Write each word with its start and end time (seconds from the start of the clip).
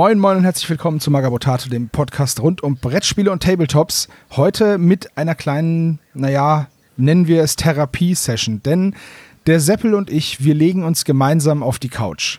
Moin 0.00 0.18
Moin 0.18 0.38
und 0.38 0.44
herzlich 0.44 0.70
willkommen 0.70 0.98
zu 0.98 1.10
Magabotato, 1.10 1.68
dem 1.68 1.90
Podcast 1.90 2.40
rund 2.40 2.62
um 2.62 2.76
Brettspiele 2.76 3.30
und 3.30 3.42
Tabletops. 3.42 4.08
Heute 4.30 4.78
mit 4.78 5.14
einer 5.18 5.34
kleinen, 5.34 5.98
naja, 6.14 6.68
nennen 6.96 7.26
wir 7.26 7.42
es 7.42 7.54
Therapie-Session, 7.56 8.62
denn 8.62 8.94
der 9.46 9.60
Seppel 9.60 9.92
und 9.92 10.08
ich, 10.08 10.42
wir 10.42 10.54
legen 10.54 10.84
uns 10.84 11.04
gemeinsam 11.04 11.62
auf 11.62 11.78
die 11.78 11.90
Couch. 11.90 12.38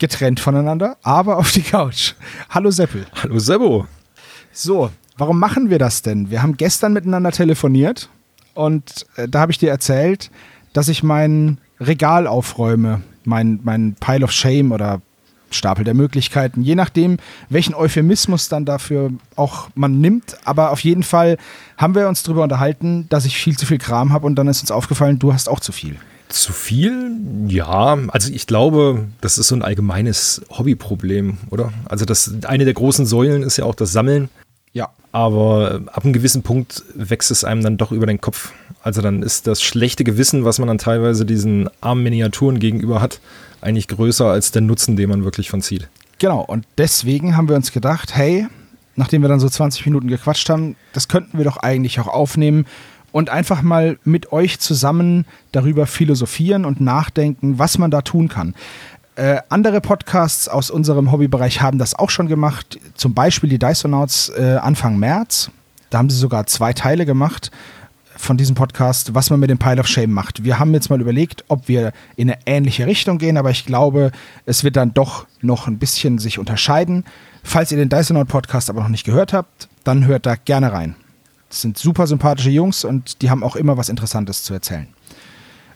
Getrennt 0.00 0.40
voneinander, 0.40 0.96
aber 1.04 1.36
auf 1.36 1.52
die 1.52 1.62
Couch. 1.62 2.14
Hallo 2.50 2.72
Seppel. 2.72 3.06
Hallo 3.22 3.38
Sebo. 3.38 3.86
So, 4.50 4.90
warum 5.16 5.38
machen 5.38 5.70
wir 5.70 5.78
das 5.78 6.02
denn? 6.02 6.32
Wir 6.32 6.42
haben 6.42 6.56
gestern 6.56 6.94
miteinander 6.94 7.30
telefoniert 7.30 8.08
und 8.54 9.06
äh, 9.14 9.28
da 9.28 9.38
habe 9.38 9.52
ich 9.52 9.58
dir 9.58 9.70
erzählt, 9.70 10.32
dass 10.72 10.88
ich 10.88 11.04
mein 11.04 11.58
Regal 11.78 12.26
aufräume, 12.26 13.02
mein, 13.22 13.60
mein 13.62 13.94
Pile 14.00 14.24
of 14.24 14.32
Shame 14.32 14.72
oder 14.72 15.00
Stapel 15.52 15.84
der 15.84 15.94
Möglichkeiten, 15.94 16.62
je 16.62 16.74
nachdem, 16.74 17.18
welchen 17.48 17.74
Euphemismus 17.74 18.48
dann 18.48 18.64
dafür 18.64 19.10
auch 19.36 19.68
man 19.74 20.00
nimmt. 20.00 20.36
Aber 20.44 20.70
auf 20.70 20.80
jeden 20.80 21.02
Fall 21.02 21.38
haben 21.76 21.94
wir 21.94 22.08
uns 22.08 22.22
darüber 22.22 22.42
unterhalten, 22.42 23.06
dass 23.08 23.24
ich 23.24 23.36
viel 23.36 23.56
zu 23.56 23.66
viel 23.66 23.78
Kram 23.78 24.12
habe 24.12 24.26
und 24.26 24.36
dann 24.36 24.48
ist 24.48 24.60
uns 24.60 24.70
aufgefallen, 24.70 25.18
du 25.18 25.32
hast 25.32 25.48
auch 25.48 25.60
zu 25.60 25.72
viel. 25.72 25.96
Zu 26.28 26.52
viel? 26.52 27.12
Ja, 27.46 27.98
also 28.08 28.32
ich 28.32 28.46
glaube, 28.46 29.06
das 29.20 29.36
ist 29.36 29.48
so 29.48 29.54
ein 29.54 29.62
allgemeines 29.62 30.42
Hobbyproblem, 30.50 31.36
oder? 31.50 31.72
Also 31.84 32.06
das 32.06 32.32
eine 32.46 32.64
der 32.64 32.74
großen 32.74 33.04
Säulen 33.04 33.42
ist 33.42 33.58
ja 33.58 33.64
auch 33.64 33.74
das 33.74 33.92
Sammeln. 33.92 34.30
Ja. 34.72 34.88
Aber 35.12 35.82
ab 35.92 36.04
einem 36.04 36.14
gewissen 36.14 36.42
Punkt 36.42 36.82
wächst 36.94 37.30
es 37.30 37.44
einem 37.44 37.62
dann 37.62 37.76
doch 37.76 37.92
über 37.92 38.06
den 38.06 38.20
Kopf. 38.20 38.52
Also 38.82 39.02
dann 39.02 39.22
ist 39.22 39.46
das 39.46 39.62
schlechte 39.62 40.04
Gewissen, 40.04 40.44
was 40.44 40.58
man 40.58 40.68
dann 40.68 40.78
teilweise 40.78 41.26
diesen 41.26 41.68
armen 41.82 42.02
Miniaturen 42.02 42.58
gegenüber 42.58 43.02
hat, 43.02 43.20
eigentlich 43.62 43.88
größer 43.88 44.26
als 44.26 44.52
der 44.52 44.62
Nutzen, 44.62 44.96
den 44.96 45.08
man 45.08 45.24
wirklich 45.24 45.50
von 45.50 45.62
zieht. 45.62 45.88
Genau, 46.18 46.40
und 46.40 46.66
deswegen 46.78 47.36
haben 47.36 47.48
wir 47.48 47.56
uns 47.56 47.72
gedacht, 47.72 48.14
hey, 48.14 48.46
nachdem 48.96 49.22
wir 49.22 49.28
dann 49.28 49.40
so 49.40 49.48
20 49.48 49.86
Minuten 49.86 50.08
gequatscht 50.08 50.48
haben, 50.50 50.76
das 50.92 51.08
könnten 51.08 51.38
wir 51.38 51.44
doch 51.44 51.56
eigentlich 51.56 51.98
auch 52.00 52.08
aufnehmen 52.08 52.66
und 53.10 53.30
einfach 53.30 53.62
mal 53.62 53.98
mit 54.04 54.32
euch 54.32 54.58
zusammen 54.58 55.26
darüber 55.52 55.86
philosophieren 55.86 56.64
und 56.64 56.80
nachdenken, 56.80 57.58
was 57.58 57.78
man 57.78 57.90
da 57.90 58.02
tun 58.02 58.28
kann. 58.28 58.54
Äh, 59.14 59.38
andere 59.50 59.80
Podcasts 59.80 60.48
aus 60.48 60.70
unserem 60.70 61.12
Hobbybereich 61.12 61.60
haben 61.60 61.78
das 61.78 61.94
auch 61.94 62.08
schon 62.08 62.28
gemacht, 62.28 62.78
zum 62.94 63.12
Beispiel 63.12 63.50
die 63.50 63.58
Dysonauts 63.58 64.30
äh, 64.30 64.58
Anfang 64.60 64.98
März. 64.98 65.50
Da 65.90 65.98
haben 65.98 66.08
sie 66.08 66.16
sogar 66.16 66.46
zwei 66.46 66.72
Teile 66.72 67.04
gemacht 67.04 67.50
von 68.22 68.36
diesem 68.36 68.54
Podcast, 68.54 69.14
was 69.14 69.30
man 69.30 69.40
mit 69.40 69.50
dem 69.50 69.58
Pile 69.58 69.80
of 69.80 69.88
Shame 69.88 70.12
macht. 70.12 70.44
Wir 70.44 70.60
haben 70.60 70.72
jetzt 70.74 70.90
mal 70.90 71.00
überlegt, 71.00 71.44
ob 71.48 71.66
wir 71.66 71.92
in 72.14 72.30
eine 72.30 72.38
ähnliche 72.46 72.86
Richtung 72.86 73.18
gehen, 73.18 73.36
aber 73.36 73.50
ich 73.50 73.66
glaube, 73.66 74.12
es 74.46 74.62
wird 74.62 74.76
dann 74.76 74.94
doch 74.94 75.26
noch 75.40 75.66
ein 75.66 75.78
bisschen 75.78 76.18
sich 76.18 76.38
unterscheiden. 76.38 77.04
Falls 77.42 77.72
ihr 77.72 77.78
den 77.78 77.88
Dysonaut 77.88 78.28
Podcast 78.28 78.70
aber 78.70 78.80
noch 78.80 78.88
nicht 78.88 79.04
gehört 79.04 79.32
habt, 79.32 79.68
dann 79.82 80.06
hört 80.06 80.26
da 80.26 80.36
gerne 80.36 80.72
rein. 80.72 80.94
Das 81.48 81.62
sind 81.62 81.76
super 81.76 82.06
sympathische 82.06 82.50
Jungs 82.50 82.84
und 82.84 83.22
die 83.22 83.28
haben 83.28 83.42
auch 83.42 83.56
immer 83.56 83.76
was 83.76 83.88
Interessantes 83.88 84.44
zu 84.44 84.54
erzählen. 84.54 84.86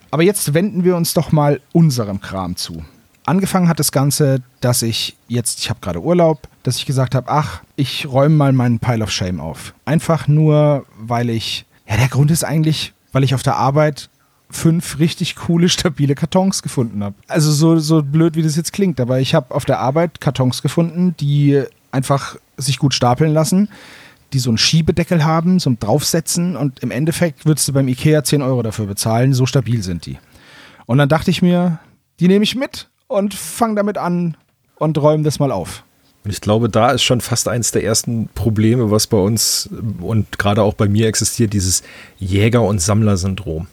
Aber 0.09 0.23
jetzt 0.23 0.53
wenden 0.53 0.85
wir 0.85 0.95
uns 0.95 1.13
doch 1.13 1.33
mal 1.33 1.59
unserem 1.73 2.21
Kram 2.21 2.55
zu. 2.55 2.81
Angefangen 3.25 3.67
hat 3.67 3.79
das 3.79 3.91
Ganze, 3.91 4.41
dass 4.61 4.83
ich 4.83 5.17
jetzt, 5.27 5.59
ich 5.59 5.69
habe 5.69 5.81
gerade 5.81 6.01
Urlaub, 6.01 6.47
dass 6.63 6.77
ich 6.77 6.85
gesagt 6.85 7.13
habe, 7.13 7.29
ach, 7.29 7.61
ich 7.75 8.07
räume 8.07 8.35
mal 8.35 8.53
meinen 8.53 8.79
Pile 8.79 9.03
of 9.03 9.11
Shame 9.11 9.41
auf. 9.41 9.73
Einfach 9.83 10.29
nur, 10.29 10.85
weil 10.97 11.29
ich 11.29 11.66
ja, 11.87 11.97
der 11.97 12.07
Grund 12.07 12.31
ist 12.31 12.43
eigentlich, 12.43 12.93
weil 13.11 13.23
ich 13.23 13.33
auf 13.33 13.43
der 13.43 13.55
Arbeit 13.55 14.09
fünf 14.49 14.99
richtig 14.99 15.35
coole, 15.35 15.69
stabile 15.69 16.15
Kartons 16.15 16.61
gefunden 16.63 17.03
habe. 17.03 17.15
Also 17.27 17.51
so, 17.51 17.79
so 17.79 18.01
blöd, 18.03 18.35
wie 18.35 18.43
das 18.43 18.55
jetzt 18.55 18.73
klingt, 18.73 18.99
aber 18.99 19.19
ich 19.19 19.35
habe 19.35 19.53
auf 19.53 19.65
der 19.65 19.79
Arbeit 19.79 20.21
Kartons 20.21 20.61
gefunden, 20.61 21.15
die 21.19 21.63
einfach 21.91 22.37
sich 22.57 22.79
gut 22.79 22.93
stapeln 22.93 23.33
lassen, 23.33 23.69
die 24.33 24.39
so 24.39 24.49
einen 24.49 24.57
Schiebedeckel 24.57 25.23
haben, 25.23 25.59
ein 25.65 25.79
Draufsetzen 25.79 26.55
und 26.55 26.79
im 26.79 26.91
Endeffekt 26.91 27.45
würdest 27.45 27.67
du 27.67 27.73
beim 27.73 27.87
Ikea 27.87 28.23
10 28.23 28.41
Euro 28.41 28.61
dafür 28.61 28.85
bezahlen, 28.85 29.33
so 29.33 29.45
stabil 29.45 29.83
sind 29.83 30.05
die. 30.05 30.17
Und 30.85 30.97
dann 30.97 31.09
dachte 31.09 31.31
ich 31.31 31.41
mir, 31.41 31.79
die 32.19 32.27
nehme 32.27 32.43
ich 32.43 32.55
mit 32.55 32.89
und 33.07 33.33
fange 33.33 33.75
damit 33.75 33.97
an 33.97 34.35
und 34.75 34.97
räume 34.97 35.23
das 35.23 35.39
mal 35.39 35.51
auf. 35.51 35.83
Und 36.27 36.33
ich 36.33 36.41
glaube, 36.41 36.67
da 36.67 36.91
ist 36.91 37.03
schon 37.03 37.21
fast 37.21 37.47
eins 37.47 37.71
der 37.71 37.85
ersten 37.85 38.27
Probleme, 38.35 38.91
was 38.91 39.07
bei 39.07 39.15
uns 39.15 39.69
und 40.01 40.37
gerade 40.37 40.61
auch 40.61 40.73
bei 40.73 40.89
mir 40.89 41.07
existiert, 41.07 41.53
dieses 41.53 41.83
Jäger- 42.19 42.65
und 42.65 42.81
Sammler-Syndrom. 42.81 43.67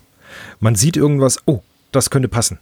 Man 0.60 0.76
sieht 0.76 0.96
irgendwas, 0.96 1.40
oh, 1.46 1.62
das 1.90 2.10
könnte 2.10 2.28
passen. 2.28 2.60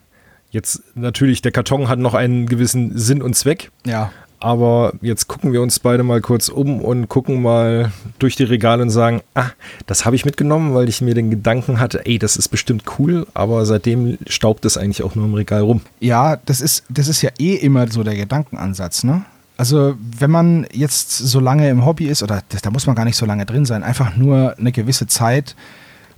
Jetzt 0.51 0.81
natürlich, 0.95 1.43
der 1.43 1.53
Karton 1.53 1.91
hat 1.91 1.99
noch 1.99 2.15
einen 2.15 2.47
gewissen 2.47 2.97
Sinn 2.97 3.21
und 3.21 3.37
Zweck. 3.37 3.71
Ja. 3.85 4.11
Aber 4.41 4.95
jetzt 5.03 5.29
gucken 5.29 5.53
wir 5.53 5.61
uns 5.61 5.79
beide 5.79 6.03
mal 6.05 6.23
kurz 6.23 6.49
um 6.49 6.81
und 6.81 7.11
gucken 7.11 7.43
mal 7.43 7.93
durch 8.19 8.35
die 8.35 8.45
Regale 8.45 8.81
und 8.85 8.89
sagen, 8.89 9.21
ah, 9.35 9.51
das 9.85 10.07
habe 10.07 10.17
ich 10.17 10.25
mitgenommen, 10.25 10.75
weil 10.75 10.89
ich 10.89 11.03
mir 11.03 11.13
den 11.13 11.29
Gedanken 11.29 11.81
hatte, 11.81 12.07
ey, 12.07 12.19
das 12.19 12.39
ist 12.39 12.49
bestimmt 12.49 12.85
cool, 12.99 13.27
aber 13.35 13.67
seitdem 13.67 14.17
staubt 14.27 14.65
es 14.65 14.79
eigentlich 14.79 15.03
auch 15.03 15.15
nur 15.17 15.27
im 15.27 15.35
Regal 15.35 15.61
rum. 15.61 15.83
Ja, 16.01 16.37
das 16.47 16.63
ist, 16.63 16.85
das 16.89 17.09
ist 17.09 17.21
ja 17.21 17.29
eh 17.39 17.57
immer 17.57 17.89
so 17.89 18.03
der 18.03 18.17
Gedankenansatz, 18.17 19.05
ne? 19.05 19.27
Also 19.57 19.97
wenn 20.19 20.31
man 20.31 20.67
jetzt 20.73 21.17
so 21.17 21.39
lange 21.39 21.69
im 21.69 21.85
Hobby 21.85 22.07
ist, 22.07 22.23
oder 22.23 22.43
da 22.63 22.71
muss 22.71 22.87
man 22.87 22.97
gar 22.97 23.05
nicht 23.05 23.17
so 23.17 23.27
lange 23.27 23.47
drin 23.47 23.65
sein, 23.65 23.83
einfach 23.83 24.17
nur 24.17 24.57
eine 24.59 24.73
gewisse 24.73 25.07
Zeit 25.07 25.55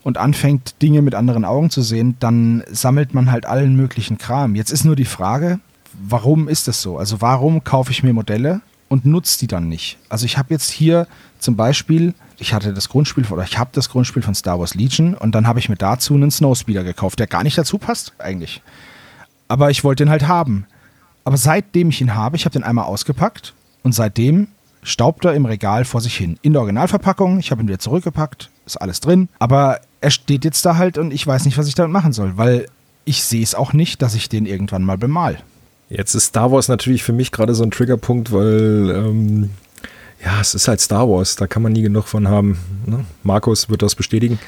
und 0.03 0.19
anfängt, 0.19 0.81
Dinge 0.83 1.03
mit 1.03 1.15
anderen 1.15 1.45
Augen 1.45 1.71
zu 1.71 1.83
sehen, 1.83 2.17
dann 2.21 2.63
sammelt 2.71 3.15
man 3.15 3.31
halt 3.31 3.47
allen 3.47 3.75
möglichen 3.75 4.19
Kram. 4.19 4.55
Jetzt 4.55 4.71
ist 4.71 4.85
nur 4.85 4.97
die 4.97 5.05
Frage, 5.05 5.59
warum 5.93 6.49
ist 6.49 6.69
das 6.69 6.81
so? 6.81 6.99
Also 6.99 7.21
warum 7.21 7.65
kaufe 7.65 7.91
ich 7.91 8.03
mir 8.03 8.13
Modelle 8.13 8.61
und 8.89 9.07
nutze 9.07 9.39
die 9.41 9.47
dann 9.47 9.69
nicht? 9.69 9.99
Also 10.09 10.27
ich 10.27 10.39
habe 10.39 10.53
jetzt 10.53 10.71
hier 10.71 11.07
zum 11.39 11.57
Beispiel, 11.57 12.15
ich 12.39 12.53
hatte 12.53 12.73
das 12.73 12.89
Grundspiel 12.89 13.25
oder 13.31 13.45
ich 13.45 13.59
habe 13.59 13.71
das 13.73 13.89
Grundspiel 13.89 14.23
von 14.23 14.35
Star 14.35 14.61
Wars 14.61 14.75
Legion 14.75 15.15
und 15.15 15.35
dann 15.35 15.47
habe 15.47 15.59
ich 15.59 15.69
mir 15.69 15.77
dazu 15.77 16.15
einen 16.15 16.31
Snowspeeder 16.31 16.85
gekauft, 16.85 17.19
der 17.19 17.27
gar 17.27 17.43
nicht 17.43 17.59
dazu 17.59 17.79
passt 17.79 18.13
eigentlich. 18.19 18.63
Aber 19.49 19.71
ich 19.71 19.85
wollte 19.85 20.05
den 20.05 20.11
halt 20.11 20.29
haben. 20.29 20.67
Aber 21.25 21.37
seitdem 21.37 21.89
ich 21.89 22.01
ihn 22.01 22.15
habe, 22.15 22.37
ich 22.37 22.45
habe 22.45 22.53
den 22.53 22.65
einmal 22.65 22.85
ausgepackt 22.85 23.55
und 23.83 23.93
seitdem 23.93 24.49
staubt 24.83 25.25
er 25.25 25.35
im 25.35 25.47
Regal 25.47 25.85
vor 25.85 26.01
sich 26.01 26.17
hin. 26.17 26.39
In 26.43 26.53
der 26.53 26.61
Originalverpackung, 26.61 27.39
ich 27.39 27.51
habe 27.51 27.63
ihn 27.63 27.69
wieder 27.69 27.79
zurückgepackt, 27.79 28.51
ist 28.67 28.77
alles 28.77 29.01
drin. 29.01 29.29
Aber 29.39 29.81
er 30.01 30.11
steht 30.11 30.45
jetzt 30.45 30.65
da 30.67 30.77
halt 30.77 30.99
und 30.99 31.13
ich 31.13 31.27
weiß 31.27 31.47
nicht, 31.47 31.57
was 31.57 31.67
ich 31.67 31.75
damit 31.75 31.93
machen 31.93 32.13
soll, 32.13 32.37
weil 32.37 32.67
ich 33.07 33.25
sehe 33.25 33.43
es 33.43 33.55
auch 33.55 33.73
nicht, 33.73 34.03
dass 34.03 34.15
ich 34.15 34.29
den 34.29 34.47
irgendwann 34.47 34.85
mal 34.85 34.99
bemal. 34.99 35.39
Jetzt 35.89 36.15
ist 36.15 36.27
Star 36.27 36.53
Wars 36.53 36.69
natürlich 36.69 37.03
für 37.03 37.13
mich 37.13 37.31
gerade 37.33 37.55
so 37.55 37.63
ein 37.63 37.71
Triggerpunkt, 37.71 38.33
weil 38.33 38.93
ähm, 38.95 39.51
ja, 40.25 40.41
es 40.41 40.55
ist 40.55 40.69
halt 40.69 40.81
Star 40.81 41.09
Wars, 41.09 41.37
da 41.37 41.47
kann 41.47 41.63
man 41.63 41.73
nie 41.73 41.83
genug 41.83 42.07
von 42.07 42.29
haben. 42.29 42.59
Ne? 42.87 43.05
Markus 43.23 43.69
wird 43.69 43.83
das 43.83 43.95
bestätigen. 43.95 44.39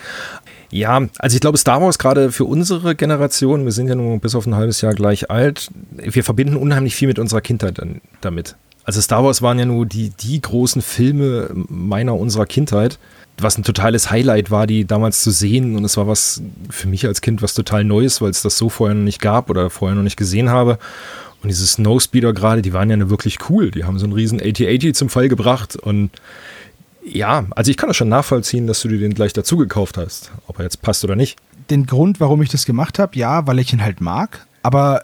Ja, 0.70 1.06
also 1.18 1.34
ich 1.34 1.40
glaube, 1.40 1.58
Star 1.58 1.80
Wars 1.80 1.98
gerade 1.98 2.32
für 2.32 2.44
unsere 2.44 2.94
Generation, 2.94 3.64
wir 3.64 3.72
sind 3.72 3.88
ja 3.88 3.94
nur 3.94 4.18
bis 4.18 4.34
auf 4.34 4.46
ein 4.46 4.54
halbes 4.54 4.80
Jahr 4.80 4.94
gleich 4.94 5.30
alt, 5.30 5.70
wir 5.90 6.24
verbinden 6.24 6.56
unheimlich 6.56 6.94
viel 6.96 7.08
mit 7.08 7.18
unserer 7.18 7.40
Kindheit 7.40 7.80
damit. 8.20 8.56
Also 8.86 9.00
Star 9.00 9.24
Wars 9.24 9.42
waren 9.42 9.58
ja 9.58 9.64
nur 9.64 9.84
die, 9.84 10.10
die 10.10 10.40
großen 10.40 10.80
Filme 10.80 11.50
meiner, 11.68 12.14
unserer 12.14 12.46
Kindheit, 12.46 13.00
was 13.36 13.58
ein 13.58 13.64
totales 13.64 14.12
Highlight 14.12 14.52
war, 14.52 14.68
die 14.68 14.84
damals 14.84 15.22
zu 15.22 15.32
sehen. 15.32 15.76
Und 15.76 15.84
es 15.84 15.96
war 15.96 16.06
was 16.06 16.40
für 16.70 16.86
mich 16.86 17.04
als 17.04 17.20
Kind 17.20 17.42
was 17.42 17.52
total 17.52 17.82
Neues, 17.82 18.20
weil 18.20 18.30
es 18.30 18.42
das 18.42 18.56
so 18.56 18.68
vorher 18.68 18.94
noch 18.94 19.02
nicht 19.02 19.20
gab 19.20 19.50
oder 19.50 19.70
vorher 19.70 19.96
noch 19.96 20.04
nicht 20.04 20.16
gesehen 20.16 20.50
habe. 20.50 20.78
Und 21.42 21.48
diese 21.48 21.66
Snowspeeder 21.66 22.32
gerade, 22.32 22.62
die 22.62 22.72
waren 22.72 22.88
ja 22.88 23.10
wirklich 23.10 23.38
cool. 23.50 23.72
Die 23.72 23.84
haben 23.84 23.98
so 23.98 24.04
einen 24.04 24.12
riesen 24.12 24.40
AT-80 24.40 24.94
zum 24.94 25.08
Fall 25.08 25.28
gebracht 25.28 25.74
und 25.74 26.10
ja, 27.06 27.46
also 27.50 27.70
ich 27.70 27.76
kann 27.76 27.88
das 27.88 27.96
schon 27.96 28.08
nachvollziehen, 28.08 28.66
dass 28.66 28.80
du 28.82 28.88
dir 28.88 28.98
den 28.98 29.14
gleich 29.14 29.32
dazu 29.32 29.56
gekauft 29.56 29.96
hast, 29.96 30.32
ob 30.46 30.58
er 30.58 30.64
jetzt 30.64 30.82
passt 30.82 31.04
oder 31.04 31.16
nicht. 31.16 31.38
Den 31.70 31.86
Grund, 31.86 32.20
warum 32.20 32.42
ich 32.42 32.48
das 32.48 32.66
gemacht 32.66 32.98
habe, 32.98 33.16
ja, 33.16 33.46
weil 33.46 33.58
ich 33.58 33.72
ihn 33.72 33.82
halt 33.82 34.00
mag, 34.00 34.46
aber 34.62 35.02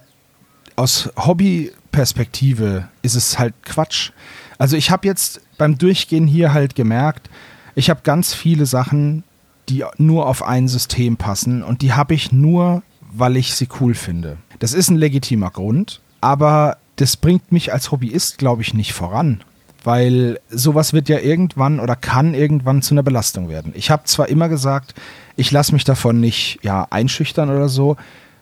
aus 0.76 1.10
Hobbyperspektive 1.16 2.88
ist 3.02 3.14
es 3.14 3.38
halt 3.38 3.54
Quatsch. 3.64 4.10
Also 4.58 4.76
ich 4.76 4.90
habe 4.90 5.06
jetzt 5.06 5.40
beim 5.58 5.78
Durchgehen 5.78 6.26
hier 6.26 6.52
halt 6.52 6.75
gemerkt, 6.75 7.31
ich 7.75 7.88
habe 7.88 8.00
ganz 8.02 8.34
viele 8.34 8.66
Sachen, 8.66 9.25
die 9.69 9.84
nur 9.96 10.26
auf 10.26 10.43
ein 10.43 10.69
System 10.69 11.16
passen 11.16 11.62
und 11.62 11.82
die 11.82 11.93
habe 11.93 12.14
ich 12.14 12.32
nur, 12.32 12.82
weil 13.12 13.37
ich 13.37 13.54
sie 13.54 13.69
cool 13.81 13.94
finde. 13.94 14.38
Das 14.58 14.75
ist 14.75 14.90
ein 14.90 14.96
legitimer 14.96 15.50
Grund, 15.50 16.00
aber 16.20 16.78
das 16.96 17.16
bringt 17.16 17.52
mich 17.52 17.72
als 17.72 17.90
Hobbyist, 17.90 18.38
glaube 18.38 18.62
ich, 18.62 18.75
nicht 18.75 18.93
voran 18.93 19.43
weil 19.84 20.40
sowas 20.49 20.93
wird 20.93 21.08
ja 21.08 21.19
irgendwann 21.19 21.81
oder 21.81 21.96
kann 21.96 22.34
irgendwann 22.34 22.82
zu 22.82 22.94
einer 22.94 23.02
Belastung 23.02 23.49
werden. 23.49 23.73
Ich 23.75 23.90
habe 23.90 24.05
zwar 24.05 24.29
immer 24.29 24.49
gesagt, 24.49 24.94
ich 25.37 25.50
lasse 25.50 25.73
mich 25.73 25.84
davon 25.84 26.20
nicht 26.20 26.58
ja, 26.62 26.87
einschüchtern 26.90 27.50
oder 27.50 27.69
so, 27.69 27.96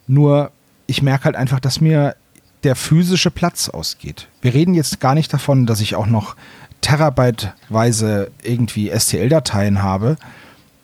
nur 0.06 0.50
ich 0.86 1.02
merke 1.02 1.24
halt 1.24 1.36
einfach, 1.36 1.60
dass 1.60 1.80
mir 1.80 2.16
der 2.64 2.76
physische 2.76 3.30
Platz 3.30 3.68
ausgeht. 3.68 4.28
Wir 4.42 4.52
reden 4.54 4.74
jetzt 4.74 5.00
gar 5.00 5.14
nicht 5.14 5.32
davon, 5.32 5.66
dass 5.66 5.80
ich 5.80 5.94
auch 5.94 6.06
noch 6.06 6.36
terabyteweise 6.80 8.30
irgendwie 8.42 8.90
STL-Dateien 8.90 9.82
habe. 9.82 10.16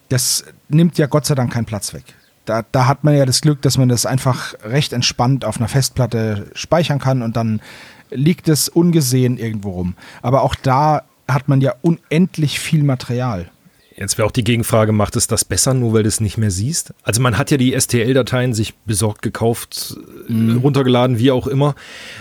Das 0.09 0.45
nimmt 0.69 0.99
ja 0.99 1.07
Gott 1.07 1.27
sei 1.27 1.35
Dank 1.35 1.53
keinen 1.53 1.65
Platz 1.65 1.93
weg. 1.93 2.05
Da, 2.45 2.65
da, 2.71 2.87
hat 2.87 3.03
man 3.03 3.17
ja 3.17 3.27
das 3.27 3.41
Glück, 3.41 3.61
dass 3.63 3.77
man 3.77 3.89
das 3.89 4.07
einfach 4.07 4.55
recht 4.63 4.93
entspannt 4.93 5.45
auf 5.45 5.57
einer 5.57 5.67
Festplatte 5.67 6.47
speichern 6.55 7.01
kann 7.01 7.23
und 7.23 7.37
dann 7.37 7.61
liegt 8.11 8.49
es 8.49 8.69
ungesehen 8.69 9.39
irgendwo 9.39 9.71
rum. 9.71 9.95
Aber 10.23 10.43
auch 10.43 10.55
da 10.55 11.03
hat 11.29 11.49
man 11.49 11.61
ja 11.61 11.75
unendlich 11.83 12.61
viel 12.61 12.83
Material. 12.83 13.51
Jetzt 13.97 14.19
wäre 14.19 14.27
auch 14.27 14.33
die 14.33 14.45
Gegenfrage, 14.45 14.93
macht 14.93 15.17
es 15.17 15.27
das 15.27 15.45
besser, 15.47 15.73
nur 15.73 15.95
weil 15.95 16.03
du 16.03 16.09
es 16.09 16.21
nicht 16.21 16.37
mehr 16.37 16.51
siehst? 16.51 16.93
Also 17.03 17.23
man 17.23 17.39
hat 17.39 17.51
ja 17.51 17.57
die 17.57 17.79
STL-Dateien 17.79 18.53
sich 18.53 18.75
besorgt, 18.75 19.23
gekauft, 19.23 19.97
mhm. 20.29 20.59
runtergeladen, 20.59 21.19
wie 21.19 21.31
auch 21.31 21.47
immer, 21.47 21.75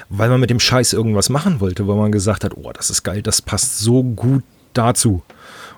weil 0.08 0.30
man 0.30 0.40
mit 0.40 0.50
dem 0.50 0.62
Scheiß 0.62 0.94
irgendwas 0.94 1.30
machen 1.30 1.60
wollte, 1.60 1.86
weil 1.86 1.98
man 1.98 2.14
gesagt 2.14 2.46
hat, 2.46 2.56
oh, 2.56 2.72
das 2.72 2.90
ist 2.90 3.04
geil, 3.04 3.22
das 3.22 3.42
passt 3.42 3.80
so 3.80 4.04
gut 4.04 4.44
dazu 4.74 5.22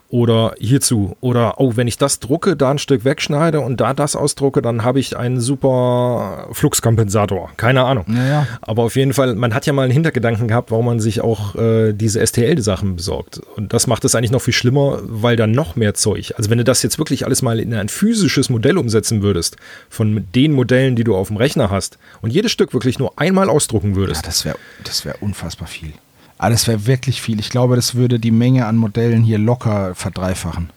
oder 0.10 0.56
hierzu. 0.58 1.18
Oder, 1.20 1.60
oh, 1.60 1.74
wenn 1.76 1.88
ich 1.88 1.98
das 1.98 2.20
drucke, 2.20 2.56
da 2.56 2.72
ein 2.72 2.80
Stück 2.80 3.04
wegschneide 3.04 3.60
und 3.60 3.82
da 3.82 3.94
das 3.94 4.16
ausdrucke, 4.16 4.62
dann 4.62 4.84
habe 4.84 5.00
ich 5.00 5.18
einen 5.18 5.40
super 5.42 6.48
Fluxkompensator. 6.54 7.52
Keine 7.58 7.84
Ahnung. 7.84 8.06
Ja, 8.08 8.48
Aber 8.62 8.84
auf 8.84 8.96
jeden 8.96 9.14
Fall, 9.14 9.36
man 9.36 9.54
hat 9.54 9.66
ja 9.66 9.74
mal 9.74 9.84
einen 9.84 9.92
Hintergedanken 9.92 10.48
gehabt, 10.48 10.72
warum 10.72 10.86
man 10.86 11.00
sich 11.00 11.22
auch 11.22 11.56
äh, 11.56 11.94
diese 11.94 12.26
STL-Sachen 12.26 12.96
besorgt. 12.96 13.42
Und 13.56 13.74
das 13.74 13.88
macht 13.88 14.06
es 14.06 14.16
eigentlich 14.16 14.32
noch 14.32 14.42
viel 14.42 14.54
schlimmer, 14.54 15.00
weil 15.04 15.36
dann 15.36 15.52
noch 15.52 15.76
mehr 15.76 15.94
Zeug. 15.94 16.34
Also 16.38 16.50
wenn 16.50 16.58
du 16.58 16.64
das 16.64 16.84
jetzt 16.84 16.98
wirklich 16.98 17.26
alles 17.26 17.42
mal 17.42 17.60
in 17.60 17.74
ein 17.74 17.90
physisches 17.90 18.50
Modell 18.50 18.78
umsetzen 18.78 19.22
würdest, 19.22 19.58
von 19.90 20.26
den 20.34 20.54
Modellen, 20.54 20.96
die 20.96 21.04
du 21.04 21.16
auf 21.16 21.28
dem 21.28 21.38
Rechner 21.38 21.70
hast, 21.70 21.98
und 22.22 22.32
jedes 22.32 22.52
Stück 22.52 22.74
wirklich 22.74 23.00
nur 23.00 23.20
einmal 23.20 23.50
ausdrucken 23.50 23.96
würdest. 23.96 24.24
Ja, 24.24 24.28
das 24.28 24.46
wäre 24.46 24.58
das 24.84 25.06
wär 25.06 25.22
unfassbar 25.22 25.68
viel. 25.68 25.94
Aber 26.38 26.52
das 26.52 26.68
wäre 26.68 26.86
wirklich 26.86 27.22
viel. 27.22 27.40
Ich 27.40 27.50
glaube, 27.50 27.76
das 27.76 27.96
würde 27.96 28.20
die 28.20 28.32
Menge 28.32 28.66
an 28.66 28.78
Modellen 28.78 29.24
hier 29.24 29.38
locker 29.38 29.96
verdreifachen. 29.96 30.70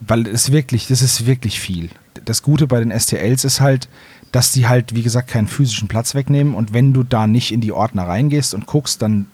Weil 0.00 0.26
es 0.26 0.52
wirklich, 0.52 0.88
das 0.88 1.00
ist 1.00 1.26
wirklich 1.26 1.58
viel. 1.58 1.88
Das 2.24 2.42
Gute 2.42 2.66
bei 2.66 2.80
den 2.80 2.98
STLs 2.98 3.44
ist 3.44 3.60
halt, 3.60 3.88
dass 4.32 4.52
die 4.52 4.68
halt, 4.68 4.94
wie 4.94 5.02
gesagt, 5.02 5.28
keinen 5.28 5.48
physischen 5.48 5.88
Platz 5.88 6.14
wegnehmen 6.14 6.54
und 6.54 6.74
wenn 6.74 6.92
du 6.92 7.02
da 7.02 7.26
nicht 7.26 7.52
in 7.52 7.60
die 7.60 7.72
Ordner 7.72 8.06
reingehst 8.06 8.52
und 8.52 8.66
guckst, 8.66 9.00
dann 9.00 9.26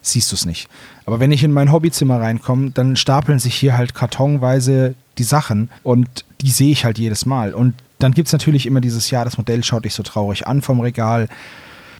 siehst 0.00 0.32
du 0.32 0.36
es 0.36 0.46
nicht. 0.46 0.68
Aber 1.04 1.20
wenn 1.20 1.32
ich 1.32 1.44
in 1.44 1.52
mein 1.52 1.72
Hobbyzimmer 1.72 2.20
reinkomme, 2.20 2.70
dann 2.70 2.96
stapeln 2.96 3.38
sich 3.38 3.54
hier 3.54 3.76
halt 3.76 3.94
kartonweise 3.94 4.94
die 5.18 5.24
Sachen 5.24 5.68
und 5.82 6.24
die 6.40 6.50
sehe 6.50 6.70
ich 6.70 6.84
halt 6.84 6.98
jedes 6.98 7.26
Mal. 7.26 7.52
Und 7.52 7.74
dann 7.98 8.12
gibt 8.12 8.28
es 8.28 8.32
natürlich 8.32 8.64
immer 8.64 8.80
dieses, 8.80 9.10
ja, 9.10 9.24
das 9.24 9.36
Modell 9.36 9.62
schaut 9.62 9.84
dich 9.84 9.94
so 9.94 10.02
traurig 10.02 10.46
an 10.46 10.62
vom 10.62 10.80
Regal. 10.80 11.28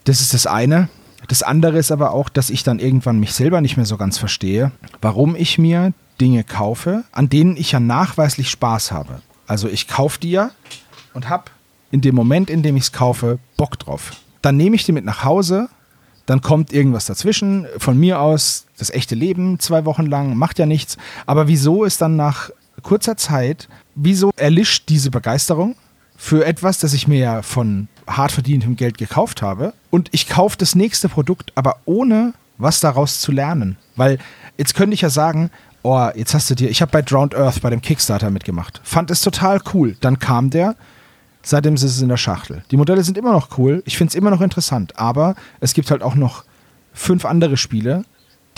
Das 0.04 0.20
ist 0.20 0.32
das 0.32 0.46
eine. 0.46 0.88
Das 1.30 1.44
andere 1.44 1.78
ist 1.78 1.92
aber 1.92 2.10
auch, 2.12 2.28
dass 2.28 2.50
ich 2.50 2.64
dann 2.64 2.80
irgendwann 2.80 3.20
mich 3.20 3.34
selber 3.34 3.60
nicht 3.60 3.76
mehr 3.76 3.86
so 3.86 3.96
ganz 3.96 4.18
verstehe, 4.18 4.72
warum 5.00 5.36
ich 5.36 5.58
mir 5.58 5.92
Dinge 6.20 6.42
kaufe, 6.42 7.04
an 7.12 7.28
denen 7.28 7.56
ich 7.56 7.70
ja 7.70 7.78
nachweislich 7.78 8.50
Spaß 8.50 8.90
habe. 8.90 9.22
Also 9.46 9.68
ich 9.68 9.86
kaufe 9.86 10.18
die 10.18 10.32
ja 10.32 10.50
und 11.14 11.28
habe 11.28 11.44
in 11.92 12.00
dem 12.00 12.16
Moment, 12.16 12.50
in 12.50 12.64
dem 12.64 12.76
ich 12.76 12.82
es 12.82 12.92
kaufe, 12.92 13.38
Bock 13.56 13.78
drauf. 13.78 14.10
Dann 14.42 14.56
nehme 14.56 14.74
ich 14.74 14.84
die 14.84 14.90
mit 14.90 15.04
nach 15.04 15.22
Hause, 15.22 15.68
dann 16.26 16.40
kommt 16.40 16.72
irgendwas 16.72 17.06
dazwischen. 17.06 17.64
Von 17.78 17.96
mir 17.96 18.20
aus 18.20 18.66
das 18.76 18.90
echte 18.90 19.14
Leben 19.14 19.60
zwei 19.60 19.84
Wochen 19.84 20.06
lang, 20.06 20.36
macht 20.36 20.58
ja 20.58 20.66
nichts. 20.66 20.96
Aber 21.26 21.46
wieso 21.46 21.84
ist 21.84 22.00
dann 22.00 22.16
nach 22.16 22.50
kurzer 22.82 23.16
Zeit, 23.16 23.68
wieso 23.94 24.32
erlischt 24.34 24.88
diese 24.88 25.12
Begeisterung 25.12 25.76
für 26.20 26.44
etwas, 26.44 26.78
das 26.78 26.92
ich 26.92 27.08
mir 27.08 27.18
ja 27.18 27.40
von 27.40 27.88
hart 28.06 28.30
verdientem 28.30 28.76
Geld 28.76 28.98
gekauft 28.98 29.40
habe 29.40 29.72
und 29.88 30.10
ich 30.12 30.28
kaufe 30.28 30.58
das 30.58 30.74
nächste 30.74 31.08
Produkt, 31.08 31.50
aber 31.54 31.78
ohne 31.86 32.34
was 32.58 32.78
daraus 32.78 33.22
zu 33.22 33.32
lernen. 33.32 33.78
Weil 33.96 34.18
jetzt 34.58 34.74
könnte 34.74 34.92
ich 34.92 35.00
ja 35.00 35.08
sagen, 35.08 35.50
oh, 35.82 36.10
jetzt 36.14 36.34
hast 36.34 36.50
du 36.50 36.54
dir, 36.54 36.68
ich 36.68 36.82
habe 36.82 36.92
bei 36.92 37.00
Drowned 37.00 37.34
Earth 37.34 37.62
bei 37.62 37.70
dem 37.70 37.80
Kickstarter 37.80 38.30
mitgemacht, 38.30 38.82
fand 38.84 39.10
es 39.10 39.22
total 39.22 39.62
cool. 39.72 39.96
Dann 40.02 40.18
kam 40.18 40.50
der, 40.50 40.76
seitdem 41.42 41.74
ist 41.74 41.84
es 41.84 42.02
in 42.02 42.10
der 42.10 42.18
Schachtel. 42.18 42.64
Die 42.70 42.76
Modelle 42.76 43.02
sind 43.02 43.16
immer 43.16 43.32
noch 43.32 43.56
cool, 43.56 43.82
ich 43.86 43.96
finde 43.96 44.10
es 44.10 44.14
immer 44.14 44.30
noch 44.30 44.42
interessant, 44.42 44.98
aber 44.98 45.36
es 45.60 45.72
gibt 45.72 45.90
halt 45.90 46.02
auch 46.02 46.16
noch 46.16 46.44
fünf 46.92 47.24
andere 47.24 47.56
Spiele, 47.56 48.04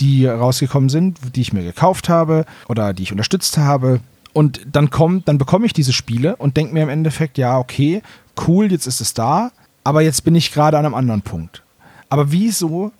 die 0.01 0.27
rausgekommen 0.27 0.89
sind, 0.89 1.17
die 1.33 1.41
ich 1.41 1.53
mir 1.53 1.63
gekauft 1.63 2.09
habe 2.09 2.45
oder 2.67 2.93
die 2.93 3.03
ich 3.03 3.13
unterstützt 3.13 3.57
habe. 3.57 4.01
Und 4.33 4.61
dann 4.71 4.89
kommt, 4.89 5.27
dann 5.27 5.37
bekomme 5.37 5.65
ich 5.65 5.73
diese 5.73 5.93
Spiele 5.93 6.35
und 6.35 6.57
denke 6.57 6.73
mir 6.73 6.83
im 6.83 6.89
Endeffekt, 6.89 7.37
ja, 7.37 7.59
okay, 7.59 8.01
cool, 8.47 8.71
jetzt 8.71 8.87
ist 8.87 8.99
es 8.99 9.13
da, 9.13 9.51
aber 9.83 10.01
jetzt 10.01 10.23
bin 10.23 10.35
ich 10.35 10.51
gerade 10.51 10.77
an 10.77 10.85
einem 10.85 10.95
anderen 10.95 11.21
Punkt. 11.21 11.63
Aber 12.09 12.31
wieso 12.31 12.91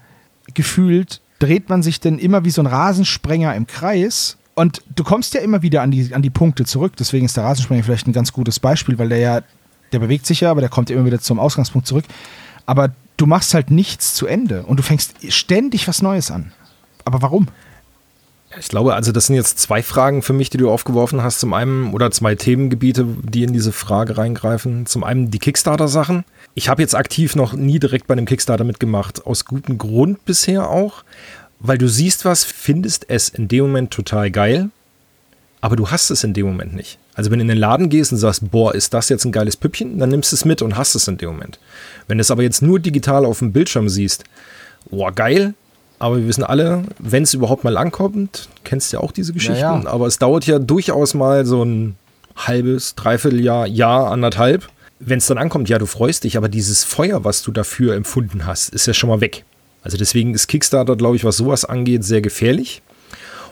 gefühlt 0.53 1.21
dreht 1.39 1.69
man 1.69 1.81
sich 1.81 1.99
denn 1.99 2.19
immer 2.19 2.45
wie 2.45 2.51
so 2.51 2.61
ein 2.61 2.67
Rasensprenger 2.67 3.55
im 3.55 3.67
Kreis? 3.67 4.37
Und 4.53 4.83
du 4.95 5.03
kommst 5.03 5.33
ja 5.33 5.41
immer 5.41 5.63
wieder 5.63 5.81
an 5.81 5.91
die, 5.91 6.13
an 6.13 6.21
die 6.21 6.29
Punkte 6.29 6.65
zurück. 6.65 6.93
Deswegen 6.97 7.25
ist 7.25 7.35
der 7.35 7.43
Rasensprenger 7.43 7.83
vielleicht 7.83 8.07
ein 8.07 8.13
ganz 8.13 8.31
gutes 8.31 8.59
Beispiel, 8.59 8.99
weil 8.99 9.09
der 9.09 9.17
ja, 9.17 9.41
der 9.91 9.99
bewegt 9.99 10.27
sich 10.27 10.41
ja, 10.41 10.51
aber 10.51 10.61
der 10.61 10.69
kommt 10.69 10.89
immer 10.89 11.05
wieder 11.05 11.19
zum 11.19 11.39
Ausgangspunkt 11.39 11.87
zurück. 11.87 12.05
Aber 12.65 12.91
du 13.17 13.25
machst 13.25 13.53
halt 13.53 13.71
nichts 13.71 14.13
zu 14.13 14.27
Ende 14.27 14.63
und 14.63 14.77
du 14.77 14.83
fängst 14.83 15.15
ständig 15.31 15.87
was 15.87 16.01
Neues 16.01 16.29
an. 16.29 16.51
Aber 17.05 17.21
warum? 17.21 17.47
Ich 18.59 18.67
glaube, 18.67 18.93
also 18.93 19.11
das 19.11 19.27
sind 19.27 19.35
jetzt 19.35 19.59
zwei 19.59 19.81
Fragen 19.81 20.21
für 20.21 20.33
mich, 20.33 20.49
die 20.49 20.57
du 20.57 20.69
aufgeworfen 20.69 21.23
hast. 21.23 21.39
Zum 21.39 21.53
einen 21.53 21.93
oder 21.93 22.11
zwei 22.11 22.35
Themengebiete, 22.35 23.05
die 23.23 23.43
in 23.43 23.53
diese 23.53 23.71
Frage 23.71 24.17
reingreifen. 24.17 24.85
Zum 24.85 25.03
einen 25.03 25.31
die 25.31 25.39
Kickstarter-Sachen. 25.39 26.23
Ich 26.55 26.69
habe 26.69 26.81
jetzt 26.81 26.95
aktiv 26.95 27.35
noch 27.35 27.53
nie 27.53 27.79
direkt 27.79 28.07
bei 28.07 28.13
einem 28.13 28.25
Kickstarter 28.25 28.63
mitgemacht, 28.63 29.25
aus 29.25 29.45
gutem 29.45 29.77
Grund 29.77 30.23
bisher 30.25 30.69
auch, 30.69 31.03
weil 31.59 31.77
du 31.77 31.87
siehst 31.87 32.25
was, 32.25 32.43
findest 32.43 33.09
es 33.09 33.29
in 33.29 33.47
dem 33.47 33.63
Moment 33.65 33.91
total 33.91 34.29
geil, 34.29 34.69
aber 35.61 35.75
du 35.75 35.89
hast 35.89 36.11
es 36.11 36.23
in 36.23 36.33
dem 36.33 36.45
Moment 36.45 36.75
nicht. 36.75 36.99
Also 37.15 37.31
wenn 37.31 37.39
du 37.39 37.43
in 37.43 37.47
den 37.47 37.57
Laden 37.57 37.89
gehst 37.89 38.11
und 38.11 38.17
sagst, 38.19 38.51
boah, 38.51 38.75
ist 38.75 38.93
das 38.93 39.09
jetzt 39.09 39.25
ein 39.25 39.31
geiles 39.31 39.57
Püppchen, 39.57 39.97
dann 39.97 40.09
nimmst 40.09 40.31
du 40.31 40.35
es 40.35 40.45
mit 40.45 40.61
und 40.61 40.77
hast 40.77 40.93
es 40.93 41.07
in 41.07 41.17
dem 41.17 41.29
Moment. 41.29 41.59
Wenn 42.07 42.17
du 42.17 42.21
es 42.21 42.31
aber 42.31 42.43
jetzt 42.43 42.61
nur 42.61 42.79
digital 42.79 43.25
auf 43.25 43.39
dem 43.39 43.51
Bildschirm 43.51 43.89
siehst, 43.89 44.23
boah, 44.89 45.11
geil, 45.11 45.53
aber 46.03 46.17
wir 46.17 46.27
wissen 46.27 46.43
alle, 46.43 46.83
wenn 46.99 47.23
es 47.23 47.33
überhaupt 47.33 47.63
mal 47.63 47.77
ankommt, 47.77 48.49
kennst 48.65 48.91
ja 48.91 48.99
auch 48.99 49.13
diese 49.13 49.31
Geschichten, 49.31 49.61
ja, 49.61 49.79
ja. 49.79 49.87
aber 49.87 50.05
es 50.05 50.19
dauert 50.19 50.45
ja 50.45 50.59
durchaus 50.59 51.13
mal 51.13 51.45
so 51.45 51.63
ein 51.63 51.95
halbes, 52.35 52.95
dreiviertel 52.95 53.39
Jahr, 53.39 53.67
Jahr, 53.67 54.11
anderthalb. 54.11 54.67
Wenn 54.99 55.19
es 55.19 55.27
dann 55.27 55.37
ankommt, 55.37 55.69
ja, 55.69 55.79
du 55.79 55.85
freust 55.85 56.25
dich, 56.25 56.35
aber 56.35 56.49
dieses 56.49 56.83
Feuer, 56.83 57.23
was 57.23 57.41
du 57.41 57.53
dafür 57.53 57.95
empfunden 57.95 58.45
hast, 58.45 58.73
ist 58.73 58.85
ja 58.85 58.93
schon 58.93 59.09
mal 59.09 59.21
weg. 59.21 59.45
Also 59.81 59.95
deswegen 59.95 60.33
ist 60.33 60.47
Kickstarter, 60.47 60.97
glaube 60.97 61.15
ich, 61.15 61.23
was 61.23 61.37
sowas 61.37 61.63
angeht, 61.63 62.03
sehr 62.03 62.19
gefährlich. 62.19 62.81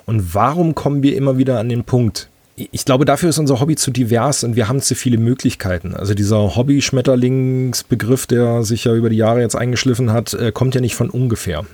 Und 0.05 0.36
warum 0.36 0.75
kommen 0.75 1.03
wir 1.03 1.15
immer 1.15 1.38
wieder 1.38 1.58
an 1.58 1.70
den 1.70 1.86
Punkt? 1.86 2.27
Ich 2.58 2.84
glaube, 2.84 3.05
dafür 3.05 3.29
ist 3.29 3.39
unser 3.39 3.62
Hobby 3.62 3.77
zu 3.77 3.91
divers 3.91 4.43
und 4.43 4.58
wir 4.58 4.67
haben 4.67 4.81
zu 4.81 4.96
viele 4.96 5.17
Möglichkeiten. 5.17 5.96
Also 5.96 6.13
dieser 6.15 6.58
Hobby-Schmetterlingsbegriff, 6.58 8.27
der 8.27 8.63
sich 8.63 8.84
ja 8.84 8.93
über 8.93 9.10
die 9.10 9.15
Jahre 9.15 9.39
jetzt 9.39 9.55
eingeschliffen 9.55 10.12
hat, 10.12 10.34
äh, 10.34 10.51
kommt 10.51 10.75
ja 10.75 10.81
nicht 10.81 10.96
von 10.96 11.10
ungefähr. 11.10 11.65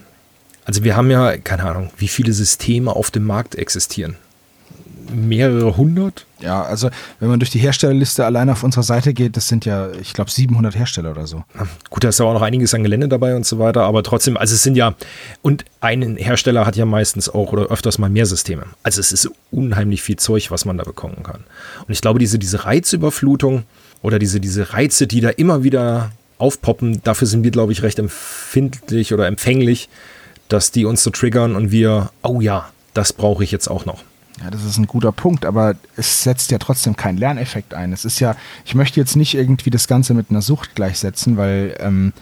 Also 0.67 0.83
wir 0.83 0.97
haben 0.97 1.09
ja, 1.09 1.37
keine 1.37 1.63
Ahnung, 1.63 1.89
wie 1.97 2.09
viele 2.09 2.33
Systeme 2.33 2.93
auf 2.93 3.09
dem 3.09 3.23
Markt 3.23 3.55
existieren. 3.55 4.17
Mehrere 5.09 5.77
hundert? 5.77 6.25
Ja, 6.41 6.61
also 6.63 6.89
wenn 7.21 7.29
man 7.29 7.39
durch 7.39 7.51
die 7.51 7.59
Herstellerliste 7.59 8.25
allein 8.25 8.49
auf 8.49 8.63
unserer 8.63 8.83
Seite 8.83 9.13
geht, 9.13 9.37
das 9.37 9.47
sind 9.47 9.63
ja, 9.63 9.89
ich 9.93 10.11
glaube, 10.11 10.29
700 10.29 10.75
Hersteller 10.75 11.11
oder 11.11 11.25
so. 11.25 11.45
Gut, 11.89 12.03
da 12.03 12.09
ist 12.09 12.19
ja 12.19 12.25
auch 12.25 12.33
noch 12.33 12.41
einiges 12.41 12.73
an 12.73 12.83
Gelände 12.83 13.07
dabei 13.07 13.37
und 13.37 13.45
so 13.45 13.59
weiter, 13.59 13.83
aber 13.83 14.03
trotzdem, 14.03 14.35
also 14.35 14.55
es 14.55 14.63
sind 14.63 14.75
ja, 14.75 14.95
und 15.41 15.63
ein 15.79 16.17
Hersteller 16.17 16.65
hat 16.65 16.75
ja 16.75 16.85
meistens 16.85 17.29
auch 17.29 17.53
oder 17.53 17.67
öfters 17.67 17.97
mal 17.97 18.09
mehr 18.09 18.25
Systeme. 18.25 18.63
Also 18.83 18.99
es 18.99 19.13
ist 19.13 19.31
unheimlich 19.51 20.01
viel 20.01 20.17
Zeug, 20.17 20.51
was 20.51 20.65
man 20.65 20.77
da 20.77 20.83
bekommen 20.83 21.23
kann. 21.23 21.45
Und 21.87 21.93
ich 21.93 22.01
glaube, 22.01 22.19
diese, 22.19 22.39
diese 22.39 22.65
Reizüberflutung 22.65 23.63
oder 24.01 24.19
diese, 24.19 24.41
diese 24.41 24.73
Reize, 24.73 25.07
die 25.07 25.21
da 25.21 25.29
immer 25.29 25.63
wieder 25.63 26.11
aufpoppen, 26.39 27.01
dafür 27.05 27.27
sind 27.27 27.45
wir, 27.45 27.51
glaube 27.51 27.71
ich, 27.71 27.83
recht 27.83 27.99
empfindlich 27.99 29.13
oder 29.13 29.27
empfänglich 29.27 29.87
dass 30.47 30.71
die 30.71 30.85
uns 30.85 31.03
so 31.03 31.09
triggern 31.09 31.55
und 31.55 31.71
wir, 31.71 32.11
oh 32.23 32.41
ja, 32.41 32.69
das 32.93 33.13
brauche 33.13 33.43
ich 33.43 33.51
jetzt 33.51 33.67
auch 33.67 33.85
noch. 33.85 34.03
Ja, 34.41 34.51
das 34.51 34.63
ist 34.63 34.77
ein 34.77 34.85
guter 34.85 35.11
Punkt, 35.11 35.45
aber 35.45 35.75
es 35.95 36.23
setzt 36.23 36.51
ja 36.51 36.59
trotzdem 36.59 36.95
keinen 36.95 37.17
Lerneffekt 37.17 37.73
ein. 37.73 37.91
Es 37.91 38.05
ist 38.05 38.19
ja, 38.19 38.35
ich 38.65 38.75
möchte 38.75 38.99
jetzt 38.99 39.15
nicht 39.15 39.33
irgendwie 39.33 39.71
das 39.71 39.87
Ganze 39.87 40.13
mit 40.13 40.29
einer 40.29 40.43
Sucht 40.43 40.75
gleichsetzen, 40.75 41.37
weil 41.37 41.75
ähm, 41.79 42.13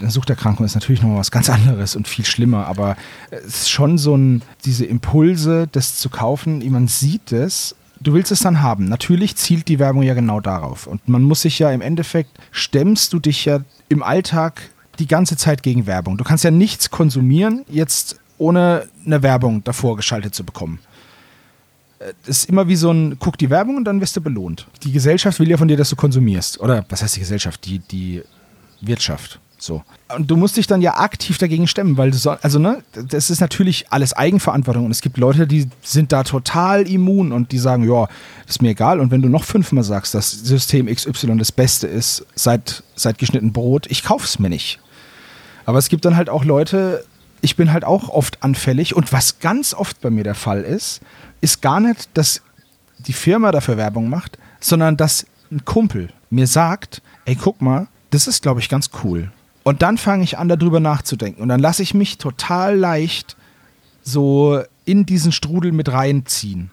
eine 0.00 0.10
Suchterkrankung 0.10 0.64
ist 0.64 0.74
natürlich 0.74 1.02
noch 1.02 1.16
was 1.16 1.30
ganz 1.30 1.50
anderes 1.50 1.94
und 1.94 2.08
viel 2.08 2.24
schlimmer, 2.24 2.66
aber 2.66 2.96
es 3.30 3.62
ist 3.62 3.70
schon 3.70 3.98
so 3.98 4.16
ein, 4.16 4.42
diese 4.64 4.86
Impulse, 4.86 5.68
das 5.70 5.96
zu 5.96 6.08
kaufen, 6.08 6.62
man 6.70 6.88
sieht 6.88 7.32
es, 7.32 7.76
du 8.00 8.14
willst 8.14 8.32
es 8.32 8.40
dann 8.40 8.62
haben. 8.62 8.86
Natürlich 8.86 9.36
zielt 9.36 9.68
die 9.68 9.78
Werbung 9.78 10.02
ja 10.02 10.14
genau 10.14 10.40
darauf. 10.40 10.86
Und 10.86 11.08
man 11.08 11.22
muss 11.22 11.42
sich 11.42 11.58
ja 11.58 11.70
im 11.70 11.80
Endeffekt, 11.80 12.30
stemmst 12.50 13.12
du 13.12 13.18
dich 13.18 13.44
ja 13.44 13.60
im 13.88 14.02
Alltag 14.02 14.70
die 14.98 15.06
ganze 15.06 15.36
Zeit 15.36 15.62
gegen 15.62 15.86
Werbung. 15.86 16.16
Du 16.18 16.24
kannst 16.24 16.44
ja 16.44 16.50
nichts 16.50 16.90
konsumieren, 16.90 17.64
jetzt 17.68 18.20
ohne 18.38 18.88
eine 19.06 19.22
Werbung 19.22 19.62
davor 19.64 19.96
geschaltet 19.96 20.34
zu 20.34 20.44
bekommen. 20.44 20.80
Das 21.98 22.08
äh, 22.08 22.30
ist 22.30 22.44
immer 22.48 22.68
wie 22.68 22.76
so 22.76 22.90
ein, 22.90 23.18
guck 23.18 23.38
die 23.38 23.50
Werbung 23.50 23.76
und 23.76 23.84
dann 23.84 24.00
wirst 24.00 24.16
du 24.16 24.20
belohnt. 24.20 24.66
Die 24.82 24.92
Gesellschaft 24.92 25.38
will 25.38 25.48
ja 25.48 25.56
von 25.56 25.68
dir, 25.68 25.76
dass 25.76 25.90
du 25.90 25.96
konsumierst. 25.96 26.60
Oder 26.60 26.84
was 26.88 27.02
heißt 27.02 27.16
die 27.16 27.20
Gesellschaft? 27.20 27.64
Die, 27.64 27.78
die 27.78 28.22
Wirtschaft. 28.80 29.38
So. 29.62 29.84
Und 30.16 30.28
du 30.28 30.36
musst 30.36 30.56
dich 30.56 30.66
dann 30.66 30.82
ja 30.82 30.98
aktiv 30.98 31.38
dagegen 31.38 31.68
stemmen, 31.68 31.96
weil 31.96 32.10
du 32.10 32.16
so, 32.16 32.30
also 32.30 32.58
ne, 32.58 32.82
das 32.94 33.30
ist 33.30 33.40
natürlich 33.40 33.86
alles 33.90 34.12
Eigenverantwortung 34.12 34.86
und 34.86 34.90
es 34.90 35.02
gibt 35.02 35.18
Leute, 35.18 35.46
die 35.46 35.68
sind 35.82 36.10
da 36.10 36.24
total 36.24 36.82
immun 36.88 37.30
und 37.30 37.52
die 37.52 37.58
sagen, 37.58 37.88
ja, 37.88 38.08
ist 38.48 38.60
mir 38.60 38.70
egal. 38.70 38.98
Und 38.98 39.12
wenn 39.12 39.22
du 39.22 39.28
noch 39.28 39.44
fünfmal 39.44 39.84
sagst, 39.84 40.14
dass 40.14 40.32
System 40.32 40.86
XY 40.86 41.38
das 41.38 41.52
Beste 41.52 41.86
ist 41.86 42.26
seit, 42.34 42.82
seit 42.96 43.18
geschnitten 43.18 43.52
Brot, 43.52 43.86
ich 43.88 44.02
kauf's 44.02 44.40
mir 44.40 44.48
nicht. 44.48 44.80
Aber 45.64 45.78
es 45.78 45.88
gibt 45.88 46.04
dann 46.06 46.16
halt 46.16 46.28
auch 46.28 46.44
Leute, 46.44 47.04
ich 47.40 47.54
bin 47.54 47.72
halt 47.72 47.84
auch 47.84 48.08
oft 48.08 48.42
anfällig 48.42 48.96
und 48.96 49.12
was 49.12 49.38
ganz 49.38 49.74
oft 49.74 50.00
bei 50.00 50.10
mir 50.10 50.24
der 50.24 50.34
Fall 50.34 50.62
ist, 50.62 51.02
ist 51.40 51.62
gar 51.62 51.78
nicht, 51.78 52.08
dass 52.14 52.42
die 52.98 53.12
Firma 53.12 53.52
dafür 53.52 53.76
Werbung 53.76 54.08
macht, 54.08 54.38
sondern 54.58 54.96
dass 54.96 55.24
ein 55.52 55.64
Kumpel 55.64 56.08
mir 56.30 56.48
sagt, 56.48 57.00
ey, 57.26 57.36
guck 57.36 57.62
mal, 57.62 57.86
das 58.10 58.26
ist, 58.26 58.42
glaube 58.42 58.58
ich, 58.58 58.68
ganz 58.68 58.90
cool. 59.04 59.30
Und 59.64 59.82
dann 59.82 59.98
fange 59.98 60.24
ich 60.24 60.38
an, 60.38 60.48
darüber 60.48 60.80
nachzudenken. 60.80 61.42
Und 61.42 61.48
dann 61.48 61.60
lasse 61.60 61.82
ich 61.82 61.94
mich 61.94 62.18
total 62.18 62.76
leicht 62.76 63.36
so 64.02 64.62
in 64.84 65.06
diesen 65.06 65.32
Strudel 65.32 65.72
mit 65.72 65.92
reinziehen. 65.92 66.70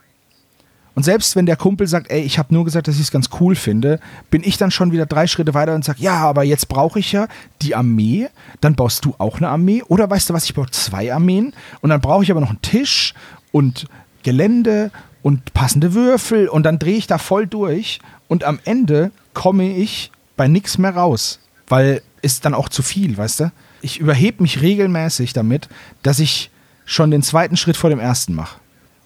Und 0.96 1.04
selbst 1.04 1.36
wenn 1.38 1.46
der 1.46 1.56
Kumpel 1.56 1.88
sagt, 1.88 2.12
ey, 2.12 2.22
ich 2.22 2.38
habe 2.40 2.54
nur 2.54 2.66
gesagt, 2.66 2.90
dass 2.90 2.96
ich 2.96 3.04
es 3.04 3.12
ganz 3.12 3.30
cool 3.40 3.56
finde, 3.56 4.02
bin 4.32 4.44
ich 4.44 4.58
dann 4.58 4.70
schon 4.70 4.92
wieder 4.92 5.06
drei 5.06 5.28
Schritte 5.28 5.54
weiter 5.54 5.74
und 5.74 5.86
sage, 5.86 6.02
ja, 6.02 6.18
aber 6.18 6.44
jetzt 6.44 6.68
brauche 6.68 7.00
ich 7.00 7.14
ja 7.14 7.28
die 7.62 7.74
Armee, 7.74 8.28
dann 8.60 8.76
baust 8.76 9.06
du 9.06 9.16
auch 9.18 9.38
eine 9.38 9.48
Armee 9.48 9.82
oder 9.84 10.10
weißt 10.10 10.30
du 10.30 10.34
was, 10.34 10.44
ich 10.44 10.54
brauche 10.54 10.72
zwei 10.72 11.14
Armeen 11.14 11.54
und 11.80 11.90
dann 11.90 12.02
brauche 12.02 12.24
ich 12.24 12.32
aber 12.32 12.42
noch 12.42 12.50
einen 12.50 12.62
Tisch 12.62 13.14
und 13.54 13.86
Gelände 14.24 14.92
und 15.22 15.54
passende 15.54 15.94
Würfel 15.94 16.50
und 16.50 16.64
dann 16.64 16.80
drehe 16.80 16.98
ich 16.98 17.08
da 17.08 17.18
voll 17.18 17.48
durch 17.48 18.00
und 18.28 18.44
am 18.44 18.60
Ende 18.66 19.12
komme 19.34 19.78
ich 19.78 20.12
bei 20.36 20.50
nichts 20.50 20.78
mehr 20.78 20.96
raus, 20.96 21.40
weil 21.70 22.02
ist 22.22 22.46
dann 22.46 22.54
auch 22.54 22.70
zu 22.70 22.82
viel, 22.82 23.18
weißt 23.18 23.42
du? 23.42 23.52
Ich 23.82 24.00
überhebe 24.00 24.42
mich 24.44 24.62
regelmäßig 24.62 25.34
damit, 25.34 25.70
dass 26.04 26.20
ich 26.20 26.52
schon 26.86 27.12
den 27.12 27.22
zweiten 27.22 27.58
Schritt 27.58 27.78
vor 27.78 27.90
dem 27.90 28.00
ersten 28.00 28.34
mache. 28.34 28.60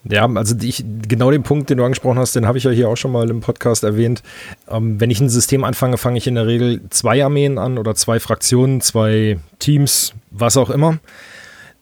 Ja, 0.05 0.27
also 0.27 0.55
ich, 0.61 0.83
genau 1.07 1.31
den 1.31 1.43
Punkt, 1.43 1.69
den 1.69 1.77
du 1.77 1.85
angesprochen 1.85 2.19
hast, 2.19 2.35
den 2.35 2.45
habe 2.45 2.57
ich 2.57 2.65
ja 2.65 2.71
hier 2.71 2.89
auch 2.89 2.97
schon 2.97 3.11
mal 3.11 3.29
im 3.29 3.39
Podcast 3.39 3.83
erwähnt. 3.83 4.21
Ähm, 4.69 4.99
wenn 4.99 5.09
ich 5.09 5.21
ein 5.21 5.29
System 5.29 5.63
anfange, 5.63 5.97
fange 5.97 6.17
ich 6.17 6.27
in 6.27 6.35
der 6.35 6.45
Regel 6.45 6.81
zwei 6.89 7.23
Armeen 7.23 7.57
an 7.57 7.77
oder 7.77 7.95
zwei 7.95 8.19
Fraktionen, 8.19 8.81
zwei 8.81 9.39
Teams, 9.59 10.13
was 10.29 10.57
auch 10.57 10.69
immer 10.69 10.99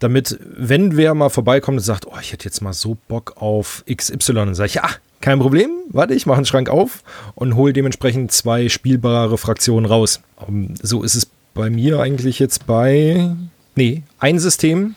damit, 0.01 0.39
wenn 0.41 0.97
wer 0.97 1.13
mal 1.13 1.29
vorbeikommt 1.29 1.77
und 1.77 1.83
sagt, 1.83 2.07
oh, 2.07 2.17
ich 2.19 2.31
hätte 2.31 2.45
jetzt 2.45 2.61
mal 2.61 2.73
so 2.73 2.97
Bock 3.07 3.33
auf 3.37 3.83
XY, 3.91 4.33
dann 4.33 4.55
sage 4.55 4.67
ich, 4.67 4.73
ja, 4.75 4.89
kein 5.21 5.39
Problem, 5.39 5.71
warte, 5.89 6.13
ich 6.13 6.25
mache 6.25 6.37
einen 6.37 6.45
Schrank 6.45 6.69
auf 6.69 7.03
und 7.35 7.55
hole 7.55 7.73
dementsprechend 7.73 8.31
zwei 8.31 8.69
spielbare 8.69 9.37
Fraktionen 9.37 9.85
raus. 9.85 10.21
Um, 10.35 10.63
ähm, 10.63 10.73
so 10.81 11.03
ist 11.03 11.15
es 11.15 11.27
bei 11.53 11.69
mir 11.69 11.99
eigentlich 11.99 12.39
jetzt 12.39 12.65
bei, 12.65 13.35
nee, 13.75 14.03
ein 14.19 14.39
System 14.39 14.95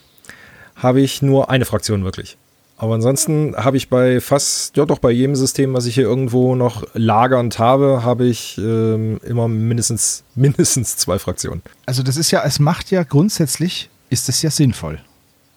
habe 0.76 1.00
ich 1.00 1.22
nur 1.22 1.50
eine 1.50 1.64
Fraktion 1.64 2.04
wirklich. 2.04 2.36
Aber 2.76 2.94
ansonsten 2.94 3.54
habe 3.56 3.76
ich 3.76 3.88
bei 3.88 4.20
fast, 4.20 4.76
ja 4.76 4.84
doch 4.84 4.98
bei 4.98 5.10
jedem 5.10 5.36
System, 5.36 5.74
was 5.74 5.86
ich 5.86 5.94
hier 5.94 6.04
irgendwo 6.04 6.56
noch 6.56 6.84
lagernd 6.94 7.58
habe, 7.58 8.02
habe 8.04 8.26
ich 8.26 8.58
ähm, 8.58 9.20
immer 9.24 9.48
mindestens, 9.48 10.24
mindestens 10.34 10.96
zwei 10.96 11.18
Fraktionen. 11.18 11.62
Also 11.86 12.02
das 12.02 12.16
ist 12.16 12.30
ja, 12.30 12.42
es 12.44 12.58
macht 12.58 12.90
ja 12.90 13.04
grundsätzlich 13.04 13.90
ist 14.10 14.28
es 14.28 14.42
ja 14.42 14.50
sinnvoll. 14.50 14.98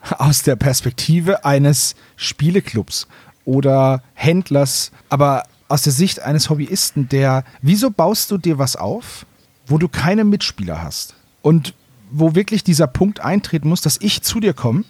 Aus 0.02 0.44
der 0.44 0.56
Perspektive 0.56 1.44
eines 1.44 1.96
Spieleclubs 2.16 3.08
oder 3.48 4.04
Händlers, 4.14 4.92
aber 5.10 5.44
aus 5.70 5.82
der 5.82 5.94
Sicht 5.94 6.22
eines 6.22 6.50
Hobbyisten, 6.50 7.08
der, 7.08 7.46
wieso 7.62 7.90
baust 7.90 8.30
du 8.30 8.38
dir 8.38 8.60
was 8.60 8.76
auf, 8.76 9.26
wo 9.66 9.78
du 9.78 9.88
keine 9.88 10.26
Mitspieler 10.26 10.84
hast? 10.84 11.16
Und 11.42 11.74
wo 12.12 12.36
wirklich 12.36 12.64
dieser 12.64 12.88
Punkt 12.88 13.22
eintreten 13.22 13.70
muss, 13.70 13.82
dass 13.82 14.00
ich 14.02 14.22
zu 14.22 14.42
dir 14.42 14.54
komme 14.54 14.84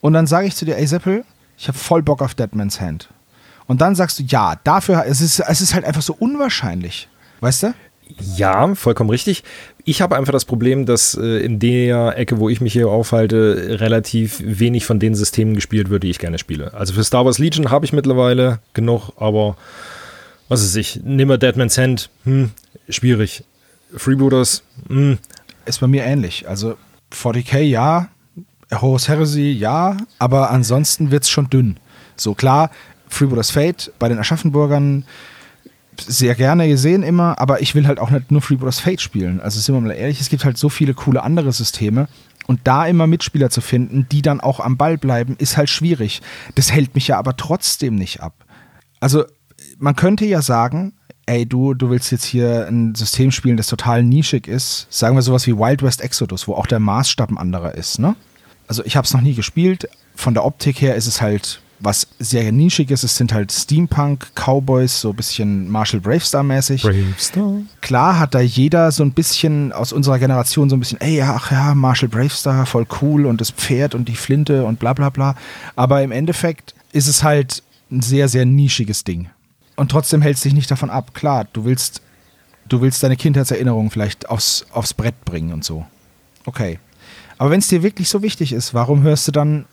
und 0.00 0.14
dann 0.14 0.26
sage 0.26 0.46
ich 0.46 0.56
zu 0.56 0.64
dir, 0.64 0.78
ey 0.78 0.86
Seppel, 0.86 1.24
ich 1.58 1.68
habe 1.68 1.76
voll 1.76 2.02
Bock 2.02 2.22
auf 2.22 2.34
Deadman's 2.34 2.80
Hand. 2.80 3.10
Und 3.66 3.80
dann 3.82 3.94
sagst 3.94 4.18
du, 4.18 4.22
ja, 4.22 4.56
dafür, 4.64 5.04
es 5.06 5.20
ist, 5.20 5.40
es 5.40 5.60
ist 5.60 5.74
halt 5.74 5.84
einfach 5.84 6.02
so 6.02 6.14
unwahrscheinlich. 6.18 7.08
Weißt 7.40 7.64
du? 7.64 7.74
Ja, 8.36 8.74
vollkommen 8.74 9.10
richtig. 9.10 9.44
Ich 9.86 10.00
habe 10.00 10.16
einfach 10.16 10.32
das 10.32 10.46
Problem, 10.46 10.86
dass 10.86 11.14
äh, 11.14 11.44
in 11.44 11.58
der 11.58 12.16
Ecke, 12.16 12.38
wo 12.38 12.48
ich 12.48 12.60
mich 12.60 12.72
hier 12.72 12.88
aufhalte, 12.88 13.78
relativ 13.80 14.40
wenig 14.42 14.86
von 14.86 14.98
den 14.98 15.14
Systemen 15.14 15.54
gespielt 15.54 15.90
wird, 15.90 16.02
die 16.02 16.10
ich 16.10 16.18
gerne 16.18 16.38
spiele. 16.38 16.72
Also 16.72 16.94
für 16.94 17.04
Star 17.04 17.24
Wars 17.26 17.38
Legion 17.38 17.70
habe 17.70 17.84
ich 17.84 17.92
mittlerweile 17.92 18.60
genug, 18.72 19.12
aber 19.16 19.56
was 20.48 20.62
ist 20.62 20.76
ich, 20.76 21.00
nimmer 21.04 21.36
Deadman's 21.36 21.76
Hand, 21.76 22.10
hm, 22.24 22.50
schwierig. 22.88 23.44
Freebooters, 23.94 24.62
hm. 24.88 25.18
Ist 25.66 25.80
bei 25.80 25.86
mir 25.86 26.04
ähnlich. 26.04 26.48
Also 26.48 26.76
40k 27.12 27.60
ja, 27.60 28.08
Horus 28.72 29.08
Heresy 29.08 29.52
ja, 29.52 29.96
aber 30.18 30.50
ansonsten 30.50 31.10
wird 31.10 31.24
es 31.24 31.30
schon 31.30 31.48
dünn. 31.48 31.78
So 32.16 32.34
klar, 32.34 32.70
Freebooters 33.08 33.50
Fate 33.50 33.92
bei 33.98 34.08
den 34.08 34.18
Aschaffenburgern 34.18 35.04
sehr 36.00 36.34
gerne 36.34 36.68
gesehen 36.68 37.02
immer, 37.02 37.38
aber 37.38 37.62
ich 37.62 37.74
will 37.74 37.86
halt 37.86 37.98
auch 37.98 38.10
nicht 38.10 38.30
nur 38.30 38.42
Freebooters 38.42 38.80
Fate 38.80 39.00
spielen. 39.00 39.40
Also 39.40 39.60
sind 39.60 39.74
wir 39.74 39.80
mal 39.80 39.90
ehrlich, 39.90 40.20
es 40.20 40.28
gibt 40.28 40.44
halt 40.44 40.58
so 40.58 40.68
viele 40.68 40.94
coole 40.94 41.22
andere 41.22 41.52
Systeme 41.52 42.08
und 42.46 42.60
da 42.64 42.86
immer 42.86 43.06
Mitspieler 43.06 43.50
zu 43.50 43.60
finden, 43.60 44.06
die 44.10 44.22
dann 44.22 44.40
auch 44.40 44.60
am 44.60 44.76
Ball 44.76 44.98
bleiben, 44.98 45.36
ist 45.38 45.56
halt 45.56 45.70
schwierig. 45.70 46.22
Das 46.54 46.72
hält 46.72 46.94
mich 46.94 47.08
ja 47.08 47.18
aber 47.18 47.36
trotzdem 47.36 47.94
nicht 47.94 48.20
ab. 48.20 48.44
Also 49.00 49.24
man 49.78 49.96
könnte 49.96 50.24
ja 50.24 50.42
sagen, 50.42 50.94
ey 51.26 51.46
du, 51.46 51.74
du 51.74 51.90
willst 51.90 52.12
jetzt 52.12 52.24
hier 52.24 52.66
ein 52.68 52.94
System 52.94 53.30
spielen, 53.30 53.56
das 53.56 53.66
total 53.66 54.02
nischig 54.02 54.46
ist. 54.46 54.86
Sagen 54.90 55.16
wir 55.16 55.22
sowas 55.22 55.46
wie 55.46 55.56
Wild 55.56 55.82
West 55.82 56.00
Exodus, 56.02 56.48
wo 56.48 56.54
auch 56.54 56.66
der 56.66 56.80
Maßstab 56.80 57.30
ein 57.30 57.38
anderer 57.38 57.74
ist, 57.74 57.98
ne? 57.98 58.14
Also 58.66 58.82
ich 58.84 58.96
habe 58.96 59.04
es 59.04 59.12
noch 59.12 59.20
nie 59.20 59.34
gespielt. 59.34 59.88
Von 60.14 60.32
der 60.32 60.44
Optik 60.44 60.80
her 60.80 60.94
ist 60.94 61.06
es 61.06 61.20
halt 61.20 61.60
was 61.80 62.06
sehr 62.18 62.50
nischiges 62.52 63.04
ist, 63.04 63.16
sind 63.16 63.32
halt 63.32 63.52
Steampunk, 63.52 64.32
Cowboys, 64.34 65.00
so 65.00 65.10
ein 65.10 65.16
bisschen 65.16 65.70
Marshall 65.70 66.00
Bravestar-mäßig. 66.00 66.82
Bravestar. 66.82 67.62
Klar 67.80 68.18
hat 68.18 68.34
da 68.34 68.40
jeder 68.40 68.92
so 68.92 69.02
ein 69.02 69.12
bisschen 69.12 69.72
aus 69.72 69.92
unserer 69.92 70.18
Generation 70.18 70.70
so 70.70 70.76
ein 70.76 70.80
bisschen, 70.80 71.00
ey, 71.00 71.20
ach 71.22 71.50
ja, 71.50 71.74
Marshall 71.74 72.08
Bravestar, 72.08 72.66
voll 72.66 72.86
cool 73.02 73.26
und 73.26 73.40
das 73.40 73.50
Pferd 73.50 73.94
und 73.94 74.08
die 74.08 74.16
Flinte 74.16 74.64
und 74.64 74.78
bla 74.78 74.92
bla 74.92 75.10
bla. 75.10 75.36
Aber 75.76 76.02
im 76.02 76.12
Endeffekt 76.12 76.74
ist 76.92 77.08
es 77.08 77.22
halt 77.22 77.62
ein 77.90 78.00
sehr, 78.00 78.28
sehr 78.28 78.44
nischiges 78.44 79.04
Ding. 79.04 79.28
Und 79.76 79.90
trotzdem 79.90 80.22
hält 80.22 80.36
es 80.36 80.42
dich 80.42 80.54
nicht 80.54 80.70
davon 80.70 80.90
ab. 80.90 81.14
Klar, 81.14 81.46
du 81.52 81.64
willst, 81.64 82.00
du 82.68 82.80
willst 82.80 83.02
deine 83.02 83.16
Kindheitserinnerungen 83.16 83.90
vielleicht 83.90 84.28
aufs, 84.28 84.66
aufs 84.72 84.94
Brett 84.94 85.24
bringen 85.24 85.52
und 85.52 85.64
so. 85.64 85.84
Okay. 86.46 86.78
Aber 87.36 87.50
wenn 87.50 87.58
es 87.58 87.68
dir 87.68 87.82
wirklich 87.82 88.08
so 88.08 88.22
wichtig 88.22 88.52
ist, 88.52 88.74
warum 88.74 89.02
hörst 89.02 89.26
du 89.26 89.32
dann 89.32 89.66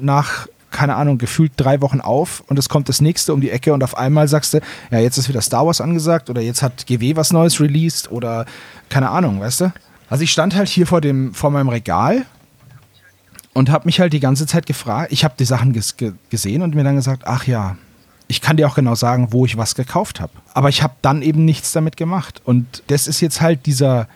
nach 0.00 0.48
keine 0.70 0.96
Ahnung, 0.96 1.18
gefühlt 1.18 1.52
drei 1.56 1.80
Wochen 1.80 2.00
auf 2.00 2.42
und 2.46 2.58
es 2.58 2.68
kommt 2.68 2.88
das 2.88 3.00
nächste 3.00 3.34
um 3.34 3.40
die 3.40 3.50
Ecke 3.50 3.72
und 3.72 3.82
auf 3.82 3.96
einmal 3.96 4.28
sagst 4.28 4.54
du, 4.54 4.60
ja, 4.90 4.98
jetzt 4.98 5.16
ist 5.18 5.28
wieder 5.28 5.40
Star 5.40 5.66
Wars 5.66 5.80
angesagt 5.80 6.30
oder 6.30 6.40
jetzt 6.40 6.62
hat 6.62 6.86
GW 6.86 7.16
was 7.16 7.32
Neues 7.32 7.60
released 7.60 8.10
oder 8.10 8.46
keine 8.88 9.10
Ahnung, 9.10 9.40
weißt 9.40 9.62
du? 9.62 9.72
Also 10.08 10.24
ich 10.24 10.32
stand 10.32 10.54
halt 10.54 10.68
hier 10.68 10.86
vor, 10.86 11.00
dem, 11.00 11.34
vor 11.34 11.50
meinem 11.50 11.68
Regal 11.68 12.26
und 13.52 13.70
habe 13.70 13.86
mich 13.86 14.00
halt 14.00 14.12
die 14.12 14.20
ganze 14.20 14.46
Zeit 14.46 14.66
gefragt, 14.66 15.12
ich 15.12 15.24
habe 15.24 15.34
die 15.38 15.44
Sachen 15.44 15.72
ges 15.72 15.96
gesehen 16.30 16.62
und 16.62 16.74
mir 16.74 16.84
dann 16.84 16.96
gesagt, 16.96 17.22
ach 17.26 17.46
ja, 17.46 17.76
ich 18.30 18.40
kann 18.40 18.56
dir 18.56 18.68
auch 18.68 18.76
genau 18.76 18.94
sagen, 18.94 19.32
wo 19.32 19.44
ich 19.44 19.56
was 19.56 19.74
gekauft 19.74 20.20
habe. 20.20 20.32
Aber 20.54 20.68
ich 20.68 20.84
habe 20.84 20.94
dann 21.02 21.20
eben 21.20 21.44
nichts 21.44 21.72
damit 21.72 21.96
gemacht. 21.96 22.40
Und 22.44 22.84
das 22.86 23.08
ist 23.08 23.20
jetzt 23.20 23.40
halt 23.40 23.66
dieser, 23.66 24.06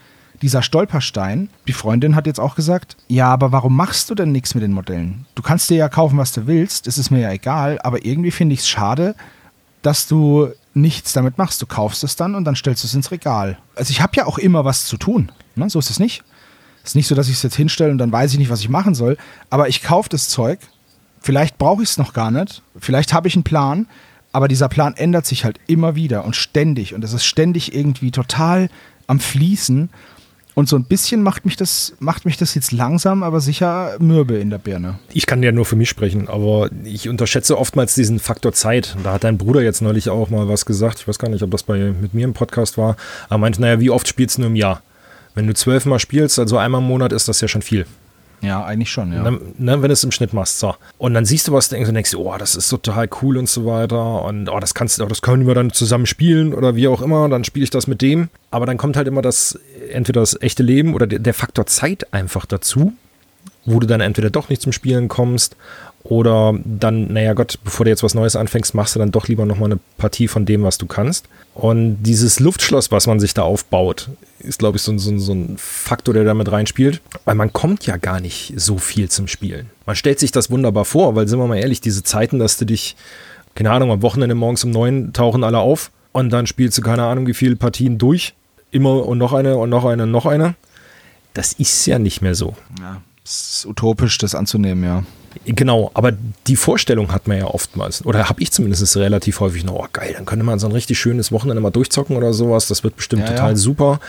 dieser 0.44 0.60
Stolperstein, 0.60 1.48
die 1.66 1.72
Freundin 1.72 2.14
hat 2.14 2.26
jetzt 2.26 2.38
auch 2.38 2.54
gesagt, 2.54 2.98
ja, 3.08 3.28
aber 3.28 3.50
warum 3.50 3.74
machst 3.74 4.10
du 4.10 4.14
denn 4.14 4.30
nichts 4.30 4.54
mit 4.54 4.62
den 4.62 4.74
Modellen? 4.74 5.24
Du 5.34 5.42
kannst 5.42 5.70
dir 5.70 5.78
ja 5.78 5.88
kaufen, 5.88 6.18
was 6.18 6.32
du 6.32 6.46
willst, 6.46 6.86
es 6.86 6.98
ist 6.98 7.10
mir 7.10 7.20
ja 7.20 7.32
egal, 7.32 7.78
aber 7.82 8.04
irgendwie 8.04 8.30
finde 8.30 8.52
ich 8.52 8.60
es 8.60 8.68
schade, 8.68 9.14
dass 9.80 10.06
du 10.06 10.50
nichts 10.74 11.14
damit 11.14 11.38
machst. 11.38 11.62
Du 11.62 11.66
kaufst 11.66 12.04
es 12.04 12.16
dann 12.16 12.34
und 12.34 12.44
dann 12.44 12.56
stellst 12.56 12.84
du 12.84 12.86
es 12.86 12.92
ins 12.92 13.10
Regal. 13.10 13.56
Also 13.74 13.90
ich 13.90 14.02
habe 14.02 14.12
ja 14.16 14.26
auch 14.26 14.36
immer 14.36 14.66
was 14.66 14.84
zu 14.84 14.98
tun, 14.98 15.32
ne? 15.54 15.70
so 15.70 15.78
ist 15.78 15.88
es 15.88 15.98
nicht. 15.98 16.22
Es 16.82 16.90
ist 16.90 16.96
nicht 16.96 17.06
so, 17.06 17.14
dass 17.14 17.28
ich 17.28 17.36
es 17.36 17.42
jetzt 17.42 17.56
hinstelle 17.56 17.90
und 17.90 17.96
dann 17.96 18.12
weiß 18.12 18.30
ich 18.32 18.38
nicht, 18.38 18.50
was 18.50 18.60
ich 18.60 18.68
machen 18.68 18.94
soll, 18.94 19.16
aber 19.48 19.70
ich 19.70 19.82
kaufe 19.82 20.10
das 20.10 20.28
Zeug, 20.28 20.58
vielleicht 21.22 21.56
brauche 21.56 21.82
ich 21.82 21.88
es 21.88 21.96
noch 21.96 22.12
gar 22.12 22.30
nicht, 22.30 22.60
vielleicht 22.78 23.14
habe 23.14 23.28
ich 23.28 23.34
einen 23.34 23.44
Plan, 23.44 23.86
aber 24.30 24.46
dieser 24.46 24.68
Plan 24.68 24.92
ändert 24.94 25.24
sich 25.24 25.46
halt 25.46 25.58
immer 25.68 25.94
wieder 25.94 26.26
und 26.26 26.36
ständig 26.36 26.92
und 26.92 27.02
es 27.02 27.14
ist 27.14 27.24
ständig 27.24 27.74
irgendwie 27.74 28.10
total 28.10 28.68
am 29.06 29.20
Fließen 29.20 29.88
und 30.54 30.68
so 30.68 30.76
ein 30.76 30.84
bisschen 30.84 31.22
macht 31.22 31.44
mich 31.44 31.56
das, 31.56 31.94
macht 31.98 32.24
mich 32.24 32.36
das 32.36 32.54
jetzt 32.54 32.72
langsam, 32.72 33.22
aber 33.22 33.40
sicher 33.40 33.96
mürbe 33.98 34.36
in 34.36 34.50
der 34.50 34.58
Birne. 34.58 34.98
Ich 35.12 35.26
kann 35.26 35.42
ja 35.42 35.52
nur 35.52 35.64
für 35.64 35.76
mich 35.76 35.88
sprechen, 35.88 36.28
aber 36.28 36.70
ich 36.84 37.08
unterschätze 37.08 37.58
oftmals 37.58 37.94
diesen 37.94 38.20
Faktor 38.20 38.52
Zeit. 38.52 38.96
Da 39.02 39.14
hat 39.14 39.24
dein 39.24 39.38
Bruder 39.38 39.62
jetzt 39.62 39.82
neulich 39.82 40.08
auch 40.08 40.30
mal 40.30 40.48
was 40.48 40.64
gesagt. 40.64 41.00
Ich 41.00 41.08
weiß 41.08 41.18
gar 41.18 41.28
nicht, 41.28 41.42
ob 41.42 41.50
das 41.50 41.64
bei 41.64 41.78
mit 42.00 42.14
mir 42.14 42.24
im 42.24 42.34
Podcast 42.34 42.78
war. 42.78 42.96
Er 43.30 43.38
meinte, 43.38 43.60
naja, 43.60 43.80
wie 43.80 43.90
oft 43.90 44.06
spielst 44.06 44.36
du 44.36 44.42
nur 44.42 44.50
im 44.50 44.56
Jahr? 44.56 44.82
Wenn 45.34 45.48
du 45.48 45.54
zwölfmal 45.54 45.98
spielst, 45.98 46.38
also 46.38 46.56
einmal 46.56 46.80
im 46.80 46.86
Monat, 46.86 47.12
ist 47.12 47.26
das 47.26 47.40
ja 47.40 47.48
schon 47.48 47.62
viel. 47.62 47.86
Ja, 48.44 48.64
eigentlich 48.64 48.90
schon, 48.90 49.12
ja. 49.12 49.28
Ne, 49.28 49.40
ne, 49.58 49.82
wenn 49.82 49.88
du 49.88 49.92
es 49.92 50.04
im 50.04 50.12
Schnitt 50.12 50.32
machst, 50.32 50.58
so. 50.58 50.74
Und 50.98 51.14
dann 51.14 51.24
siehst 51.24 51.48
du 51.48 51.52
was 51.52 51.68
denkst 51.68 51.88
und 51.88 51.94
denkst, 51.94 52.14
oh, 52.14 52.34
das 52.38 52.54
ist 52.54 52.68
total 52.68 53.08
cool 53.22 53.36
und 53.38 53.48
so 53.48 53.66
weiter. 53.66 54.22
Und 54.24 54.48
oh, 54.48 54.60
das 54.60 54.74
kannst 54.74 55.00
du, 55.00 55.06
das 55.06 55.22
können 55.22 55.46
wir 55.46 55.54
dann 55.54 55.72
zusammen 55.72 56.06
spielen 56.06 56.54
oder 56.54 56.76
wie 56.76 56.88
auch 56.88 57.02
immer. 57.02 57.28
Dann 57.28 57.44
spiele 57.44 57.64
ich 57.64 57.70
das 57.70 57.86
mit 57.86 58.02
dem. 58.02 58.28
Aber 58.50 58.66
dann 58.66 58.76
kommt 58.76 58.96
halt 58.96 59.08
immer 59.08 59.22
das, 59.22 59.58
entweder 59.90 60.20
das 60.20 60.40
echte 60.40 60.62
Leben 60.62 60.94
oder 60.94 61.06
der, 61.06 61.18
der 61.18 61.34
Faktor 61.34 61.66
Zeit 61.66 62.12
einfach 62.12 62.46
dazu. 62.46 62.92
wo 63.66 63.80
du 63.80 63.86
dann 63.86 64.00
entweder 64.00 64.30
doch 64.30 64.48
nicht 64.48 64.62
zum 64.62 64.72
Spielen 64.72 65.08
kommst 65.08 65.56
oder 66.04 66.54
dann, 66.64 67.14
naja 67.14 67.32
Gott, 67.32 67.58
bevor 67.64 67.84
du 67.84 67.90
jetzt 67.90 68.02
was 68.02 68.14
Neues 68.14 68.36
anfängst, 68.36 68.74
machst 68.74 68.94
du 68.94 68.98
dann 68.98 69.10
doch 69.10 69.26
lieber 69.26 69.46
nochmal 69.46 69.72
eine 69.72 69.80
Partie 69.96 70.28
von 70.28 70.44
dem, 70.44 70.62
was 70.62 70.76
du 70.76 70.84
kannst. 70.86 71.28
Und 71.54 72.02
dieses 72.02 72.40
Luftschloss, 72.40 72.92
was 72.92 73.06
man 73.06 73.20
sich 73.20 73.32
da 73.32 73.42
aufbaut, 73.42 74.10
ist, 74.38 74.58
glaube 74.58 74.76
ich, 74.76 74.82
so, 74.82 74.96
so, 74.98 75.16
so 75.16 75.32
ein 75.32 75.56
Faktor, 75.56 76.12
der 76.12 76.24
da 76.24 76.34
mit 76.34 76.52
reinspielt. 76.52 77.00
Weil 77.24 77.36
man 77.36 77.54
kommt 77.54 77.86
ja 77.86 77.96
gar 77.96 78.20
nicht 78.20 78.52
so 78.54 78.76
viel 78.76 79.08
zum 79.08 79.28
Spielen. 79.28 79.70
Man 79.86 79.96
stellt 79.96 80.18
sich 80.18 80.30
das 80.30 80.50
wunderbar 80.50 80.84
vor, 80.84 81.16
weil 81.16 81.26
sind 81.26 81.38
wir 81.38 81.46
mal 81.46 81.56
ehrlich, 81.56 81.80
diese 81.80 82.02
Zeiten, 82.02 82.38
dass 82.38 82.58
du 82.58 82.66
dich, 82.66 82.96
keine 83.54 83.70
Ahnung, 83.70 83.90
am 83.90 84.02
Wochenende 84.02 84.34
morgens 84.34 84.62
um 84.62 84.72
neun 84.72 85.14
tauchen 85.14 85.42
alle 85.42 85.58
auf 85.58 85.90
und 86.12 86.28
dann 86.30 86.46
spielst 86.46 86.76
du 86.76 86.82
keine 86.82 87.04
Ahnung, 87.04 87.26
wie 87.26 87.34
viele 87.34 87.56
Partien 87.56 87.96
durch. 87.96 88.34
Immer 88.70 89.06
und 89.06 89.16
noch 89.16 89.32
eine 89.32 89.56
und 89.56 89.70
noch 89.70 89.86
eine 89.86 90.02
und 90.02 90.10
noch 90.10 90.26
eine. 90.26 90.54
Das 91.32 91.54
ist 91.54 91.86
ja 91.86 91.98
nicht 91.98 92.20
mehr 92.20 92.34
so. 92.34 92.54
Ja, 92.78 93.00
es 93.24 93.56
ist 93.56 93.66
utopisch, 93.66 94.18
das 94.18 94.34
anzunehmen, 94.34 94.84
ja. 94.84 95.02
Genau, 95.44 95.90
aber 95.94 96.12
die 96.46 96.56
Vorstellung 96.56 97.12
hat 97.12 97.28
man 97.28 97.38
ja 97.38 97.46
oftmals, 97.46 98.04
oder 98.04 98.28
habe 98.28 98.42
ich 98.42 98.52
zumindest 98.52 98.96
relativ 98.96 99.40
häufig 99.40 99.64
noch, 99.64 99.74
oh 99.74 99.86
geil, 99.92 100.12
dann 100.14 100.26
könnte 100.26 100.44
man 100.44 100.58
so 100.58 100.66
ein 100.66 100.72
richtig 100.72 100.98
schönes 100.98 101.32
Wochenende 101.32 101.60
mal 101.60 101.70
durchzocken 101.70 102.16
oder 102.16 102.32
sowas, 102.32 102.68
das 102.68 102.84
wird 102.84 102.96
bestimmt 102.96 103.22
ja, 103.22 103.28
total 103.28 103.50
ja. 103.50 103.56
super. 103.56 104.00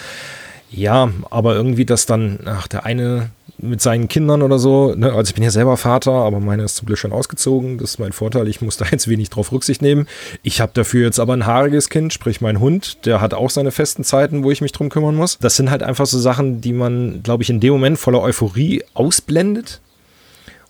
Ja, 0.72 1.10
aber 1.29 1.55
irgendwie, 1.55 1.86
dass 1.86 2.05
dann, 2.05 2.39
ach, 2.46 2.67
der 2.67 2.86
eine 2.86 3.29
mit 3.58 3.82
seinen 3.82 4.08
Kindern 4.08 4.41
oder 4.41 4.60
so, 4.60 4.94
ne, 4.96 5.13
also 5.13 5.29
ich 5.29 5.36
bin 5.36 5.44
ja 5.44 5.51
selber 5.51 5.77
Vater, 5.77 6.12
aber 6.12 6.39
meine 6.39 6.63
ist 6.63 6.75
zum 6.75 6.88
Glück 6.88 6.98
schon 6.98 7.13
ausgezogen, 7.13 7.77
das 7.77 7.91
ist 7.91 8.00
mein 8.00 8.12
Vorteil, 8.12 8.48
ich 8.48 8.62
muss 8.62 8.75
da 8.77 8.86
jetzt 8.91 9.08
wenig 9.08 9.29
drauf 9.29 9.51
Rücksicht 9.51 9.82
nehmen. 9.82 10.08
Ich 10.44 10.60
habe 10.60 10.72
dafür 10.74 11.05
jetzt 11.05 11.20
aber 11.20 11.34
ein 11.34 11.46
haariges 11.46 11.89
Kind, 11.89 12.12
sprich 12.12 12.41
mein 12.41 12.60
Hund, 12.60 13.05
der 13.05 13.22
hat 13.22 13.34
auch 13.34 13.50
seine 13.50 13.72
festen 13.72 14.03
Zeiten, 14.03 14.44
wo 14.44 14.51
ich 14.51 14.62
mich 14.62 14.74
drum 14.74 14.89
kümmern 14.89 15.15
muss. 15.15 15.38
Das 15.39 15.55
sind 15.55 15.72
halt 15.72 15.84
einfach 15.84 16.05
so 16.05 16.20
Sachen, 16.20 16.60
die 16.60 16.74
man, 16.74 17.24
glaube 17.24 17.44
ich, 17.44 17.50
in 17.50 17.60
dem 17.60 17.74
Moment 17.74 17.98
voller 17.98 18.22
Euphorie 18.22 18.84
ausblendet 18.94 19.79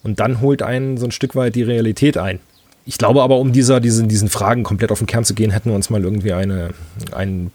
und 0.06 0.20
dann 0.20 0.40
holt 0.40 0.62
einen 0.62 0.98
so 0.98 1.06
ein 1.06 1.12
Stück 1.12 1.36
weit 1.36 1.56
die 1.56 1.64
Realität 1.64 2.16
ein. 2.18 2.40
Ich 2.86 3.00
glaube 3.00 3.24
aber, 3.24 3.40
um 3.40 3.52
dieser, 3.52 3.80
diesen, 3.80 4.08
diesen 4.08 4.30
Fragen 4.30 4.62
komplett 4.62 4.92
auf 4.92 5.00
den 5.00 5.08
Kern 5.08 5.26
zu 5.26 5.34
gehen, 5.34 5.50
hätten 5.50 5.72
wir 5.72 5.76
uns 5.76 5.90
mal 5.90 6.04
irgendwie 6.04 6.32
eine, 6.32 6.70
einen 7.12 7.52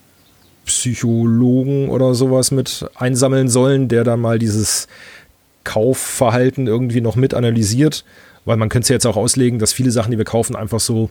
Psychologen 0.66 1.88
oder 1.90 2.12
sowas 2.14 2.50
mit 2.50 2.90
einsammeln 2.96 3.48
sollen, 3.48 3.86
der 3.86 4.02
dann 4.02 4.20
mal 4.20 4.40
dieses 4.40 4.88
Kaufverhalten 5.62 6.66
irgendwie 6.66 7.00
noch 7.00 7.14
mit 7.14 7.34
analysiert. 7.34 8.04
Weil 8.44 8.56
man 8.56 8.68
könnte 8.68 8.84
es 8.84 8.88
ja 8.88 8.94
jetzt 8.94 9.06
auch 9.06 9.16
auslegen, 9.16 9.60
dass 9.60 9.72
viele 9.72 9.92
Sachen, 9.92 10.10
die 10.10 10.18
wir 10.18 10.24
kaufen, 10.24 10.56
einfach 10.56 10.80
so 10.80 11.10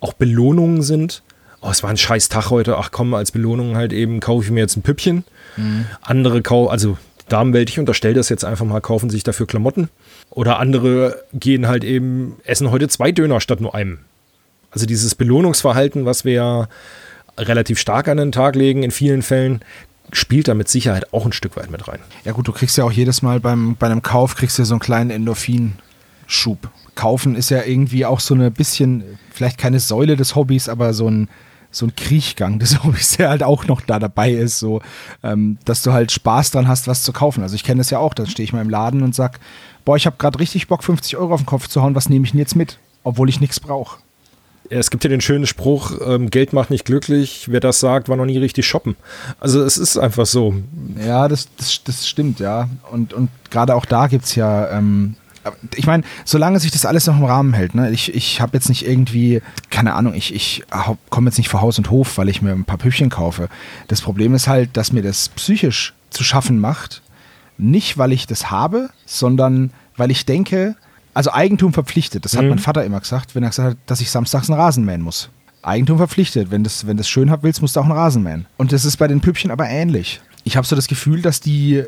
auch 0.00 0.12
Belohnungen 0.12 0.82
sind. 0.82 1.22
Oh, 1.62 1.70
es 1.70 1.82
war 1.82 1.88
ein 1.88 1.96
scheiß 1.96 2.28
Tag 2.28 2.50
heute. 2.50 2.76
Ach 2.76 2.90
komm, 2.92 3.14
als 3.14 3.32
Belohnung 3.32 3.74
halt 3.74 3.94
eben 3.94 4.20
kaufe 4.20 4.44
ich 4.44 4.50
mir 4.50 4.60
jetzt 4.60 4.76
ein 4.76 4.82
Püppchen. 4.82 5.24
Mhm. 5.56 5.86
Andere 6.02 6.42
kaufen, 6.42 6.70
also 6.70 6.98
Damenwelt, 7.28 7.70
ich 7.70 7.78
unterstelle 7.78 8.14
das 8.14 8.28
jetzt 8.28 8.44
einfach 8.44 8.66
mal, 8.66 8.80
kaufen 8.80 9.10
sich 9.10 9.22
dafür 9.22 9.46
Klamotten. 9.46 9.88
Oder 10.30 10.58
andere 10.58 11.22
gehen 11.32 11.66
halt 11.68 11.84
eben, 11.84 12.36
essen 12.44 12.70
heute 12.70 12.88
zwei 12.88 13.12
Döner 13.12 13.40
statt 13.40 13.60
nur 13.60 13.74
einem. 13.74 13.98
Also 14.70 14.86
dieses 14.86 15.14
Belohnungsverhalten, 15.14 16.04
was 16.04 16.24
wir 16.24 16.68
relativ 17.38 17.78
stark 17.78 18.08
an 18.08 18.16
den 18.16 18.32
Tag 18.32 18.56
legen 18.56 18.82
in 18.82 18.90
vielen 18.90 19.22
Fällen, 19.22 19.60
spielt 20.12 20.48
da 20.48 20.54
mit 20.54 20.68
Sicherheit 20.68 21.12
auch 21.12 21.26
ein 21.26 21.32
Stück 21.32 21.56
weit 21.56 21.70
mit 21.70 21.88
rein. 21.88 22.00
Ja 22.24 22.32
gut, 22.32 22.46
du 22.46 22.52
kriegst 22.52 22.76
ja 22.76 22.84
auch 22.84 22.92
jedes 22.92 23.22
Mal 23.22 23.40
beim, 23.40 23.76
bei 23.76 23.86
einem 23.86 24.02
Kauf, 24.02 24.36
kriegst 24.36 24.58
du 24.58 24.62
ja 24.62 24.66
so 24.66 24.74
einen 24.74 24.80
kleinen 24.80 25.10
Endorphinschub. 25.10 26.68
Kaufen 26.94 27.34
ist 27.34 27.50
ja 27.50 27.62
irgendwie 27.64 28.06
auch 28.06 28.20
so 28.20 28.34
eine 28.34 28.50
bisschen, 28.50 29.02
vielleicht 29.32 29.58
keine 29.58 29.80
Säule 29.80 30.16
des 30.16 30.36
Hobbys, 30.36 30.68
aber 30.68 30.92
so 30.92 31.08
ein 31.08 31.28
so 31.76 31.86
ein 31.86 31.96
Kriechgang 31.96 32.58
des 32.58 32.82
Hobbys, 32.84 33.16
der 33.16 33.30
halt 33.30 33.42
auch 33.42 33.66
noch 33.66 33.80
da 33.80 33.98
dabei 33.98 34.32
ist, 34.32 34.58
so, 34.58 34.80
ähm, 35.22 35.58
dass 35.64 35.82
du 35.82 35.92
halt 35.92 36.12
Spaß 36.12 36.52
dran 36.52 36.68
hast, 36.68 36.88
was 36.88 37.02
zu 37.02 37.12
kaufen. 37.12 37.42
Also 37.42 37.54
ich 37.54 37.64
kenne 37.64 37.78
das 37.78 37.90
ja 37.90 37.98
auch, 37.98 38.14
dann 38.14 38.26
stehe 38.26 38.44
ich 38.44 38.52
mal 38.52 38.62
im 38.62 38.70
Laden 38.70 39.02
und 39.02 39.14
sag, 39.14 39.40
boah, 39.84 39.96
ich 39.96 40.06
habe 40.06 40.16
gerade 40.18 40.38
richtig 40.38 40.68
Bock, 40.68 40.84
50 40.84 41.16
Euro 41.16 41.34
auf 41.34 41.40
den 41.40 41.46
Kopf 41.46 41.68
zu 41.68 41.82
hauen, 41.82 41.94
was 41.94 42.08
nehme 42.08 42.24
ich 42.24 42.32
denn 42.32 42.40
jetzt 42.40 42.56
mit? 42.56 42.78
Obwohl 43.02 43.28
ich 43.28 43.40
nichts 43.40 43.60
brauche. 43.60 43.98
Es 44.70 44.90
gibt 44.90 45.04
ja 45.04 45.10
den 45.10 45.20
schönen 45.20 45.46
Spruch, 45.46 45.92
ähm, 46.06 46.30
Geld 46.30 46.54
macht 46.54 46.70
nicht 46.70 46.86
glücklich, 46.86 47.50
wer 47.50 47.60
das 47.60 47.80
sagt, 47.80 48.08
war 48.08 48.16
noch 48.16 48.24
nie 48.24 48.38
richtig 48.38 48.66
shoppen. 48.66 48.96
Also 49.38 49.62
es 49.62 49.76
ist 49.76 49.98
einfach 49.98 50.24
so. 50.24 50.54
Ja, 51.04 51.28
das, 51.28 51.48
das, 51.58 51.84
das 51.84 52.08
stimmt, 52.08 52.40
ja. 52.40 52.70
Und, 52.90 53.12
und 53.12 53.28
gerade 53.50 53.74
auch 53.74 53.84
da 53.84 54.06
gibt 54.06 54.24
es 54.24 54.34
ja 54.36 54.70
ähm, 54.70 55.16
ich 55.74 55.86
meine, 55.86 56.04
solange 56.24 56.60
sich 56.60 56.70
das 56.70 56.86
alles 56.86 57.06
noch 57.06 57.16
im 57.16 57.24
Rahmen 57.24 57.52
hält, 57.52 57.74
ne? 57.74 57.90
ich, 57.90 58.14
ich 58.14 58.40
habe 58.40 58.56
jetzt 58.56 58.68
nicht 58.68 58.86
irgendwie, 58.86 59.42
keine 59.70 59.94
Ahnung, 59.94 60.14
ich, 60.14 60.34
ich 60.34 60.64
komme 61.10 61.28
jetzt 61.28 61.38
nicht 61.38 61.48
vor 61.48 61.60
Haus 61.60 61.78
und 61.78 61.90
Hof, 61.90 62.18
weil 62.18 62.28
ich 62.28 62.42
mir 62.42 62.52
ein 62.52 62.64
paar 62.64 62.78
Püppchen 62.78 63.10
kaufe. 63.10 63.48
Das 63.88 64.00
Problem 64.00 64.34
ist 64.34 64.48
halt, 64.48 64.76
dass 64.76 64.92
mir 64.92 65.02
das 65.02 65.28
psychisch 65.30 65.94
zu 66.10 66.24
schaffen 66.24 66.58
macht, 66.60 67.02
nicht 67.58 67.98
weil 67.98 68.12
ich 68.12 68.26
das 68.26 68.50
habe, 68.50 68.90
sondern 69.06 69.70
weil 69.96 70.10
ich 70.10 70.26
denke, 70.26 70.76
also 71.12 71.32
Eigentum 71.32 71.72
verpflichtet, 71.72 72.24
das 72.24 72.36
hat 72.36 72.42
mhm. 72.42 72.50
mein 72.50 72.58
Vater 72.58 72.84
immer 72.84 73.00
gesagt, 73.00 73.34
wenn 73.34 73.42
er 73.42 73.50
gesagt 73.50 73.70
hat, 73.70 73.78
dass 73.86 74.00
ich 74.00 74.10
samstags 74.10 74.50
einen 74.50 74.58
Rasen 74.58 74.84
mähen 74.84 75.02
muss. 75.02 75.30
Eigentum 75.62 75.96
verpflichtet, 75.96 76.50
wenn 76.50 76.62
du 76.62 76.68
es 76.68 76.86
wenn 76.86 76.96
das 76.96 77.08
schön 77.08 77.30
haben 77.30 77.42
willst, 77.42 77.62
musst 77.62 77.76
du 77.76 77.80
auch 77.80 77.84
einen 77.84 77.92
Rasen 77.92 78.22
mähen. 78.22 78.46
Und 78.56 78.72
das 78.72 78.84
ist 78.84 78.96
bei 78.96 79.08
den 79.08 79.20
Püppchen 79.20 79.50
aber 79.50 79.68
ähnlich. 79.68 80.20
Ich 80.42 80.56
habe 80.56 80.66
so 80.66 80.76
das 80.76 80.88
Gefühl, 80.88 81.22
dass 81.22 81.40
die 81.40 81.84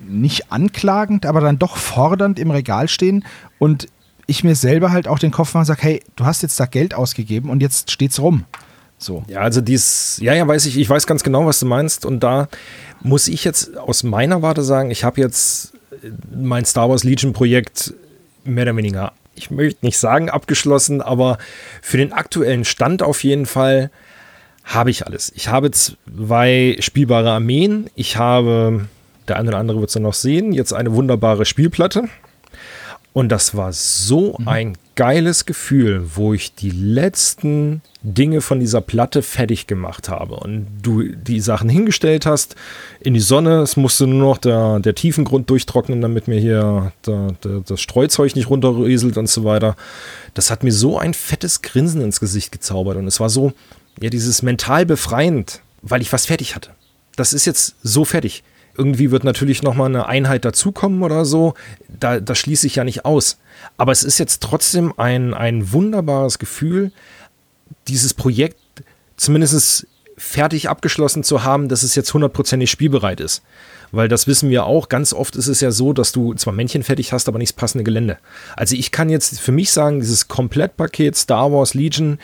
nicht 0.00 0.50
anklagend, 0.50 1.26
aber 1.26 1.40
dann 1.40 1.58
doch 1.58 1.76
fordernd 1.76 2.38
im 2.38 2.50
Regal 2.50 2.88
stehen 2.88 3.24
und 3.58 3.88
ich 4.26 4.44
mir 4.44 4.54
selber 4.54 4.92
halt 4.92 5.08
auch 5.08 5.18
den 5.18 5.30
Kopf 5.32 5.54
mache 5.54 5.62
und 5.62 5.66
sage, 5.66 5.82
hey, 5.82 6.02
du 6.16 6.24
hast 6.24 6.42
jetzt 6.42 6.58
da 6.60 6.66
Geld 6.66 6.94
ausgegeben 6.94 7.50
und 7.50 7.60
jetzt 7.60 7.90
steht's 7.90 8.20
rum. 8.20 8.44
So. 8.96 9.24
Ja, 9.28 9.40
also 9.40 9.60
dies, 9.60 10.18
ja, 10.22 10.34
ja, 10.34 10.46
weiß 10.46 10.66
ich, 10.66 10.78
ich 10.78 10.88
weiß 10.88 11.06
ganz 11.06 11.22
genau, 11.22 11.46
was 11.46 11.58
du 11.58 11.66
meinst. 11.66 12.04
Und 12.04 12.20
da 12.20 12.48
muss 13.02 13.28
ich 13.28 13.44
jetzt 13.44 13.76
aus 13.76 14.02
meiner 14.02 14.42
Warte 14.42 14.62
sagen, 14.62 14.90
ich 14.90 15.04
habe 15.04 15.20
jetzt 15.20 15.72
mein 16.32 16.64
Star 16.64 16.88
Wars 16.88 17.02
Legion 17.02 17.32
Projekt 17.32 17.94
mehr 18.44 18.62
oder 18.62 18.76
weniger, 18.76 19.12
ich 19.34 19.50
möchte 19.50 19.84
nicht 19.84 19.98
sagen 19.98 20.28
abgeschlossen, 20.28 21.00
aber 21.00 21.38
für 21.82 21.96
den 21.96 22.12
aktuellen 22.12 22.64
Stand 22.64 23.02
auf 23.02 23.24
jeden 23.24 23.46
Fall 23.46 23.90
habe 24.64 24.90
ich 24.90 25.06
alles. 25.06 25.32
Ich 25.34 25.48
habe 25.48 25.70
zwei 25.70 26.76
spielbare 26.80 27.30
Armeen, 27.30 27.90
ich 27.94 28.16
habe 28.16 28.86
der 29.30 29.38
eine 29.38 29.48
oder 29.48 29.58
andere 29.58 29.78
wird 29.78 29.88
es 29.88 29.94
dann 29.94 30.02
noch 30.02 30.14
sehen. 30.14 30.52
Jetzt 30.52 30.72
eine 30.72 30.92
wunderbare 30.92 31.44
Spielplatte. 31.44 32.04
Und 33.12 33.28
das 33.30 33.56
war 33.56 33.72
so 33.72 34.36
mhm. 34.38 34.48
ein 34.48 34.78
geiles 34.94 35.46
Gefühl, 35.46 36.10
wo 36.14 36.34
ich 36.34 36.54
die 36.54 36.70
letzten 36.70 37.82
Dinge 38.02 38.40
von 38.40 38.60
dieser 38.60 38.80
Platte 38.80 39.22
fertig 39.22 39.66
gemacht 39.66 40.08
habe 40.08 40.36
und 40.36 40.66
du 40.82 41.02
die 41.02 41.40
Sachen 41.40 41.68
hingestellt 41.68 42.24
hast 42.26 42.54
in 43.00 43.14
die 43.14 43.20
Sonne. 43.20 43.60
Es 43.62 43.76
musste 43.76 44.06
nur 44.06 44.20
noch 44.20 44.38
der, 44.38 44.78
der 44.80 44.94
Tiefengrund 44.94 45.50
durchtrocknen, 45.50 46.00
damit 46.00 46.28
mir 46.28 46.38
hier 46.38 46.92
der, 47.06 47.32
der, 47.44 47.60
das 47.60 47.80
Streuzeug 47.80 48.36
nicht 48.36 48.50
runterrieselt 48.50 49.16
und 49.16 49.28
so 49.28 49.44
weiter. 49.44 49.76
Das 50.34 50.50
hat 50.50 50.62
mir 50.62 50.72
so 50.72 50.98
ein 50.98 51.14
fettes 51.14 51.62
Grinsen 51.62 52.00
ins 52.00 52.20
Gesicht 52.20 52.52
gezaubert 52.52 52.96
und 52.96 53.06
es 53.06 53.20
war 53.20 53.30
so, 53.30 53.52
ja, 54.00 54.10
dieses 54.10 54.42
mental 54.42 54.86
befreiend, 54.86 55.62
weil 55.82 56.00
ich 56.00 56.12
was 56.12 56.26
fertig 56.26 56.54
hatte. 56.54 56.70
Das 57.16 57.32
ist 57.32 57.44
jetzt 57.44 57.74
so 57.82 58.04
fertig. 58.04 58.44
Irgendwie 58.80 59.10
wird 59.10 59.24
natürlich 59.24 59.62
nochmal 59.62 59.88
eine 59.88 60.06
Einheit 60.06 60.46
dazukommen 60.46 61.02
oder 61.02 61.26
so. 61.26 61.52
Da, 62.00 62.18
das 62.18 62.38
schließe 62.38 62.66
ich 62.66 62.76
ja 62.76 62.84
nicht 62.84 63.04
aus. 63.04 63.36
Aber 63.76 63.92
es 63.92 64.02
ist 64.02 64.18
jetzt 64.18 64.42
trotzdem 64.42 64.94
ein, 64.96 65.34
ein 65.34 65.70
wunderbares 65.72 66.38
Gefühl, 66.38 66.90
dieses 67.88 68.14
Projekt 68.14 68.58
zumindest 69.18 69.86
fertig 70.16 70.70
abgeschlossen 70.70 71.24
zu 71.24 71.44
haben, 71.44 71.68
dass 71.68 71.82
es 71.82 71.94
jetzt 71.94 72.14
hundertprozentig 72.14 72.70
spielbereit 72.70 73.20
ist. 73.20 73.42
Weil 73.92 74.08
das 74.08 74.26
wissen 74.26 74.48
wir 74.48 74.64
auch, 74.64 74.88
ganz 74.88 75.12
oft 75.12 75.36
ist 75.36 75.48
es 75.48 75.60
ja 75.60 75.72
so, 75.72 75.92
dass 75.92 76.12
du 76.12 76.32
zwar 76.32 76.54
Männchen 76.54 76.82
fertig 76.82 77.12
hast, 77.12 77.28
aber 77.28 77.36
nicht 77.36 77.52
das 77.52 77.56
passende 77.56 77.84
Gelände. 77.84 78.16
Also 78.56 78.76
ich 78.76 78.92
kann 78.92 79.10
jetzt 79.10 79.38
für 79.40 79.52
mich 79.52 79.72
sagen, 79.72 80.00
dieses 80.00 80.26
Komplettpaket 80.28 81.16
Star 81.16 81.52
Wars 81.52 81.74
Legion 81.74 82.18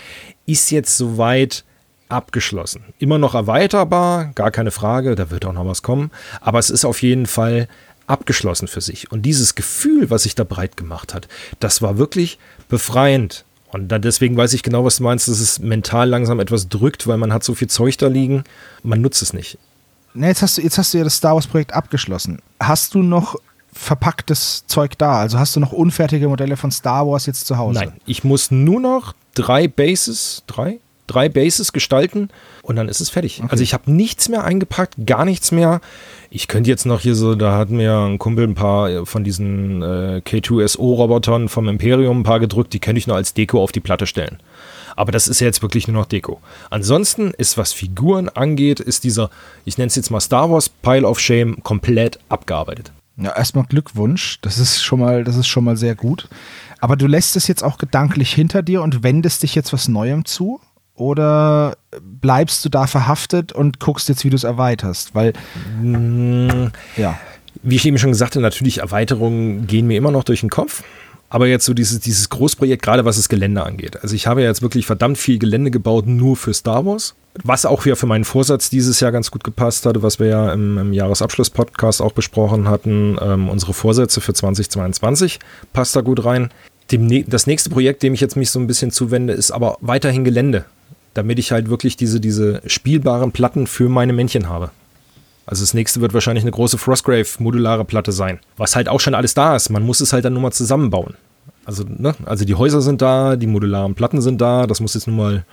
ist 0.47 0.71
jetzt 0.71 0.97
soweit 0.97 1.65
abgeschlossen. 2.09 2.85
Immer 2.99 3.19
noch 3.19 3.35
erweiterbar, 3.35 4.27
gar 4.35 4.51
keine 4.51 4.71
Frage, 4.71 5.15
da 5.15 5.31
wird 5.31 5.45
auch 5.45 5.53
noch 5.53 5.67
was 5.67 5.83
kommen, 5.83 6.11
aber 6.41 6.59
es 6.59 6.71
ist 6.71 6.85
auf 6.85 7.03
jeden 7.03 7.27
Fall 7.27 7.69
abgeschlossen 8.07 8.69
für 8.69 8.81
sich. 8.81 9.11
Und 9.11 9.23
dieses 9.23 9.55
Gefühl, 9.55 10.11
was 10.11 10.23
sich 10.23 10.35
da 10.35 10.45
breit 10.45 10.77
gemacht 10.77 11.15
hat, 11.15 11.29
das 11.61 11.83
war 11.83 11.99
wirklich 11.99 12.39
befreiend. 12.69 13.45
Und 13.73 13.89
dann 13.89 14.03
deswegen 14.03 14.37
weiß 14.37 14.53
ich 14.55 14.63
genau, 14.63 14.85
was 14.85 14.99
du 14.99 15.03
meinst, 15.03 15.29
dass 15.29 15.41
es 15.41 15.59
mental 15.59 16.09
langsam 16.09 16.39
etwas 16.41 16.69
drückt, 16.69 17.07
weil 17.07 17.17
man 17.19 17.33
hat 17.33 17.43
so 17.43 17.55
viel 17.55 17.69
Zeug 17.69 17.99
da 17.99 18.07
liegen, 18.07 18.45
man 18.83 19.01
nutzt 19.01 19.23
es 19.23 19.33
nicht. 19.33 19.59
Ne, 20.15 20.29
jetzt 20.29 20.41
hast 20.41 20.57
du, 20.57 20.63
jetzt 20.63 20.79
hast 20.79 20.95
du 20.95 20.99
ja 20.99 21.05
das 21.05 21.17
Star 21.17 21.35
Wars-Projekt 21.35 21.75
abgeschlossen. 21.75 22.41
Hast 22.61 22.95
du 22.95 23.03
noch 23.03 23.37
verpacktes 23.73 24.65
Zeug 24.67 24.97
da? 24.97 25.21
Also 25.21 25.39
hast 25.39 25.55
du 25.57 25.61
noch 25.61 25.73
unfertige 25.73 26.29
Modelle 26.29 26.57
von 26.57 26.71
Star 26.71 27.07
Wars 27.07 27.27
jetzt 27.27 27.47
zu 27.47 27.59
Hause? 27.59 27.81
Nein, 27.81 27.93
ich 28.07 28.25
muss 28.25 28.51
nur 28.51 28.81
noch 28.81 29.13
drei 29.35 29.69
Bases, 29.69 30.43
drei? 30.47 30.79
Drei 31.07 31.29
Bases 31.29 31.73
gestalten 31.73 32.29
und 32.63 32.77
dann 32.77 32.89
ist 32.89 33.01
es 33.01 33.11
fertig. 33.11 33.39
Okay. 33.39 33.49
Also 33.51 33.63
ich 33.63 33.75
habe 33.75 33.91
nichts 33.91 34.29
mehr 34.29 34.45
eingepackt, 34.45 34.95
gar 35.07 35.25
nichts 35.25 35.53
mehr. 35.53 35.81
Ich 36.31 36.49
könnte 36.49 36.71
jetzt 36.71 36.87
noch 36.87 37.01
hier 37.01 37.15
so, 37.15 37.35
da 37.35 37.57
hat 37.57 37.71
mir 37.71 37.99
ein 37.99 38.19
Kumpel 38.19 38.47
ein 38.47 38.55
paar 38.55 39.07
von 39.07 39.25
diesen 39.25 39.83
äh, 39.83 40.23
K2SO-Robotern 40.25 41.49
vom 41.49 41.69
Imperium 41.69 42.21
ein 42.21 42.25
paar 42.25 42.41
gedrückt, 42.41 42.73
die 42.73 42.81
könnte 42.81 42.99
ich 42.99 43.07
nur 43.07 43.17
als 43.17 43.35
Deko 43.35 43.63
auf 43.63 43.73
die 43.73 43.81
Platte 43.81 44.07
stellen. 44.07 44.39
Aber 44.97 45.13
das 45.13 45.29
ist 45.29 45.41
ja 45.41 45.47
jetzt 45.47 45.63
wirklich 45.63 45.87
nur 45.87 46.01
noch 46.01 46.07
Deko. 46.07 46.41
Ansonsten 46.71 47.33
ist, 47.33 47.59
was 47.59 47.73
Figuren 47.73 48.29
angeht, 48.31 48.81
ist 48.81 49.05
dieser, 49.05 49.31
ich 49.65 49.77
nenne 49.79 49.89
es 49.89 49.97
jetzt 49.97 50.11
mal 50.11 50.21
Star 50.21 50.51
Wars 50.51 50.69
Pile 50.69 51.07
of 51.07 51.21
Shame 51.21 51.63
komplett 51.63 52.19
abgearbeitet. 52.29 52.93
Ja, 53.19 53.35
erstmal 53.35 53.65
Glückwunsch. 53.65 54.39
Das 54.43 54.59
ist 54.59 54.83
schon 54.83 55.01
mal, 55.01 55.25
das 55.25 55.37
ist 55.37 55.47
schon 55.47 55.65
mal 55.65 55.77
sehr 55.77 55.95
gut. 55.95 56.29
Aber 56.81 56.97
du 56.97 57.07
lässt 57.07 57.37
es 57.37 57.49
jetzt 57.49 57.63
auch 57.63 57.79
gedanklich 57.79 58.33
hinter 58.33 58.63
dir 58.63 58.83
und 58.83 59.03
wendest 59.03 59.43
dich 59.43 59.55
jetzt 59.55 59.73
was 59.73 59.89
Neuem 59.89 60.25
zu? 60.25 60.61
Oder 60.97 61.77
bleibst 62.01 62.65
du 62.65 62.69
da 62.71 62.87
verhaftet 62.87 63.53
und 63.53 63.81
guckst 63.81 64.09
jetzt, 64.09 64.25
wie 64.25 64.31
du 64.31 64.37
es 64.37 64.45
erweiterst? 64.45 65.15
Weil, 65.15 65.35
mm, 65.81 66.69
ja. 66.97 67.19
Wie 67.63 67.77
ich 67.77 67.87
eben 67.87 67.99
schon 67.99 68.11
gesagt 68.11 68.35
habe, 68.35 68.43
natürlich 68.43 68.79
Erweiterungen 68.79 69.67
gehen 69.67 69.87
mir 69.87 69.97
immer 69.97 70.11
noch 70.11 70.25
durch 70.25 70.41
den 70.41 70.51
Kopf. 70.51 70.83
Aber 71.29 71.49
jetzt 71.49 71.65
so 71.65 71.75
dieses, 71.75 72.01
dieses 72.01 72.29
Großprojekt, 72.29 72.83
gerade 72.83 73.05
was 73.05 73.17
das 73.17 73.29
Gelände 73.29 73.65
angeht. 73.65 74.03
Also 74.03 74.15
ich 74.15 74.27
habe 74.27 74.43
ja 74.43 74.49
jetzt 74.49 74.63
wirklich 74.63 74.87
verdammt 74.87 75.19
viel 75.19 75.39
Gelände 75.39 75.71
gebaut, 75.71 76.07
nur 76.07 76.37
für 76.37 76.55
Star 76.55 76.87
Wars. 76.87 77.15
Was 77.43 77.67
auch 77.67 77.85
wieder 77.85 77.97
für 77.97 78.07
meinen 78.07 78.25
Vorsatz 78.25 78.71
dieses 78.71 79.01
Jahr 79.01 79.13
ganz 79.13 79.31
gut 79.31 79.45
gepasst 79.45 79.85
hatte, 79.85 80.03
was 80.03 80.19
wir 80.21 80.29
ja 80.29 80.53
im, 80.53 80.79
im 80.79 80.93
Jahresabschluss-Podcast 80.93 82.01
auch 82.01 82.13
besprochen 82.13 82.69
hatten. 82.69 83.19
Ähm, 83.21 83.49
unsere 83.49 83.75
Vorsätze 83.75 84.21
für 84.21 84.33
2022 84.33 85.41
passt 85.73 85.97
da 85.97 86.01
gut 86.01 86.25
rein. 86.25 86.51
Dem, 86.93 87.29
das 87.29 87.49
nächste 87.49 87.71
Projekt, 87.71 88.05
dem 88.05 88.15
ich 88.15 88.21
jetzt 88.21 88.37
mich 88.37 88.51
so 88.51 88.61
ein 88.61 88.69
bisschen 88.69 88.93
zuwende, 88.93 89.33
ist 89.33 89.51
aber 89.51 89.77
weiterhin 89.81 90.25
Gelände. 90.25 90.65
Damit 91.17 91.39
ich 91.39 91.51
halt 91.51 91.71
wirklich 91.71 91.97
diese, 91.97 92.21
diese 92.21 92.61
spielbaren 92.67 93.33
Platten 93.33 93.67
für 93.67 93.89
meine 93.89 94.13
Männchen 94.13 94.49
habe. 94.49 94.71
Also 95.47 95.63
das 95.63 95.75
nächste 95.75 96.01
wird 96.01 96.13
wahrscheinlich 96.13 96.45
eine 96.45 96.51
große 96.51 96.77
Frostgrave 96.77 97.27
modulare 97.39 97.85
Platte 97.85 98.13
sein. 98.13 98.41
Was 98.57 98.77
halt 98.77 98.89
auch 98.89 99.01
schon 99.01 99.15
alles 99.15 99.33
da 99.33 99.57
ist. 99.57 99.71
Man 99.71 99.85
muss 99.85 100.01
es 100.01 100.13
halt 100.13 100.25
dann 100.25 100.35
nur 100.35 100.43
mal 100.43 100.53
zusammenbauen. 100.53 101.15
Also, 101.65 101.85
ne? 101.89 102.15
also 102.27 102.45
die 102.45 102.55
Häuser 102.55 102.83
sind 102.83 103.01
da, 103.01 103.37
die 103.37 103.47
modularen 103.47 103.95
Platten 103.95 104.21
sind 104.21 104.41
da. 104.41 104.67
Das 104.67 104.81
muss 104.81 104.95
jetzt 104.95 105.07
nun 105.07 105.17
mal 105.17 105.45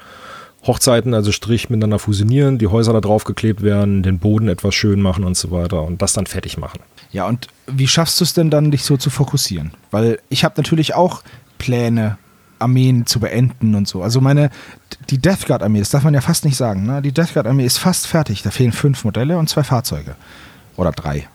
Hochzeiten, 0.66 1.14
also 1.14 1.32
Strich 1.32 1.70
miteinander 1.70 2.00
fusionieren, 2.00 2.58
die 2.58 2.68
Häuser 2.68 2.94
da 2.94 3.02
drauf 3.02 3.24
geklebt 3.24 3.62
werden, 3.62 4.04
den 4.04 4.20
Boden 4.20 4.48
etwas 4.48 4.76
schön 4.76 5.02
machen 5.02 5.24
und 5.24 5.38
so 5.38 5.52
weiter 5.52 5.84
und 5.84 6.02
das 6.02 6.14
dann 6.14 6.26
fertig 6.26 6.58
machen. 6.58 6.80
Ja, 7.12 7.28
und 7.28 7.48
wie 7.68 7.88
schaffst 7.88 8.20
du 8.20 8.24
es 8.24 8.34
denn 8.34 8.50
dann, 8.50 8.72
dich 8.72 8.84
so 8.84 8.98
zu 8.98 9.10
fokussieren? 9.10 9.72
Weil 9.92 10.20
ich 10.30 10.44
habe 10.44 10.56
natürlich 10.58 10.96
auch 10.96 11.24
Pläne, 11.58 12.18
Armeen 12.64 13.06
zu 13.06 13.20
beenden 13.20 13.76
und 13.76 13.88
so. 13.88 14.02
Also 14.02 14.20
meine, 14.22 14.50
die 15.10 15.20
Death 15.20 15.46
Guard 15.46 15.62
Armee, 15.62 15.80
das 15.80 15.92
darf 15.92 16.04
man 16.04 16.14
ja 16.14 16.22
fast 16.22 16.46
nicht 16.46 16.58
sagen, 16.58 16.86
ne? 16.86 17.02
Die 17.02 17.12
Death 17.12 17.34
Guard 17.34 17.46
Armee 17.46 17.66
ist 17.66 17.78
fast 17.78 18.08
fertig. 18.08 18.42
Da 18.42 18.50
fehlen 18.50 18.72
fünf 18.72 19.04
Modelle 19.04 19.38
und 19.38 19.50
zwei 19.50 19.64
Fahrzeuge. 19.64 20.16
Oder 20.76 20.92
drei. 20.92 21.28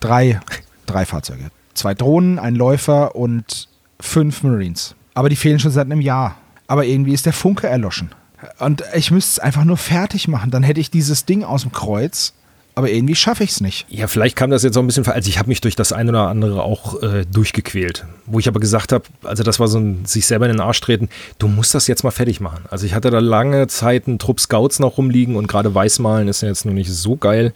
Drei, 0.00 0.40
drei 0.86 1.06
Fahrzeuge. 1.06 1.50
Zwei 1.74 1.94
Drohnen, 1.94 2.38
ein 2.38 2.54
Läufer 2.54 3.14
und 3.16 3.68
fünf 3.98 4.42
Marines. 4.42 4.94
Aber 5.14 5.28
die 5.28 5.36
fehlen 5.36 5.58
schon 5.58 5.70
seit 5.70 5.86
einem 5.86 6.00
Jahr. 6.00 6.36
Aber 6.66 6.84
irgendwie 6.84 7.14
ist 7.14 7.26
der 7.26 7.32
Funke 7.32 7.66
erloschen. 7.66 8.10
Und 8.58 8.84
ich 8.94 9.10
müsste 9.10 9.32
es 9.32 9.38
einfach 9.38 9.64
nur 9.64 9.76
fertig 9.76 10.28
machen. 10.28 10.50
Dann 10.50 10.62
hätte 10.62 10.80
ich 10.80 10.90
dieses 10.90 11.24
Ding 11.24 11.44
aus 11.44 11.62
dem 11.62 11.72
Kreuz 11.72 12.34
aber 12.80 12.90
irgendwie 12.90 13.14
schaffe 13.14 13.44
ich 13.44 13.50
es 13.50 13.60
nicht. 13.60 13.84
Ja, 13.90 14.06
vielleicht 14.06 14.36
kam 14.36 14.50
das 14.50 14.62
jetzt 14.62 14.74
auch 14.78 14.80
ein 14.80 14.86
bisschen, 14.86 15.06
also 15.06 15.28
ich 15.28 15.38
habe 15.38 15.50
mich 15.50 15.60
durch 15.60 15.76
das 15.76 15.92
eine 15.92 16.12
oder 16.12 16.28
andere 16.28 16.62
auch 16.62 17.02
äh, 17.02 17.26
durchgequält, 17.30 18.06
wo 18.24 18.38
ich 18.38 18.48
aber 18.48 18.58
gesagt 18.58 18.92
habe, 18.92 19.04
also 19.22 19.42
das 19.42 19.60
war 19.60 19.68
so 19.68 19.78
ein 19.78 20.06
sich 20.06 20.26
selber 20.26 20.46
in 20.46 20.52
den 20.52 20.60
Arsch 20.62 20.80
treten, 20.80 21.10
du 21.38 21.46
musst 21.46 21.74
das 21.74 21.86
jetzt 21.88 22.04
mal 22.04 22.10
fertig 22.10 22.40
machen. 22.40 22.64
Also 22.70 22.86
ich 22.86 22.94
hatte 22.94 23.10
da 23.10 23.18
lange 23.18 23.66
Zeit 23.66 24.08
einen 24.08 24.18
Trupp 24.18 24.40
Scouts 24.40 24.78
noch 24.78 24.96
rumliegen 24.96 25.36
und 25.36 25.46
gerade 25.46 25.74
Weißmalen 25.74 26.26
ist 26.28 26.40
ja 26.40 26.48
jetzt 26.48 26.64
nur 26.64 26.72
nicht 26.72 26.90
so 26.90 27.16
geil. 27.16 27.52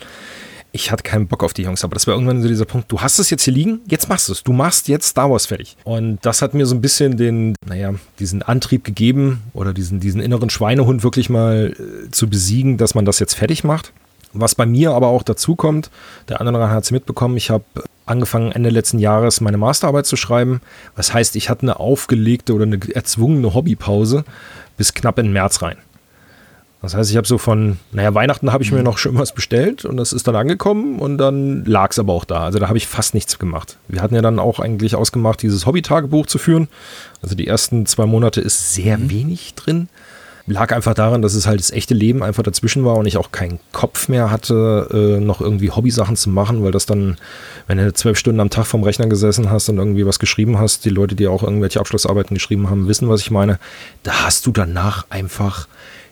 Ich 0.72 0.90
hatte 0.90 1.04
keinen 1.04 1.26
Bock 1.26 1.42
auf 1.42 1.54
die 1.54 1.62
Jungs, 1.62 1.84
aber 1.84 1.94
das 1.94 2.06
war 2.06 2.12
irgendwann 2.12 2.42
so 2.42 2.48
dieser 2.48 2.66
Punkt, 2.66 2.92
du 2.92 3.00
hast 3.00 3.18
es 3.18 3.30
jetzt 3.30 3.44
hier 3.44 3.54
liegen, 3.54 3.80
jetzt 3.88 4.10
machst 4.10 4.28
du 4.28 4.32
es. 4.32 4.42
Du 4.42 4.52
machst 4.52 4.88
jetzt 4.88 5.06
Star 5.06 5.30
Wars 5.30 5.46
fertig. 5.46 5.78
Und 5.84 6.18
das 6.20 6.42
hat 6.42 6.52
mir 6.52 6.66
so 6.66 6.74
ein 6.74 6.82
bisschen 6.82 7.16
den, 7.16 7.54
naja, 7.64 7.94
diesen 8.18 8.42
Antrieb 8.42 8.84
gegeben 8.84 9.40
oder 9.54 9.72
diesen, 9.72 10.00
diesen 10.00 10.20
inneren 10.20 10.50
Schweinehund 10.50 11.02
wirklich 11.02 11.30
mal 11.30 11.72
äh, 11.78 12.10
zu 12.10 12.28
besiegen, 12.28 12.76
dass 12.76 12.94
man 12.94 13.06
das 13.06 13.20
jetzt 13.20 13.34
fertig 13.34 13.64
macht. 13.64 13.94
Was 14.34 14.54
bei 14.54 14.66
mir 14.66 14.92
aber 14.92 15.08
auch 15.08 15.22
dazu 15.22 15.54
kommt, 15.54 15.90
der 16.28 16.40
andere 16.40 16.70
hat 16.70 16.84
es 16.84 16.90
mitbekommen, 16.90 17.36
ich 17.36 17.50
habe 17.50 17.64
angefangen 18.04 18.52
Ende 18.52 18.70
letzten 18.70 18.98
Jahres 18.98 19.40
meine 19.40 19.56
Masterarbeit 19.56 20.06
zu 20.06 20.16
schreiben. 20.16 20.60
Was 20.96 21.14
heißt, 21.14 21.36
ich 21.36 21.48
hatte 21.48 21.62
eine 21.62 21.80
aufgelegte 21.80 22.52
oder 22.52 22.64
eine 22.64 22.78
erzwungene 22.94 23.54
Hobbypause 23.54 24.24
bis 24.76 24.92
knapp 24.92 25.18
in 25.18 25.32
März 25.32 25.62
rein. 25.62 25.76
Das 26.82 26.94
heißt, 26.94 27.10
ich 27.10 27.16
habe 27.16 27.26
so 27.26 27.38
von, 27.38 27.78
naja, 27.92 28.14
Weihnachten 28.14 28.52
habe 28.52 28.62
ich 28.62 28.70
mir 28.70 28.82
noch 28.82 28.98
schon 28.98 29.16
was 29.16 29.32
bestellt 29.32 29.86
und 29.86 29.96
das 29.96 30.12
ist 30.12 30.28
dann 30.28 30.36
angekommen 30.36 30.98
und 30.98 31.16
dann 31.16 31.64
lag 31.64 31.92
es 31.92 31.98
aber 31.98 32.12
auch 32.12 32.26
da. 32.26 32.44
Also 32.44 32.58
da 32.58 32.68
habe 32.68 32.76
ich 32.76 32.86
fast 32.86 33.14
nichts 33.14 33.38
gemacht. 33.38 33.78
Wir 33.88 34.02
hatten 34.02 34.14
ja 34.14 34.20
dann 34.20 34.38
auch 34.38 34.58
eigentlich 34.58 34.94
ausgemacht, 34.94 35.40
dieses 35.40 35.64
Hobby-Tagebuch 35.64 36.26
zu 36.26 36.36
führen. 36.36 36.68
Also 37.22 37.36
die 37.36 37.46
ersten 37.46 37.86
zwei 37.86 38.04
Monate 38.04 38.42
ist 38.42 38.74
sehr 38.74 38.98
mhm. 38.98 39.10
wenig 39.10 39.54
drin. 39.54 39.88
Lag 40.46 40.72
einfach 40.74 40.92
daran, 40.92 41.22
dass 41.22 41.32
es 41.32 41.46
halt 41.46 41.60
das 41.60 41.70
echte 41.70 41.94
Leben 41.94 42.22
einfach 42.22 42.42
dazwischen 42.42 42.84
war 42.84 42.96
und 42.96 43.06
ich 43.06 43.16
auch 43.16 43.32
keinen 43.32 43.60
Kopf 43.72 44.08
mehr 44.08 44.30
hatte, 44.30 44.88
äh, 44.92 45.24
noch 45.24 45.40
irgendwie 45.40 45.70
Hobbysachen 45.70 46.16
zu 46.16 46.28
machen, 46.28 46.62
weil 46.62 46.70
das 46.70 46.84
dann, 46.84 47.16
wenn 47.66 47.78
du 47.78 47.92
zwölf 47.94 48.18
Stunden 48.18 48.40
am 48.40 48.50
Tag 48.50 48.66
vorm 48.66 48.82
Rechner 48.82 49.06
gesessen 49.06 49.50
hast 49.50 49.70
und 49.70 49.78
irgendwie 49.78 50.04
was 50.04 50.18
geschrieben 50.18 50.58
hast, 50.58 50.84
die 50.84 50.90
Leute, 50.90 51.14
die 51.14 51.28
auch 51.28 51.42
irgendwelche 51.42 51.80
Abschlussarbeiten 51.80 52.34
geschrieben 52.34 52.68
haben, 52.68 52.88
wissen, 52.88 53.08
was 53.08 53.22
ich 53.22 53.30
meine, 53.30 53.58
da 54.02 54.24
hast 54.24 54.44
du 54.44 54.52
danach 54.52 55.06
einfach 55.08 55.66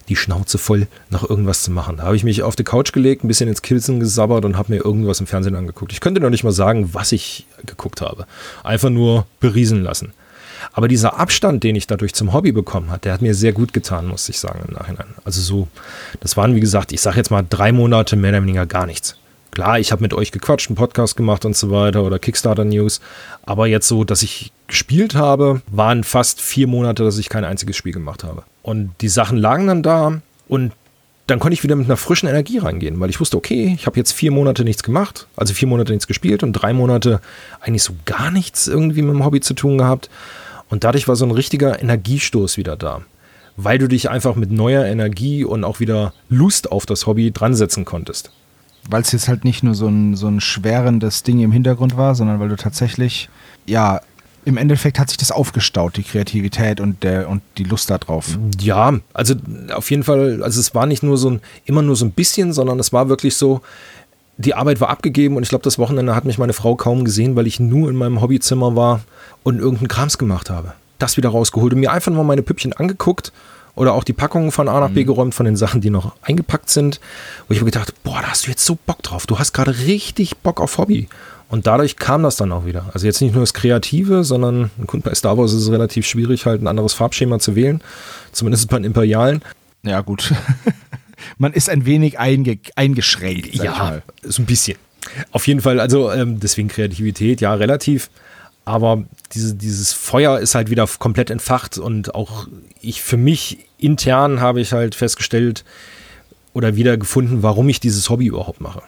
die 0.08 0.16
Schnauze 0.16 0.58
voll, 0.58 0.88
noch 1.10 1.28
irgendwas 1.28 1.62
zu 1.62 1.70
machen. 1.70 1.98
Da 1.98 2.04
habe 2.04 2.16
ich 2.16 2.24
mich 2.24 2.42
auf 2.42 2.56
die 2.56 2.64
Couch 2.64 2.92
gelegt, 2.92 3.24
ein 3.24 3.28
bisschen 3.28 3.48
ins 3.48 3.62
Kilsen 3.62 4.00
gesabbert 4.00 4.44
und 4.44 4.56
habe 4.56 4.72
mir 4.72 4.84
irgendwas 4.84 5.20
im 5.20 5.26
Fernsehen 5.26 5.56
angeguckt. 5.56 5.92
Ich 5.92 6.00
könnte 6.00 6.20
noch 6.20 6.30
nicht 6.30 6.44
mal 6.44 6.52
sagen, 6.52 6.90
was 6.92 7.12
ich 7.12 7.46
geguckt 7.66 8.00
habe. 8.00 8.26
Einfach 8.64 8.90
nur 8.90 9.26
beriesen 9.40 9.82
lassen. 9.82 10.12
Aber 10.72 10.88
dieser 10.88 11.18
Abstand, 11.18 11.64
den 11.64 11.76
ich 11.76 11.86
dadurch 11.86 12.14
zum 12.14 12.32
Hobby 12.32 12.52
bekommen 12.52 12.90
habe, 12.90 13.00
der 13.00 13.12
hat 13.12 13.22
mir 13.22 13.34
sehr 13.34 13.52
gut 13.52 13.72
getan, 13.72 14.06
muss 14.06 14.28
ich 14.28 14.38
sagen 14.38 14.64
im 14.66 14.74
Nachhinein. 14.74 15.14
Also 15.24 15.40
so, 15.40 15.68
das 16.20 16.36
waren 16.36 16.54
wie 16.54 16.60
gesagt, 16.60 16.92
ich 16.92 17.00
sage 17.00 17.16
jetzt 17.16 17.30
mal 17.30 17.44
drei 17.48 17.72
Monate 17.72 18.16
mehr 18.16 18.30
oder 18.30 18.42
weniger 18.42 18.66
gar 18.66 18.86
nichts. 18.86 19.16
Klar, 19.52 19.78
ich 19.78 19.92
habe 19.92 20.00
mit 20.00 20.14
euch 20.14 20.32
gequatscht, 20.32 20.70
einen 20.70 20.76
Podcast 20.76 21.14
gemacht 21.14 21.44
und 21.44 21.54
so 21.54 21.70
weiter 21.70 22.04
oder 22.04 22.18
Kickstarter 22.18 22.64
News. 22.64 23.02
Aber 23.44 23.66
jetzt 23.66 23.86
so, 23.86 24.02
dass 24.02 24.22
ich 24.22 24.50
gespielt 24.66 25.14
habe, 25.14 25.60
waren 25.70 26.04
fast 26.04 26.40
vier 26.40 26.66
Monate, 26.66 27.04
dass 27.04 27.18
ich 27.18 27.28
kein 27.28 27.44
einziges 27.44 27.76
Spiel 27.76 27.92
gemacht 27.92 28.24
habe. 28.24 28.44
Und 28.62 28.92
die 29.02 29.10
Sachen 29.10 29.36
lagen 29.36 29.66
dann 29.66 29.82
da 29.82 30.22
und 30.48 30.72
dann 31.26 31.38
konnte 31.38 31.54
ich 31.54 31.62
wieder 31.62 31.76
mit 31.76 31.86
einer 31.86 31.96
frischen 31.96 32.28
Energie 32.28 32.58
reingehen, 32.58 32.98
weil 32.98 33.10
ich 33.10 33.20
wusste, 33.20 33.36
okay, 33.36 33.72
ich 33.78 33.86
habe 33.86 33.96
jetzt 33.96 34.12
vier 34.12 34.30
Monate 34.32 34.64
nichts 34.64 34.82
gemacht, 34.82 35.26
also 35.36 35.54
vier 35.54 35.68
Monate 35.68 35.92
nichts 35.92 36.06
gespielt 36.06 36.42
und 36.42 36.52
drei 36.52 36.72
Monate 36.72 37.20
eigentlich 37.60 37.82
so 37.82 37.92
gar 38.06 38.30
nichts 38.30 38.68
irgendwie 38.68 39.02
mit 39.02 39.14
dem 39.14 39.24
Hobby 39.24 39.40
zu 39.40 39.54
tun 39.54 39.78
gehabt. 39.78 40.10
Und 40.72 40.84
dadurch 40.84 41.06
war 41.06 41.16
so 41.16 41.26
ein 41.26 41.32
richtiger 41.32 41.82
Energiestoß 41.82 42.56
wieder 42.56 42.76
da, 42.76 43.02
weil 43.58 43.76
du 43.76 43.88
dich 43.88 44.08
einfach 44.08 44.36
mit 44.36 44.50
neuer 44.50 44.86
Energie 44.86 45.44
und 45.44 45.64
auch 45.64 45.80
wieder 45.80 46.14
Lust 46.30 46.72
auf 46.72 46.86
das 46.86 47.06
Hobby 47.06 47.30
dran 47.30 47.54
setzen 47.54 47.84
konntest. 47.84 48.30
Weil 48.88 49.02
es 49.02 49.12
jetzt 49.12 49.28
halt 49.28 49.44
nicht 49.44 49.62
nur 49.62 49.74
so 49.74 49.86
ein, 49.88 50.16
so 50.16 50.28
ein 50.28 50.40
schwerendes 50.40 51.24
Ding 51.24 51.40
im 51.40 51.52
Hintergrund 51.52 51.98
war, 51.98 52.14
sondern 52.14 52.40
weil 52.40 52.48
du 52.48 52.56
tatsächlich, 52.56 53.28
ja, 53.66 54.00
im 54.46 54.56
Endeffekt 54.56 54.98
hat 54.98 55.10
sich 55.10 55.18
das 55.18 55.30
aufgestaut, 55.30 55.98
die 55.98 56.04
Kreativität 56.04 56.80
und, 56.80 57.02
der, 57.02 57.28
und 57.28 57.42
die 57.58 57.64
Lust 57.64 57.90
darauf. 57.90 58.38
Ja, 58.58 58.98
also 59.12 59.34
auf 59.74 59.90
jeden 59.90 60.04
Fall, 60.04 60.42
also 60.42 60.58
es 60.58 60.74
war 60.74 60.86
nicht 60.86 61.02
nur 61.02 61.18
so 61.18 61.32
ein, 61.32 61.40
immer 61.66 61.82
nur 61.82 61.96
so 61.96 62.06
ein 62.06 62.12
bisschen, 62.12 62.54
sondern 62.54 62.80
es 62.80 62.94
war 62.94 63.10
wirklich 63.10 63.36
so, 63.36 63.60
die 64.44 64.54
Arbeit 64.54 64.80
war 64.80 64.90
abgegeben 64.90 65.36
und 65.36 65.42
ich 65.42 65.48
glaube, 65.48 65.64
das 65.64 65.78
Wochenende 65.78 66.14
hat 66.14 66.24
mich 66.24 66.38
meine 66.38 66.52
Frau 66.52 66.74
kaum 66.76 67.04
gesehen, 67.04 67.36
weil 67.36 67.46
ich 67.46 67.60
nur 67.60 67.88
in 67.88 67.96
meinem 67.96 68.20
Hobbyzimmer 68.20 68.76
war 68.76 69.00
und 69.42 69.58
irgendeinen 69.58 69.88
Krams 69.88 70.18
gemacht 70.18 70.50
habe. 70.50 70.72
Das 70.98 71.16
wieder 71.16 71.30
rausgeholt 71.30 71.72
und 71.72 71.80
mir 71.80 71.92
einfach 71.92 72.12
mal 72.12 72.24
meine 72.24 72.42
Püppchen 72.42 72.72
angeguckt 72.72 73.32
oder 73.74 73.94
auch 73.94 74.04
die 74.04 74.12
Packungen 74.12 74.52
von 74.52 74.68
A 74.68 74.80
nach 74.80 74.90
B 74.90 75.02
mhm. 75.02 75.06
geräumt 75.06 75.34
von 75.34 75.46
den 75.46 75.56
Sachen, 75.56 75.80
die 75.80 75.90
noch 75.90 76.12
eingepackt 76.22 76.70
sind, 76.70 77.00
wo 77.48 77.54
ich 77.54 77.60
mir 77.60 77.66
gedacht, 77.66 77.94
boah, 78.04 78.20
da 78.20 78.28
hast 78.28 78.46
du 78.46 78.50
jetzt 78.50 78.64
so 78.64 78.76
Bock 78.86 79.02
drauf. 79.02 79.26
Du 79.26 79.38
hast 79.38 79.52
gerade 79.52 79.76
richtig 79.86 80.36
Bock 80.38 80.60
auf 80.60 80.78
Hobby. 80.78 81.08
Und 81.48 81.66
dadurch 81.66 81.96
kam 81.96 82.22
das 82.22 82.36
dann 82.36 82.50
auch 82.50 82.64
wieder. 82.64 82.86
Also 82.94 83.06
jetzt 83.06 83.20
nicht 83.20 83.34
nur 83.34 83.42
das 83.42 83.52
Kreative, 83.52 84.24
sondern 84.24 84.70
gut, 84.86 85.02
bei 85.02 85.14
Star 85.14 85.36
Wars 85.36 85.52
ist 85.52 85.62
es 85.62 85.70
relativ 85.70 86.06
schwierig, 86.06 86.46
halt 86.46 86.62
ein 86.62 86.66
anderes 86.66 86.94
Farbschema 86.94 87.38
zu 87.40 87.54
wählen. 87.54 87.82
Zumindest 88.32 88.70
bei 88.70 88.78
den 88.78 88.84
Imperialen. 88.84 89.42
Ja, 89.82 90.00
gut. 90.00 90.32
Man 91.38 91.52
ist 91.52 91.68
ein 91.68 91.86
wenig 91.86 92.18
einge 92.18 92.58
eingeschränkt. 92.76 93.54
Ja, 93.54 94.02
so 94.22 94.42
ein 94.42 94.46
bisschen. 94.46 94.76
Auf 95.32 95.46
jeden 95.46 95.60
Fall, 95.60 95.80
also 95.80 96.10
ähm, 96.12 96.40
deswegen 96.40 96.68
Kreativität, 96.68 97.40
ja, 97.40 97.54
relativ. 97.54 98.10
Aber 98.64 99.04
diese, 99.32 99.54
dieses 99.54 99.92
Feuer 99.92 100.38
ist 100.38 100.54
halt 100.54 100.70
wieder 100.70 100.86
komplett 100.98 101.30
entfacht 101.30 101.78
und 101.78 102.14
auch 102.14 102.46
ich 102.80 103.02
für 103.02 103.16
mich 103.16 103.58
intern 103.78 104.40
habe 104.40 104.60
ich 104.60 104.72
halt 104.72 104.94
festgestellt 104.94 105.64
oder 106.52 106.76
wieder 106.76 106.96
gefunden, 106.96 107.42
warum 107.42 107.68
ich 107.68 107.80
dieses 107.80 108.08
Hobby 108.08 108.26
überhaupt 108.26 108.60
mache. 108.60 108.82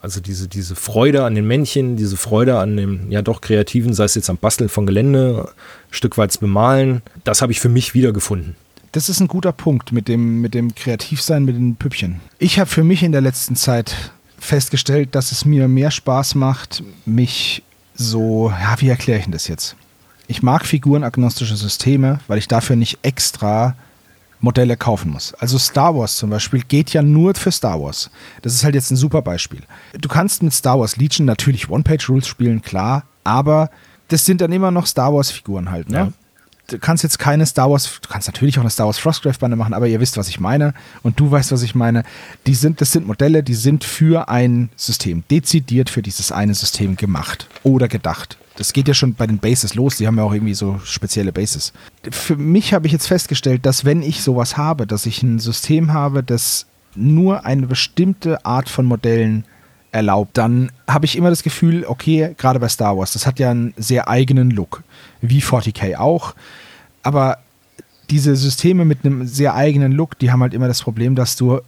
Also 0.00 0.20
diese, 0.20 0.48
diese 0.48 0.74
Freude 0.74 1.24
an 1.24 1.34
den 1.34 1.46
Männchen, 1.46 1.96
diese 1.96 2.16
Freude 2.16 2.58
an 2.58 2.76
dem, 2.76 3.10
ja 3.10 3.22
doch 3.22 3.40
kreativen, 3.40 3.92
sei 3.92 4.04
es 4.04 4.14
jetzt 4.14 4.30
am 4.30 4.38
Basteln 4.38 4.68
von 4.68 4.86
Gelände, 4.86 5.48
Stückweit 5.90 6.38
bemalen, 6.40 7.02
das 7.22 7.42
habe 7.42 7.52
ich 7.52 7.60
für 7.60 7.68
mich 7.68 7.94
wiedergefunden. 7.94 8.56
Das 8.92 9.08
ist 9.08 9.20
ein 9.20 9.28
guter 9.28 9.52
Punkt 9.52 9.92
mit 9.92 10.06
dem, 10.06 10.42
mit 10.42 10.52
dem 10.52 10.74
Kreativsein 10.74 11.44
mit 11.44 11.56
den 11.56 11.76
Püppchen. 11.76 12.20
Ich 12.38 12.58
habe 12.58 12.68
für 12.68 12.84
mich 12.84 13.02
in 13.02 13.12
der 13.12 13.22
letzten 13.22 13.56
Zeit 13.56 14.12
festgestellt, 14.38 15.14
dass 15.14 15.32
es 15.32 15.46
mir 15.46 15.66
mehr 15.66 15.90
Spaß 15.90 16.34
macht, 16.34 16.82
mich 17.06 17.62
so, 17.94 18.50
ja, 18.50 18.80
wie 18.80 18.88
erkläre 18.88 19.18
ich 19.18 19.24
denn 19.24 19.32
das 19.32 19.48
jetzt? 19.48 19.76
Ich 20.26 20.42
mag 20.42 20.66
figurenagnostische 20.66 21.56
Systeme, 21.56 22.20
weil 22.28 22.38
ich 22.38 22.48
dafür 22.48 22.76
nicht 22.76 22.98
extra 23.02 23.76
Modelle 24.40 24.76
kaufen 24.76 25.12
muss. 25.12 25.32
Also 25.34 25.56
Star 25.58 25.96
Wars 25.96 26.16
zum 26.16 26.30
Beispiel 26.30 26.62
geht 26.62 26.92
ja 26.92 27.00
nur 27.02 27.34
für 27.34 27.52
Star 27.52 27.80
Wars. 27.80 28.10
Das 28.42 28.52
ist 28.52 28.64
halt 28.64 28.74
jetzt 28.74 28.90
ein 28.90 28.96
super 28.96 29.22
Beispiel. 29.22 29.60
Du 29.98 30.08
kannst 30.08 30.42
mit 30.42 30.52
Star 30.52 30.78
Wars 30.78 30.96
Legion 30.96 31.24
natürlich 31.24 31.70
One-Page-Rules 31.70 32.26
spielen, 32.26 32.60
klar, 32.60 33.04
aber 33.24 33.70
das 34.08 34.24
sind 34.24 34.40
dann 34.40 34.52
immer 34.52 34.70
noch 34.70 34.86
Star 34.86 35.14
Wars-Figuren 35.14 35.70
halt, 35.70 35.88
ne? 35.88 35.96
Ja. 35.98 36.12
Du 36.72 36.78
kannst 36.78 37.02
jetzt 37.02 37.18
keine 37.18 37.44
Star 37.44 37.70
Wars, 37.70 38.00
du 38.00 38.08
kannst 38.08 38.28
natürlich 38.28 38.56
auch 38.56 38.62
eine 38.62 38.70
Star 38.70 38.86
Wars 38.86 38.98
Frostgrave-Bande 38.98 39.56
machen, 39.56 39.74
aber 39.74 39.86
ihr 39.88 40.00
wisst, 40.00 40.16
was 40.16 40.28
ich 40.28 40.40
meine 40.40 40.72
und 41.02 41.20
du 41.20 41.30
weißt, 41.30 41.52
was 41.52 41.62
ich 41.62 41.74
meine. 41.74 42.02
Die 42.46 42.54
sind, 42.54 42.80
das 42.80 42.92
sind 42.92 43.06
Modelle, 43.06 43.42
die 43.42 43.54
sind 43.54 43.84
für 43.84 44.30
ein 44.30 44.70
System, 44.76 45.22
dezidiert 45.30 45.90
für 45.90 46.00
dieses 46.00 46.32
eine 46.32 46.54
System 46.54 46.96
gemacht 46.96 47.46
oder 47.62 47.88
gedacht. 47.88 48.38
Das 48.56 48.72
geht 48.72 48.88
ja 48.88 48.94
schon 48.94 49.14
bei 49.14 49.26
den 49.26 49.38
Bases 49.38 49.74
los, 49.74 49.96
die 49.96 50.06
haben 50.06 50.16
ja 50.16 50.24
auch 50.24 50.32
irgendwie 50.32 50.54
so 50.54 50.80
spezielle 50.84 51.32
Bases. 51.32 51.74
Für 52.10 52.36
mich 52.36 52.72
habe 52.72 52.86
ich 52.86 52.92
jetzt 52.92 53.06
festgestellt, 53.06 53.66
dass 53.66 53.84
wenn 53.84 54.02
ich 54.02 54.22
sowas 54.22 54.56
habe, 54.56 54.86
dass 54.86 55.04
ich 55.04 55.22
ein 55.22 55.40
System 55.40 55.92
habe, 55.92 56.22
das 56.22 56.66
nur 56.94 57.44
eine 57.44 57.66
bestimmte 57.66 58.44
Art 58.46 58.68
von 58.68 58.86
Modellen 58.86 59.44
erlaubt, 59.92 60.36
dann 60.38 60.72
habe 60.88 61.04
ich 61.04 61.16
immer 61.16 61.30
das 61.30 61.42
Gefühl, 61.42 61.84
okay, 61.86 62.34
gerade 62.38 62.58
bei 62.58 62.68
Star 62.68 62.96
Wars, 62.96 63.12
das 63.12 63.26
hat 63.26 63.38
ja 63.38 63.50
einen 63.50 63.74
sehr 63.76 64.08
eigenen 64.08 64.50
Look, 64.50 64.82
wie 65.20 65.40
40k 65.40 65.96
auch, 65.96 66.34
aber 67.02 67.38
diese 68.10 68.34
Systeme 68.36 68.84
mit 68.84 69.04
einem 69.04 69.26
sehr 69.26 69.54
eigenen 69.54 69.92
Look, 69.92 70.18
die 70.18 70.32
haben 70.32 70.40
halt 70.40 70.54
immer 70.54 70.68
das 70.68 70.82
Problem, 70.82 71.14
dass 71.14 71.36
du 71.36 71.60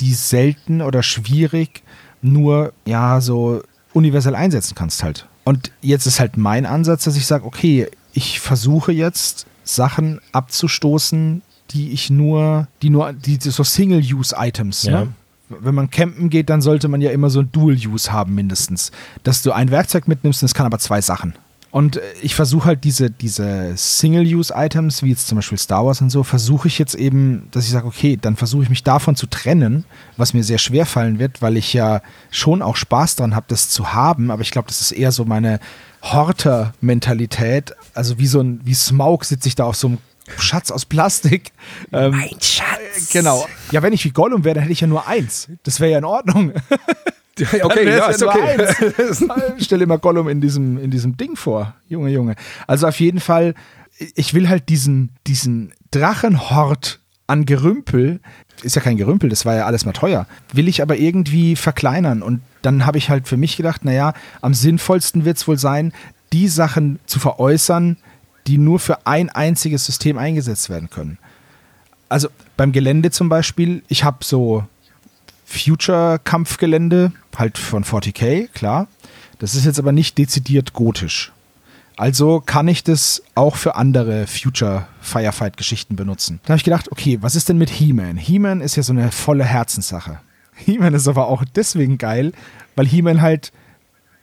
die 0.00 0.14
selten 0.14 0.82
oder 0.82 1.02
schwierig 1.02 1.82
nur 2.22 2.72
ja 2.84 3.20
so 3.20 3.62
universell 3.92 4.34
einsetzen 4.34 4.74
kannst 4.74 5.02
halt. 5.02 5.26
Und 5.44 5.70
jetzt 5.80 6.06
ist 6.06 6.18
halt 6.20 6.36
mein 6.36 6.66
Ansatz, 6.66 7.04
dass 7.04 7.16
ich 7.16 7.26
sage, 7.26 7.44
okay, 7.44 7.88
ich 8.12 8.40
versuche 8.40 8.92
jetzt 8.92 9.46
Sachen 9.64 10.20
abzustoßen, 10.32 11.42
die 11.70 11.92
ich 11.92 12.10
nur, 12.10 12.68
die 12.82 12.90
nur, 12.90 13.12
die 13.12 13.38
so 13.40 13.62
Single-Use-Items, 13.62 14.84
ja. 14.84 15.04
ne? 15.04 15.12
Wenn 15.48 15.74
man 15.74 15.90
campen 15.90 16.30
geht, 16.30 16.50
dann 16.50 16.60
sollte 16.60 16.88
man 16.88 17.00
ja 17.00 17.10
immer 17.10 17.30
so 17.30 17.40
ein 17.40 17.50
Dual-Use 17.52 18.12
haben, 18.12 18.34
mindestens. 18.34 18.90
Dass 19.22 19.42
du 19.42 19.52
ein 19.52 19.70
Werkzeug 19.70 20.08
mitnimmst 20.08 20.42
und 20.42 20.46
es 20.46 20.54
kann 20.54 20.66
aber 20.66 20.78
zwei 20.78 21.00
Sachen. 21.00 21.34
Und 21.76 22.00
ich 22.22 22.34
versuche 22.34 22.68
halt 22.68 22.84
diese, 22.84 23.10
diese 23.10 23.74
Single-Use-Items, 23.76 25.02
wie 25.02 25.10
jetzt 25.10 25.26
zum 25.26 25.36
Beispiel 25.36 25.58
Star 25.58 25.84
Wars 25.84 26.00
und 26.00 26.08
so, 26.08 26.22
versuche 26.22 26.68
ich 26.68 26.78
jetzt 26.78 26.94
eben, 26.94 27.48
dass 27.50 27.64
ich 27.64 27.70
sage, 27.70 27.86
okay, 27.86 28.16
dann 28.18 28.36
versuche 28.36 28.62
ich 28.62 28.70
mich 28.70 28.82
davon 28.82 29.14
zu 29.14 29.26
trennen, 29.26 29.84
was 30.16 30.32
mir 30.32 30.42
sehr 30.42 30.56
schwer 30.56 30.86
fallen 30.86 31.18
wird, 31.18 31.42
weil 31.42 31.58
ich 31.58 31.74
ja 31.74 32.00
schon 32.30 32.62
auch 32.62 32.76
Spaß 32.76 33.16
dran 33.16 33.36
habe, 33.36 33.44
das 33.48 33.68
zu 33.68 33.92
haben, 33.92 34.30
aber 34.30 34.40
ich 34.40 34.52
glaube, 34.52 34.68
das 34.68 34.80
ist 34.80 34.92
eher 34.92 35.12
so 35.12 35.26
meine 35.26 35.60
Horter-Mentalität. 36.02 37.74
Also 37.92 38.18
wie 38.18 38.26
so 38.26 38.40
ein, 38.40 38.60
wie 38.64 38.74
Smaug 38.74 39.24
sitze 39.24 39.48
ich 39.48 39.54
da 39.54 39.64
auf 39.64 39.76
so 39.76 39.88
einem 39.88 39.98
Schatz 40.38 40.70
aus 40.70 40.84
Plastik. 40.84 41.52
Ähm, 41.92 42.12
mein 42.12 42.40
Schatz. 42.40 43.12
Genau. 43.12 43.46
Ja, 43.70 43.82
wenn 43.82 43.92
ich 43.92 44.04
wie 44.04 44.10
Gollum 44.10 44.44
wäre, 44.44 44.54
dann 44.54 44.62
hätte 44.62 44.72
ich 44.72 44.80
ja 44.80 44.86
nur 44.86 45.06
eins. 45.06 45.48
Das 45.62 45.80
wäre 45.80 45.92
ja 45.92 45.98
in 45.98 46.04
Ordnung. 46.04 46.52
Okay, 47.38 47.96
ja, 47.98 48.06
ist 48.06 48.22
okay. 48.22 48.66
Stell 49.58 49.80
dir 49.80 49.86
mal 49.86 49.98
Gollum 49.98 50.26
in 50.28 50.40
diesem, 50.40 50.78
in 50.78 50.90
diesem 50.90 51.18
Ding 51.18 51.36
vor. 51.36 51.74
Junge, 51.86 52.08
Junge. 52.08 52.34
Also 52.66 52.88
auf 52.88 52.98
jeden 52.98 53.20
Fall, 53.20 53.54
ich 54.14 54.32
will 54.32 54.48
halt 54.48 54.70
diesen, 54.70 55.10
diesen 55.26 55.74
Drachenhort 55.90 57.00
an 57.26 57.44
Gerümpel, 57.44 58.20
ist 58.62 58.76
ja 58.76 58.80
kein 58.80 58.96
Gerümpel, 58.96 59.28
das 59.28 59.44
war 59.44 59.54
ja 59.54 59.66
alles 59.66 59.84
mal 59.84 59.92
teuer, 59.92 60.26
will 60.52 60.66
ich 60.66 60.80
aber 60.80 60.96
irgendwie 60.96 61.56
verkleinern. 61.56 62.22
Und 62.22 62.40
dann 62.62 62.86
habe 62.86 62.96
ich 62.96 63.10
halt 63.10 63.28
für 63.28 63.36
mich 63.36 63.56
gedacht, 63.58 63.84
naja, 63.84 64.14
am 64.40 64.54
sinnvollsten 64.54 65.26
wird 65.26 65.36
es 65.36 65.46
wohl 65.46 65.58
sein, 65.58 65.92
die 66.32 66.48
Sachen 66.48 67.00
zu 67.06 67.18
veräußern, 67.18 67.98
die 68.46 68.58
nur 68.58 68.78
für 68.78 69.06
ein 69.06 69.28
einziges 69.30 69.84
System 69.84 70.18
eingesetzt 70.18 70.70
werden 70.70 70.90
können. 70.90 71.18
Also 72.08 72.28
beim 72.56 72.72
Gelände 72.72 73.10
zum 73.10 73.28
Beispiel, 73.28 73.82
ich 73.88 74.04
habe 74.04 74.18
so 74.24 74.64
Future-Kampfgelände, 75.46 77.12
halt 77.36 77.58
von 77.58 77.84
40k, 77.84 78.48
klar. 78.48 78.88
Das 79.38 79.54
ist 79.54 79.64
jetzt 79.64 79.78
aber 79.78 79.92
nicht 79.92 80.18
dezidiert 80.18 80.72
gotisch. 80.72 81.32
Also 81.96 82.40
kann 82.44 82.68
ich 82.68 82.84
das 82.84 83.22
auch 83.34 83.56
für 83.56 83.74
andere 83.74 84.26
Future 84.26 84.86
Firefight-Geschichten 85.00 85.96
benutzen. 85.96 86.40
Da 86.44 86.50
habe 86.50 86.58
ich 86.58 86.64
gedacht, 86.64 86.92
okay, 86.92 87.18
was 87.22 87.36
ist 87.36 87.48
denn 87.48 87.58
mit 87.58 87.70
He-Man? 87.70 88.18
He-Man 88.18 88.60
ist 88.60 88.76
ja 88.76 88.82
so 88.82 88.92
eine 88.92 89.10
volle 89.10 89.44
Herzenssache. 89.44 90.20
He-Man 90.54 90.94
ist 90.94 91.08
aber 91.08 91.28
auch 91.28 91.44
deswegen 91.54 91.96
geil, 91.96 92.32
weil 92.74 92.86
He-Man 92.86 93.22
halt 93.22 93.52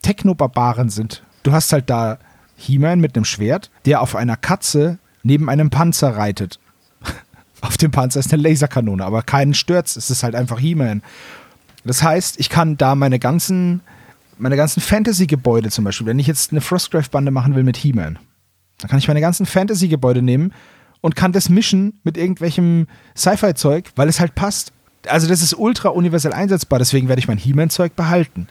Technobarbaren 0.04 0.90
sind. 0.90 1.24
Du 1.42 1.52
hast 1.52 1.74
halt 1.74 1.90
da 1.90 2.20
He-Man 2.56 3.00
mit 3.00 3.16
einem 3.16 3.26
Schwert, 3.26 3.72
der 3.86 4.02
auf 4.02 4.16
einer 4.16 4.38
Katze 4.38 5.00
neben 5.24 5.50
einem 5.50 5.70
Panzer 5.70 6.16
reitet. 6.16 6.60
Auf 7.62 7.78
dem 7.78 7.92
Panzer 7.92 8.20
ist 8.20 8.34
eine 8.34 8.44
Laserkanone, 8.44 9.04
aber 9.06 9.22
keinen 9.22 9.54
stört's. 9.54 9.96
Es 9.96 10.10
ist 10.10 10.24
halt 10.24 10.36
einfach 10.36 10.60
He-Man. 10.60 11.02
Das 11.86 12.04
heißt, 12.04 12.40
ich 12.40 12.50
kann 12.50 12.78
da 12.78 12.96
meine 12.96 13.20
ganzen, 13.20 13.82
meine 14.38 14.58
ganzen 14.58 14.82
Fantasy-Gebäude 14.82 15.70
zum 15.70 15.86
Beispiel, 15.86 16.08
wenn 16.08 16.20
ich 16.20 16.28
jetzt 16.28 16.52
eine 16.52 16.62
Frostgrave-Bande 16.62 17.32
machen 17.32 17.56
will 17.56 17.64
mit 17.64 17.78
He-Man, 17.78 18.20
dann 18.80 18.90
kann 18.90 19.00
ich 19.00 19.08
meine 19.08 19.22
ganzen 19.22 19.46
Fantasy-Gebäude 19.46 20.22
nehmen 20.22 20.54
und 21.02 21.16
kann 21.16 21.34
das 21.34 21.50
mischen 21.50 22.00
mit 22.04 22.18
irgendwelchem 22.18 22.88
Sci-Fi-Zeug, 23.16 23.92
weil 23.96 24.08
es 24.08 24.20
halt 24.20 24.36
passt. 24.36 24.72
Also 25.08 25.28
das 25.28 25.42
ist 25.42 25.54
ultra 25.54 25.90
universell 25.90 26.34
einsetzbar, 26.34 26.80
deswegen 26.80 27.10
werde 27.10 27.20
ich 27.20 27.28
mein 27.28 27.38
He-Man-Zeug 27.38 27.96
behalten. 27.96 28.48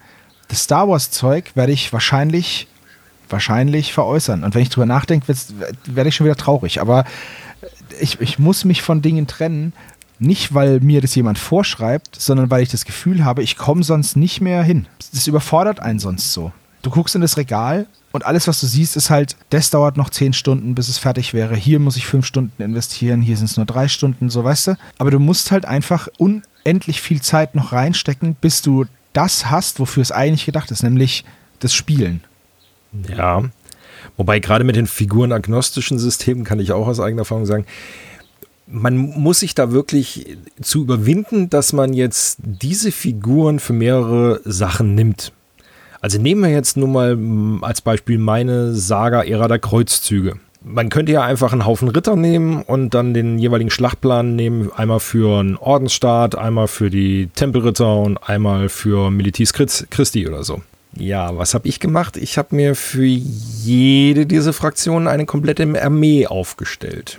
Das 0.49 0.65
Star 0.65 0.87
Wars-Zeug 0.87 1.53
werde 1.55 1.73
ich 1.73 1.93
wahrscheinlich, 1.95 2.69
wahrscheinlich 3.33 3.93
veräußern. 3.93 4.45
Und 4.45 4.55
wenn 4.55 4.63
ich 4.63 4.69
drüber 4.69 4.87
nachdenke, 4.87 5.35
werde 5.87 6.09
ich 6.09 6.15
schon 6.15 6.27
wieder 6.27 6.37
traurig. 6.37 6.81
Aber 6.81 7.05
ich, 8.01 8.21
ich 8.21 8.39
muss 8.39 8.65
mich 8.65 8.83
von 8.83 9.03
Dingen 9.03 9.27
trennen, 9.27 9.73
nicht 10.19 10.55
weil 10.55 10.81
mir 10.81 11.01
das 11.01 11.15
jemand 11.15 11.39
vorschreibt, 11.39 12.21
sondern 12.21 12.51
weil 12.51 12.63
ich 12.63 12.71
das 12.71 12.85
Gefühl 12.85 13.25
habe, 13.25 13.43
ich 13.43 13.57
komme 13.57 13.83
sonst 13.83 14.17
nicht 14.17 14.41
mehr 14.41 14.63
hin. 14.63 14.87
Das 15.13 15.27
überfordert 15.27 15.81
einen 15.81 15.99
sonst 15.99 16.33
so. 16.33 16.53
Du 16.83 16.91
guckst 16.91 17.15
in 17.15 17.21
das 17.21 17.37
Regal 17.37 17.87
und 18.13 18.27
alles, 18.27 18.47
was 18.47 18.61
du 18.61 18.67
siehst, 18.67 18.97
ist 18.97 19.11
halt, 19.11 19.37
das 19.51 19.71
dauert 19.71 19.97
noch 19.97 20.11
zehn 20.11 20.33
Stunden, 20.33 20.75
bis 20.75 20.89
es 20.89 20.99
fertig 20.99 21.33
wäre. 21.33 21.57
Hier 21.57 21.79
muss 21.79 21.97
ich 21.97 22.07
fünf 22.07 22.27
Stunden 22.27 22.63
investieren, 22.63 23.23
hier 23.23 23.37
sind 23.37 23.47
es 23.47 23.57
nur 23.57 23.67
drei 23.67 23.89
Stunden, 23.89 24.31
so 24.31 24.45
weißt 24.45 24.69
du. 24.69 24.77
Aber 24.99 25.11
du 25.11 25.19
musst 25.19 25.51
halt 25.51 25.65
einfach 25.65 26.09
unendlich 26.19 27.01
viel 27.01 27.21
Zeit 27.21 27.55
noch 27.55 27.73
reinstecken, 27.73 28.37
bis 28.41 28.63
du 28.63 28.87
das 29.13 29.51
hast, 29.51 29.81
wofür 29.81 30.03
es 30.03 30.13
eigentlich 30.13 30.47
gedacht 30.47 30.71
ist, 30.71 30.83
nämlich 30.83 31.25
das 31.61 31.75
Spielen. 31.75 32.23
Ja, 33.09 33.45
Wobei 34.17 34.41
gerade 34.41 34.65
mit 34.65 34.77
den 34.77 34.87
figurenagnostischen 34.87 35.99
Systemen 35.99 36.45
kann 36.45 36.61
ich 36.61 36.73
auch 36.73 36.87
aus 36.87 37.01
eigener 37.01 37.23
Erfahrung 37.23 37.47
sagen, 37.47 37.67
man 38.67 38.97
muss 38.97 39.41
sich 39.41 39.55
da 39.55 39.73
wirklich 39.73 40.37
zu 40.61 40.83
überwinden, 40.83 41.51
dass 41.51 41.73
man 41.73 41.93
jetzt 41.93 42.39
diese 42.41 42.93
Figuren 42.93 43.59
für 43.59 43.73
mehrere 43.73 44.41
Sachen 44.45 44.95
nimmt. 44.95 45.33
Also 46.01 46.21
nehmen 46.21 46.43
wir 46.43 46.51
jetzt 46.51 46.77
nur 46.77 46.89
mal 46.89 47.19
als 47.61 47.81
Beispiel 47.81 48.19
meine 48.19 48.75
Saga-Ära 48.75 49.49
der 49.49 49.59
Kreuzzüge. 49.59 50.37
Man 50.65 50.91
könnte 50.91 51.13
ja 51.13 51.23
einfach 51.23 51.53
einen 51.53 51.67
Haufen 51.67 51.89
Ritter 51.89 52.15
nehmen 52.15 52.63
und 52.63 52.95
dann 52.95 53.15
den 53.15 53.39
jeweiligen 53.39 53.71
Schlachtplan 53.71 54.37
nehmen. 54.37 54.71
Einmal 54.73 55.01
für 55.01 55.41
einen 55.41 55.57
Ordensstaat, 55.57 56.37
einmal 56.37 56.69
für 56.69 56.89
die 56.89 57.29
Tempelritter 57.35 57.97
und 57.97 58.17
einmal 58.29 58.69
für 58.69 59.11
Militis 59.11 59.53
Christi 59.53 60.29
oder 60.29 60.45
so. 60.45 60.63
Ja, 60.97 61.37
was 61.37 61.55
habe 61.55 61.69
ich 61.69 61.81
gemacht? 61.81 62.17
Ich 62.17 62.37
habe 62.37 62.55
mir 62.55 62.75
für 62.75 63.05
jede 63.05 64.27
dieser 64.27 64.53
Fraktionen 64.53 65.09
eine 65.09 65.25
komplette 65.25 65.67
Armee 65.83 66.27
aufgestellt. 66.27 67.19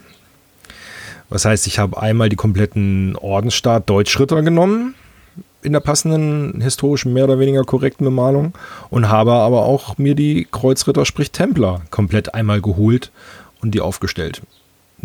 Das 1.29 1.45
heißt, 1.45 1.65
ich 1.65 1.79
habe 1.79 1.99
einmal 1.99 2.29
die 2.29 2.35
kompletten 2.35 3.15
Ordensstaat 3.15 3.89
Deutschritter 3.89 4.43
genommen, 4.43 4.93
in 5.63 5.73
der 5.73 5.79
passenden 5.79 6.61
historischen, 6.61 7.13
mehr 7.13 7.23
oder 7.23 7.39
weniger 7.39 7.63
korrekten 7.63 8.05
Bemalung, 8.05 8.53
und 8.91 9.09
habe 9.09 9.33
aber 9.33 9.63
auch 9.63 9.97
mir 9.97 10.13
die 10.13 10.47
Kreuzritter, 10.51 11.05
sprich 11.05 11.31
Templer, 11.31 11.81
komplett 11.89 12.35
einmal 12.35 12.61
geholt 12.61 13.11
und 13.61 13.71
die 13.71 13.81
aufgestellt. 13.81 14.43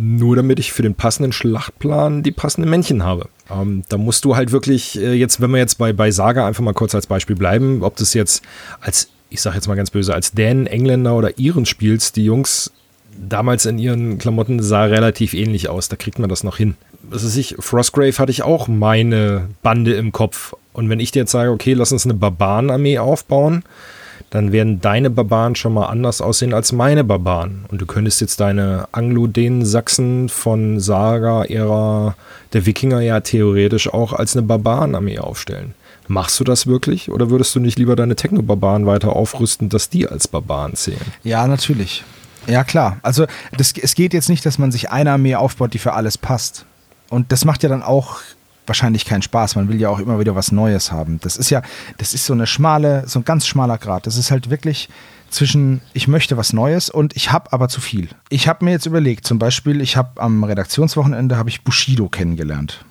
Nur 0.00 0.36
damit 0.36 0.60
ich 0.60 0.72
für 0.72 0.82
den 0.82 0.94
passenden 0.94 1.32
Schlachtplan 1.32 2.22
die 2.22 2.30
passenden 2.30 2.70
Männchen 2.70 3.02
habe. 3.02 3.28
Ähm, 3.50 3.82
da 3.88 3.98
musst 3.98 4.24
du 4.24 4.36
halt 4.36 4.52
wirklich, 4.52 4.96
äh, 4.96 5.14
jetzt, 5.14 5.40
wenn 5.40 5.50
wir 5.50 5.58
jetzt 5.58 5.76
bei, 5.76 5.92
bei 5.92 6.12
Saga 6.12 6.46
einfach 6.46 6.62
mal 6.62 6.72
kurz 6.72 6.94
als 6.94 7.08
Beispiel 7.08 7.34
bleiben, 7.34 7.82
ob 7.82 7.96
das 7.96 8.14
jetzt 8.14 8.44
als, 8.80 9.08
ich 9.28 9.40
sag 9.42 9.56
jetzt 9.56 9.66
mal 9.66 9.74
ganz 9.74 9.90
böse, 9.90 10.14
als 10.14 10.30
Dänen, 10.32 10.68
Engländer 10.68 11.16
oder 11.16 11.38
Iren 11.38 11.66
spielst, 11.66 12.14
die 12.14 12.24
Jungs 12.24 12.70
damals 13.18 13.66
in 13.66 13.78
ihren 13.78 14.18
Klamotten 14.18 14.62
sah 14.62 14.84
relativ 14.84 15.34
ähnlich 15.34 15.68
aus. 15.68 15.88
Da 15.88 15.96
kriegt 15.96 16.20
man 16.20 16.28
das 16.28 16.44
noch 16.44 16.56
hin. 16.56 16.76
Was 17.02 17.24
ist 17.24 17.36
ich, 17.36 17.56
Frostgrave 17.58 18.16
hatte 18.18 18.30
ich 18.30 18.42
auch 18.42 18.68
meine 18.68 19.48
Bande 19.62 19.94
im 19.94 20.12
Kopf. 20.12 20.54
Und 20.72 20.88
wenn 20.90 21.00
ich 21.00 21.10
dir 21.10 21.20
jetzt 21.20 21.32
sage, 21.32 21.50
okay, 21.50 21.72
lass 21.72 21.90
uns 21.90 22.04
eine 22.04 22.14
Barbarenarmee 22.14 22.98
aufbauen, 22.98 23.64
dann 24.30 24.52
werden 24.52 24.80
deine 24.80 25.10
Barbaren 25.10 25.54
schon 25.54 25.72
mal 25.74 25.86
anders 25.86 26.20
aussehen 26.20 26.52
als 26.52 26.72
meine 26.72 27.02
Barbaren. 27.04 27.64
Und 27.68 27.80
du 27.80 27.86
könntest 27.86 28.20
jetzt 28.20 28.40
deine 28.40 28.88
Anglo-Dänen-Sachsen 28.92 30.28
von 30.28 30.80
Saga-Ära 30.80 32.14
der 32.52 32.66
Wikinger 32.66 33.00
ja 33.00 33.20
theoretisch 33.20 33.92
auch 33.92 34.12
als 34.12 34.36
eine 34.36 34.46
Barbarenarmee 34.46 35.18
aufstellen. 35.18 35.74
Machst 36.08 36.40
du 36.40 36.44
das 36.44 36.66
wirklich 36.66 37.10
oder 37.10 37.30
würdest 37.30 37.54
du 37.54 37.60
nicht 37.60 37.78
lieber 37.78 37.96
deine 37.96 38.16
Techno-Barbaren 38.16 38.86
weiter 38.86 39.14
aufrüsten, 39.14 39.68
dass 39.68 39.90
die 39.90 40.08
als 40.08 40.28
Barbaren 40.28 40.74
zählen? 40.74 41.00
Ja, 41.22 41.46
natürlich. 41.46 42.04
Ja, 42.46 42.64
klar. 42.64 42.98
Also 43.02 43.26
das, 43.56 43.72
es 43.76 43.94
geht 43.94 44.14
jetzt 44.14 44.30
nicht, 44.30 44.44
dass 44.46 44.58
man 44.58 44.72
sich 44.72 44.90
eine 44.90 45.12
Armee 45.12 45.34
aufbaut, 45.34 45.74
die 45.74 45.78
für 45.78 45.92
alles 45.92 46.16
passt. 46.16 46.64
Und 47.10 47.32
das 47.32 47.44
macht 47.44 47.62
ja 47.62 47.68
dann 47.68 47.82
auch 47.82 48.20
wahrscheinlich 48.68 49.04
keinen 49.04 49.22
Spaß. 49.22 49.56
Man 49.56 49.68
will 49.68 49.80
ja 49.80 49.88
auch 49.88 49.98
immer 49.98 50.18
wieder 50.18 50.34
was 50.34 50.52
Neues 50.52 50.92
haben. 50.92 51.18
Das 51.20 51.36
ist 51.36 51.50
ja, 51.50 51.62
das 51.98 52.14
ist 52.14 52.26
so 52.26 52.32
eine 52.32 52.46
schmale, 52.46 53.04
so 53.06 53.18
ein 53.18 53.24
ganz 53.24 53.46
schmaler 53.46 53.78
Grad. 53.78 54.06
Das 54.06 54.16
ist 54.16 54.30
halt 54.30 54.50
wirklich 54.50 54.88
zwischen, 55.30 55.80
ich 55.92 56.08
möchte 56.08 56.36
was 56.36 56.52
Neues 56.52 56.90
und 56.90 57.16
ich 57.16 57.32
habe 57.32 57.52
aber 57.52 57.68
zu 57.68 57.80
viel. 57.80 58.08
Ich 58.28 58.48
habe 58.48 58.64
mir 58.64 58.70
jetzt 58.72 58.86
überlegt, 58.86 59.26
zum 59.26 59.38
Beispiel, 59.38 59.80
ich 59.80 59.96
habe 59.96 60.20
am 60.20 60.44
Redaktionswochenende 60.44 61.36
habe 61.36 61.48
ich 61.48 61.62
Bushido 61.62 62.08
kennengelernt. 62.08 62.84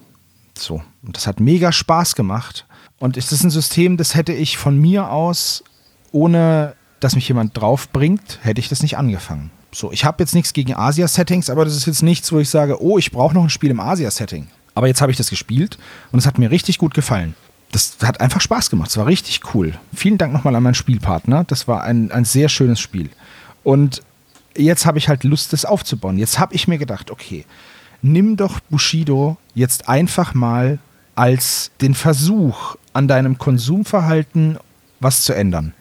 So. 0.57 0.81
Und 1.03 1.15
das 1.15 1.27
hat 1.27 1.39
mega 1.39 1.71
Spaß 1.71 2.15
gemacht. 2.15 2.65
Und 2.99 3.17
ist 3.17 3.31
das 3.31 3.43
ein 3.43 3.51
System, 3.51 3.97
das 3.97 4.15
hätte 4.15 4.33
ich 4.33 4.57
von 4.57 4.79
mir 4.79 5.11
aus, 5.11 5.63
ohne 6.11 6.73
dass 6.99 7.15
mich 7.15 7.27
jemand 7.27 7.55
drauf 7.55 7.89
bringt, 7.89 8.39
hätte 8.41 8.59
ich 8.59 8.69
das 8.69 8.81
nicht 8.81 8.97
angefangen. 8.97 9.51
So, 9.71 9.91
ich 9.91 10.05
habe 10.05 10.23
jetzt 10.23 10.33
nichts 10.33 10.53
gegen 10.53 10.73
Asia-Settings, 10.73 11.49
aber 11.49 11.63
das 11.63 11.75
ist 11.75 11.85
jetzt 11.85 12.01
nichts, 12.01 12.31
wo 12.31 12.39
ich 12.39 12.49
sage, 12.49 12.81
oh, 12.81 12.97
ich 12.97 13.11
brauche 13.11 13.35
noch 13.35 13.43
ein 13.43 13.49
Spiel 13.51 13.69
im 13.69 13.79
Asia-Setting. 13.79 14.47
Aber 14.77 14.85
jetzt 14.85 15.01
habe 15.01 15.11
ich 15.11 15.17
das 15.17 15.31
gespielt 15.31 15.79
und 16.11 16.19
es 16.19 16.27
hat 16.27 16.37
mir 16.37 16.51
richtig 16.51 16.77
gut 16.77 16.93
gefallen. 16.93 17.33
Das 17.71 17.97
hat 18.03 18.21
einfach 18.21 18.41
Spaß 18.41 18.69
gemacht. 18.69 18.91
Es 18.91 18.97
war 18.97 19.07
richtig 19.07 19.55
cool. 19.55 19.73
Vielen 19.91 20.19
Dank 20.19 20.33
nochmal 20.33 20.55
an 20.55 20.61
meinen 20.61 20.75
Spielpartner. 20.75 21.45
Das 21.45 21.67
war 21.67 21.81
ein, 21.81 22.11
ein 22.11 22.25
sehr 22.25 22.47
schönes 22.47 22.79
Spiel. 22.79 23.09
Und 23.63 24.03
jetzt 24.55 24.85
habe 24.85 24.99
ich 24.99 25.09
halt 25.09 25.23
Lust, 25.23 25.51
das 25.51 25.65
aufzubauen. 25.65 26.19
Jetzt 26.19 26.37
habe 26.37 26.53
ich 26.53 26.67
mir 26.67 26.77
gedacht, 26.77 27.09
okay, 27.09 27.43
nimm 28.03 28.37
doch 28.37 28.59
Bushido 28.59 29.37
jetzt 29.55 29.89
einfach 29.89 30.35
mal 30.35 30.77
als 31.15 31.71
den 31.81 31.95
Versuch 31.95 32.75
an 32.93 33.07
deinem 33.07 33.39
Konsumverhalten 33.39 34.59
was 34.99 35.23
zu 35.23 35.33
ändern. 35.33 35.73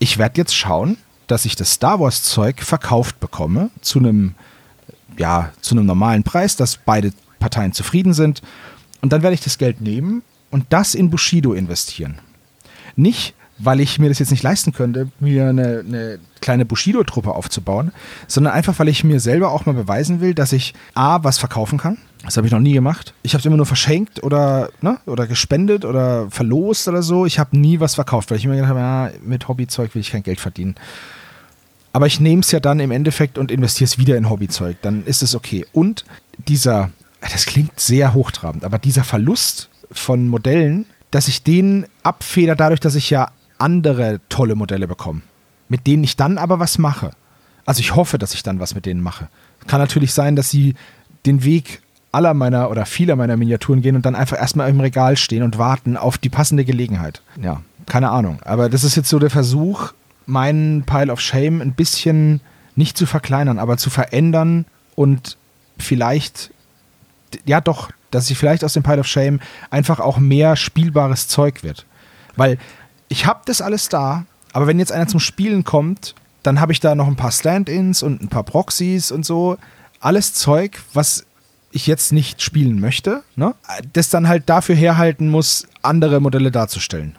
Ich 0.00 0.18
werde 0.18 0.38
jetzt 0.38 0.54
schauen, 0.54 0.98
dass 1.28 1.46
ich 1.46 1.56
das 1.56 1.72
Star 1.72 1.98
Wars 1.98 2.24
Zeug 2.24 2.60
verkauft 2.60 3.20
bekomme 3.20 3.70
zu 3.80 4.00
einem 4.00 4.34
ja, 5.16 5.50
zu 5.62 5.74
einem 5.74 5.86
normalen 5.86 6.24
Preis, 6.24 6.56
dass 6.56 6.76
beide 6.76 7.12
Parteien 7.38 7.72
zufrieden 7.72 8.12
sind 8.12 8.42
und 9.00 9.12
dann 9.12 9.22
werde 9.22 9.34
ich 9.34 9.40
das 9.40 9.58
Geld 9.58 9.80
nehmen 9.80 10.22
und 10.50 10.66
das 10.70 10.94
in 10.94 11.10
Bushido 11.10 11.52
investieren. 11.52 12.18
Nicht, 12.96 13.34
weil 13.58 13.80
ich 13.80 13.98
mir 13.98 14.08
das 14.08 14.18
jetzt 14.18 14.30
nicht 14.30 14.42
leisten 14.42 14.72
könnte, 14.72 15.08
mir 15.20 15.48
eine, 15.48 15.84
eine 15.86 16.18
kleine 16.40 16.64
Bushido-Truppe 16.64 17.30
aufzubauen, 17.30 17.92
sondern 18.26 18.52
einfach, 18.52 18.78
weil 18.78 18.88
ich 18.88 19.04
mir 19.04 19.20
selber 19.20 19.50
auch 19.50 19.66
mal 19.66 19.74
beweisen 19.74 20.20
will, 20.20 20.34
dass 20.34 20.52
ich 20.52 20.74
A, 20.94 21.24
was 21.24 21.38
verkaufen 21.38 21.78
kann. 21.78 21.98
Das 22.24 22.36
habe 22.36 22.46
ich 22.46 22.52
noch 22.52 22.60
nie 22.60 22.72
gemacht. 22.72 23.14
Ich 23.22 23.34
habe 23.34 23.40
es 23.40 23.46
immer 23.46 23.56
nur 23.56 23.66
verschenkt 23.66 24.22
oder, 24.22 24.70
ne, 24.80 24.98
oder 25.06 25.26
gespendet 25.26 25.84
oder 25.84 26.30
verlost 26.30 26.88
oder 26.88 27.02
so. 27.02 27.26
Ich 27.26 27.38
habe 27.38 27.56
nie 27.56 27.80
was 27.80 27.94
verkauft, 27.94 28.30
weil 28.30 28.38
ich 28.38 28.44
immer 28.44 28.54
gedacht 28.54 28.70
habe, 28.70 28.80
ja, 28.80 29.10
mit 29.24 29.46
Hobbyzeug 29.48 29.94
will 29.94 30.00
ich 30.00 30.10
kein 30.10 30.22
Geld 30.22 30.40
verdienen. 30.40 30.74
Aber 31.92 32.06
ich 32.06 32.20
nehme 32.20 32.40
es 32.40 32.50
ja 32.50 32.60
dann 32.60 32.80
im 32.80 32.90
Endeffekt 32.90 33.38
und 33.38 33.50
investiere 33.50 33.86
es 33.86 33.98
wieder 33.98 34.16
in 34.16 34.28
Hobbyzeug. 34.28 34.76
Dann 34.82 35.04
ist 35.04 35.22
es 35.22 35.34
okay. 35.34 35.64
Und 35.72 36.04
dieser, 36.46 36.90
das 37.20 37.46
klingt 37.46 37.78
sehr 37.80 38.14
hochtrabend, 38.14 38.64
aber 38.64 38.78
dieser 38.78 39.04
Verlust 39.04 39.68
von 39.90 40.28
Modellen, 40.28 40.86
dass 41.10 41.28
ich 41.28 41.42
den 41.42 41.86
abfeder 42.02 42.54
dadurch, 42.54 42.80
dass 42.80 42.94
ich 42.94 43.10
ja 43.10 43.30
andere 43.58 44.20
tolle 44.28 44.54
Modelle 44.54 44.86
bekommen, 44.86 45.22
mit 45.68 45.86
denen 45.86 46.04
ich 46.04 46.16
dann 46.16 46.38
aber 46.38 46.58
was 46.60 46.78
mache. 46.78 47.10
Also 47.66 47.80
ich 47.80 47.94
hoffe, 47.94 48.18
dass 48.18 48.34
ich 48.34 48.42
dann 48.42 48.60
was 48.60 48.74
mit 48.74 48.86
denen 48.86 49.02
mache. 49.02 49.28
Kann 49.66 49.80
natürlich 49.80 50.12
sein, 50.12 50.36
dass 50.36 50.50
sie 50.50 50.74
den 51.26 51.44
Weg 51.44 51.82
aller 52.12 52.34
meiner 52.34 52.70
oder 52.70 52.86
vieler 52.86 53.16
meiner 53.16 53.36
Miniaturen 53.36 53.82
gehen 53.82 53.96
und 53.96 54.06
dann 54.06 54.14
einfach 54.14 54.38
erstmal 54.38 54.70
im 54.70 54.80
Regal 54.80 55.16
stehen 55.16 55.42
und 55.42 55.58
warten 55.58 55.96
auf 55.96 56.18
die 56.18 56.30
passende 56.30 56.64
Gelegenheit. 56.64 57.20
Ja, 57.40 57.62
keine 57.86 58.10
Ahnung. 58.10 58.40
Aber 58.44 58.68
das 58.68 58.84
ist 58.84 58.96
jetzt 58.96 59.08
so 59.08 59.18
der 59.18 59.30
Versuch, 59.30 59.92
meinen 60.26 60.84
Pile 60.84 61.12
of 61.12 61.20
Shame 61.20 61.60
ein 61.60 61.72
bisschen 61.72 62.40
nicht 62.76 62.96
zu 62.96 63.06
verkleinern, 63.06 63.58
aber 63.58 63.76
zu 63.76 63.90
verändern 63.90 64.64
und 64.94 65.36
vielleicht, 65.78 66.50
ja 67.44 67.60
doch, 67.60 67.90
dass 68.10 68.28
sich 68.28 68.38
vielleicht 68.38 68.64
aus 68.64 68.72
dem 68.72 68.82
Pile 68.82 69.00
of 69.00 69.06
Shame 69.06 69.40
einfach 69.70 70.00
auch 70.00 70.18
mehr 70.18 70.56
spielbares 70.56 71.28
Zeug 71.28 71.62
wird. 71.62 71.86
Weil 72.36 72.58
ich 73.08 73.26
habe 73.26 73.40
das 73.44 73.60
alles 73.60 73.88
da, 73.88 74.24
aber 74.52 74.66
wenn 74.66 74.78
jetzt 74.78 74.92
einer 74.92 75.08
zum 75.08 75.20
Spielen 75.20 75.64
kommt, 75.64 76.14
dann 76.42 76.60
habe 76.60 76.72
ich 76.72 76.80
da 76.80 76.94
noch 76.94 77.08
ein 77.08 77.16
paar 77.16 77.32
Stand-ins 77.32 78.02
und 78.02 78.22
ein 78.22 78.28
paar 78.28 78.44
Proxys 78.44 79.10
und 79.10 79.26
so. 79.26 79.58
Alles 80.00 80.34
Zeug, 80.34 80.80
was 80.94 81.26
ich 81.70 81.86
jetzt 81.86 82.12
nicht 82.12 82.40
spielen 82.40 82.80
möchte, 82.80 83.22
ne? 83.36 83.54
das 83.92 84.08
dann 84.08 84.28
halt 84.28 84.48
dafür 84.48 84.74
herhalten 84.74 85.28
muss, 85.28 85.66
andere 85.82 86.20
Modelle 86.20 86.50
darzustellen. 86.50 87.16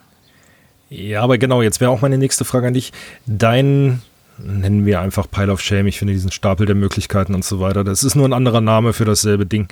Ja, 0.88 1.22
aber 1.22 1.38
genau, 1.38 1.62
jetzt 1.62 1.80
wäre 1.80 1.90
auch 1.90 2.00
meine 2.00 2.18
nächste 2.18 2.44
Frage 2.44 2.66
an 2.66 2.74
dich. 2.74 2.92
Dein, 3.26 4.02
nennen 4.44 4.86
wir 4.86 5.00
einfach 5.00 5.30
Pile 5.30 5.52
of 5.52 5.60
Shame, 5.60 5.86
ich 5.86 5.98
finde 5.98 6.14
diesen 6.14 6.32
Stapel 6.32 6.66
der 6.66 6.74
Möglichkeiten 6.74 7.34
und 7.34 7.44
so 7.44 7.60
weiter, 7.60 7.84
das 7.84 8.02
ist 8.02 8.14
nur 8.14 8.26
ein 8.26 8.32
anderer 8.32 8.60
Name 8.60 8.92
für 8.92 9.04
dasselbe 9.04 9.46
Ding 9.46 9.68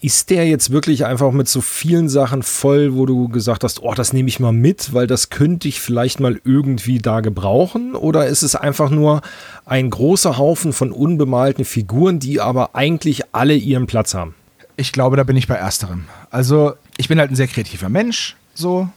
ist 0.00 0.30
der 0.30 0.46
jetzt 0.46 0.70
wirklich 0.70 1.04
einfach 1.04 1.32
mit 1.32 1.48
so 1.48 1.60
vielen 1.60 2.08
Sachen 2.08 2.42
voll, 2.42 2.94
wo 2.94 3.06
du 3.06 3.28
gesagt 3.28 3.64
hast, 3.64 3.82
oh, 3.82 3.94
das 3.94 4.12
nehme 4.12 4.28
ich 4.28 4.40
mal 4.40 4.52
mit, 4.52 4.92
weil 4.92 5.06
das 5.06 5.30
könnte 5.30 5.68
ich 5.68 5.80
vielleicht 5.80 6.20
mal 6.20 6.40
irgendwie 6.44 6.98
da 6.98 7.20
gebrauchen? 7.20 7.94
Oder 7.94 8.26
ist 8.26 8.42
es 8.42 8.54
einfach 8.54 8.90
nur 8.90 9.22
ein 9.64 9.90
großer 9.90 10.38
Haufen 10.38 10.72
von 10.72 10.92
unbemalten 10.92 11.64
Figuren, 11.64 12.18
die 12.18 12.40
aber 12.40 12.74
eigentlich 12.74 13.22
alle 13.32 13.54
ihren 13.54 13.86
Platz 13.86 14.14
haben? 14.14 14.34
Ich 14.76 14.92
glaube, 14.92 15.16
da 15.16 15.24
bin 15.24 15.36
ich 15.36 15.48
bei 15.48 15.54
ersterem. 15.54 16.04
Also, 16.30 16.74
ich 16.98 17.08
bin 17.08 17.18
halt 17.18 17.30
ein 17.30 17.36
sehr 17.36 17.48
kreativer 17.48 17.88
Mensch, 17.88 18.36
so. 18.54 18.88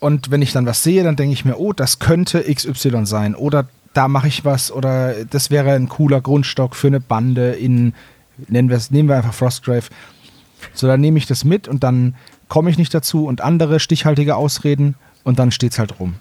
Und 0.00 0.30
wenn 0.30 0.42
ich 0.42 0.52
dann 0.52 0.66
was 0.66 0.82
sehe, 0.82 1.02
dann 1.02 1.16
denke 1.16 1.32
ich 1.32 1.44
mir, 1.44 1.58
oh, 1.58 1.72
das 1.72 1.98
könnte 1.98 2.42
XY 2.42 3.06
sein. 3.06 3.34
Oder 3.34 3.68
da 3.94 4.08
mache 4.08 4.28
ich 4.28 4.44
was. 4.44 4.70
Oder 4.70 5.24
das 5.24 5.50
wäre 5.50 5.72
ein 5.72 5.88
cooler 5.88 6.20
Grundstock 6.20 6.76
für 6.76 6.88
eine 6.88 7.00
Bande 7.00 7.52
in, 7.52 7.94
nennen 8.48 8.68
wir 8.68 8.76
es, 8.76 8.90
nehmen 8.90 9.08
wir 9.08 9.16
einfach 9.16 9.34
Frostgrave 9.34 9.86
so, 10.74 10.86
dann 10.86 11.00
nehme 11.00 11.18
ich 11.18 11.26
das 11.26 11.44
mit 11.44 11.68
und 11.68 11.84
dann 11.84 12.14
komme 12.48 12.70
ich 12.70 12.78
nicht 12.78 12.92
dazu 12.94 13.26
und 13.26 13.40
andere 13.40 13.80
stichhaltige 13.80 14.36
Ausreden 14.36 14.94
und 15.24 15.38
dann 15.38 15.50
steht 15.50 15.72
es 15.72 15.78
halt 15.78 16.00
rum. 16.00 16.14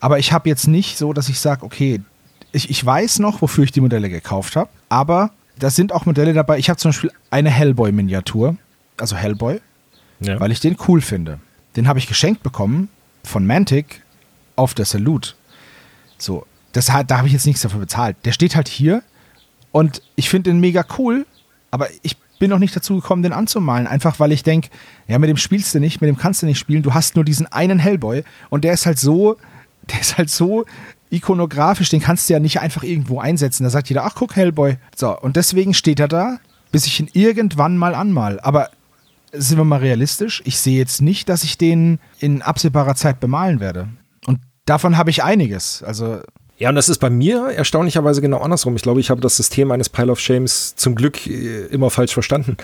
Aber 0.00 0.18
ich 0.18 0.32
habe 0.32 0.48
jetzt 0.48 0.66
nicht 0.66 0.98
so, 0.98 1.12
dass 1.12 1.28
ich 1.28 1.40
sage, 1.40 1.64
okay, 1.64 2.00
ich, 2.52 2.70
ich 2.70 2.84
weiß 2.84 3.18
noch, 3.18 3.42
wofür 3.42 3.64
ich 3.64 3.72
die 3.72 3.80
Modelle 3.80 4.08
gekauft 4.08 4.56
habe, 4.56 4.70
aber 4.88 5.30
da 5.58 5.70
sind 5.70 5.92
auch 5.92 6.06
Modelle 6.06 6.32
dabei. 6.32 6.58
Ich 6.58 6.68
habe 6.68 6.78
zum 6.78 6.90
Beispiel 6.90 7.10
eine 7.30 7.50
Hellboy-Miniatur, 7.50 8.56
also 8.96 9.16
Hellboy, 9.16 9.60
ja. 10.20 10.38
weil 10.40 10.52
ich 10.52 10.60
den 10.60 10.76
cool 10.88 11.00
finde. 11.00 11.40
Den 11.76 11.88
habe 11.88 11.98
ich 11.98 12.06
geschenkt 12.06 12.42
bekommen 12.42 12.88
von 13.24 13.46
Mantic 13.46 14.02
auf 14.56 14.74
der 14.74 14.84
Salute. 14.84 15.30
So, 16.18 16.46
das, 16.74 16.86
da 16.86 17.16
habe 17.18 17.26
ich 17.26 17.32
jetzt 17.32 17.46
nichts 17.46 17.62
dafür 17.62 17.80
bezahlt. 17.80 18.16
Der 18.24 18.32
steht 18.32 18.56
halt 18.56 18.68
hier 18.68 19.02
und 19.72 20.02
ich 20.16 20.28
finde 20.28 20.50
den 20.50 20.60
mega 20.60 20.84
cool, 20.98 21.26
aber 21.70 21.88
ich 22.02 22.16
bin 22.38 22.50
noch 22.50 22.58
nicht 22.58 22.74
dazu 22.74 22.96
gekommen, 22.96 23.22
den 23.22 23.32
anzumalen. 23.32 23.86
Einfach 23.86 24.20
weil 24.20 24.32
ich 24.32 24.42
denke, 24.42 24.68
ja, 25.06 25.18
mit 25.18 25.30
dem 25.30 25.36
spielst 25.36 25.74
du 25.74 25.80
nicht, 25.80 26.00
mit 26.00 26.08
dem 26.08 26.16
kannst 26.16 26.42
du 26.42 26.46
nicht 26.46 26.58
spielen. 26.58 26.82
Du 26.82 26.92
hast 26.92 27.14
nur 27.14 27.24
diesen 27.24 27.46
einen 27.46 27.78
Hellboy 27.78 28.24
und 28.50 28.64
der 28.64 28.72
ist 28.72 28.86
halt 28.86 28.98
so, 28.98 29.36
der 29.90 30.00
ist 30.00 30.18
halt 30.18 30.30
so 30.30 30.64
ikonografisch, 31.10 31.90
den 31.90 32.00
kannst 32.00 32.28
du 32.28 32.34
ja 32.34 32.40
nicht 32.40 32.60
einfach 32.60 32.82
irgendwo 32.82 33.20
einsetzen. 33.20 33.62
Da 33.64 33.70
sagt 33.70 33.88
jeder, 33.88 34.04
ach 34.04 34.16
guck, 34.16 34.34
Hellboy. 34.34 34.76
So, 34.96 35.18
und 35.18 35.36
deswegen 35.36 35.74
steht 35.74 36.00
er 36.00 36.08
da, 36.08 36.38
bis 36.72 36.86
ich 36.86 36.98
ihn 36.98 37.08
irgendwann 37.12 37.76
mal 37.78 37.94
anmal. 37.94 38.40
Aber 38.40 38.70
sind 39.32 39.58
wir 39.58 39.64
mal 39.64 39.80
realistisch, 39.80 40.42
ich 40.44 40.58
sehe 40.58 40.78
jetzt 40.78 41.02
nicht, 41.02 41.28
dass 41.28 41.44
ich 41.44 41.56
den 41.56 41.98
in 42.18 42.42
absehbarer 42.42 42.94
Zeit 42.96 43.20
bemalen 43.20 43.60
werde. 43.60 43.88
Und 44.26 44.40
davon 44.66 44.96
habe 44.96 45.10
ich 45.10 45.22
einiges. 45.22 45.82
Also 45.82 46.20
ja, 46.56 46.68
und 46.68 46.76
das 46.76 46.88
ist 46.88 46.98
bei 46.98 47.10
mir 47.10 47.48
erstaunlicherweise 47.48 48.20
genau 48.20 48.38
andersrum. 48.38 48.76
Ich 48.76 48.82
glaube, 48.82 49.00
ich 49.00 49.10
habe 49.10 49.20
das 49.20 49.36
System 49.36 49.72
eines 49.72 49.88
Pile 49.88 50.12
of 50.12 50.20
Shames 50.20 50.76
zum 50.76 50.94
Glück 50.94 51.26
äh, 51.26 51.66
immer 51.66 51.90
falsch 51.90 52.12
verstanden, 52.12 52.56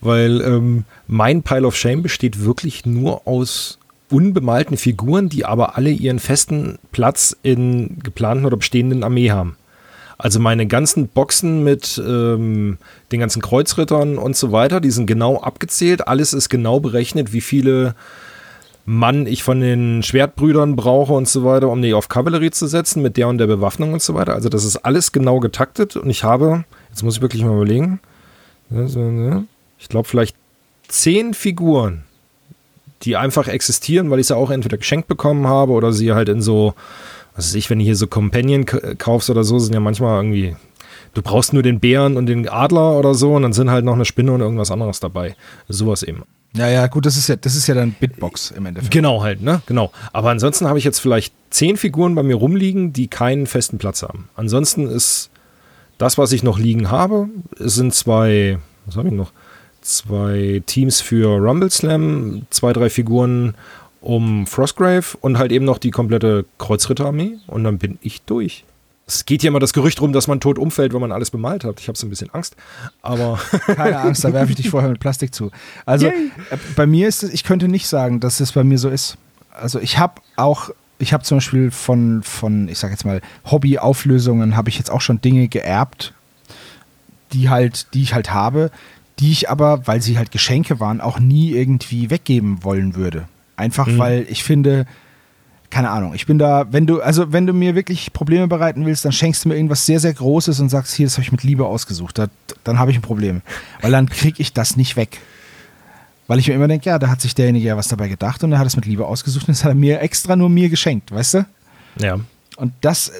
weil 0.00 0.40
ähm, 0.40 0.84
mein 1.06 1.42
Pile 1.42 1.66
of 1.66 1.76
Shame 1.76 2.02
besteht 2.02 2.42
wirklich 2.42 2.86
nur 2.86 3.26
aus 3.26 3.78
unbemalten 4.10 4.76
Figuren, 4.76 5.28
die 5.28 5.44
aber 5.44 5.76
alle 5.76 5.90
ihren 5.90 6.20
festen 6.20 6.78
Platz 6.92 7.36
in 7.42 7.98
geplanten 8.02 8.46
oder 8.46 8.56
bestehenden 8.56 9.04
Armee 9.04 9.30
haben. 9.30 9.56
Also 10.16 10.40
meine 10.40 10.66
ganzen 10.66 11.08
Boxen 11.08 11.64
mit 11.64 12.00
ähm, 12.04 12.78
den 13.12 13.20
ganzen 13.20 13.42
Kreuzrittern 13.42 14.16
und 14.16 14.36
so 14.36 14.52
weiter, 14.52 14.80
die 14.80 14.90
sind 14.90 15.06
genau 15.06 15.40
abgezählt. 15.40 16.06
Alles 16.06 16.32
ist 16.32 16.48
genau 16.48 16.80
berechnet, 16.80 17.32
wie 17.32 17.40
viele 17.40 17.94
Mann 18.86 19.26
ich 19.26 19.42
von 19.42 19.60
den 19.60 20.02
Schwertbrüdern 20.02 20.76
brauche 20.76 21.14
und 21.14 21.26
so 21.26 21.44
weiter, 21.44 21.70
um 21.70 21.80
die 21.80 21.94
auf 21.94 22.08
Kavallerie 22.08 22.50
zu 22.50 22.66
setzen 22.66 23.02
mit 23.02 23.16
der 23.16 23.28
und 23.28 23.38
der 23.38 23.46
Bewaffnung 23.46 23.94
und 23.94 24.02
so 24.02 24.14
weiter. 24.14 24.34
Also 24.34 24.48
das 24.48 24.64
ist 24.64 24.76
alles 24.78 25.12
genau 25.12 25.40
getaktet 25.40 25.96
und 25.96 26.10
ich 26.10 26.22
habe, 26.22 26.64
jetzt 26.90 27.02
muss 27.02 27.16
ich 27.16 27.22
wirklich 27.22 27.42
mal 27.42 27.54
überlegen, 27.54 28.00
ich 29.78 29.88
glaube 29.88 30.08
vielleicht 30.08 30.36
zehn 30.88 31.32
Figuren, 31.32 32.02
die 33.02 33.16
einfach 33.16 33.48
existieren, 33.48 34.10
weil 34.10 34.20
ich 34.20 34.26
sie 34.26 34.36
auch 34.36 34.50
entweder 34.50 34.76
geschenkt 34.76 35.08
bekommen 35.08 35.46
habe 35.46 35.72
oder 35.72 35.92
sie 35.92 36.12
halt 36.12 36.28
in 36.28 36.42
so, 36.42 36.74
was 37.36 37.46
weiß 37.46 37.54
ich, 37.54 37.70
wenn 37.70 37.78
du 37.78 37.84
hier 37.84 37.96
so 37.96 38.06
Companion 38.06 38.66
kaufst 38.98 39.30
oder 39.30 39.44
so, 39.44 39.58
sind 39.58 39.74
ja 39.74 39.80
manchmal 39.80 40.16
irgendwie 40.16 40.56
du 41.14 41.22
brauchst 41.22 41.52
nur 41.52 41.62
den 41.62 41.80
Bären 41.80 42.16
und 42.16 42.26
den 42.26 42.48
Adler 42.48 42.98
oder 42.98 43.14
so 43.14 43.34
und 43.34 43.42
dann 43.42 43.52
sind 43.52 43.70
halt 43.70 43.84
noch 43.84 43.94
eine 43.94 44.04
Spinne 44.04 44.32
und 44.32 44.40
irgendwas 44.40 44.70
anderes 44.70 45.00
dabei. 45.00 45.36
Sowas 45.68 46.02
eben. 46.02 46.24
Ja, 46.56 46.68
ja, 46.68 46.86
gut, 46.86 47.04
das 47.04 47.16
ist 47.16 47.28
ja, 47.28 47.36
das 47.36 47.56
ist 47.56 47.66
ja 47.66 47.74
dann 47.74 47.92
Bitbox 47.92 48.52
im 48.52 48.66
Endeffekt. 48.66 48.92
Genau 48.92 49.22
halt, 49.22 49.42
ne? 49.42 49.62
Genau. 49.66 49.90
Aber 50.12 50.30
ansonsten 50.30 50.68
habe 50.68 50.78
ich 50.78 50.84
jetzt 50.84 51.00
vielleicht 51.00 51.34
zehn 51.50 51.76
Figuren 51.76 52.14
bei 52.14 52.22
mir 52.22 52.36
rumliegen, 52.36 52.92
die 52.92 53.08
keinen 53.08 53.46
festen 53.46 53.78
Platz 53.78 54.02
haben. 54.02 54.28
Ansonsten 54.36 54.86
ist 54.86 55.30
das, 55.98 56.16
was 56.16 56.32
ich 56.32 56.42
noch 56.42 56.58
liegen 56.58 56.90
habe, 56.90 57.28
sind 57.58 57.94
zwei, 57.94 58.58
was 58.86 58.96
habe 58.96 59.08
ich 59.08 59.14
noch? 59.14 59.32
zwei 59.84 60.62
Teams 60.66 61.00
für 61.00 61.38
Rumble 61.38 61.70
Slam, 61.70 62.46
zwei, 62.50 62.72
drei 62.72 62.90
Figuren 62.90 63.54
um 64.00 64.46
Frostgrave 64.46 65.16
und 65.20 65.38
halt 65.38 65.52
eben 65.52 65.64
noch 65.64 65.78
die 65.78 65.90
komplette 65.90 66.44
Kreuzritterarmee 66.58 67.38
und 67.46 67.64
dann 67.64 67.78
bin 67.78 67.98
ich 68.02 68.22
durch. 68.22 68.64
Es 69.06 69.26
geht 69.26 69.42
ja 69.42 69.48
immer 69.48 69.60
das 69.60 69.74
Gerücht 69.74 70.00
rum, 70.00 70.12
dass 70.12 70.28
man 70.28 70.40
tot 70.40 70.58
umfällt, 70.58 70.94
wenn 70.94 71.00
man 71.00 71.12
alles 71.12 71.30
bemalt 71.30 71.64
hat. 71.64 71.78
Ich 71.80 71.88
habe 71.88 71.98
so 71.98 72.06
ein 72.06 72.10
bisschen 72.10 72.30
Angst, 72.30 72.56
aber. 73.02 73.38
Keine 73.66 73.98
Angst, 73.98 74.24
da 74.24 74.32
werfe 74.32 74.50
ich 74.50 74.56
dich 74.56 74.70
vorher 74.70 74.88
mit 74.88 75.00
Plastik 75.00 75.34
zu. 75.34 75.50
Also 75.84 76.06
Yay. 76.06 76.30
Äh, 76.50 76.56
bei 76.74 76.86
mir 76.86 77.08
ist 77.08 77.22
es, 77.22 77.32
ich 77.32 77.44
könnte 77.44 77.68
nicht 77.68 77.86
sagen, 77.86 78.20
dass 78.20 78.40
es 78.40 78.52
bei 78.52 78.64
mir 78.64 78.78
so 78.78 78.88
ist. 78.88 79.18
Also 79.50 79.78
ich 79.78 79.98
habe 79.98 80.22
auch, 80.36 80.70
ich 80.98 81.12
habe 81.12 81.22
zum 81.22 81.38
Beispiel 81.38 81.70
von, 81.70 82.22
von, 82.22 82.68
ich 82.68 82.78
sag 82.78 82.90
jetzt 82.90 83.04
mal, 83.04 83.20
Hobbyauflösungen 83.44 84.56
habe 84.56 84.70
ich 84.70 84.78
jetzt 84.78 84.90
auch 84.90 85.02
schon 85.02 85.20
Dinge 85.20 85.48
geerbt, 85.48 86.14
die 87.32 87.50
halt, 87.50 87.88
die 87.92 88.02
ich 88.02 88.14
halt 88.14 88.32
habe, 88.32 88.70
die 89.18 89.30
ich 89.30 89.50
aber, 89.50 89.86
weil 89.86 90.00
sie 90.00 90.18
halt 90.18 90.30
Geschenke 90.30 90.80
waren, 90.80 91.00
auch 91.00 91.18
nie 91.18 91.52
irgendwie 91.52 92.10
weggeben 92.10 92.64
wollen 92.64 92.94
würde. 92.94 93.28
Einfach 93.56 93.86
mhm. 93.86 93.98
weil 93.98 94.26
ich 94.28 94.42
finde, 94.42 94.86
keine 95.70 95.90
Ahnung, 95.90 96.14
ich 96.14 96.26
bin 96.26 96.38
da, 96.38 96.66
wenn 96.70 96.86
du, 96.86 97.00
also 97.00 97.32
wenn 97.32 97.46
du 97.46 97.52
mir 97.52 97.74
wirklich 97.74 98.12
Probleme 98.12 98.46
bereiten 98.46 98.86
willst, 98.86 99.04
dann 99.04 99.12
schenkst 99.12 99.44
du 99.44 99.48
mir 99.48 99.56
irgendwas 99.56 99.86
sehr, 99.86 99.98
sehr 99.98 100.14
Großes 100.14 100.60
und 100.60 100.68
sagst, 100.68 100.94
hier, 100.94 101.06
das 101.06 101.14
habe 101.14 101.22
ich 101.22 101.32
mit 101.32 101.42
Liebe 101.42 101.66
ausgesucht. 101.66 102.18
Da, 102.18 102.28
dann 102.62 102.78
habe 102.78 102.90
ich 102.90 102.96
ein 102.96 103.02
Problem. 103.02 103.42
Weil 103.80 103.90
dann 103.90 104.08
kriege 104.08 104.40
ich 104.40 104.52
das 104.52 104.76
nicht 104.76 104.96
weg. 104.96 105.20
Weil 106.26 106.38
ich 106.38 106.48
mir 106.48 106.54
immer 106.54 106.68
denke, 106.68 106.88
ja, 106.88 106.98
da 106.98 107.08
hat 107.08 107.20
sich 107.20 107.34
derjenige 107.34 107.66
ja 107.66 107.76
was 107.76 107.88
dabei 107.88 108.08
gedacht 108.08 108.42
und 108.44 108.52
er 108.52 108.58
hat 108.58 108.66
es 108.66 108.76
mit 108.76 108.86
Liebe 108.86 109.06
ausgesucht 109.06 109.48
und 109.48 109.56
das 109.56 109.64
hat 109.64 109.72
er 109.72 109.74
mir 109.74 110.00
extra 110.00 110.36
nur 110.36 110.48
mir 110.48 110.68
geschenkt, 110.68 111.12
weißt 111.12 111.34
du? 111.34 111.46
Ja. 111.98 112.18
Und 112.56 112.72
das, 112.80 113.12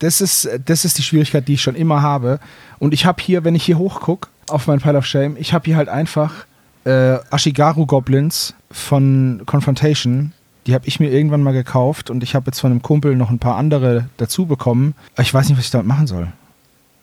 das 0.00 0.20
ist, 0.20 0.48
das 0.64 0.84
ist 0.84 0.98
die 0.98 1.02
Schwierigkeit, 1.02 1.48
die 1.48 1.54
ich 1.54 1.62
schon 1.62 1.76
immer 1.76 2.02
habe. 2.02 2.40
Und 2.78 2.92
ich 2.92 3.06
habe 3.06 3.22
hier, 3.22 3.44
wenn 3.44 3.54
ich 3.54 3.64
hier 3.64 3.78
hochgucke 3.78 4.28
auf 4.48 4.66
mein 4.66 4.80
Pile 4.80 4.98
of 4.98 5.06
Shame, 5.06 5.36
ich 5.38 5.54
habe 5.54 5.64
hier 5.64 5.76
halt 5.76 5.88
einfach 5.88 6.46
äh, 6.84 7.18
Ashigaru 7.30 7.86
Goblins 7.86 8.54
von 8.70 9.42
Confrontation 9.46 10.32
die 10.66 10.74
habe 10.74 10.86
ich 10.86 11.00
mir 11.00 11.10
irgendwann 11.10 11.42
mal 11.42 11.52
gekauft 11.52 12.10
und 12.10 12.22
ich 12.22 12.34
habe 12.34 12.46
jetzt 12.46 12.60
von 12.60 12.70
einem 12.70 12.82
Kumpel 12.82 13.16
noch 13.16 13.30
ein 13.30 13.38
paar 13.38 13.56
andere 13.56 14.08
dazu 14.16 14.46
bekommen. 14.46 14.94
Ich 15.18 15.32
weiß 15.32 15.48
nicht, 15.48 15.58
was 15.58 15.64
ich 15.64 15.70
damit 15.70 15.86
machen 15.86 16.06
soll. 16.06 16.28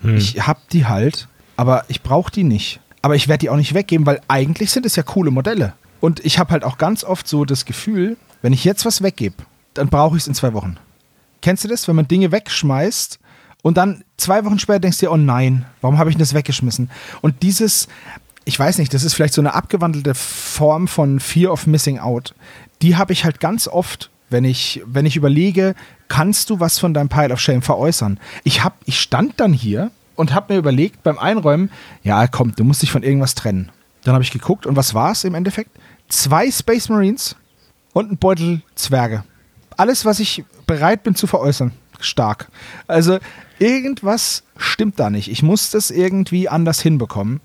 Hm. 0.02 0.16
Ich 0.16 0.48
habe 0.48 0.60
die 0.72 0.86
halt, 0.86 1.28
aber 1.58 1.84
ich 1.88 2.02
brauche 2.02 2.32
die 2.32 2.44
nicht. 2.44 2.80
Aber 3.02 3.16
ich 3.16 3.28
werde 3.28 3.40
die 3.40 3.50
auch 3.50 3.56
nicht 3.56 3.74
weggeben, 3.74 4.06
weil 4.06 4.22
eigentlich 4.28 4.72
sind 4.72 4.86
es 4.86 4.96
ja 4.96 5.04
coole 5.04 5.32
Modelle. 5.32 5.74
Und 6.00 6.24
ich 6.26 6.40
habe 6.40 6.52
halt 6.52 6.64
auch 6.64 6.78
ganz 6.78 7.04
oft 7.04 7.28
so 7.28 7.46
das 7.46 7.66
Gefühl, 7.66 8.18
wenn 8.42 8.54
ich 8.54 8.64
jetzt 8.64 8.86
was 8.86 9.02
weggebe, 9.02 9.36
dann 9.74 9.90
brauche 9.90 10.16
ich 10.16 10.24
es 10.24 10.28
in 10.28 10.34
zwei 10.34 10.54
Wochen. 10.54 10.78
Kennst 11.42 11.64
du 11.64 11.68
das, 11.68 11.88
wenn 11.88 11.96
man 11.96 12.08
Dinge 12.08 12.32
wegschmeißt 12.32 13.20
und 13.62 13.78
dann 13.78 14.04
zwei 14.18 14.46
Wochen 14.46 14.60
später 14.60 14.80
denkst 14.80 15.00
du 15.00 15.06
dir, 15.06 15.12
oh 15.12 15.18
nein, 15.18 15.66
warum 15.82 15.98
habe 15.98 16.10
ich 16.10 16.18
das 16.18 16.34
weggeschmissen? 16.34 16.90
Und 17.22 17.44
dieses, 17.44 17.88
ich 18.46 18.58
weiß 18.58 18.78
nicht, 18.78 18.94
das 18.94 19.04
ist 19.04 19.14
vielleicht 19.14 19.34
so 19.34 19.42
eine 19.42 19.54
abgewandelte 19.54 20.16
Form 20.16 20.88
von 20.88 21.20
Fear 21.20 21.52
of 21.52 21.68
Missing 21.68 22.00
Out 22.00 22.34
die 22.82 22.96
habe 22.96 23.14
ich 23.14 23.26
halt 23.26 23.40
ganz 23.40 23.68
oft, 23.68 24.10
wenn 24.30 24.46
ich, 24.46 24.82
wenn 24.86 25.06
ich 25.06 25.16
überlege, 25.16 25.76
kannst 26.08 26.50
du 26.50 26.60
was 26.60 26.80
von 26.80 26.94
deinem 26.94 27.10
Pile 27.10 27.34
of 27.34 27.40
Shame 27.40 27.62
veräußern? 27.62 28.20
Ich, 28.44 28.64
hab, 28.64 28.78
ich 28.86 29.00
stand 29.00 29.40
dann 29.40 29.54
hier 29.54 29.92
und 30.16 30.34
habe 30.34 30.54
mir 30.54 30.60
überlegt 30.60 31.04
beim 31.04 31.18
Einräumen, 31.18 31.72
ja 32.04 32.28
komm, 32.28 32.54
du 32.56 32.64
musst 32.64 32.82
dich 32.82 32.92
von 32.92 33.04
irgendwas 33.04 33.36
trennen. 33.36 33.72
Dann 34.04 34.14
habe 34.14 34.24
ich 34.24 34.32
geguckt 34.32 34.66
und 34.66 34.76
was 34.76 34.94
war 34.94 35.12
es 35.12 35.24
im 35.24 35.36
Endeffekt? 35.36 35.72
Zwei 36.08 36.50
Space 36.50 36.90
Marines 36.90 37.36
und 37.94 38.12
ein 38.12 38.18
Beutel 38.18 38.62
Zwerge. 38.76 39.24
Alles, 39.78 40.06
was 40.06 40.20
ich 40.20 40.44
bereit 40.68 41.04
bin 41.04 41.16
zu 41.16 41.28
veräußern. 41.28 41.72
Stark. 42.00 42.50
Also 42.88 43.20
irgendwas 43.60 44.44
stimmt 44.58 45.00
da 45.00 45.10
nicht. 45.10 45.30
Ich 45.30 45.44
muss 45.44 45.72
das 45.72 45.92
irgendwie 45.92 46.48
anders 46.48 46.80
hinbekommen, 46.80 47.42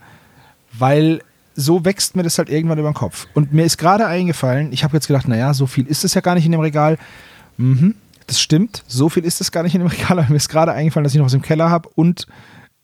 weil 0.73 1.23
so 1.55 1.85
wächst 1.85 2.17
mir 2.17 2.23
das 2.23 2.39
halt 2.39 2.49
irgendwann 2.49 2.79
über 2.79 2.91
den 2.91 2.95
Kopf. 2.95 3.27
Und 3.35 3.53
mir 3.53 3.65
ist 3.65 3.79
gerade 3.79 4.07
eingefallen, 4.07 4.73
ich 4.73 4.85
habe 4.85 4.97
jetzt 4.97 5.07
gedacht, 5.07 5.29
naja, 5.29 5.55
so 5.55 5.67
viel 5.67 5.87
ist 5.87 6.05
es 6.05 6.15
ja 6.15 6.21
gar 6.21 6.35
nicht 6.35 6.47
in 6.47 6.53
dem 6.53 6.61
Regal. 6.61 6.99
Mhm, 7.57 7.95
das 8.27 8.41
stimmt, 8.41 8.83
so 8.87 9.09
viel 9.09 9.25
ist 9.25 9.41
es 9.41 9.53
gar 9.53 9.63
nicht 9.63 9.75
in 9.75 9.81
dem 9.81 9.89
Regal, 9.89 10.19
aber 10.19 10.29
mir 10.29 10.37
ist 10.37 10.49
gerade 10.49 10.73
eingefallen, 10.73 11.05
dass 11.05 11.15
ich 11.15 11.19
noch 11.19 11.27
was 11.27 11.35
im 11.35 11.43
Keller 11.43 11.71
habe 11.71 11.89
und 11.95 12.27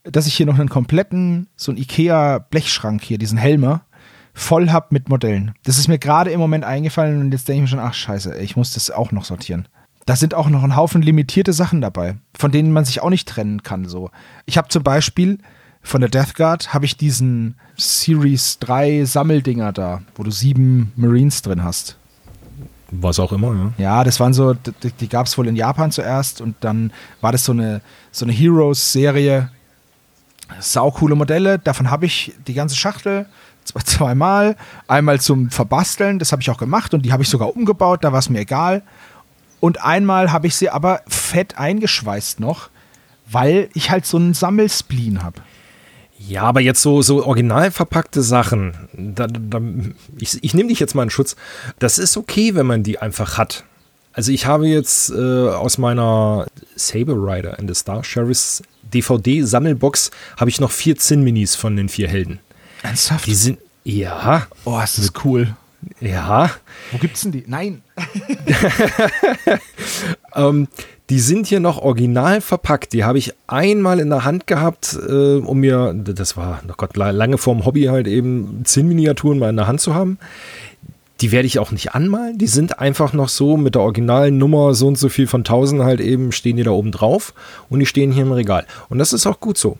dass 0.04 0.26
ich 0.26 0.34
hier 0.34 0.46
noch 0.46 0.58
einen 0.58 0.68
kompletten, 0.68 1.48
so 1.56 1.72
einen 1.72 1.78
Ikea-Blechschrank 1.78 3.02
hier, 3.02 3.18
diesen 3.18 3.38
Helmer, 3.38 3.82
voll 4.32 4.70
habe 4.70 4.86
mit 4.90 5.08
Modellen. 5.08 5.52
Das 5.64 5.78
ist 5.78 5.88
mir 5.88 5.98
gerade 5.98 6.30
im 6.30 6.40
Moment 6.40 6.64
eingefallen 6.64 7.20
und 7.20 7.32
jetzt 7.32 7.48
denke 7.48 7.58
ich 7.58 7.62
mir 7.62 7.68
schon, 7.68 7.86
ach 7.86 7.94
scheiße, 7.94 8.38
ich 8.38 8.56
muss 8.56 8.72
das 8.72 8.90
auch 8.90 9.12
noch 9.12 9.24
sortieren. 9.24 9.68
Da 10.06 10.16
sind 10.16 10.34
auch 10.34 10.48
noch 10.48 10.62
ein 10.62 10.76
Haufen 10.76 11.02
limitierte 11.02 11.52
Sachen 11.52 11.80
dabei, 11.80 12.16
von 12.34 12.50
denen 12.50 12.72
man 12.72 12.84
sich 12.84 13.02
auch 13.02 13.10
nicht 13.10 13.28
trennen 13.28 13.62
kann. 13.62 13.84
So. 13.84 14.10
Ich 14.46 14.56
habe 14.56 14.68
zum 14.68 14.82
Beispiel 14.82 15.38
von 15.82 16.00
der 16.00 16.10
Death 16.10 16.34
Guard 16.34 16.74
habe 16.74 16.84
ich 16.84 16.96
diesen 16.96 17.56
Series 17.76 18.58
3 18.60 19.04
Sammeldinger 19.04 19.72
da, 19.72 20.02
wo 20.14 20.22
du 20.22 20.30
sieben 20.30 20.92
Marines 20.96 21.42
drin 21.42 21.64
hast. 21.64 21.96
Was 22.92 23.18
auch 23.20 23.32
immer, 23.32 23.54
ja. 23.54 23.72
Ja, 23.78 24.04
das 24.04 24.18
waren 24.18 24.32
so, 24.32 24.54
die, 24.54 24.90
die 24.92 25.08
gab 25.08 25.26
es 25.26 25.38
wohl 25.38 25.46
in 25.46 25.56
Japan 25.56 25.92
zuerst 25.92 26.40
und 26.40 26.56
dann 26.60 26.92
war 27.20 27.32
das 27.32 27.44
so 27.44 27.52
eine, 27.52 27.80
so 28.10 28.24
eine 28.24 28.32
Heroes-Serie. 28.32 29.50
Saukoole 30.58 31.14
Modelle, 31.14 31.60
davon 31.60 31.90
habe 31.90 32.06
ich 32.06 32.34
die 32.48 32.54
ganze 32.54 32.74
Schachtel 32.74 33.26
zweimal. 33.84 34.56
Einmal 34.88 35.20
zum 35.20 35.50
Verbasteln, 35.50 36.18
das 36.18 36.32
habe 36.32 36.42
ich 36.42 36.50
auch 36.50 36.58
gemacht 36.58 36.92
und 36.92 37.02
die 37.02 37.12
habe 37.12 37.22
ich 37.22 37.28
sogar 37.28 37.54
umgebaut, 37.56 38.02
da 38.02 38.12
war 38.12 38.18
es 38.18 38.28
mir 38.28 38.40
egal. 38.40 38.82
Und 39.60 39.84
einmal 39.84 40.32
habe 40.32 40.48
ich 40.48 40.56
sie 40.56 40.70
aber 40.70 41.02
fett 41.06 41.58
eingeschweißt 41.58 42.40
noch, 42.40 42.70
weil 43.30 43.68
ich 43.74 43.90
halt 43.90 44.06
so 44.06 44.16
einen 44.16 44.34
Sammelspleen 44.34 45.22
habe. 45.22 45.40
Ja, 46.28 46.42
aber 46.42 46.60
jetzt 46.60 46.82
so, 46.82 47.00
so 47.00 47.24
original 47.24 47.70
verpackte 47.70 48.22
Sachen, 48.22 48.74
da, 48.92 49.26
da, 49.26 49.60
ich, 50.18 50.38
ich 50.42 50.52
nehme 50.52 50.68
dich 50.68 50.78
jetzt 50.78 50.94
mal 50.94 51.02
in 51.02 51.10
Schutz. 51.10 51.34
Das 51.78 51.98
ist 51.98 52.16
okay, 52.16 52.54
wenn 52.54 52.66
man 52.66 52.82
die 52.82 52.98
einfach 52.98 53.38
hat. 53.38 53.64
Also 54.12 54.30
ich 54.30 54.44
habe 54.44 54.66
jetzt 54.66 55.10
äh, 55.10 55.48
aus 55.48 55.78
meiner 55.78 56.46
Saber 56.76 57.14
Rider 57.14 57.58
and 57.58 57.68
the 57.68 57.74
Star 57.74 58.04
Sheriffs 58.04 58.62
DVD-Sammelbox 58.92 60.10
habe 60.36 60.50
ich 60.50 60.60
noch 60.60 60.70
vier 60.70 60.96
Zinn-Minis 60.96 61.54
von 61.54 61.76
den 61.76 61.88
vier 61.88 62.08
Helden. 62.08 62.40
Ernsthaft? 62.82 63.26
Die 63.26 63.34
sind, 63.34 63.58
ja. 63.84 64.46
Oh, 64.64 64.78
ist 64.80 64.98
das 64.98 65.12
cool. 65.24 65.56
Ja. 66.00 66.50
Wo 66.92 66.98
gibt's 66.98 67.22
denn 67.22 67.32
die? 67.32 67.44
Nein. 67.46 67.82
ähm, 70.34 70.68
die 71.10 71.18
sind 71.18 71.48
hier 71.48 71.58
noch 71.58 71.78
original 71.78 72.40
verpackt. 72.40 72.92
Die 72.92 73.04
habe 73.04 73.18
ich 73.18 73.34
einmal 73.48 73.98
in 73.98 74.10
der 74.10 74.24
Hand 74.24 74.46
gehabt, 74.46 74.96
äh, 75.08 75.38
um 75.38 75.58
mir, 75.58 75.92
das 75.92 76.36
war, 76.36 76.62
oh 76.68 76.74
Gott, 76.76 76.96
lange 76.96 77.36
vorm 77.36 77.66
Hobby 77.66 77.84
halt 77.84 78.06
eben 78.06 78.62
Zinnminiaturen 78.64 79.38
mal 79.38 79.50
in 79.50 79.56
der 79.56 79.66
Hand 79.66 79.80
zu 79.80 79.94
haben. 79.94 80.18
Die 81.20 81.32
werde 81.32 81.46
ich 81.46 81.58
auch 81.58 81.72
nicht 81.72 81.94
anmalen. 81.94 82.38
Die 82.38 82.46
sind 82.46 82.78
einfach 82.78 83.12
noch 83.12 83.28
so 83.28 83.56
mit 83.56 83.74
der 83.74 83.82
originalen 83.82 84.38
Nummer 84.38 84.72
so 84.74 84.86
und 84.86 84.96
so 84.96 85.08
viel 85.08 85.26
von 85.26 85.40
1000 85.40 85.82
halt 85.82 86.00
eben 86.00 86.30
stehen 86.30 86.56
die 86.56 86.62
da 86.62 86.70
oben 86.70 86.92
drauf 86.92 87.34
und 87.68 87.80
die 87.80 87.86
stehen 87.86 88.12
hier 88.12 88.22
im 88.22 88.32
Regal. 88.32 88.64
Und 88.88 88.98
das 88.98 89.12
ist 89.12 89.26
auch 89.26 89.40
gut 89.40 89.58
so. 89.58 89.78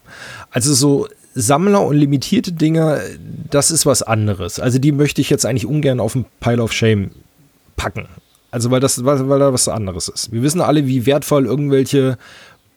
Also 0.50 0.74
so 0.74 1.08
Sammler 1.32 1.86
und 1.86 1.96
limitierte 1.96 2.52
Dinge, 2.52 3.00
das 3.48 3.70
ist 3.70 3.86
was 3.86 4.02
anderes. 4.02 4.58
Also 4.58 4.80
die 4.80 4.90
möchte 4.90 5.20
ich 5.20 5.30
jetzt 5.30 5.46
eigentlich 5.46 5.64
ungern 5.64 6.00
auf 6.00 6.14
den 6.14 6.24
Pile 6.40 6.60
of 6.60 6.72
Shame 6.72 7.12
packen. 7.76 8.08
Also 8.50 8.70
weil 8.70 8.80
das, 8.80 9.04
weil, 9.04 9.28
weil 9.28 9.38
da 9.38 9.52
was 9.52 9.68
anderes 9.68 10.08
ist. 10.08 10.32
Wir 10.32 10.42
wissen 10.42 10.60
alle, 10.60 10.86
wie 10.86 11.06
wertvoll 11.06 11.46
irgendwelche 11.46 12.18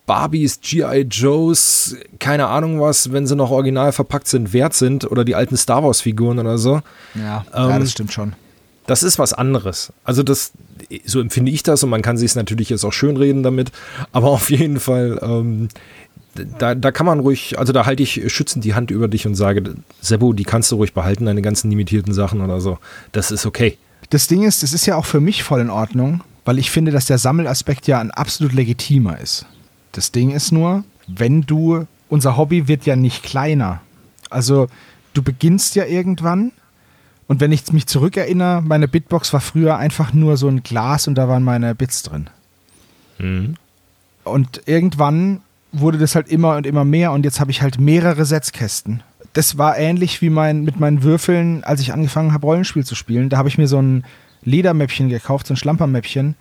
Barbies, 0.05 0.59
G.I. 0.59 1.07
Joes, 1.09 1.95
keine 2.19 2.47
Ahnung 2.47 2.81
was, 2.81 3.11
wenn 3.11 3.25
sie 3.25 3.35
noch 3.35 3.51
original 3.51 3.91
verpackt 3.93 4.27
sind, 4.27 4.51
wert 4.51 4.73
sind 4.73 5.09
oder 5.09 5.23
die 5.23 5.35
alten 5.35 5.55
Star 5.55 5.83
Wars-Figuren 5.83 6.39
oder 6.39 6.57
so. 6.57 6.81
Ja, 7.15 7.45
ähm, 7.53 7.69
ja, 7.69 7.79
das 7.79 7.91
stimmt 7.91 8.11
schon. 8.11 8.33
Das 8.85 9.01
ist 9.01 9.17
was 9.17 9.31
anderes. 9.31 9.93
Also 10.03 10.23
das, 10.23 10.51
so 11.05 11.21
empfinde 11.21 11.51
ich 11.51 11.63
das 11.63 11.83
und 11.83 11.89
man 11.89 12.01
kann 12.01 12.17
sich 12.17 12.31
es 12.31 12.35
natürlich 12.35 12.69
jetzt 12.69 12.83
auch 12.83 12.91
schön 12.91 13.15
reden 13.15 13.41
damit, 13.43 13.71
aber 14.11 14.29
auf 14.29 14.49
jeden 14.49 14.81
Fall, 14.81 15.19
ähm, 15.21 15.69
da, 16.59 16.75
da 16.75 16.91
kann 16.91 17.05
man 17.05 17.19
ruhig, 17.19 17.57
also 17.57 17.71
da 17.71 17.85
halte 17.85 18.03
ich 18.03 18.23
schützend 18.27 18.65
die 18.65 18.73
Hand 18.73 18.91
über 18.91 19.07
dich 19.07 19.25
und 19.25 19.35
sage, 19.35 19.75
Sebo, 20.01 20.33
die 20.33 20.43
kannst 20.43 20.71
du 20.71 20.75
ruhig 20.75 20.93
behalten, 20.93 21.25
deine 21.25 21.41
ganzen 21.41 21.69
limitierten 21.69 22.13
Sachen 22.13 22.41
oder 22.41 22.59
so. 22.59 22.77
Das 23.13 23.31
ist 23.31 23.45
okay. 23.45 23.77
Das 24.13 24.27
Ding 24.27 24.43
ist, 24.43 24.61
es 24.61 24.73
ist 24.73 24.85
ja 24.85 24.95
auch 24.95 25.05
für 25.05 25.19
mich 25.19 25.41
voll 25.41 25.59
in 25.59 25.71
Ordnung, 25.71 26.21
weil 26.45 26.59
ich 26.59 26.69
finde, 26.69 26.91
dass 26.91 27.07
der 27.07 27.17
Sammelaspekt 27.17 27.87
ja 27.87 27.97
ein 27.97 28.11
absolut 28.11 28.53
legitimer 28.53 29.17
ist. 29.17 29.47
Das 29.91 30.11
Ding 30.11 30.29
ist 30.29 30.51
nur, 30.51 30.83
wenn 31.07 31.41
du, 31.41 31.87
unser 32.09 32.37
Hobby 32.37 32.67
wird 32.67 32.85
ja 32.85 32.95
nicht 32.95 33.23
kleiner. 33.23 33.81
Also 34.29 34.67
du 35.15 35.23
beginnst 35.23 35.73
ja 35.73 35.85
irgendwann 35.85 36.51
und 37.27 37.39
wenn 37.39 37.51
ich 37.51 37.73
mich 37.73 37.87
zurückerinnere, 37.87 38.61
meine 38.61 38.87
Bitbox 38.87 39.33
war 39.33 39.41
früher 39.41 39.77
einfach 39.77 40.13
nur 40.13 40.37
so 40.37 40.47
ein 40.47 40.61
Glas 40.61 41.07
und 41.07 41.15
da 41.15 41.27
waren 41.27 41.41
meine 41.41 41.73
Bits 41.73 42.03
drin. 42.03 42.29
Mhm. 43.17 43.55
Und 44.25 44.61
irgendwann 44.67 45.41
wurde 45.71 45.97
das 45.97 46.13
halt 46.13 46.27
immer 46.27 46.55
und 46.57 46.67
immer 46.67 46.85
mehr 46.85 47.13
und 47.13 47.25
jetzt 47.25 47.39
habe 47.39 47.49
ich 47.49 47.63
halt 47.63 47.79
mehrere 47.79 48.25
Setzkästen 48.25 49.01
das 49.33 49.57
war 49.57 49.77
ähnlich 49.77 50.21
wie 50.21 50.29
mein, 50.29 50.63
mit 50.63 50.79
meinen 50.79 51.03
Würfeln, 51.03 51.63
als 51.63 51.81
ich 51.81 51.91
angefangen 51.91 52.33
habe, 52.33 52.45
Rollenspiel 52.45 52.85
zu 52.85 52.95
spielen. 52.95 53.29
Da 53.29 53.37
habe 53.37 53.49
ich 53.49 53.57
mir 53.57 53.67
so 53.67 53.81
ein 53.81 54.03
Ledermäppchen 54.43 55.09
gekauft, 55.09 55.47
so 55.47 55.53
ein 55.53 55.57
Schlampermäppchen. 55.57 56.35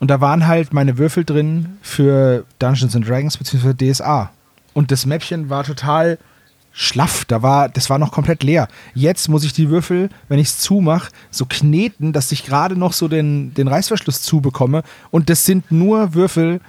Und 0.00 0.10
da 0.10 0.20
waren 0.20 0.46
halt 0.46 0.72
meine 0.72 0.98
Würfel 0.98 1.24
drin 1.24 1.78
für 1.82 2.44
Dungeons 2.58 2.94
and 2.94 3.08
Dragons 3.08 3.36
bzw. 3.36 3.74
DSA. 3.74 4.30
Und 4.74 4.90
das 4.90 5.06
Mäppchen 5.06 5.48
war 5.48 5.64
total 5.64 6.18
schlaff. 6.72 7.24
Da 7.24 7.42
war, 7.42 7.68
das 7.68 7.90
war 7.90 7.98
noch 7.98 8.12
komplett 8.12 8.42
leer. 8.42 8.68
Jetzt 8.94 9.28
muss 9.28 9.44
ich 9.44 9.52
die 9.52 9.70
Würfel, 9.70 10.10
wenn 10.28 10.38
ich 10.38 10.48
es 10.48 10.58
zumache, 10.58 11.10
so 11.30 11.46
kneten, 11.46 12.12
dass 12.12 12.30
ich 12.30 12.44
gerade 12.44 12.76
noch 12.76 12.92
so 12.92 13.08
den, 13.08 13.54
den 13.54 13.68
Reißverschluss 13.68 14.22
zubekomme. 14.22 14.82
Und 15.10 15.30
das 15.30 15.44
sind 15.44 15.72
nur 15.72 16.14
Würfel, 16.14 16.60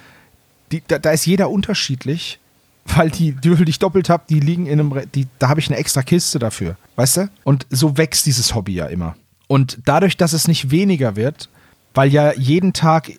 die, 0.72 0.82
da, 0.86 0.98
da 0.98 1.10
ist 1.10 1.26
jeder 1.26 1.50
unterschiedlich, 1.50 2.40
weil 2.86 3.10
die, 3.10 3.36
Würfel, 3.44 3.64
die 3.64 3.70
ich 3.70 3.78
doppelt 3.78 4.08
habe, 4.08 4.24
die 4.28 4.40
liegen 4.40 4.66
in 4.66 4.80
einem, 4.80 5.02
die, 5.14 5.26
da 5.38 5.48
habe 5.48 5.60
ich 5.60 5.68
eine 5.68 5.78
extra 5.78 6.02
Kiste 6.02 6.38
dafür. 6.38 6.76
Weißt 6.96 7.18
du? 7.18 7.30
Und 7.44 7.66
so 7.70 7.96
wächst 7.96 8.26
dieses 8.26 8.54
Hobby 8.54 8.74
ja 8.74 8.86
immer. 8.86 9.16
Und 9.46 9.78
dadurch, 9.84 10.16
dass 10.16 10.32
es 10.32 10.48
nicht 10.48 10.70
weniger 10.70 11.16
wird, 11.16 11.48
weil 11.94 12.10
ja 12.10 12.32
jeden 12.34 12.72
Tag 12.72 13.10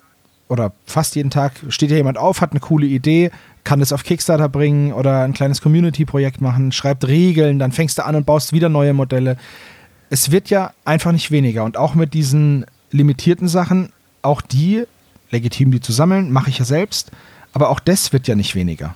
oder 0.48 0.74
fast 0.86 1.16
jeden 1.16 1.30
Tag 1.30 1.54
steht 1.70 1.92
ja 1.92 1.98
jemand 1.98 2.18
auf, 2.18 2.42
hat 2.42 2.52
eine 2.52 2.60
coole 2.60 2.86
Idee, 2.86 3.32
kann 3.64 3.82
es 3.82 3.94
auf 3.94 4.04
Kickstarter 4.04 4.50
bringen 4.50 4.92
oder 4.92 5.24
ein 5.24 5.34
kleines 5.34 5.62
Community-Projekt 5.62 6.42
machen, 6.42 6.72
schreibt 6.72 7.08
Regeln, 7.08 7.60
dann 7.60 7.72
fängst 7.72 7.98
du 7.98 8.06
an 8.06 8.16
und 8.16 8.26
baust 8.26 8.52
wieder 8.52 8.68
neue 8.68 8.94
Modelle. 8.94 9.38
Es 10.10 10.32
wird 10.32 10.50
ja 10.50 10.74
einfach 10.84 11.14
nicht 11.14 11.32
weniger. 11.32 11.64
Und 11.64 11.78
auch 11.78 11.96
mit 11.96 12.14
diesen 12.14 12.66
limitierten 12.92 13.48
Sachen, 13.48 13.94
auch 14.22 14.42
die, 14.42 14.84
legitim 15.30 15.72
die 15.72 15.80
zu 15.80 15.94
sammeln, 15.94 16.32
mache 16.32 16.50
ich 16.50 16.60
ja 16.60 16.66
selbst, 16.66 17.12
aber 17.54 17.70
auch 17.70 17.80
das 17.80 18.12
wird 18.12 18.28
ja 18.28 18.36
nicht 18.36 18.56
weniger. 18.56 18.94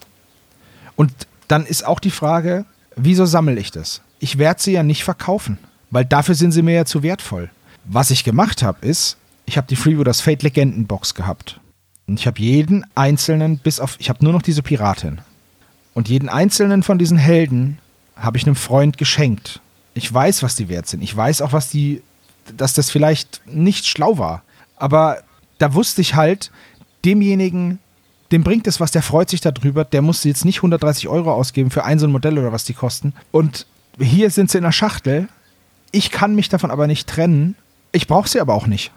Und 0.95 1.11
dann 1.47 1.65
ist 1.65 1.85
auch 1.85 1.99
die 1.99 2.11
Frage, 2.11 2.65
wieso 2.95 3.25
sammle 3.25 3.59
ich 3.59 3.71
das? 3.71 4.01
Ich 4.19 4.37
werde 4.37 4.61
sie 4.61 4.71
ja 4.71 4.83
nicht 4.83 5.03
verkaufen, 5.03 5.57
weil 5.91 6.05
dafür 6.05 6.35
sind 6.35 6.51
sie 6.51 6.61
mir 6.61 6.73
ja 6.73 6.85
zu 6.85 7.03
wertvoll. 7.03 7.49
Was 7.83 8.11
ich 8.11 8.23
gemacht 8.23 8.63
habe, 8.63 8.85
ist, 8.85 9.17
ich 9.45 9.57
habe 9.57 9.67
die 9.67 9.75
Freebooters 9.75 10.21
Fate 10.21 10.43
Legenden 10.43 10.87
Box 10.87 11.13
gehabt. 11.13 11.59
Und 12.07 12.19
ich 12.19 12.27
habe 12.27 12.39
jeden 12.39 12.85
einzelnen, 12.95 13.57
bis 13.57 13.79
auf, 13.79 13.95
ich 13.99 14.09
habe 14.09 14.23
nur 14.23 14.33
noch 14.33 14.41
diese 14.41 14.63
Piratin. 14.63 15.21
Und 15.93 16.09
jeden 16.09 16.29
einzelnen 16.29 16.83
von 16.83 16.97
diesen 16.97 17.17
Helden 17.17 17.79
habe 18.15 18.37
ich 18.37 18.45
einem 18.45 18.55
Freund 18.55 18.97
geschenkt. 18.97 19.61
Ich 19.93 20.11
weiß, 20.13 20.43
was 20.43 20.55
die 20.55 20.69
wert 20.69 20.87
sind. 20.87 21.01
Ich 21.01 21.15
weiß 21.15 21.41
auch, 21.41 21.53
was 21.53 21.69
die, 21.69 22.01
dass 22.55 22.73
das 22.73 22.89
vielleicht 22.89 23.41
nicht 23.45 23.85
schlau 23.87 24.17
war. 24.17 24.43
Aber 24.75 25.23
da 25.57 25.73
wusste 25.73 26.01
ich 26.01 26.15
halt, 26.15 26.51
demjenigen, 27.05 27.79
dem 28.31 28.43
bringt 28.43 28.67
es 28.67 28.79
was, 28.79 28.91
der 28.91 29.01
freut 29.01 29.29
sich 29.29 29.41
darüber, 29.41 29.83
der 29.83 30.01
musste 30.01 30.27
jetzt 30.29 30.45
nicht 30.45 30.57
130 30.57 31.07
Euro 31.07 31.33
ausgeben 31.33 31.69
für 31.69 31.83
ein 31.83 31.99
so 31.99 32.07
ein 32.07 32.11
Modell 32.11 32.37
oder 32.39 32.51
was 32.51 32.63
die 32.63 32.73
kosten. 32.73 33.13
Und 33.31 33.65
hier 33.99 34.29
sind 34.31 34.49
sie 34.49 34.57
in 34.57 34.63
der 34.63 34.71
Schachtel. 34.71 35.27
Ich 35.91 36.11
kann 36.11 36.35
mich 36.35 36.49
davon 36.49 36.71
aber 36.71 36.87
nicht 36.87 37.07
trennen. 37.07 37.55
Ich 37.91 38.07
brauche 38.07 38.27
sie 38.27 38.39
aber 38.39 38.53
auch 38.53 38.67
nicht. 38.67 38.91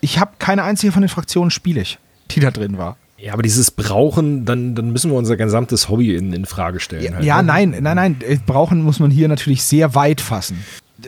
Ich 0.00 0.18
habe 0.18 0.32
keine 0.38 0.64
einzige 0.64 0.92
von 0.92 1.02
den 1.02 1.08
Fraktionen 1.08 1.50
spiele 1.50 1.80
ich 1.80 1.98
die 2.30 2.40
da 2.40 2.50
drin 2.50 2.78
war. 2.78 2.96
Ja, 3.18 3.32
aber 3.32 3.42
dieses 3.42 3.70
Brauchen, 3.70 4.44
dann, 4.44 4.74
dann 4.74 4.90
müssen 4.92 5.10
wir 5.10 5.16
unser 5.16 5.36
gesamtes 5.36 5.88
Hobby 5.88 6.14
in, 6.14 6.32
in 6.32 6.44
Frage 6.44 6.80
stellen. 6.80 7.02
Ja, 7.02 7.14
halt, 7.14 7.24
ja 7.24 7.42
ne? 7.42 7.44
nein, 7.44 7.76
nein, 7.80 7.96
nein. 7.96 8.16
Äh, 8.20 8.38
brauchen 8.44 8.82
muss 8.82 9.00
man 9.00 9.10
hier 9.10 9.28
natürlich 9.28 9.62
sehr 9.62 9.94
weit 9.94 10.20
fassen. 10.20 10.62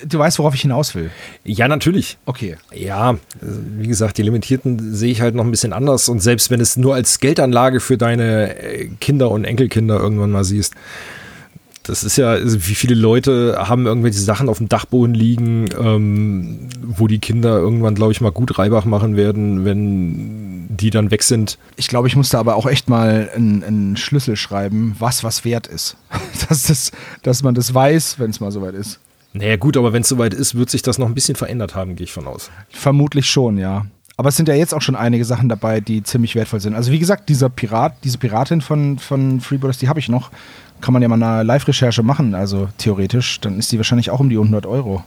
Du 0.06 0.18
weißt, 0.18 0.38
worauf 0.38 0.54
ich 0.54 0.62
hinaus 0.62 0.94
will. 0.94 1.10
Ja, 1.44 1.66
natürlich. 1.66 2.18
Okay. 2.26 2.56
Ja, 2.74 3.16
wie 3.40 3.88
gesagt, 3.88 4.18
die 4.18 4.22
Limitierten 4.22 4.94
sehe 4.94 5.10
ich 5.10 5.22
halt 5.22 5.34
noch 5.34 5.44
ein 5.44 5.50
bisschen 5.50 5.72
anders. 5.72 6.08
Und 6.10 6.20
selbst 6.20 6.50
wenn 6.50 6.60
es 6.60 6.76
nur 6.76 6.94
als 6.94 7.20
Geldanlage 7.20 7.80
für 7.80 7.96
deine 7.96 8.56
äh, 8.56 8.88
Kinder 9.00 9.30
und 9.30 9.44
Enkelkinder 9.44 9.98
irgendwann 9.98 10.30
mal 10.30 10.44
siehst, 10.44 10.74
das 11.88 12.04
ist 12.04 12.18
ja, 12.18 12.32
also 12.32 12.68
wie 12.68 12.74
viele 12.74 12.94
Leute 12.94 13.56
haben 13.58 13.86
irgendwelche 13.86 14.18
Sachen 14.18 14.50
auf 14.50 14.58
dem 14.58 14.68
Dachboden 14.68 15.14
liegen, 15.14 15.70
ähm, 15.80 16.68
wo 16.82 17.06
die 17.06 17.18
Kinder 17.18 17.56
irgendwann, 17.56 17.94
glaube 17.94 18.12
ich, 18.12 18.20
mal 18.20 18.30
gut 18.30 18.58
Reibach 18.58 18.84
machen 18.84 19.16
werden, 19.16 19.64
wenn 19.64 20.66
die 20.68 20.90
dann 20.90 21.10
weg 21.10 21.22
sind. 21.22 21.58
Ich 21.76 21.88
glaube, 21.88 22.08
ich 22.08 22.14
musste 22.14 22.38
aber 22.38 22.56
auch 22.56 22.66
echt 22.66 22.90
mal 22.90 23.30
einen, 23.34 23.64
einen 23.64 23.96
Schlüssel 23.96 24.36
schreiben, 24.36 24.96
was 24.98 25.24
was 25.24 25.46
wert 25.46 25.66
ist. 25.66 25.96
dass, 26.48 26.64
das, 26.64 26.92
dass 27.22 27.42
man 27.42 27.54
das 27.54 27.72
weiß, 27.72 28.18
wenn 28.18 28.30
es 28.30 28.40
mal 28.40 28.52
soweit 28.52 28.74
ist. 28.74 29.00
Naja, 29.38 29.56
gut, 29.56 29.76
aber 29.76 29.92
wenn 29.92 30.02
es 30.02 30.08
soweit 30.08 30.34
ist, 30.34 30.56
wird 30.56 30.68
sich 30.68 30.82
das 30.82 30.98
noch 30.98 31.06
ein 31.06 31.14
bisschen 31.14 31.36
verändert 31.36 31.76
haben, 31.76 31.94
gehe 31.94 32.04
ich 32.04 32.12
von 32.12 32.26
aus. 32.26 32.50
Vermutlich 32.70 33.30
schon, 33.30 33.56
ja. 33.56 33.86
Aber 34.16 34.30
es 34.30 34.36
sind 34.36 34.48
ja 34.48 34.54
jetzt 34.54 34.74
auch 34.74 34.82
schon 34.82 34.96
einige 34.96 35.24
Sachen 35.24 35.48
dabei, 35.48 35.80
die 35.80 36.02
ziemlich 36.02 36.34
wertvoll 36.34 36.58
sind. 36.58 36.74
Also 36.74 36.90
wie 36.90 36.98
gesagt, 36.98 37.28
dieser 37.28 37.48
Pirat, 37.48 37.94
diese 38.02 38.18
Piratin 38.18 38.60
von, 38.60 38.98
von 38.98 39.40
Freebooters, 39.40 39.78
die 39.78 39.88
habe 39.88 40.00
ich 40.00 40.08
noch. 40.08 40.32
Kann 40.80 40.92
man 40.92 41.02
ja 41.02 41.08
mal 41.08 41.22
eine 41.22 41.44
Live-Recherche 41.44 42.02
machen, 42.02 42.34
also 42.34 42.68
theoretisch. 42.78 43.40
Dann 43.40 43.60
ist 43.60 43.70
die 43.70 43.76
wahrscheinlich 43.76 44.10
auch 44.10 44.18
um 44.18 44.28
die 44.28 44.36
100 44.36 44.66
Euro. 44.66 45.04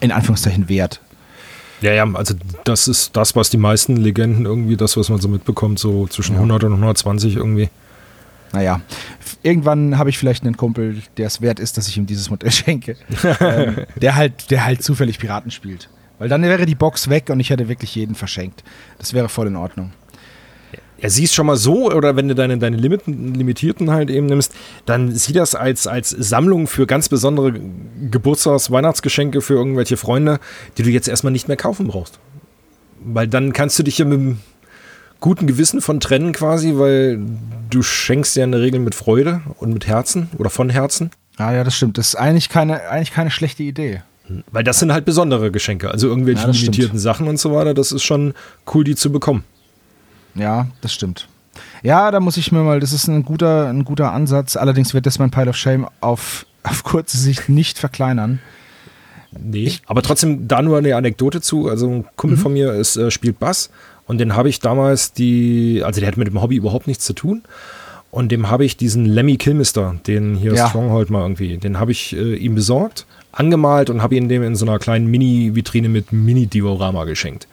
In 0.00 0.12
Anführungszeichen 0.12 0.68
wert. 0.68 1.00
Ja, 1.80 1.94
ja, 1.94 2.06
also 2.12 2.34
das 2.64 2.88
ist 2.88 3.16
das, 3.16 3.34
was 3.34 3.48
die 3.48 3.56
meisten 3.56 3.96
Legenden 3.96 4.44
irgendwie, 4.44 4.76
das, 4.76 4.98
was 4.98 5.08
man 5.08 5.18
so 5.18 5.28
mitbekommt, 5.28 5.78
so 5.78 6.06
zwischen 6.08 6.34
ja. 6.34 6.38
100 6.42 6.64
und 6.64 6.72
120 6.74 7.36
irgendwie. 7.36 7.70
Naja, 8.52 8.80
irgendwann 9.42 9.98
habe 9.98 10.10
ich 10.10 10.18
vielleicht 10.18 10.44
einen 10.44 10.56
Kumpel, 10.56 11.02
der 11.16 11.26
es 11.26 11.40
wert 11.40 11.58
ist, 11.58 11.76
dass 11.76 11.88
ich 11.88 11.96
ihm 11.96 12.06
dieses 12.06 12.30
Modell 12.30 12.50
schenke. 12.52 12.96
ähm, 13.40 13.86
der, 13.96 14.16
halt, 14.16 14.50
der 14.50 14.64
halt 14.64 14.82
zufällig 14.82 15.18
Piraten 15.18 15.50
spielt. 15.50 15.88
Weil 16.18 16.28
dann 16.28 16.42
wäre 16.42 16.66
die 16.66 16.74
Box 16.74 17.08
weg 17.08 17.30
und 17.30 17.40
ich 17.40 17.50
hätte 17.50 17.68
wirklich 17.68 17.94
jeden 17.94 18.14
verschenkt. 18.14 18.62
Das 18.98 19.14
wäre 19.14 19.28
voll 19.28 19.48
in 19.48 19.56
Ordnung. 19.56 19.92
Ja, 21.00 21.08
siehst 21.08 21.34
schon 21.34 21.46
mal 21.46 21.56
so, 21.56 21.90
oder 21.90 22.14
wenn 22.14 22.28
du 22.28 22.34
deine, 22.36 22.58
deine 22.58 22.76
Limiten, 22.76 23.34
Limitierten 23.34 23.90
halt 23.90 24.08
eben 24.08 24.26
nimmst, 24.26 24.54
dann 24.86 25.10
sieh 25.12 25.32
das 25.32 25.56
als, 25.56 25.88
als 25.88 26.10
Sammlung 26.10 26.68
für 26.68 26.86
ganz 26.86 27.08
besondere 27.08 27.54
Geburtstags-, 28.08 28.70
Weihnachtsgeschenke 28.70 29.40
für 29.40 29.54
irgendwelche 29.54 29.96
Freunde, 29.96 30.38
die 30.78 30.84
du 30.84 30.90
jetzt 30.90 31.08
erstmal 31.08 31.32
nicht 31.32 31.48
mehr 31.48 31.56
kaufen 31.56 31.88
brauchst. 31.88 32.20
Weil 33.04 33.26
dann 33.26 33.52
kannst 33.52 33.76
du 33.80 33.82
dich 33.82 33.98
ja 33.98 34.04
mit 34.04 34.20
einem 34.20 34.38
guten 35.22 35.46
Gewissen 35.46 35.80
von 35.80 36.00
trennen 36.00 36.32
quasi, 36.32 36.74
weil 36.76 37.20
du 37.70 37.82
schenkst 37.82 38.36
ja 38.36 38.44
in 38.44 38.52
der 38.52 38.60
Regel 38.60 38.80
mit 38.80 38.94
Freude 38.94 39.40
und 39.58 39.72
mit 39.72 39.86
Herzen 39.86 40.28
oder 40.36 40.50
von 40.50 40.68
Herzen. 40.68 41.10
Ah 41.38 41.52
ja, 41.52 41.64
das 41.64 41.74
stimmt. 41.74 41.96
Das 41.96 42.08
ist 42.08 42.16
eigentlich 42.16 42.50
keine, 42.50 42.88
eigentlich 42.90 43.12
keine 43.12 43.30
schlechte 43.30 43.62
Idee. 43.62 44.02
Weil 44.50 44.64
das 44.64 44.78
sind 44.78 44.92
halt 44.92 45.04
besondere 45.04 45.50
Geschenke. 45.50 45.90
Also 45.90 46.08
irgendwelche 46.08 46.42
ja, 46.42 46.50
limitierten 46.50 46.98
stimmt. 46.98 47.00
Sachen 47.00 47.28
und 47.28 47.38
so 47.38 47.54
weiter. 47.54 47.72
Das 47.72 47.92
ist 47.92 48.02
schon 48.02 48.34
cool, 48.74 48.84
die 48.84 48.94
zu 48.94 49.10
bekommen. 49.10 49.44
Ja, 50.34 50.68
das 50.80 50.92
stimmt. 50.92 51.28
Ja, 51.82 52.10
da 52.10 52.20
muss 52.20 52.36
ich 52.36 52.52
mir 52.52 52.62
mal, 52.62 52.80
das 52.80 52.92
ist 52.92 53.08
ein 53.08 53.24
guter, 53.24 53.68
ein 53.68 53.84
guter 53.84 54.12
Ansatz. 54.12 54.56
Allerdings 54.56 54.94
wird 54.94 55.06
das 55.06 55.18
mein 55.18 55.30
Pile 55.30 55.50
of 55.50 55.56
Shame 55.56 55.88
auf, 56.00 56.46
auf 56.62 56.84
kurze 56.84 57.16
Sicht 57.16 57.48
nicht 57.48 57.78
verkleinern. 57.78 58.40
Nee, 59.38 59.64
ich, 59.64 59.82
aber 59.86 60.02
trotzdem 60.02 60.46
da 60.46 60.60
nur 60.60 60.76
eine 60.76 60.94
Anekdote 60.94 61.40
zu. 61.40 61.68
Also 61.68 61.88
ein 61.88 62.04
Kumpel 62.16 62.36
mhm. 62.36 62.42
von 62.42 62.52
mir 62.52 62.74
ist, 62.74 62.96
äh, 62.96 63.10
spielt 63.10 63.38
Bass 63.38 63.70
und 64.06 64.18
den 64.18 64.36
habe 64.36 64.48
ich 64.48 64.60
damals 64.60 65.12
die, 65.12 65.82
also 65.84 66.00
der 66.00 66.08
hat 66.08 66.16
mit 66.16 66.28
dem 66.28 66.40
Hobby 66.40 66.56
überhaupt 66.56 66.86
nichts 66.86 67.04
zu 67.04 67.12
tun. 67.12 67.42
Und 68.10 68.30
dem 68.30 68.50
habe 68.50 68.66
ich 68.66 68.76
diesen 68.76 69.06
Lemmy 69.06 69.38
Kilmister, 69.38 69.96
den 70.06 70.34
hier 70.34 70.52
ja. 70.52 70.68
Stronghold 70.68 71.08
mal 71.08 71.22
irgendwie, 71.22 71.56
den 71.56 71.80
habe 71.80 71.92
ich 71.92 72.14
äh, 72.14 72.34
ihm 72.34 72.54
besorgt, 72.54 73.06
angemalt 73.32 73.88
und 73.88 74.02
habe 74.02 74.16
ihn 74.16 74.28
dem 74.28 74.42
in 74.42 74.54
so 74.54 74.66
einer 74.66 74.78
kleinen 74.78 75.06
Mini-Vitrine 75.06 75.88
mit 75.88 76.12
Mini-Diorama 76.12 77.04
geschenkt 77.04 77.46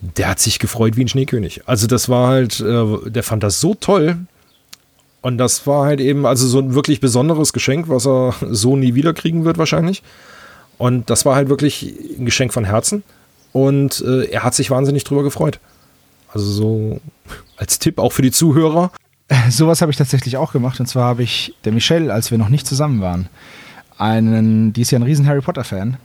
der 0.00 0.28
hat 0.28 0.40
sich 0.40 0.58
gefreut 0.58 0.96
wie 0.96 1.04
ein 1.04 1.08
Schneekönig. 1.08 1.62
Also 1.66 1.86
das 1.86 2.08
war 2.08 2.28
halt, 2.28 2.60
äh, 2.60 3.10
der 3.10 3.22
fand 3.22 3.42
das 3.42 3.60
so 3.60 3.74
toll. 3.74 4.16
Und 5.22 5.36
das 5.36 5.66
war 5.66 5.84
halt 5.84 6.00
eben 6.00 6.24
also 6.24 6.46
so 6.46 6.58
ein 6.58 6.74
wirklich 6.74 7.00
besonderes 7.00 7.52
Geschenk, 7.52 7.88
was 7.88 8.06
er 8.06 8.34
so 8.50 8.76
nie 8.76 8.94
wieder 8.94 9.12
kriegen 9.12 9.44
wird 9.44 9.58
wahrscheinlich. 9.58 10.02
Und 10.78 11.10
das 11.10 11.26
war 11.26 11.36
halt 11.36 11.50
wirklich 11.50 11.94
ein 12.18 12.24
Geschenk 12.24 12.54
von 12.54 12.64
Herzen. 12.64 13.02
Und 13.52 14.02
äh, 14.06 14.24
er 14.24 14.44
hat 14.44 14.54
sich 14.54 14.70
wahnsinnig 14.70 15.04
drüber 15.04 15.22
gefreut. 15.22 15.60
Also 16.32 16.46
so 16.46 17.00
als 17.56 17.78
Tipp 17.78 17.98
auch 17.98 18.12
für 18.12 18.22
die 18.22 18.30
Zuhörer. 18.30 18.92
Sowas 19.50 19.80
habe 19.80 19.90
ich 19.90 19.98
tatsächlich 19.98 20.36
auch 20.36 20.52
gemacht. 20.52 20.80
Und 20.80 20.86
zwar 20.86 21.04
habe 21.04 21.22
ich 21.22 21.54
der 21.64 21.72
Michelle, 21.72 22.12
als 22.12 22.30
wir 22.30 22.38
noch 22.38 22.48
nicht 22.48 22.66
zusammen 22.66 23.00
waren, 23.00 23.28
einen, 23.98 24.72
die 24.72 24.82
ist 24.82 24.90
ja 24.90 24.98
ein 24.98 25.02
riesen 25.02 25.26
Harry 25.26 25.40
Potter 25.40 25.64
Fan, 25.64 25.98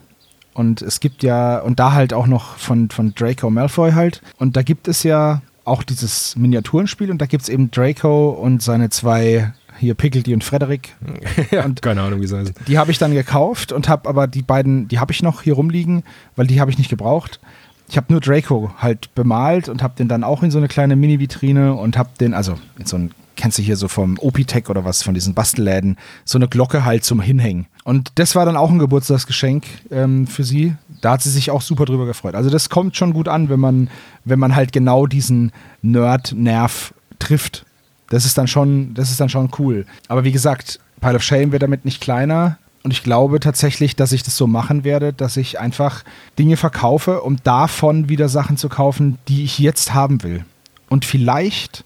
und 0.55 0.81
es 0.81 1.01
gibt 1.01 1.21
ja, 1.21 1.59
und 1.59 1.81
da 1.81 1.91
halt 1.91 2.13
auch 2.13 2.27
noch 2.27 2.55
von, 2.55 2.89
von 2.89 3.13
Draco 3.13 3.49
Malfoy 3.49 3.91
halt. 3.91 4.21
Und 4.37 4.55
da 4.55 4.63
gibt 4.63 4.87
es 4.87 5.03
ja 5.03 5.41
auch 5.65 5.83
dieses 5.83 6.37
Miniaturenspiel 6.37 7.11
und 7.11 7.21
da 7.21 7.25
gibt 7.25 7.43
es 7.43 7.49
eben 7.49 7.71
Draco 7.71 8.29
und 8.29 8.63
seine 8.63 8.89
zwei 8.89 9.51
hier 9.77 9.93
Pickledy 9.93 10.33
und 10.33 10.43
Frederick. 10.43 10.95
ja, 11.51 11.65
und 11.65 11.81
keine 11.81 12.01
Ahnung, 12.01 12.21
wie 12.21 12.27
sie 12.27 12.37
heißen. 12.37 12.55
Die 12.67 12.77
habe 12.77 12.91
ich 12.91 12.97
dann 12.97 13.13
gekauft 13.13 13.71
und 13.71 13.89
habe 13.89 14.07
aber 14.09 14.27
die 14.27 14.41
beiden, 14.41 14.87
die 14.87 14.99
habe 14.99 15.11
ich 15.11 15.21
noch 15.21 15.41
hier 15.41 15.53
rumliegen, 15.53 16.03
weil 16.35 16.47
die 16.47 16.59
habe 16.59 16.71
ich 16.71 16.77
nicht 16.77 16.89
gebraucht. 16.89 17.39
Ich 17.87 17.97
habe 17.97 18.07
nur 18.11 18.19
Draco 18.19 18.71
halt 18.77 19.13
bemalt 19.13 19.69
und 19.69 19.83
habe 19.83 19.95
den 19.95 20.07
dann 20.07 20.23
auch 20.23 20.41
in 20.41 20.51
so 20.51 20.57
eine 20.57 20.67
kleine 20.67 20.95
Mini-Vitrine 20.95 21.75
und 21.75 21.97
habe 21.97 22.09
den, 22.19 22.33
also 22.33 22.57
in 22.79 22.85
so 22.85 22.97
ein 22.97 23.11
kennst 23.35 23.57
du 23.57 23.61
hier 23.61 23.77
so 23.77 23.87
vom 23.87 24.17
Opitech 24.19 24.69
oder 24.69 24.85
was, 24.85 25.03
von 25.03 25.13
diesen 25.13 25.33
Bastelläden, 25.33 25.97
so 26.23 26.37
eine 26.37 26.47
Glocke 26.47 26.85
halt 26.85 27.03
zum 27.03 27.21
Hinhängen. 27.21 27.67
Und 27.83 28.13
das 28.15 28.35
war 28.35 28.45
dann 28.45 28.57
auch 28.57 28.71
ein 28.71 28.79
Geburtstagsgeschenk 28.79 29.65
ähm, 29.91 30.27
für 30.27 30.43
sie. 30.43 30.75
Da 31.01 31.11
hat 31.11 31.21
sie 31.21 31.29
sich 31.29 31.51
auch 31.51 31.61
super 31.61 31.85
drüber 31.85 32.05
gefreut. 32.05 32.35
Also 32.35 32.49
das 32.49 32.69
kommt 32.69 32.95
schon 32.95 33.13
gut 33.13 33.27
an, 33.27 33.49
wenn 33.49 33.59
man, 33.59 33.89
wenn 34.23 34.39
man 34.39 34.55
halt 34.55 34.71
genau 34.71 35.05
diesen 35.05 35.51
Nerd-Nerv 35.81 36.93
trifft. 37.19 37.65
Das 38.09 38.25
ist 38.25 38.37
dann 38.37 38.47
schon, 38.47 38.93
das 38.93 39.09
ist 39.09 39.19
dann 39.19 39.29
schon 39.29 39.49
cool. 39.59 39.85
Aber 40.07 40.23
wie 40.23 40.31
gesagt, 40.31 40.79
Pile 41.01 41.15
of 41.15 41.23
Shame 41.23 41.51
wird 41.51 41.63
damit 41.63 41.85
nicht 41.85 42.01
kleiner. 42.01 42.57
Und 42.83 42.91
ich 42.91 43.01
glaube 43.01 43.39
tatsächlich, 43.39 43.95
dass 43.95 44.11
ich 44.11 44.21
das 44.21 44.37
so 44.37 44.45
machen 44.45 44.83
werde, 44.83 45.11
dass 45.11 45.37
ich 45.37 45.59
einfach 45.59 46.03
Dinge 46.37 46.55
verkaufe, 46.55 47.21
um 47.21 47.37
davon 47.43 48.09
wieder 48.09 48.29
Sachen 48.29 48.57
zu 48.57 48.69
kaufen, 48.69 49.17
die 49.27 49.43
ich 49.43 49.57
jetzt 49.57 49.95
haben 49.95 50.21
will. 50.21 50.45
Und 50.87 51.03
vielleicht 51.03 51.83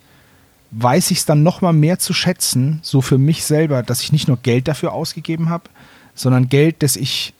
weiß 0.71 1.11
ich 1.11 1.19
es 1.19 1.25
dann 1.25 1.41
noch 1.41 1.61
mal 1.61 1.73
mehr 1.73 1.99
zu 1.99 2.13
schätzen, 2.13 2.79
so 2.83 3.01
für 3.01 3.17
mich 3.17 3.45
selber, 3.45 3.81
dass 3.81 4.01
ich 4.01 4.11
nicht 4.11 4.27
nur 4.27 4.37
Geld 4.37 4.67
dafür 4.67 4.93
ausgegeben 4.93 5.49
habe, 5.49 5.69
sondern 6.15 6.49
Geld, 6.49 6.83
das 6.83 6.95
ich, 6.95 7.33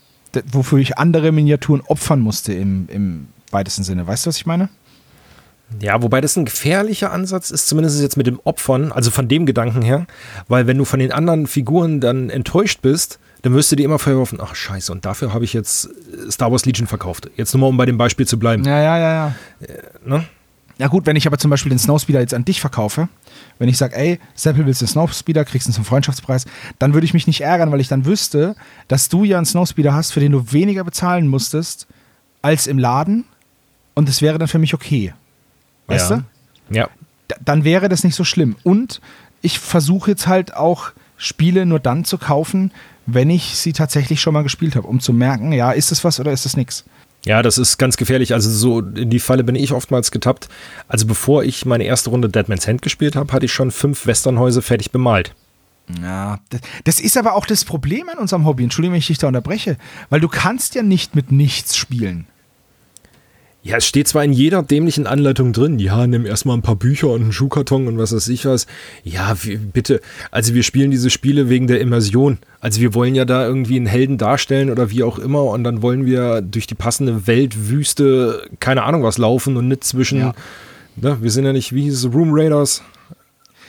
wofür 0.51 0.79
ich 0.79 0.97
andere 0.97 1.31
Miniaturen 1.31 1.81
opfern 1.81 2.21
musste 2.21 2.53
im, 2.53 2.87
im 2.89 3.27
weitesten 3.51 3.83
Sinne. 3.83 4.07
Weißt 4.07 4.25
du, 4.25 4.29
was 4.29 4.37
ich 4.37 4.45
meine? 4.45 4.69
Ja, 5.81 6.01
wobei 6.01 6.19
das 6.19 6.35
ein 6.35 6.45
gefährlicher 6.45 7.11
Ansatz 7.11 7.51
ist, 7.51 7.67
zumindest 7.67 8.01
jetzt 8.01 8.17
mit 8.17 8.27
dem 8.27 8.39
Opfern, 8.43 8.91
also 8.91 9.11
von 9.11 9.27
dem 9.27 9.45
Gedanken 9.45 9.81
her, 9.81 10.07
weil 10.47 10.67
wenn 10.67 10.77
du 10.77 10.85
von 10.85 10.99
den 10.99 11.11
anderen 11.11 11.47
Figuren 11.47 11.99
dann 11.99 12.29
enttäuscht 12.29 12.81
bist, 12.81 13.19
dann 13.43 13.53
wirst 13.53 13.71
du 13.71 13.75
dir 13.75 13.83
immer 13.83 13.99
vorwerfen, 13.99 14.39
ach 14.41 14.55
scheiße, 14.55 14.91
und 14.91 15.05
dafür 15.05 15.33
habe 15.33 15.45
ich 15.45 15.53
jetzt 15.53 15.89
Star 16.29 16.51
Wars 16.51 16.65
Legion 16.65 16.87
verkauft. 16.87 17.29
Jetzt 17.37 17.53
nur 17.53 17.61
mal, 17.61 17.67
um 17.67 17.77
bei 17.77 17.85
dem 17.85 17.97
Beispiel 17.97 18.27
zu 18.27 18.37
bleiben. 18.37 18.63
Ja, 18.65 18.81
ja, 18.81 18.97
ja, 18.97 19.13
ja. 19.13 19.35
Äh, 19.61 19.81
ne? 20.05 20.25
Ja 20.79 20.87
gut, 20.87 21.05
wenn 21.05 21.17
ich 21.17 21.27
aber 21.27 21.37
zum 21.37 21.51
Beispiel 21.51 21.69
den 21.69 21.79
Snowspeeder 21.79 22.21
jetzt 22.21 22.33
an 22.33 22.45
dich 22.45 22.61
verkaufe, 22.61 23.09
wenn 23.59 23.67
ich 23.67 23.77
sage, 23.77 23.97
ey, 23.97 24.19
Seppel 24.33 24.65
willst 24.65 24.81
du 24.81 24.85
einen 24.85 24.91
Snowspeeder, 24.91 25.43
kriegst 25.43 25.67
du 25.67 25.69
einen 25.69 25.75
zum 25.75 25.85
Freundschaftspreis, 25.85 26.45
dann 26.79 26.93
würde 26.93 27.03
ich 27.05 27.13
mich 27.13 27.27
nicht 27.27 27.41
ärgern, 27.41 27.69
weil 27.71 27.81
ich 27.81 27.89
dann 27.89 28.05
wüsste, 28.05 28.55
dass 28.87 29.09
du 29.09 29.25
ja 29.25 29.37
einen 29.37 29.45
Snowspeeder 29.45 29.93
hast, 29.93 30.11
für 30.11 30.21
den 30.21 30.31
du 30.31 30.53
weniger 30.53 30.85
bezahlen 30.85 31.27
musstest 31.27 31.85
als 32.41 32.65
im 32.65 32.79
Laden 32.79 33.25
und 33.93 34.07
es 34.07 34.21
wäre 34.21 34.37
dann 34.37 34.47
für 34.47 34.59
mich 34.59 34.73
okay. 34.73 35.13
Weißt 35.89 36.11
ja. 36.11 36.23
du? 36.69 36.75
Ja. 36.75 36.89
D 37.29 37.35
dann 37.43 37.63
wäre 37.63 37.89
das 37.89 38.03
nicht 38.03 38.15
so 38.15 38.23
schlimm. 38.23 38.55
Und 38.63 39.01
ich 39.41 39.59
versuche 39.59 40.11
jetzt 40.11 40.27
halt 40.27 40.55
auch 40.55 40.91
Spiele 41.17 41.65
nur 41.65 41.79
dann 41.79 42.05
zu 42.05 42.17
kaufen, 42.17 42.71
wenn 43.05 43.29
ich 43.29 43.55
sie 43.55 43.73
tatsächlich 43.73 44.21
schon 44.21 44.33
mal 44.33 44.43
gespielt 44.43 44.75
habe, 44.75 44.87
um 44.87 44.99
zu 44.99 45.13
merken, 45.13 45.51
ja, 45.51 45.71
ist 45.71 45.91
es 45.91 46.03
was 46.03 46.19
oder 46.19 46.31
ist 46.31 46.45
es 46.45 46.55
nichts. 46.55 46.85
Ja, 47.25 47.41
das 47.41 47.57
ist 47.57 47.77
ganz 47.77 47.97
gefährlich. 47.97 48.33
Also 48.33 48.49
so 48.49 48.79
in 48.79 49.09
die 49.09 49.19
Falle 49.19 49.43
bin 49.43 49.55
ich 49.55 49.73
oftmals 49.73 50.11
getappt. 50.11 50.47
Also 50.87 51.05
bevor 51.05 51.43
ich 51.43 51.65
meine 51.65 51.83
erste 51.83 52.09
Runde 52.09 52.29
Deadman's 52.29 52.67
Hand 52.67 52.81
gespielt 52.81 53.15
habe, 53.15 53.33
hatte 53.33 53.45
ich 53.45 53.53
schon 53.53 53.71
fünf 53.71 54.05
Westernhäuser 54.05 54.61
fertig 54.61 54.91
bemalt. 54.91 55.35
Ja, 56.01 56.39
das 56.83 56.99
ist 56.99 57.17
aber 57.17 57.33
auch 57.33 57.45
das 57.45 57.65
Problem 57.65 58.09
an 58.09 58.19
unserem 58.19 58.45
Hobby. 58.45 58.63
Entschuldigung, 58.63 58.93
wenn 58.93 58.99
ich 58.99 59.07
dich 59.07 59.17
da 59.17 59.27
unterbreche. 59.27 59.77
Weil 60.09 60.21
du 60.21 60.27
kannst 60.27 60.75
ja 60.75 60.83
nicht 60.83 61.15
mit 61.15 61.31
nichts 61.31 61.75
spielen. 61.75 62.27
Ja, 63.61 63.75
es 63.77 63.85
steht 63.85 64.07
zwar 64.07 64.23
in 64.23 64.31
jeder 64.31 64.63
dämlichen 64.63 65.05
Anleitung 65.05 65.51
drin, 65.51 65.79
ja, 65.79 66.07
nimm 66.07 66.25
erstmal 66.25 66.57
ein 66.57 66.61
paar 66.61 66.77
Bücher 66.77 67.09
und 67.09 67.21
einen 67.21 67.31
Schuhkarton 67.33 67.87
und 67.87 67.97
was 67.97 68.15
weiß 68.15 68.29
ich 68.29 68.45
was. 68.45 68.67
Ja, 69.03 69.35
bitte. 69.73 69.99
Also 70.31 70.53
wir 70.53 70.63
spielen 70.63 70.91
diese 70.91 71.09
Spiele 71.09 71.49
wegen 71.49 71.67
der 71.67 71.81
Immersion. 71.81 72.37
Also 72.61 72.79
wir 72.79 72.93
wollen 72.93 73.15
ja 73.15 73.25
da 73.25 73.45
irgendwie 73.45 73.75
einen 73.75 73.85
Helden 73.85 74.17
darstellen 74.17 74.69
oder 74.69 74.91
wie 74.91 75.03
auch 75.03 75.19
immer 75.19 75.43
und 75.43 75.65
dann 75.65 75.81
wollen 75.81 76.05
wir 76.05 76.41
durch 76.41 76.67
die 76.67 76.75
passende 76.75 77.27
Weltwüste, 77.27 78.47
keine 78.61 78.83
Ahnung 78.83 79.03
was, 79.03 79.17
laufen 79.17 79.57
und 79.57 79.67
nicht 79.67 79.83
zwischen. 79.83 80.19
Ja. 80.19 80.33
Ne, 80.95 81.17
wir 81.21 81.31
sind 81.31 81.45
ja 81.45 81.51
nicht, 81.51 81.73
wie 81.73 81.83
hieß 81.83 82.05
es, 82.05 82.13
Room 82.13 82.29
Raiders. 82.31 82.81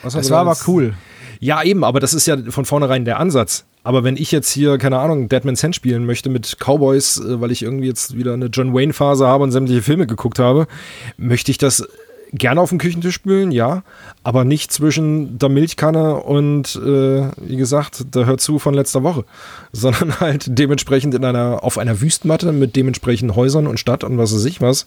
Was 0.03 0.15
das 0.15 0.31
war 0.31 0.41
aber 0.41 0.57
cool. 0.69 0.95
Ja, 1.41 1.63
eben, 1.65 1.83
aber 1.83 1.99
das 1.99 2.15
ist 2.15 2.27
ja 2.27 2.37
von 2.51 2.65
vornherein 2.65 3.05
der 3.05 3.19
Ansatz. 3.19 3.65
Aber 3.91 4.05
wenn 4.05 4.17
ich 4.17 4.31
jetzt 4.31 4.53
hier, 4.53 4.79
keine 4.79 5.01
Ahnung, 5.01 5.29
Deadman's 5.29 5.65
Hand 5.65 5.75
spielen 5.75 6.07
möchte 6.07 6.31
mit 6.31 6.59
Cowboys, 6.61 7.19
äh, 7.19 7.41
weil 7.41 7.51
ich 7.51 7.63
irgendwie 7.65 7.89
jetzt 7.89 8.17
wieder 8.17 8.35
eine 8.35 8.47
John 8.47 8.73
Wayne-Phase 8.73 9.27
habe 9.27 9.43
und 9.43 9.51
sämtliche 9.51 9.83
Filme 9.83 10.07
geguckt 10.07 10.39
habe, 10.39 10.69
möchte 11.17 11.51
ich 11.51 11.59
das 11.59 11.89
gerne 12.31 12.61
auf 12.61 12.69
dem 12.69 12.79
Küchentisch 12.79 13.17
spielen, 13.17 13.51
ja, 13.51 13.83
aber 14.23 14.45
nicht 14.45 14.71
zwischen 14.71 15.41
der 15.41 15.49
Milchkanne 15.49 16.19
und, 16.19 16.77
äh, 16.77 17.31
wie 17.39 17.57
gesagt, 17.57 18.15
der 18.15 18.27
Hört 18.27 18.41
zu 18.41 18.61
von 18.61 18.75
letzter 18.75 19.03
Woche, 19.03 19.25
sondern 19.73 20.21
halt 20.21 20.45
dementsprechend 20.47 21.17
in 21.17 21.25
einer, 21.25 21.65
auf 21.65 21.77
einer 21.77 22.01
Wüstenmatte 22.01 22.53
mit 22.53 22.77
dementsprechend 22.77 23.35
Häusern 23.35 23.67
und 23.67 23.81
Stadt 23.81 24.05
und 24.05 24.19
was 24.19 24.33
weiß 24.33 24.45
ich 24.45 24.61
was. 24.61 24.87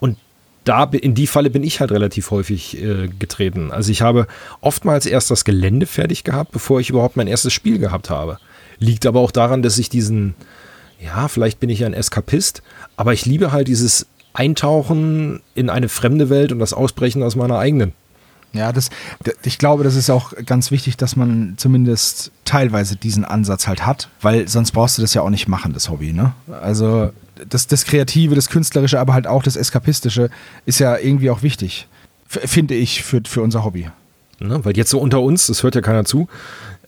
Und 0.00 0.18
da 0.68 0.84
in 0.84 1.14
die 1.14 1.26
Falle 1.26 1.50
bin 1.50 1.64
ich 1.64 1.80
halt 1.80 1.92
relativ 1.92 2.30
häufig 2.30 2.82
äh, 2.82 3.08
getreten. 3.08 3.72
Also 3.72 3.90
ich 3.90 4.02
habe 4.02 4.26
oftmals 4.60 5.06
erst 5.06 5.30
das 5.30 5.44
Gelände 5.44 5.86
fertig 5.86 6.24
gehabt, 6.24 6.52
bevor 6.52 6.78
ich 6.80 6.90
überhaupt 6.90 7.16
mein 7.16 7.26
erstes 7.26 7.52
Spiel 7.52 7.78
gehabt 7.78 8.10
habe. 8.10 8.38
Liegt 8.78 9.06
aber 9.06 9.20
auch 9.20 9.30
daran, 9.30 9.62
dass 9.62 9.78
ich 9.78 9.88
diesen, 9.88 10.34
ja, 11.00 11.28
vielleicht 11.28 11.58
bin 11.58 11.70
ich 11.70 11.84
ein 11.84 11.94
Eskapist, 11.94 12.62
aber 12.96 13.14
ich 13.14 13.24
liebe 13.24 13.50
halt 13.50 13.68
dieses 13.68 14.06
Eintauchen 14.34 15.40
in 15.54 15.70
eine 15.70 15.88
fremde 15.88 16.28
Welt 16.28 16.52
und 16.52 16.58
das 16.58 16.74
Ausbrechen 16.74 17.22
aus 17.22 17.34
meiner 17.34 17.58
eigenen. 17.58 17.92
Ja, 18.52 18.72
das, 18.72 18.88
ich 19.42 19.58
glaube, 19.58 19.84
das 19.84 19.94
ist 19.94 20.08
auch 20.08 20.32
ganz 20.46 20.70
wichtig, 20.70 20.96
dass 20.96 21.16
man 21.16 21.54
zumindest 21.58 22.32
teilweise 22.44 22.96
diesen 22.96 23.24
Ansatz 23.24 23.68
halt 23.68 23.84
hat, 23.84 24.08
weil 24.22 24.48
sonst 24.48 24.72
brauchst 24.72 24.96
du 24.96 25.02
das 25.02 25.12
ja 25.12 25.22
auch 25.22 25.30
nicht 25.30 25.48
machen, 25.48 25.74
das 25.74 25.90
Hobby, 25.90 26.12
ne? 26.12 26.32
Also 26.62 27.10
das, 27.48 27.66
das 27.66 27.84
Kreative, 27.84 28.34
das 28.34 28.48
Künstlerische, 28.48 28.98
aber 28.98 29.12
halt 29.12 29.26
auch 29.26 29.42
das 29.42 29.56
Eskapistische 29.56 30.30
ist 30.64 30.78
ja 30.80 30.96
irgendwie 30.96 31.30
auch 31.30 31.42
wichtig, 31.42 31.86
finde 32.26 32.74
ich, 32.74 33.02
für, 33.02 33.20
für 33.26 33.42
unser 33.42 33.64
Hobby. 33.64 33.88
Ne, 34.40 34.64
weil 34.64 34.76
jetzt 34.76 34.90
so 34.90 35.00
unter 35.00 35.20
uns, 35.20 35.48
das 35.48 35.62
hört 35.62 35.74
ja 35.74 35.80
keiner 35.80 36.04
zu, 36.04 36.28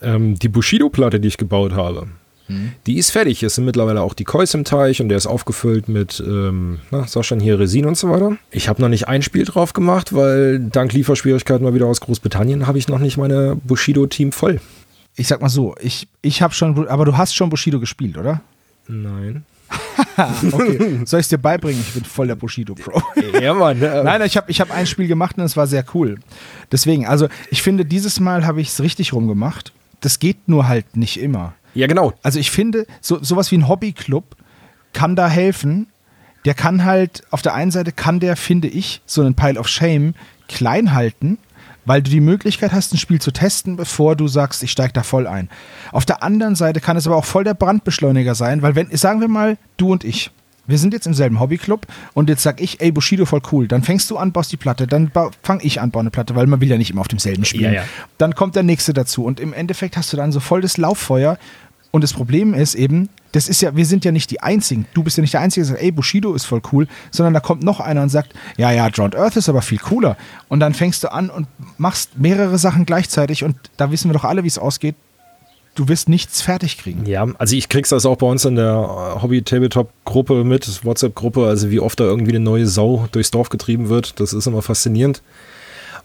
ähm, 0.01 0.39
die 0.39 0.49
Bushido-Platte, 0.49 1.19
die 1.19 1.29
ich 1.29 1.37
gebaut 1.37 1.73
habe, 1.73 2.07
mhm. 2.51 2.73
die 2.87 2.99
ist 2.99 3.11
fertig. 3.11 3.43
Es 3.43 3.55
sind 3.55 3.65
mittlerweile 3.65 4.03
auch 4.03 4.15
die 4.15 4.25
Kois 4.25 4.55
im 4.55 4.65
Teich 4.65 5.01
und 5.01 5.09
der 5.09 5.19
ist 5.19 5.27
aufgefüllt 5.27 5.89
mit, 5.89 6.23
ähm, 6.27 6.81
na, 6.91 7.07
sag 7.07 7.25
schon 7.25 7.41
hier, 7.41 7.59
Resin 7.59 7.87
und 7.87 7.97
so 7.97 8.11
weiter. 8.11 8.37
Ich 8.51 8.69
habe 8.69 8.81
noch 8.83 8.89
nicht 8.89 9.09
ein 9.09 9.23
Spiel 9.23 9.45
drauf 9.45 9.73
gemacht, 9.73 10.15
weil 10.15 10.59
dank 10.59 10.93
Lieferschwierigkeiten 10.93 11.65
mal 11.65 11.75
wieder 11.75 11.87
aus 11.87 12.01
Großbritannien 12.01 12.67
habe 12.67 12.79
ich 12.79 12.89
noch 12.89 12.99
nicht 12.99 13.17
meine 13.17 13.57
Bushido-Team 13.57 14.33
voll. 14.33 14.61
Ich 15.17 15.29
sag 15.29 15.41
mal 15.41 15.49
so, 15.49 15.75
ich, 15.81 16.09
ich 16.23 16.43
habe 16.43 16.55
schon, 16.55 16.89
aber 16.89 17.05
du 17.05 17.17
hast 17.17 17.35
schon 17.35 17.51
Bushido 17.51 17.81
gespielt, 17.81 18.17
oder? 18.17 18.41
Nein. 18.89 19.45
okay. 20.53 21.01
Soll 21.05 21.21
ich 21.21 21.25
es 21.25 21.29
dir 21.29 21.39
beibringen? 21.39 21.81
Ich 21.81 21.95
bin 21.95 22.05
voll 22.05 22.27
der 22.27 22.35
Bushido-Pro. 22.35 23.03
ja, 23.41 23.55
Mann. 23.55 23.79
Ne? 23.79 24.03
Nein, 24.05 24.23
ich 24.23 24.37
habe 24.37 24.51
ich 24.51 24.61
hab 24.61 24.71
ein 24.71 24.87
Spiel 24.87 25.07
gemacht 25.07 25.39
und 25.39 25.45
es 25.45 25.57
war 25.57 25.67
sehr 25.67 25.85
cool. 25.95 26.19
Deswegen, 26.73 27.07
also 27.07 27.29
ich 27.51 27.63
finde, 27.63 27.85
dieses 27.85 28.21
Mal 28.21 28.47
habe 28.47 28.61
ich 28.61 28.69
es 28.69 28.81
richtig 28.81 29.13
rumgemacht. 29.13 29.73
Das 30.01 30.19
geht 30.19 30.49
nur 30.49 30.67
halt 30.67 30.97
nicht 30.97 31.21
immer. 31.21 31.55
Ja, 31.75 31.87
genau. 31.87 32.13
Also 32.23 32.39
ich 32.39 32.51
finde, 32.51 32.87
so, 33.01 33.23
sowas 33.23 33.51
wie 33.51 33.59
ein 33.59 33.69
Hobbyclub 33.69 34.37
kann 34.93 35.17
da 35.17 35.29
helfen. 35.29 35.89
Der 36.45 36.55
kann 36.55 36.85
halt, 36.85 37.23
auf 37.31 37.43
der 37.43 37.55
einen 37.55 37.71
Seite 37.71 37.93
kann 37.93 38.19
der, 38.19 38.37
finde 38.37 38.69
ich, 38.69 39.03
so 39.07 39.21
einen 39.21 39.35
Pile 39.35 39.59
of 39.59 39.69
Shame 39.69 40.15
klein 40.49 40.95
halten 40.95 41.39
weil 41.85 42.03
du 42.03 42.11
die 42.11 42.21
Möglichkeit 42.21 42.73
hast, 42.73 42.93
ein 42.93 42.99
Spiel 42.99 43.21
zu 43.21 43.33
testen, 43.33 43.77
bevor 43.77 44.15
du 44.15 44.29
sagst, 44.29 44.63
ich 44.63 44.71
steige 44.71 44.93
da 44.93 45.03
voll 45.03 45.27
ein. 45.27 45.49
Auf 45.93 46.05
der 46.05 46.23
anderen 46.23 46.55
Seite 46.55 46.81
kann 46.81 46.97
es 46.97 47.07
aber 47.07 47.17
auch 47.17 47.25
voll 47.25 47.43
der 47.43 47.55
Brandbeschleuniger 47.55 48.35
sein, 48.35 48.63
weil 48.63 48.75
wenn, 48.75 48.95
sagen 48.97 49.21
wir 49.21 49.29
mal, 49.29 49.57
du 49.77 49.91
und 49.93 50.05
ich, 50.05 50.31
wir 50.71 50.79
sind 50.79 50.95
jetzt 50.95 51.07
im 51.07 51.15
selben 51.15 51.41
Hobbyclub 51.41 51.87
und 52.15 52.29
jetzt 52.29 52.43
sag 52.43 52.61
ich, 52.61 52.81
ey, 52.81 52.93
Bushido 52.93 53.27
voll 53.27 53.43
cool. 53.53 53.69
Dann 53.69 53.83
fängst 53.83 54.11
du 54.11 54.17
an, 54.17 54.33
baust 54.33 54.53
die 54.53 54.57
Platte, 54.57 54.87
dann 54.87 55.11
fange 55.43 55.63
ich 55.63 55.81
an, 55.81 55.91
baue 55.91 56.01
eine 56.01 56.11
Platte, 56.11 56.35
weil 56.35 56.47
man 56.47 56.61
will 56.61 56.69
ja 56.69 56.79
nicht 56.79 56.91
immer 56.91 57.01
auf 57.01 57.09
demselben 57.09 57.45
spielen. 57.45 57.75
Ja, 57.75 57.83
ja. 57.83 57.89
Dann 58.19 58.35
kommt 58.35 58.57
der 58.57 58.63
nächste 58.63 58.93
dazu 58.93 59.25
und 59.25 59.41
im 59.41 59.53
Endeffekt 59.53 59.97
hast 59.97 60.13
du 60.13 60.17
dann 60.17 60.33
so 60.33 60.41
voll 60.41 60.61
das 60.61 60.77
Lauffeuer 60.77 61.39
und 61.91 62.05
das 62.05 62.13
Problem 62.13 62.55
ist 62.55 62.75
eben, 62.75 63.09
das 63.33 63.49
ist 63.49 63.63
ja, 63.63 63.75
wir 63.75 63.87
sind 63.87 64.05
ja 64.05 64.13
nicht 64.13 64.31
die 64.31 64.41
Einzigen. 64.41 64.87
Du 64.95 65.03
bist 65.03 65.17
ja 65.17 65.23
nicht 65.23 65.35
der 65.35 65.41
Einzige, 65.41 65.67
der 65.67 65.75
sagt, 65.75 65.83
ey, 65.83 65.91
Bushido 65.91 66.35
ist 66.35 66.45
voll 66.45 66.63
cool, 66.73 66.87
sondern 67.11 67.35
da 67.35 67.41
kommt 67.41 67.63
noch 67.63 67.81
einer 67.81 68.03
und 68.03 68.09
sagt, 68.09 68.33
ja, 68.57 68.71
ja, 68.71 68.89
Drowned 68.91 69.17
Earth 69.17 69.37
ist 69.37 69.49
aber 69.49 69.63
viel 69.63 69.79
cooler. 69.79 70.17
Und 70.49 70.61
dann 70.61 70.75
fängst 70.75 71.03
du 71.03 71.13
an 71.13 71.31
und 71.31 71.49
machst 71.79 72.19
mehrere 72.19 72.59
Sachen 72.59 72.87
gleichzeitig 72.87 73.43
und 73.45 73.57
da 73.77 73.91
wissen 73.91 74.09
wir 74.09 74.15
doch 74.15 74.25
alle, 74.25 74.45
wie 74.45 74.49
es 74.49 74.59
ausgeht. 74.59 74.95
Du 75.81 75.89
wirst 75.89 76.11
nichts 76.11 76.43
fertig 76.43 76.77
kriegen. 76.77 77.07
Ja, 77.07 77.27
also 77.39 77.57
ich 77.57 77.71
krieg's 77.71 77.89
das 77.89 78.05
auch 78.05 78.17
bei 78.17 78.27
uns 78.27 78.45
in 78.45 78.57
der 78.57 79.19
Hobby-Tabletop-Gruppe 79.23 80.45
mit, 80.45 80.85
WhatsApp-Gruppe, 80.85 81.47
also 81.47 81.71
wie 81.71 81.81
oft 81.81 81.99
da 81.99 82.05
irgendwie 82.05 82.33
eine 82.33 82.41
neue 82.41 82.67
Sau 82.67 83.09
durchs 83.13 83.31
Dorf 83.31 83.49
getrieben 83.49 83.89
wird. 83.89 84.21
Das 84.21 84.35
ist 84.35 84.47
immer 84.47 84.61
faszinierend. 84.61 85.23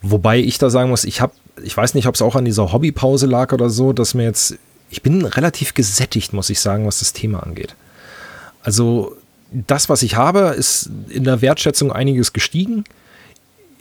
Wobei 0.01 0.39
ich 0.39 0.59
da 0.59 0.69
sagen 0.69 0.91
muss, 0.91 1.03
ich 1.03 1.19
habe, 1.19 1.33
ich 1.61 1.75
weiß 1.75 1.93
nicht, 1.93 2.07
ob 2.07 2.15
es 2.15 2.21
auch 2.21 2.37
an 2.37 2.45
dieser 2.45 2.71
Hobbypause 2.71 3.25
lag 3.25 3.51
oder 3.51 3.69
so, 3.69 3.91
dass 3.91 4.13
mir 4.13 4.23
jetzt 4.23 4.57
ich 4.89 5.01
bin 5.01 5.25
relativ 5.25 5.73
gesättigt, 5.73 6.31
muss 6.31 6.49
ich 6.49 6.61
sagen, 6.61 6.85
was 6.85 6.99
das 6.99 7.11
Thema 7.11 7.43
angeht. 7.43 7.75
Also 8.63 9.17
das, 9.51 9.89
was 9.89 10.03
ich 10.03 10.15
habe, 10.15 10.55
ist 10.57 10.89
in 11.09 11.25
der 11.25 11.41
Wertschätzung 11.41 11.91
einiges 11.91 12.31
gestiegen. 12.31 12.85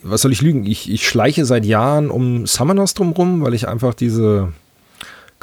Was 0.02 0.22
soll 0.22 0.32
ich 0.32 0.42
lügen? 0.42 0.66
Ich, 0.66 0.90
ich 0.90 1.08
schleiche 1.08 1.44
seit 1.44 1.64
Jahren 1.64 2.10
um 2.10 2.46
Summoners 2.46 2.94
drumrum, 2.94 3.42
weil 3.42 3.54
ich 3.54 3.68
einfach 3.68 3.94
diese, 3.94 4.52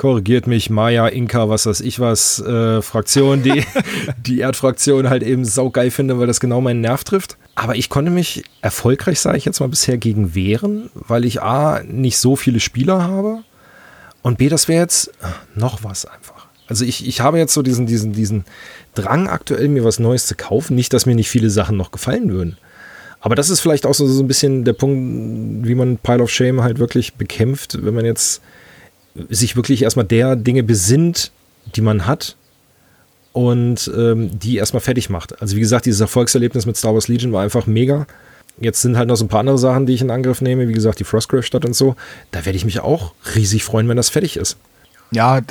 korrigiert 0.01 0.47
mich, 0.47 0.71
Maya, 0.71 1.07
Inka, 1.09 1.47
was 1.47 1.67
weiß 1.67 1.81
ich 1.81 1.99
was, 1.99 2.39
äh, 2.39 2.81
Fraktion, 2.81 3.43
die, 3.43 3.63
die 4.25 4.39
Erdfraktion 4.39 5.11
halt 5.11 5.21
eben 5.21 5.45
saugeil 5.45 5.91
finde, 5.91 6.17
weil 6.17 6.25
das 6.25 6.39
genau 6.39 6.59
meinen 6.59 6.81
Nerv 6.81 7.03
trifft. 7.03 7.37
Aber 7.53 7.75
ich 7.75 7.87
konnte 7.87 8.09
mich 8.09 8.43
erfolgreich, 8.63 9.19
sage 9.19 9.37
ich 9.37 9.45
jetzt 9.45 9.59
mal, 9.59 9.69
bisher 9.69 9.99
gegen 9.99 10.33
wehren, 10.33 10.89
weil 10.95 11.23
ich 11.23 11.43
A, 11.43 11.83
nicht 11.85 12.17
so 12.17 12.35
viele 12.35 12.59
Spieler 12.59 13.03
habe 13.03 13.43
und 14.23 14.39
B, 14.39 14.49
das 14.49 14.67
wäre 14.67 14.81
jetzt 14.81 15.11
noch 15.53 15.83
was 15.83 16.05
einfach. 16.05 16.47
Also 16.65 16.83
ich, 16.83 17.07
ich 17.07 17.21
habe 17.21 17.37
jetzt 17.37 17.53
so 17.53 17.61
diesen, 17.61 17.85
diesen, 17.85 18.11
diesen 18.11 18.45
Drang 18.95 19.27
aktuell, 19.27 19.67
mir 19.67 19.83
was 19.83 19.99
Neues 19.99 20.25
zu 20.25 20.33
kaufen. 20.33 20.73
Nicht, 20.73 20.93
dass 20.93 21.05
mir 21.05 21.13
nicht 21.13 21.29
viele 21.29 21.51
Sachen 21.51 21.77
noch 21.77 21.91
gefallen 21.91 22.31
würden. 22.31 22.57
Aber 23.19 23.35
das 23.35 23.51
ist 23.51 23.59
vielleicht 23.59 23.85
auch 23.85 23.93
so, 23.93 24.07
so 24.07 24.23
ein 24.23 24.27
bisschen 24.27 24.65
der 24.65 24.73
Punkt, 24.73 25.67
wie 25.67 25.75
man 25.75 25.97
Pile 25.99 26.23
of 26.23 26.31
Shame 26.31 26.63
halt 26.63 26.79
wirklich 26.79 27.13
bekämpft, 27.13 27.85
wenn 27.85 27.93
man 27.93 28.05
jetzt 28.05 28.41
sich 29.29 29.55
wirklich 29.55 29.83
erstmal 29.83 30.05
der 30.05 30.35
Dinge 30.35 30.63
besinnt, 30.63 31.31
die 31.75 31.81
man 31.81 32.05
hat 32.07 32.35
und 33.33 33.91
ähm, 33.95 34.37
die 34.39 34.57
erstmal 34.57 34.81
fertig 34.81 35.09
macht. 35.09 35.41
Also 35.41 35.55
wie 35.55 35.59
gesagt, 35.59 35.85
dieses 35.85 36.01
Erfolgserlebnis 36.01 36.65
mit 36.65 36.77
Star 36.77 36.93
Wars 36.93 37.07
Legion 37.07 37.31
war 37.31 37.43
einfach 37.43 37.67
mega. 37.67 38.07
Jetzt 38.59 38.81
sind 38.81 38.97
halt 38.97 39.07
noch 39.07 39.15
so 39.15 39.25
ein 39.25 39.29
paar 39.29 39.39
andere 39.39 39.57
Sachen, 39.57 39.85
die 39.85 39.93
ich 39.93 40.01
in 40.01 40.11
Angriff 40.11 40.41
nehme, 40.41 40.67
wie 40.67 40.73
gesagt, 40.73 40.99
die 40.99 41.03
Frostgrave-Stadt 41.03 41.65
und 41.65 41.73
so. 41.73 41.95
Da 42.31 42.45
werde 42.45 42.57
ich 42.57 42.65
mich 42.65 42.79
auch 42.81 43.13
riesig 43.35 43.63
freuen, 43.63 43.87
wenn 43.87 43.97
das 43.97 44.09
fertig 44.09 44.37
ist. 44.37 44.57
Ja, 45.11 45.41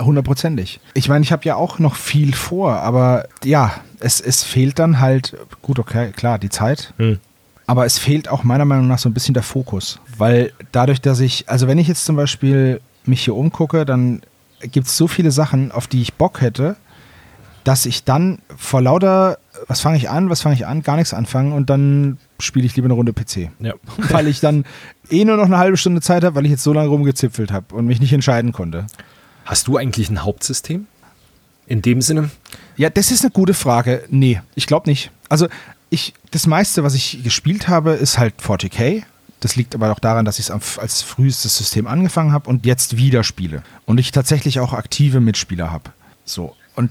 hundertprozentig. 0.00 0.80
Ich 0.94 1.08
meine, 1.08 1.22
ich 1.22 1.32
habe 1.32 1.44
ja 1.44 1.56
auch 1.56 1.78
noch 1.78 1.96
viel 1.96 2.34
vor, 2.34 2.74
aber 2.76 3.28
ja, 3.44 3.74
es, 4.00 4.20
es 4.20 4.42
fehlt 4.42 4.78
dann 4.78 5.00
halt, 5.00 5.36
gut, 5.60 5.78
okay, 5.78 6.12
klar, 6.12 6.38
die 6.38 6.48
Zeit. 6.48 6.94
Hm. 6.96 7.18
Aber 7.66 7.84
es 7.84 7.98
fehlt 7.98 8.28
auch 8.28 8.44
meiner 8.44 8.64
Meinung 8.64 8.86
nach 8.86 8.98
so 8.98 9.08
ein 9.08 9.14
bisschen 9.14 9.34
der 9.34 9.42
Fokus. 9.42 9.98
Weil 10.16 10.52
dadurch, 10.72 11.00
dass 11.00 11.20
ich, 11.20 11.48
also 11.48 11.66
wenn 11.66 11.78
ich 11.78 11.88
jetzt 11.88 12.04
zum 12.04 12.16
Beispiel 12.16 12.80
mich 13.04 13.24
hier 13.24 13.34
umgucke, 13.34 13.84
dann 13.84 14.22
gibt 14.60 14.86
es 14.86 14.96
so 14.96 15.08
viele 15.08 15.30
Sachen, 15.30 15.72
auf 15.72 15.86
die 15.86 16.00
ich 16.00 16.14
Bock 16.14 16.40
hätte, 16.40 16.76
dass 17.64 17.84
ich 17.84 18.04
dann 18.04 18.38
vor 18.56 18.80
lauter, 18.80 19.38
was 19.66 19.80
fange 19.80 19.96
ich 19.96 20.08
an, 20.08 20.30
was 20.30 20.42
fange 20.42 20.54
ich 20.54 20.66
an, 20.66 20.82
gar 20.82 20.96
nichts 20.96 21.12
anfangen 21.12 21.52
und 21.52 21.68
dann 21.68 22.18
spiele 22.38 22.64
ich 22.64 22.76
lieber 22.76 22.86
eine 22.86 22.94
Runde 22.94 23.12
PC. 23.12 23.50
Ja. 23.58 23.74
Weil 23.96 24.28
ich 24.28 24.38
dann 24.38 24.64
eh 25.10 25.24
nur 25.24 25.36
noch 25.36 25.46
eine 25.46 25.58
halbe 25.58 25.76
Stunde 25.76 26.00
Zeit 26.00 26.22
habe, 26.22 26.36
weil 26.36 26.44
ich 26.44 26.52
jetzt 26.52 26.62
so 26.62 26.72
lange 26.72 26.88
rumgezipfelt 26.88 27.50
habe 27.52 27.74
und 27.74 27.86
mich 27.86 28.00
nicht 28.00 28.12
entscheiden 28.12 28.52
konnte. 28.52 28.86
Hast 29.44 29.66
du 29.68 29.76
eigentlich 29.76 30.10
ein 30.10 30.22
Hauptsystem? 30.22 30.86
In 31.66 31.82
dem 31.82 32.00
Sinne? 32.00 32.30
Ja, 32.76 32.90
das 32.90 33.10
ist 33.10 33.22
eine 33.22 33.32
gute 33.32 33.54
Frage. 33.54 34.04
Nee, 34.10 34.40
ich 34.54 34.66
glaube 34.68 34.88
nicht. 34.88 35.10
Also 35.28 35.48
ich, 35.90 36.14
das 36.30 36.46
meiste, 36.46 36.82
was 36.82 36.94
ich 36.94 37.22
gespielt 37.22 37.68
habe, 37.68 37.92
ist 37.92 38.18
halt 38.18 38.34
40k. 38.40 39.04
Das 39.40 39.56
liegt 39.56 39.74
aber 39.74 39.92
auch 39.92 39.98
daran, 39.98 40.24
dass 40.24 40.38
ich 40.38 40.48
es 40.48 40.78
als 40.78 41.02
frühestes 41.02 41.56
System 41.56 41.86
angefangen 41.86 42.32
habe 42.32 42.48
und 42.48 42.66
jetzt 42.66 42.96
wieder 42.96 43.22
spiele. 43.22 43.62
Und 43.84 43.98
ich 43.98 44.10
tatsächlich 44.10 44.60
auch 44.60 44.72
aktive 44.72 45.20
Mitspieler 45.20 45.70
habe. 45.70 45.92
So. 46.24 46.56
Und 46.74 46.90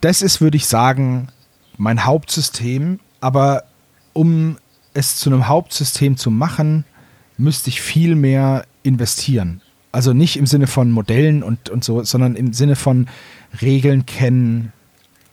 das 0.00 0.22
ist, 0.22 0.40
würde 0.40 0.56
ich 0.56 0.66
sagen, 0.66 1.28
mein 1.76 2.04
Hauptsystem. 2.04 3.00
Aber 3.20 3.64
um 4.12 4.56
es 4.94 5.16
zu 5.16 5.30
einem 5.30 5.46
Hauptsystem 5.46 6.16
zu 6.16 6.30
machen, 6.30 6.84
müsste 7.38 7.68
ich 7.70 7.80
viel 7.80 8.14
mehr 8.14 8.64
investieren. 8.82 9.60
Also 9.92 10.12
nicht 10.12 10.36
im 10.36 10.46
Sinne 10.46 10.66
von 10.66 10.90
Modellen 10.90 11.42
und, 11.42 11.68
und 11.70 11.84
so, 11.84 12.02
sondern 12.02 12.34
im 12.34 12.52
Sinne 12.52 12.76
von 12.76 13.08
Regeln 13.60 14.06
kennen, 14.06 14.72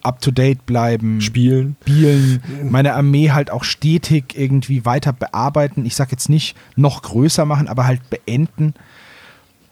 up-to-date 0.03 0.65
bleiben, 0.65 1.21
spielen. 1.21 1.75
spielen, 1.81 2.41
meine 2.69 2.93
Armee 2.93 3.31
halt 3.31 3.51
auch 3.51 3.63
stetig 3.63 4.37
irgendwie 4.37 4.85
weiter 4.85 5.13
bearbeiten. 5.13 5.85
Ich 5.85 5.95
sage 5.95 6.11
jetzt 6.11 6.29
nicht 6.29 6.55
noch 6.75 7.01
größer 7.01 7.45
machen, 7.45 7.67
aber 7.67 7.85
halt 7.85 8.09
beenden. 8.09 8.73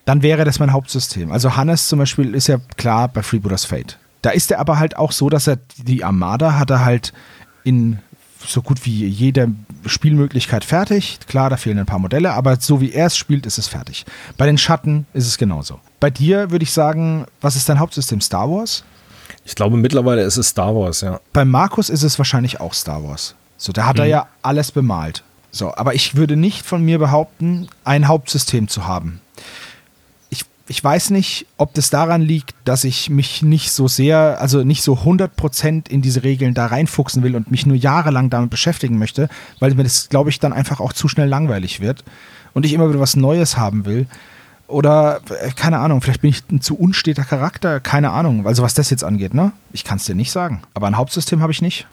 Dann 0.06 0.24
wäre 0.24 0.46
das 0.46 0.60
mein 0.60 0.74
Hauptsystem. 0.74 1.32
Also 1.32 1.56
Hannes 1.56 1.88
zum 1.88 2.00
Beispiel 2.00 2.34
ist 2.34 2.48
ja 2.48 2.58
klar 2.78 3.08
bei 3.08 3.22
Freebooters 3.22 3.66
Fate. 3.66 4.00
Da 4.22 4.32
ist 4.32 4.52
er 4.52 4.60
aber 4.60 4.80
halt 4.80 4.98
auch 4.98 5.12
so, 5.12 5.30
dass 5.30 5.48
er 5.48 5.58
die 5.78 6.04
Armada 6.04 6.58
hat 6.58 6.70
er 6.70 6.86
halt 6.86 7.14
in 7.64 8.00
so 8.48 8.62
gut 8.62 8.86
wie 8.86 9.06
jede 9.06 9.52
Spielmöglichkeit 9.86 10.66
fertig. 10.66 11.20
Klar, 11.28 11.50
da 11.50 11.58
fehlen 11.58 11.80
ein 11.80 11.86
paar 11.86 12.00
Modelle, 12.00 12.34
aber 12.34 12.60
so 12.60 12.82
wie 12.82 12.92
er 12.92 13.08
es 13.08 13.18
spielt, 13.18 13.46
ist 13.46 13.58
es 13.58 13.68
fertig. 13.68 14.06
Bei 14.38 14.46
den 14.46 14.58
Schatten 14.58 15.06
ist 15.14 15.28
es 15.28 15.38
genauso. 15.38 15.80
Bei 16.00 16.10
dir 16.10 16.52
würde 16.52 16.64
ich 16.64 16.72
sagen, 16.72 17.26
was 17.40 17.56
ist 17.56 17.70
dein 17.70 17.80
Hauptsystem? 17.80 18.22
Star 18.22 18.50
Wars? 18.50 18.84
Ich 19.46 19.56
glaube, 19.56 19.78
mittlerweile 19.78 20.22
ist 20.22 20.38
es 20.38 20.50
Star 20.50 20.76
Wars, 20.76 21.02
ja. 21.02 21.20
Bei 21.34 21.46
Markus 21.46 21.90
ist 21.90 22.04
es 22.04 22.18
wahrscheinlich 22.18 22.60
auch 22.60 22.74
Star 22.74 23.04
Wars. 23.04 23.36
So, 23.58 23.72
da 23.72 23.86
hat 23.86 23.98
mhm. 23.98 24.04
er 24.04 24.08
ja 24.08 24.28
alles 24.42 24.72
bemalt. 24.72 25.24
So, 25.52 25.76
aber 25.76 25.94
ich 25.94 26.16
würde 26.16 26.38
nicht 26.38 26.66
von 26.66 26.84
mir 26.84 26.98
behaupten, 26.98 27.68
ein 27.84 28.08
Hauptsystem 28.08 28.68
zu 28.70 28.88
haben. 28.88 29.20
Ich, 30.30 30.46
ich 30.68 30.82
weiß 30.82 31.10
nicht, 31.10 31.46
ob 31.58 31.74
das 31.74 31.90
daran 31.90 32.22
liegt, 32.22 32.56
dass 32.64 32.86
ich 32.86 33.10
mich 33.10 33.42
nicht 33.42 33.72
so 33.72 33.88
sehr, 33.88 34.40
also 34.40 34.64
nicht 34.64 34.82
so 34.82 34.94
100% 34.94 35.90
in 35.90 36.02
diese 36.02 36.24
Regeln 36.24 36.54
da 36.54 36.68
reinfuchsen 36.68 37.22
will 37.22 37.36
und 37.36 37.52
mich 37.52 37.66
nur 37.66 37.76
jahrelang 37.76 38.30
damit 38.30 38.50
beschäftigen 38.50 38.98
möchte, 38.98 39.28
weil 39.60 39.74
mir 39.76 39.84
das, 39.84 40.08
glaube 40.08 40.30
ich, 40.30 40.40
dann 40.40 40.54
einfach 40.54 40.80
auch 40.80 40.94
zu 40.94 41.10
schnell 41.10 41.28
langweilig 41.28 41.82
wird 41.82 42.06
und 42.54 42.66
ich 42.66 42.72
immer 42.74 42.90
wieder 42.90 43.02
was 43.02 43.18
Neues 43.18 43.58
haben 43.58 43.86
will. 43.86 44.08
Oder, 44.72 45.22
äh, 45.30 45.52
keine 45.52 45.80
Ahnung, 45.80 46.02
vielleicht 46.02 46.22
bin 46.22 46.30
ich 46.30 46.44
ein 46.52 46.62
zu 46.62 46.76
unsteter 46.76 47.24
Charakter, 47.24 47.80
keine 47.80 48.12
Ahnung. 48.12 48.48
Also 48.48 48.64
was 48.64 48.74
das 48.74 48.90
jetzt 48.90 49.04
angeht, 49.04 49.34
ne? 49.34 49.52
Ich 49.74 49.84
kann 49.84 49.98
es 49.98 50.06
dir 50.06 50.16
nicht 50.16 50.32
sagen. 50.32 50.62
Aber 50.74 50.88
ein 50.88 50.98
Hauptsystem 50.98 51.42
habe 51.42 51.52
ich 51.52 51.62
nicht. 51.62 51.88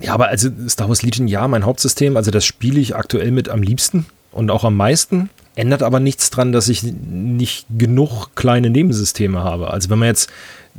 Ja, 0.00 0.14
aber 0.14 0.28
also 0.28 0.48
Star 0.68 0.88
Wars 0.88 1.02
Legion, 1.02 1.28
ja, 1.28 1.46
mein 1.46 1.64
Hauptsystem, 1.64 2.16
also 2.16 2.30
das 2.30 2.44
spiele 2.44 2.80
ich 2.80 2.96
aktuell 2.96 3.30
mit 3.30 3.48
am 3.48 3.62
liebsten 3.62 4.06
und 4.32 4.50
auch 4.50 4.64
am 4.64 4.76
meisten. 4.76 5.30
Ändert 5.56 5.82
aber 5.82 6.00
nichts 6.00 6.30
dran, 6.30 6.52
dass 6.52 6.68
ich 6.68 6.82
nicht 6.82 7.66
genug 7.76 8.34
kleine 8.34 8.70
Nebensysteme 8.70 9.42
habe. 9.44 9.70
Also 9.70 9.90
wenn 9.90 9.98
man 9.98 10.08
jetzt 10.08 10.30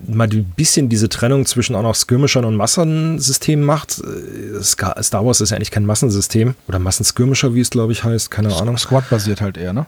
mal 0.08 0.28
ein 0.28 0.46
bisschen 0.56 0.90
diese 0.90 1.10
Trennung 1.10 1.46
zwischen 1.46 1.76
auch 1.76 1.82
noch 1.84 1.96
Skirmishern 1.96 2.46
und 2.46 2.56
Massensystemen 2.56 3.66
macht. 3.66 4.00
Äh, 4.00 4.62
Star 4.64 5.26
Wars 5.26 5.42
ist 5.42 5.52
ja 5.52 5.58
eigentlich 5.58 5.72
kein 5.72 5.86
Massensystem 5.86 6.56
oder 6.68 6.80
Massenskirmischer, 6.80 7.54
wie 7.56 7.62
es 7.62 7.70
glaube 7.70 7.92
ich 7.92 8.04
heißt, 8.04 8.32
keine 8.32 8.56
Ahnung. 8.56 8.78
Squad-basiert 8.78 9.42
halt 9.42 9.58
eher, 9.58 9.74
ne? 9.74 9.86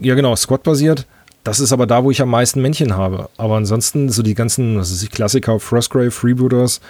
Ja, 0.00 0.14
genau, 0.14 0.34
Squad-basiert. 0.36 1.06
Das 1.44 1.58
ist 1.58 1.72
aber 1.72 1.86
da, 1.86 2.04
wo 2.04 2.10
ich 2.10 2.20
am 2.20 2.28
meisten 2.30 2.60
Männchen 2.60 2.94
habe. 2.94 3.30
Aber 3.38 3.56
ansonsten, 3.56 4.10
so 4.10 4.22
die 4.22 4.34
ganzen, 4.34 4.78
was 4.78 4.90
ist 4.90 5.02
die 5.02 5.08
Klassiker, 5.08 5.58
Frostgrave, 5.58 6.10
Freebooters, 6.10 6.80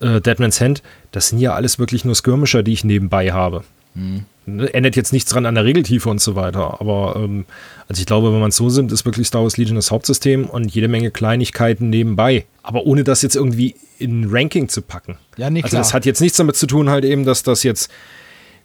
äh, 0.00 0.20
Deadman's 0.20 0.60
Hand, 0.60 0.82
das 1.10 1.28
sind 1.28 1.38
ja 1.40 1.54
alles 1.54 1.78
wirklich 1.78 2.04
nur 2.04 2.14
Skirmisher, 2.14 2.62
die 2.62 2.72
ich 2.72 2.84
nebenbei 2.84 3.32
habe. 3.32 3.64
Mhm. 3.94 4.24
Ändert 4.72 4.96
jetzt 4.96 5.12
nichts 5.12 5.30
dran 5.30 5.46
an 5.46 5.54
der 5.54 5.64
Regeltiefe 5.64 6.08
und 6.08 6.20
so 6.20 6.34
weiter. 6.34 6.80
Aber 6.80 7.16
ähm, 7.16 7.44
also 7.88 8.00
ich 8.00 8.06
glaube, 8.06 8.32
wenn 8.32 8.40
man 8.40 8.50
es 8.50 8.56
so 8.56 8.68
nimmt, 8.68 8.92
ist 8.92 9.04
wirklich 9.04 9.26
Star 9.26 9.42
Wars 9.42 9.56
Legion 9.56 9.76
das 9.76 9.90
Hauptsystem 9.90 10.46
und 10.46 10.74
jede 10.74 10.88
Menge 10.88 11.10
Kleinigkeiten 11.10 11.90
nebenbei. 11.90 12.46
Aber 12.62 12.86
ohne 12.86 13.04
das 13.04 13.22
jetzt 13.22 13.36
irgendwie 13.36 13.74
in 13.98 14.28
Ranking 14.30 14.68
zu 14.68 14.82
packen. 14.82 15.16
Ja, 15.36 15.50
nee, 15.50 15.62
Also 15.62 15.76
das 15.76 15.94
hat 15.94 16.06
jetzt 16.06 16.20
nichts 16.20 16.38
damit 16.38 16.56
zu 16.56 16.66
tun, 16.66 16.90
halt 16.90 17.04
eben, 17.04 17.24
dass 17.24 17.42
das 17.42 17.62
jetzt 17.62 17.90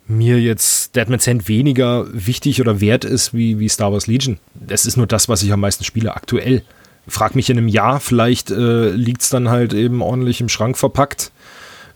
mir 0.08 0.40
jetzt 0.40 0.96
Deadman's 0.96 1.28
Hand 1.28 1.48
weniger 1.48 2.06
wichtig 2.12 2.60
oder 2.60 2.82
wert 2.82 3.06
ist 3.06 3.34
wie, 3.34 3.60
wie 3.60 3.70
Star 3.70 3.92
Wars 3.92 4.08
Legion. 4.08 4.40
Das 4.54 4.86
ist 4.86 4.98
nur 4.98 5.08
das, 5.08 5.30
was 5.30 5.44
ich 5.44 5.52
am 5.54 5.62
meisten 5.62 5.84
spiele 5.84 6.16
aktuell. 6.16 6.64
Frag 7.08 7.36
mich 7.36 7.50
in 7.50 7.58
einem 7.58 7.68
Jahr, 7.68 8.00
vielleicht 8.00 8.52
äh, 8.52 8.90
liegt 8.90 9.22
es 9.22 9.30
dann 9.30 9.50
halt 9.50 9.74
eben 9.74 10.02
ordentlich 10.02 10.42
im 10.42 10.50
Schrank 10.50 10.78
verpackt, 10.78 11.32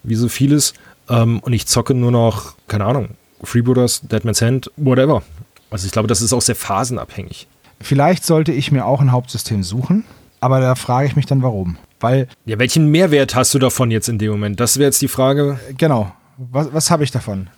wie 0.04 0.16
so 0.16 0.28
vieles. 0.28 0.74
Ähm, 1.10 1.40
und 1.40 1.54
ich 1.54 1.66
zocke 1.68 1.94
nur 1.94 2.12
noch, 2.12 2.56
keine 2.68 2.86
Ahnung, 2.86 3.10
Freebooters, 3.44 4.02
Deadman's 4.02 4.42
Hand, 4.42 4.72
whatever. 4.78 5.24
Also 5.70 5.86
ich 5.86 5.92
glaube, 5.92 6.08
das 6.08 6.22
ist 6.22 6.34
auch 6.34 6.42
sehr 6.42 6.56
phasenabhängig. 6.56 7.48
Vielleicht 7.80 8.26
sollte 8.26 8.52
ich 8.52 8.72
mir 8.72 8.86
auch 8.86 9.02
ein 9.02 9.12
Hauptsystem 9.12 9.64
suchen, 9.64 10.04
aber 10.40 10.60
da 10.60 10.76
frage 10.76 11.08
ich 11.08 11.16
mich 11.16 11.26
dann, 11.26 11.44
warum. 11.44 11.78
Weil. 12.00 12.28
Ja, 12.46 12.60
welchen 12.60 12.88
Mehrwert 12.88 13.36
hast 13.36 13.54
du 13.54 13.60
davon 13.60 13.92
jetzt 13.92 14.10
in 14.10 14.18
dem 14.18 14.32
Moment? 14.32 14.60
Das 14.60 14.78
wäre 14.78 14.86
jetzt 14.86 15.02
die 15.02 15.08
Frage. 15.08 15.60
Genau. 15.78 16.12
Was, 16.38 16.74
was 16.74 16.92
habe 16.92 17.04
ich 17.04 17.12
davon? 17.12 17.50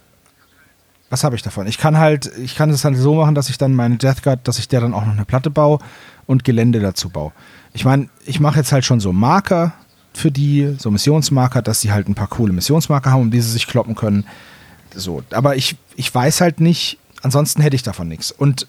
Was 1.09 1.23
habe 1.23 1.35
ich 1.35 1.41
davon? 1.41 1.67
Ich 1.67 1.77
kann 1.77 1.97
halt, 1.97 2.31
ich 2.37 2.55
kann 2.55 2.69
es 2.69 2.81
dann 2.81 2.95
so 2.95 3.15
machen, 3.15 3.35
dass 3.35 3.49
ich 3.49 3.57
dann 3.57 3.73
meine 3.73 3.97
Death 3.97 4.21
Guard, 4.23 4.47
dass 4.47 4.59
ich 4.59 4.67
der 4.67 4.81
dann 4.81 4.93
auch 4.93 5.05
noch 5.05 5.13
eine 5.13 5.25
Platte 5.25 5.49
baue 5.49 5.79
und 6.27 6.43
Gelände 6.43 6.79
dazu 6.79 7.09
baue. 7.09 7.31
Ich 7.73 7.83
meine, 7.83 8.09
ich 8.25 8.39
mache 8.39 8.57
jetzt 8.57 8.71
halt 8.71 8.85
schon 8.85 8.99
so 8.99 9.11
Marker 9.11 9.73
für 10.13 10.31
die, 10.31 10.75
so 10.77 10.91
Missionsmarker, 10.91 11.61
dass 11.61 11.81
sie 11.81 11.91
halt 11.91 12.07
ein 12.07 12.15
paar 12.15 12.27
coole 12.27 12.53
Missionsmarker 12.53 13.11
haben, 13.11 13.21
um 13.21 13.31
die 13.31 13.41
sie 13.41 13.51
sich 13.51 13.67
kloppen 13.67 13.95
können. 13.95 14.25
So, 14.95 15.23
aber 15.31 15.55
ich, 15.55 15.75
ich 15.95 16.13
weiß 16.13 16.41
halt 16.41 16.59
nicht, 16.59 16.97
ansonsten 17.21 17.61
hätte 17.61 17.75
ich 17.75 17.83
davon 17.83 18.07
nichts. 18.07 18.31
Und 18.31 18.67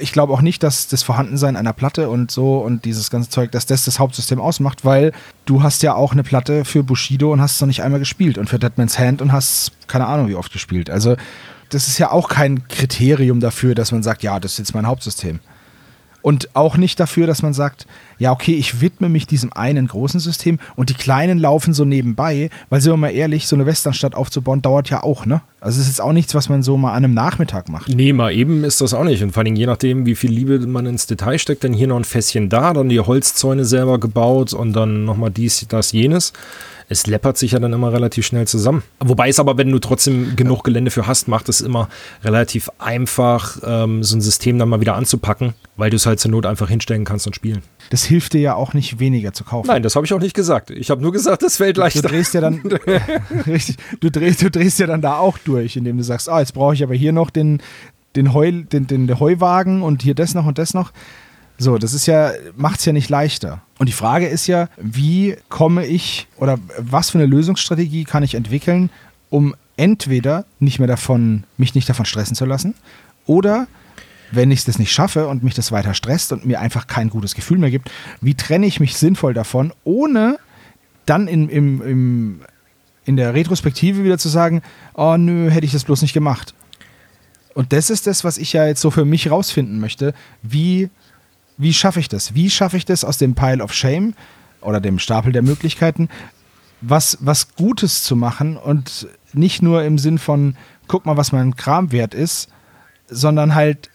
ich 0.00 0.12
glaube 0.12 0.32
auch 0.32 0.40
nicht, 0.40 0.62
dass 0.62 0.88
das 0.88 1.02
Vorhandensein 1.02 1.56
einer 1.56 1.72
Platte 1.72 2.08
und 2.08 2.30
so 2.30 2.58
und 2.58 2.84
dieses 2.84 3.10
ganze 3.10 3.28
Zeug, 3.28 3.52
dass 3.52 3.66
das 3.66 3.84
das 3.84 3.98
Hauptsystem 3.98 4.40
ausmacht, 4.40 4.84
weil 4.84 5.12
du 5.44 5.62
hast 5.62 5.82
ja 5.82 5.94
auch 5.94 6.12
eine 6.12 6.22
Platte 6.22 6.64
für 6.64 6.82
Bushido 6.82 7.32
und 7.32 7.40
hast 7.40 7.56
es 7.56 7.60
noch 7.60 7.68
nicht 7.68 7.82
einmal 7.82 8.00
gespielt 8.00 8.38
und 8.38 8.48
für 8.48 8.58
Deadman's 8.58 8.98
Hand 8.98 9.20
und 9.20 9.32
hast 9.32 9.72
keine 9.86 10.06
Ahnung 10.06 10.28
wie 10.28 10.36
oft 10.36 10.52
gespielt. 10.52 10.88
Also 10.88 11.16
das 11.68 11.88
ist 11.88 11.98
ja 11.98 12.10
auch 12.10 12.28
kein 12.28 12.66
Kriterium 12.68 13.40
dafür, 13.40 13.74
dass 13.74 13.92
man 13.92 14.02
sagt, 14.02 14.22
ja, 14.22 14.40
das 14.40 14.52
ist 14.52 14.58
jetzt 14.58 14.74
mein 14.74 14.86
Hauptsystem. 14.86 15.40
Und 16.24 16.56
auch 16.56 16.78
nicht 16.78 16.98
dafür, 17.00 17.26
dass 17.26 17.42
man 17.42 17.52
sagt, 17.52 17.86
ja, 18.18 18.32
okay, 18.32 18.54
ich 18.54 18.80
widme 18.80 19.10
mich 19.10 19.26
diesem 19.26 19.52
einen 19.52 19.86
großen 19.86 20.20
System 20.20 20.58
und 20.74 20.88
die 20.88 20.94
kleinen 20.94 21.38
laufen 21.38 21.74
so 21.74 21.84
nebenbei, 21.84 22.48
weil 22.70 22.80
sind 22.80 22.94
wir 22.94 22.96
mal 22.96 23.10
ehrlich, 23.10 23.46
so 23.46 23.56
eine 23.56 23.66
Westernstadt 23.66 24.14
aufzubauen, 24.14 24.62
dauert 24.62 24.88
ja 24.88 25.02
auch, 25.02 25.26
ne? 25.26 25.42
Also 25.60 25.76
es 25.76 25.86
ist 25.86 25.98
jetzt 25.98 26.00
auch 26.00 26.14
nichts, 26.14 26.34
was 26.34 26.48
man 26.48 26.62
so 26.62 26.78
mal 26.78 26.92
an 26.92 27.04
einem 27.04 27.12
Nachmittag 27.12 27.68
macht. 27.68 27.90
Nee, 27.90 28.14
mal 28.14 28.32
eben 28.32 28.64
ist 28.64 28.80
das 28.80 28.94
auch 28.94 29.04
nicht. 29.04 29.22
Und 29.22 29.32
vor 29.32 29.42
allem 29.42 29.54
je 29.54 29.66
nachdem, 29.66 30.06
wie 30.06 30.14
viel 30.14 30.30
Liebe 30.30 30.58
man 30.60 30.86
ins 30.86 31.06
Detail 31.06 31.38
steckt, 31.38 31.62
dann 31.62 31.74
hier 31.74 31.88
noch 31.88 31.98
ein 31.98 32.04
Fässchen 32.04 32.48
da, 32.48 32.72
dann 32.72 32.88
die 32.88 33.00
Holzzäune 33.00 33.66
selber 33.66 34.00
gebaut 34.00 34.54
und 34.54 34.72
dann 34.72 35.04
nochmal 35.04 35.30
dies, 35.30 35.66
das, 35.68 35.92
jenes 35.92 36.32
es 36.88 37.06
läppert 37.06 37.38
sich 37.38 37.52
ja 37.52 37.58
dann 37.58 37.72
immer 37.72 37.92
relativ 37.92 38.26
schnell 38.26 38.46
zusammen. 38.46 38.82
Wobei 39.00 39.28
es 39.28 39.40
aber, 39.40 39.56
wenn 39.56 39.70
du 39.70 39.78
trotzdem 39.78 40.36
genug 40.36 40.64
Gelände 40.64 40.90
für 40.90 41.06
hast, 41.06 41.28
macht 41.28 41.48
es 41.48 41.60
immer 41.60 41.88
relativ 42.22 42.70
einfach, 42.78 43.58
ähm, 43.64 44.02
so 44.02 44.16
ein 44.16 44.20
System 44.20 44.58
dann 44.58 44.68
mal 44.68 44.80
wieder 44.80 44.94
anzupacken, 44.94 45.54
weil 45.76 45.90
du 45.90 45.96
es 45.96 46.06
halt 46.06 46.20
zur 46.20 46.30
Not 46.30 46.46
einfach 46.46 46.68
hinstellen 46.68 47.04
kannst 47.04 47.26
und 47.26 47.34
spielen. 47.34 47.62
Das 47.90 48.04
hilft 48.04 48.34
dir 48.34 48.40
ja 48.40 48.54
auch 48.54 48.74
nicht 48.74 48.98
weniger 48.98 49.32
zu 49.32 49.44
kaufen. 49.44 49.68
Nein, 49.68 49.82
das 49.82 49.96
habe 49.96 50.06
ich 50.06 50.12
auch 50.12 50.20
nicht 50.20 50.34
gesagt. 50.34 50.70
Ich 50.70 50.90
habe 50.90 51.02
nur 51.02 51.12
gesagt, 51.12 51.42
das 51.42 51.56
fällt 51.56 51.76
leichter. 51.76 52.02
Du 52.02 52.08
drehst 52.08 52.34
ja 52.34 52.40
dann, 52.40 52.60
richtig, 53.46 53.76
du 54.00 54.10
drehst, 54.10 54.42
du 54.42 54.50
drehst 54.50 54.78
ja 54.78 54.86
dann 54.86 55.02
da 55.02 55.18
auch 55.18 55.38
durch, 55.38 55.76
indem 55.76 55.96
du 55.96 56.04
sagst, 56.04 56.28
ah, 56.28 56.40
jetzt 56.40 56.54
brauche 56.54 56.74
ich 56.74 56.82
aber 56.82 56.94
hier 56.94 57.12
noch 57.12 57.30
den, 57.30 57.62
den, 58.16 58.32
Heu, 58.32 58.50
den, 58.50 58.86
den 58.86 59.18
Heuwagen 59.18 59.82
und 59.82 60.02
hier 60.02 60.14
das 60.14 60.34
noch 60.34 60.46
und 60.46 60.58
das 60.58 60.74
noch. 60.74 60.92
So, 61.56 61.78
das 61.78 61.94
ist 61.94 62.06
ja, 62.06 62.32
macht 62.56 62.80
es 62.80 62.84
ja 62.84 62.92
nicht 62.92 63.10
leichter. 63.10 63.62
Und 63.78 63.88
die 63.88 63.92
Frage 63.92 64.26
ist 64.26 64.46
ja, 64.46 64.68
wie 64.76 65.36
komme 65.48 65.84
ich 65.84 66.28
oder 66.36 66.58
was 66.78 67.10
für 67.10 67.18
eine 67.18 67.26
Lösungsstrategie 67.26 68.04
kann 68.04 68.22
ich 68.22 68.34
entwickeln, 68.34 68.90
um 69.30 69.54
entweder 69.76 70.44
nicht 70.60 70.78
mehr 70.78 70.88
davon, 70.88 71.44
mich 71.56 71.74
nicht 71.74 71.88
davon 71.88 72.06
stressen 72.06 72.36
zu 72.36 72.44
lassen, 72.44 72.74
oder 73.26 73.66
wenn 74.30 74.50
ich 74.50 74.64
das 74.64 74.78
nicht 74.78 74.92
schaffe 74.92 75.28
und 75.28 75.42
mich 75.42 75.54
das 75.54 75.72
weiter 75.72 75.94
stresst 75.94 76.32
und 76.32 76.44
mir 76.44 76.60
einfach 76.60 76.86
kein 76.86 77.10
gutes 77.10 77.34
Gefühl 77.34 77.58
mehr 77.58 77.70
gibt, 77.70 77.90
wie 78.20 78.34
trenne 78.34 78.66
ich 78.66 78.80
mich 78.80 78.96
sinnvoll 78.96 79.34
davon, 79.34 79.72
ohne 79.84 80.38
dann 81.06 81.28
in, 81.28 81.48
im, 81.48 81.82
im, 81.82 82.40
in 83.04 83.16
der 83.16 83.34
Retrospektive 83.34 84.04
wieder 84.04 84.18
zu 84.18 84.28
sagen, 84.28 84.62
oh 84.94 85.16
nö, 85.16 85.50
hätte 85.50 85.66
ich 85.66 85.72
das 85.72 85.84
bloß 85.84 86.02
nicht 86.02 86.14
gemacht. 86.14 86.54
Und 87.54 87.72
das 87.72 87.90
ist 87.90 88.06
das, 88.06 88.24
was 88.24 88.38
ich 88.38 88.52
ja 88.52 88.66
jetzt 88.66 88.80
so 88.80 88.90
für 88.90 89.04
mich 89.04 89.30
rausfinden 89.30 89.78
möchte. 89.78 90.12
Wie, 90.42 90.90
wie 91.56 91.72
schaffe 91.72 92.00
ich 92.00 92.08
das? 92.08 92.34
Wie 92.34 92.50
schaffe 92.50 92.76
ich 92.76 92.84
das 92.84 93.04
aus 93.04 93.18
dem 93.18 93.34
Pile 93.34 93.62
of 93.62 93.72
Shame 93.72 94.14
oder 94.60 94.80
dem 94.80 94.98
Stapel 94.98 95.32
der 95.32 95.42
Möglichkeiten, 95.42 96.08
was, 96.80 97.18
was 97.20 97.54
Gutes 97.54 98.02
zu 98.02 98.16
machen 98.16 98.56
und 98.56 99.08
nicht 99.32 99.62
nur 99.62 99.84
im 99.84 99.98
Sinn 99.98 100.18
von, 100.18 100.56
guck 100.86 101.06
mal, 101.06 101.16
was 101.16 101.32
mein 101.32 101.56
Kram 101.56 101.92
wert 101.92 102.14
ist, 102.14 102.48
sondern 103.08 103.54
halt, 103.54 103.90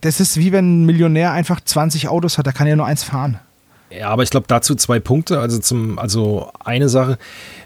das 0.00 0.20
ist 0.20 0.36
wie 0.36 0.52
wenn 0.52 0.82
ein 0.82 0.86
Millionär 0.86 1.32
einfach 1.32 1.60
20 1.60 2.08
Autos 2.08 2.38
hat, 2.38 2.46
da 2.46 2.52
kann 2.52 2.66
er 2.66 2.76
nur 2.76 2.86
eins 2.86 3.02
fahren. 3.02 3.38
Ja, 3.90 4.08
aber 4.08 4.22
ich 4.22 4.30
glaube 4.30 4.46
dazu 4.46 4.74
zwei 4.76 5.00
Punkte. 5.00 5.40
Also 5.40 5.58
zum, 5.58 5.98
also 5.98 6.52
eine 6.64 6.88
Sache, 6.88 7.18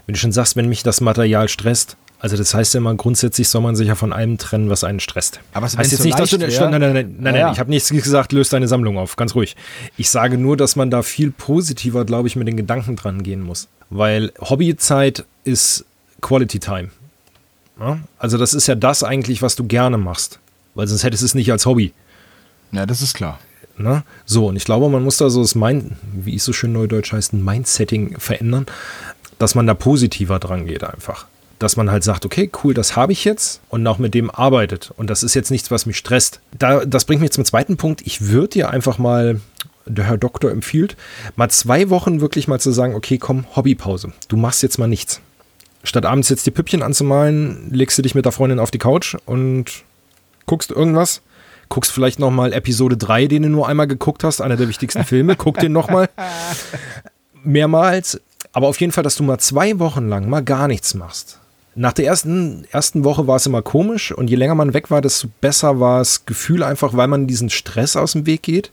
wenn 0.05 0.13
du 0.13 0.19
schon 0.19 0.31
sagst, 0.31 0.55
wenn 0.55 0.67
mich 0.67 0.81
das 0.81 1.01
Material 1.01 1.49
stresst, 1.49 1.97
also 2.19 2.37
das 2.37 2.53
heißt 2.53 2.73
ja 2.73 2.79
immer, 2.79 2.95
grundsätzlich 2.95 3.49
soll 3.49 3.61
man 3.61 3.75
sich 3.75 3.87
ja 3.87 3.95
von 3.95 4.13
allem 4.13 4.37
trennen, 4.37 4.69
was 4.69 4.83
einen 4.83 4.99
stresst. 4.99 5.39
Aber 5.53 5.65
es 5.65 5.77
heißt 5.77 5.91
jetzt 5.91 6.01
so 6.01 6.07
nicht, 6.07 6.19
dass 6.19 6.29
du, 6.29 6.37
nein, 6.37 6.49
nein, 6.49 6.79
nein, 6.79 6.93
nein, 6.93 7.15
nein, 7.19 7.35
ja. 7.35 7.51
ich 7.51 7.59
habe 7.59 7.69
nichts 7.69 7.89
gesagt, 7.89 8.31
löst 8.31 8.53
deine 8.53 8.67
Sammlung 8.67 8.97
auf, 8.97 9.15
ganz 9.15 9.35
ruhig. 9.35 9.55
Ich 9.97 10.09
sage 10.09 10.37
nur, 10.37 10.57
dass 10.57 10.75
man 10.75 10.89
da 10.89 11.03
viel 11.03 11.31
positiver, 11.31 12.05
glaube 12.05 12.27
ich, 12.27 12.35
mit 12.35 12.47
den 12.47 12.57
Gedanken 12.57 12.95
dran 12.95 13.23
gehen 13.23 13.41
muss. 13.41 13.67
Weil 13.89 14.31
Hobbyzeit 14.39 15.25
ist 15.43 15.85
Quality 16.21 16.59
Time. 16.59 16.89
Ja? 17.79 17.99
Also 18.17 18.37
das 18.37 18.53
ist 18.53 18.67
ja 18.67 18.75
das 18.75 19.03
eigentlich, 19.03 19.41
was 19.41 19.55
du 19.55 19.65
gerne 19.65 19.97
machst. 19.97 20.39
Weil 20.73 20.87
sonst 20.87 21.03
hättest 21.03 21.21
du 21.21 21.25
es 21.27 21.35
nicht 21.35 21.51
als 21.51 21.65
Hobby. 21.65 21.93
Ja, 22.71 22.85
das 22.85 23.01
ist 23.01 23.13
klar. 23.13 23.39
Na? 23.77 24.03
So, 24.25 24.47
und 24.47 24.55
ich 24.55 24.65
glaube, 24.65 24.89
man 24.89 25.03
muss 25.03 25.17
da 25.17 25.29
so 25.29 25.41
das 25.41 25.55
Mind, 25.55 25.93
wie 26.13 26.35
es 26.35 26.45
so 26.45 26.53
schön 26.53 26.73
neudeutsch 26.73 27.11
heißt, 27.11 27.33
ein 27.33 27.43
Mindsetting 27.43 28.19
verändern, 28.19 28.65
dass 29.37 29.55
man 29.55 29.67
da 29.67 29.73
positiver 29.73 30.39
dran 30.39 30.65
geht 30.65 30.83
einfach. 30.83 31.27
Dass 31.59 31.77
man 31.77 31.89
halt 31.89 32.03
sagt, 32.03 32.25
okay, 32.25 32.49
cool, 32.63 32.73
das 32.73 32.95
habe 32.95 33.13
ich 33.13 33.23
jetzt 33.23 33.61
und 33.69 33.85
auch 33.87 33.97
mit 33.97 34.13
dem 34.13 34.29
arbeitet. 34.29 34.91
Und 34.97 35.09
das 35.09 35.23
ist 35.23 35.35
jetzt 35.35 35.51
nichts, 35.51 35.71
was 35.71 35.85
mich 35.85 35.97
stresst. 35.97 36.41
Da, 36.57 36.85
das 36.85 37.05
bringt 37.05 37.21
mich 37.21 37.31
zum 37.31 37.45
zweiten 37.45 37.77
Punkt. 37.77 38.01
Ich 38.05 38.27
würde 38.27 38.49
dir 38.49 38.69
einfach 38.69 38.97
mal, 38.97 39.39
der 39.85 40.05
Herr 40.05 40.17
Doktor 40.17 40.51
empfiehlt, 40.51 40.97
mal 41.35 41.49
zwei 41.49 41.89
Wochen 41.89 42.19
wirklich 42.19 42.47
mal 42.47 42.59
zu 42.59 42.71
sagen, 42.71 42.93
okay, 42.93 43.17
komm, 43.17 43.45
Hobbypause. 43.55 44.11
Du 44.27 44.35
machst 44.35 44.63
jetzt 44.63 44.77
mal 44.77 44.87
nichts. 44.87 45.21
Statt 45.83 46.05
abends 46.05 46.29
jetzt 46.29 46.45
die 46.45 46.51
Püppchen 46.51 46.81
anzumalen, 46.81 47.69
legst 47.71 47.97
du 47.97 48.01
dich 48.01 48.15
mit 48.15 48.25
der 48.25 48.31
Freundin 48.31 48.59
auf 48.59 48.71
die 48.71 48.79
Couch 48.79 49.15
und 49.25 49.83
guckst 50.45 50.71
irgendwas 50.71 51.21
guckst 51.69 51.91
vielleicht 51.91 52.19
noch 52.19 52.31
mal 52.31 52.53
Episode 52.53 52.97
3, 52.97 53.27
den 53.27 53.43
du 53.43 53.49
nur 53.49 53.67
einmal 53.67 53.87
geguckt 53.87 54.23
hast, 54.23 54.41
einer 54.41 54.55
der 54.57 54.67
wichtigsten 54.67 55.03
Filme, 55.05 55.35
guck 55.35 55.59
den 55.59 55.71
noch 55.71 55.89
mal 55.89 56.09
mehrmals. 57.43 58.21
Aber 58.53 58.67
auf 58.67 58.79
jeden 58.79 58.91
Fall, 58.91 59.03
dass 59.03 59.15
du 59.15 59.23
mal 59.23 59.37
zwei 59.39 59.79
Wochen 59.79 60.07
lang 60.07 60.29
mal 60.29 60.43
gar 60.43 60.67
nichts 60.67 60.93
machst. 60.93 61.39
Nach 61.77 61.91
der 61.91 62.05
ersten, 62.05 62.65
ersten 62.71 63.03
Woche 63.03 63.27
war 63.27 63.35
es 63.35 63.45
immer 63.45 63.61
komisch 63.61 64.13
und 64.13 64.29
je 64.29 64.37
länger 64.37 64.55
man 64.55 64.73
weg 64.73 64.89
war, 64.89 65.01
desto 65.01 65.27
besser 65.41 65.79
war 65.81 65.99
das 65.99 66.25
Gefühl 66.25 66.63
einfach, 66.63 66.95
weil 66.95 67.09
man 67.09 67.27
diesen 67.27 67.49
Stress 67.49 67.97
aus 67.97 68.13
dem 68.13 68.25
Weg 68.25 68.43
geht. 68.43 68.71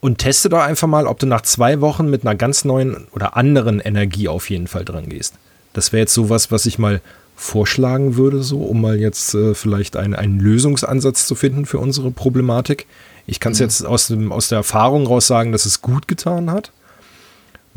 Und 0.00 0.18
teste 0.18 0.48
doch 0.48 0.60
einfach 0.60 0.86
mal, 0.86 1.08
ob 1.08 1.18
du 1.18 1.26
nach 1.26 1.40
zwei 1.40 1.80
Wochen 1.80 2.08
mit 2.08 2.22
einer 2.22 2.36
ganz 2.36 2.64
neuen 2.64 3.08
oder 3.12 3.36
anderen 3.36 3.80
Energie 3.80 4.28
auf 4.28 4.48
jeden 4.48 4.68
Fall 4.68 4.84
dran 4.84 5.08
gehst. 5.08 5.34
Das 5.72 5.92
wäre 5.92 6.02
jetzt 6.02 6.14
sowas, 6.14 6.52
was 6.52 6.66
ich 6.66 6.78
mal 6.78 7.00
vorschlagen 7.34 8.16
würde, 8.16 8.44
so, 8.44 8.62
um 8.62 8.80
mal 8.80 8.98
jetzt 8.98 9.34
äh, 9.34 9.54
vielleicht 9.54 9.96
ein, 9.96 10.14
einen 10.14 10.38
Lösungsansatz 10.38 11.26
zu 11.26 11.34
finden 11.34 11.66
für 11.66 11.78
unsere 11.78 12.12
Problematik. 12.12 12.86
Ich 13.26 13.40
kann 13.40 13.52
es 13.52 13.58
mhm. 13.58 13.64
jetzt 13.64 13.86
aus, 13.86 14.06
dem, 14.06 14.30
aus 14.30 14.48
der 14.48 14.58
Erfahrung 14.58 15.06
raus 15.06 15.26
sagen, 15.26 15.50
dass 15.50 15.66
es 15.66 15.82
gut 15.82 16.06
getan 16.06 16.50
hat. 16.50 16.70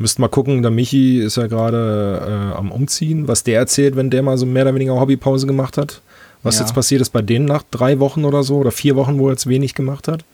Müsst 0.02 0.18
mal 0.18 0.26
gucken, 0.26 0.62
der 0.62 0.72
Michi 0.72 1.20
ist 1.20 1.36
ja 1.36 1.46
gerade 1.46 2.52
äh, 2.52 2.58
am 2.58 2.72
Umziehen, 2.72 3.28
was 3.28 3.44
der 3.44 3.60
erzählt, 3.60 3.94
wenn 3.94 4.10
der 4.10 4.24
mal 4.24 4.36
so 4.36 4.46
mehr 4.46 4.64
oder 4.64 4.74
weniger 4.74 4.98
Hobbypause 4.98 5.46
gemacht 5.46 5.78
hat. 5.78 6.02
Was 6.42 6.56
ja. 6.56 6.62
jetzt 6.62 6.74
passiert 6.74 7.00
ist 7.00 7.10
bei 7.10 7.22
denen 7.22 7.44
nach 7.44 7.62
drei 7.70 8.00
Wochen 8.00 8.24
oder 8.24 8.42
so 8.42 8.56
oder 8.56 8.72
vier 8.72 8.96
Wochen, 8.96 9.20
wo 9.20 9.28
er 9.28 9.34
jetzt 9.34 9.46
wenig 9.46 9.74
gemacht 9.74 10.08
hat. 10.08 10.24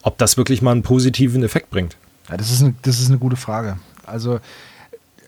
Ob 0.00 0.16
das 0.16 0.38
wirklich 0.38 0.62
mal 0.62 0.72
einen 0.72 0.82
positiven 0.82 1.44
Effekt 1.44 1.68
bringt. 1.68 1.94
Ja, 2.30 2.38
das 2.38 2.50
ist 2.50 2.62
eine, 2.62 2.74
das 2.80 2.98
ist 2.98 3.08
eine 3.08 3.18
gute 3.18 3.36
Frage. 3.36 3.76
Also, 4.06 4.40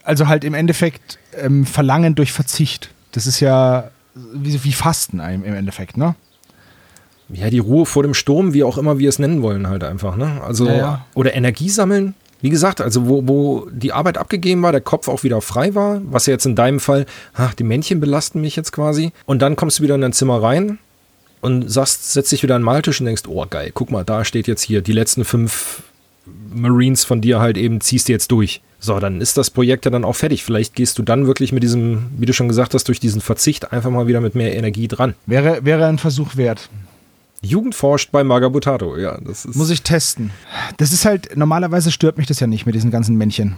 also 0.02 0.28
halt 0.28 0.44
im 0.44 0.54
Endeffekt 0.54 1.18
ähm, 1.36 1.66
Verlangen 1.66 2.14
durch 2.14 2.32
Verzicht. 2.32 2.88
Das 3.12 3.26
ist 3.26 3.40
ja 3.40 3.90
wie, 4.14 4.64
wie 4.64 4.72
Fasten 4.72 5.20
im 5.20 5.44
Endeffekt, 5.44 5.98
ne? 5.98 6.14
Ja, 7.28 7.50
die 7.50 7.58
Ruhe 7.58 7.84
vor 7.84 8.02
dem 8.02 8.14
Sturm, 8.14 8.54
wie 8.54 8.64
auch 8.64 8.78
immer 8.78 8.98
wir 8.98 9.10
es 9.10 9.18
nennen 9.18 9.42
wollen, 9.42 9.68
halt 9.68 9.84
einfach, 9.84 10.16
ne? 10.16 10.40
Also, 10.42 10.66
ja, 10.66 10.76
ja. 10.76 11.06
oder 11.12 11.34
Energie 11.34 11.68
sammeln. 11.68 12.14
Wie 12.40 12.50
gesagt, 12.50 12.80
also 12.80 13.08
wo, 13.08 13.26
wo 13.26 13.68
die 13.70 13.92
Arbeit 13.92 14.16
abgegeben 14.16 14.62
war, 14.62 14.72
der 14.72 14.80
Kopf 14.80 15.08
auch 15.08 15.24
wieder 15.24 15.40
frei 15.40 15.74
war, 15.74 16.00
was 16.04 16.26
ja 16.26 16.32
jetzt 16.32 16.46
in 16.46 16.54
deinem 16.54 16.78
Fall, 16.78 17.06
ach, 17.34 17.54
die 17.54 17.64
Männchen 17.64 18.00
belasten 18.00 18.40
mich 18.40 18.54
jetzt 18.54 18.72
quasi. 18.72 19.12
Und 19.26 19.42
dann 19.42 19.56
kommst 19.56 19.78
du 19.78 19.82
wieder 19.82 19.96
in 19.96 20.00
dein 20.00 20.12
Zimmer 20.12 20.42
rein 20.42 20.78
und 21.40 21.70
sagst, 21.70 22.12
setzt 22.12 22.30
dich 22.30 22.42
wieder 22.42 22.54
an 22.54 22.62
den 22.62 22.66
Maltisch 22.66 23.00
und 23.00 23.06
denkst, 23.06 23.22
oh 23.26 23.44
geil, 23.48 23.70
guck 23.74 23.90
mal, 23.90 24.04
da 24.04 24.24
steht 24.24 24.46
jetzt 24.46 24.62
hier 24.62 24.82
die 24.82 24.92
letzten 24.92 25.24
fünf 25.24 25.82
Marines 26.52 27.04
von 27.04 27.20
dir 27.20 27.40
halt 27.40 27.56
eben, 27.56 27.80
ziehst 27.80 28.08
du 28.08 28.12
jetzt 28.12 28.30
durch. 28.30 28.60
So, 28.80 29.00
dann 29.00 29.20
ist 29.20 29.36
das 29.36 29.50
Projekt 29.50 29.84
ja 29.86 29.90
dann 29.90 30.04
auch 30.04 30.14
fertig. 30.14 30.44
Vielleicht 30.44 30.74
gehst 30.74 30.98
du 30.98 31.02
dann 31.02 31.26
wirklich 31.26 31.52
mit 31.52 31.62
diesem, 31.62 32.06
wie 32.16 32.26
du 32.26 32.32
schon 32.32 32.48
gesagt 32.48 32.74
hast, 32.74 32.86
durch 32.86 33.00
diesen 33.00 33.20
Verzicht 33.20 33.72
einfach 33.72 33.90
mal 33.90 34.06
wieder 34.06 34.20
mit 34.20 34.36
mehr 34.36 34.54
Energie 34.54 34.86
dran. 34.86 35.14
Wäre, 35.26 35.64
wäre 35.64 35.86
ein 35.86 35.98
Versuch 35.98 36.36
wert. 36.36 36.68
Jugend 37.42 37.74
forscht 37.74 38.10
bei 38.10 38.24
Magabutato, 38.24 38.96
ja. 38.96 39.18
Das 39.20 39.44
ist 39.44 39.56
Muss 39.56 39.70
ich 39.70 39.82
testen. 39.82 40.30
Das 40.76 40.92
ist 40.92 41.04
halt, 41.04 41.36
normalerweise 41.36 41.90
stört 41.90 42.18
mich 42.18 42.26
das 42.26 42.40
ja 42.40 42.46
nicht 42.46 42.66
mit 42.66 42.74
diesen 42.74 42.90
ganzen 42.90 43.16
Männchen. 43.16 43.56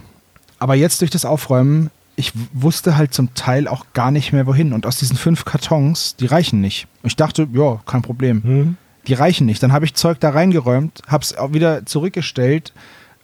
Aber 0.59 0.75
jetzt 0.75 1.01
durch 1.01 1.09
das 1.09 1.25
Aufräumen, 1.25 1.89
ich 2.15 2.33
wusste 2.53 2.95
halt 2.97 3.13
zum 3.13 3.33
Teil 3.33 3.67
auch 3.67 3.85
gar 3.93 4.11
nicht 4.11 4.33
mehr 4.33 4.45
wohin. 4.45 4.73
Und 4.73 4.85
aus 4.85 4.97
diesen 4.97 5.17
fünf 5.17 5.45
Kartons, 5.45 6.15
die 6.15 6.27
reichen 6.27 6.61
nicht. 6.61 6.87
Ich 7.03 7.15
dachte, 7.15 7.47
ja, 7.51 7.81
kein 7.85 8.03
Problem. 8.03 8.43
Hm. 8.43 8.77
Die 9.07 9.13
reichen 9.15 9.47
nicht. 9.47 9.63
Dann 9.63 9.73
habe 9.73 9.85
ich 9.85 9.95
Zeug 9.95 10.19
da 10.19 10.29
reingeräumt, 10.29 11.01
habe 11.07 11.23
es 11.23 11.35
auch 11.35 11.53
wieder 11.53 11.85
zurückgestellt 11.87 12.73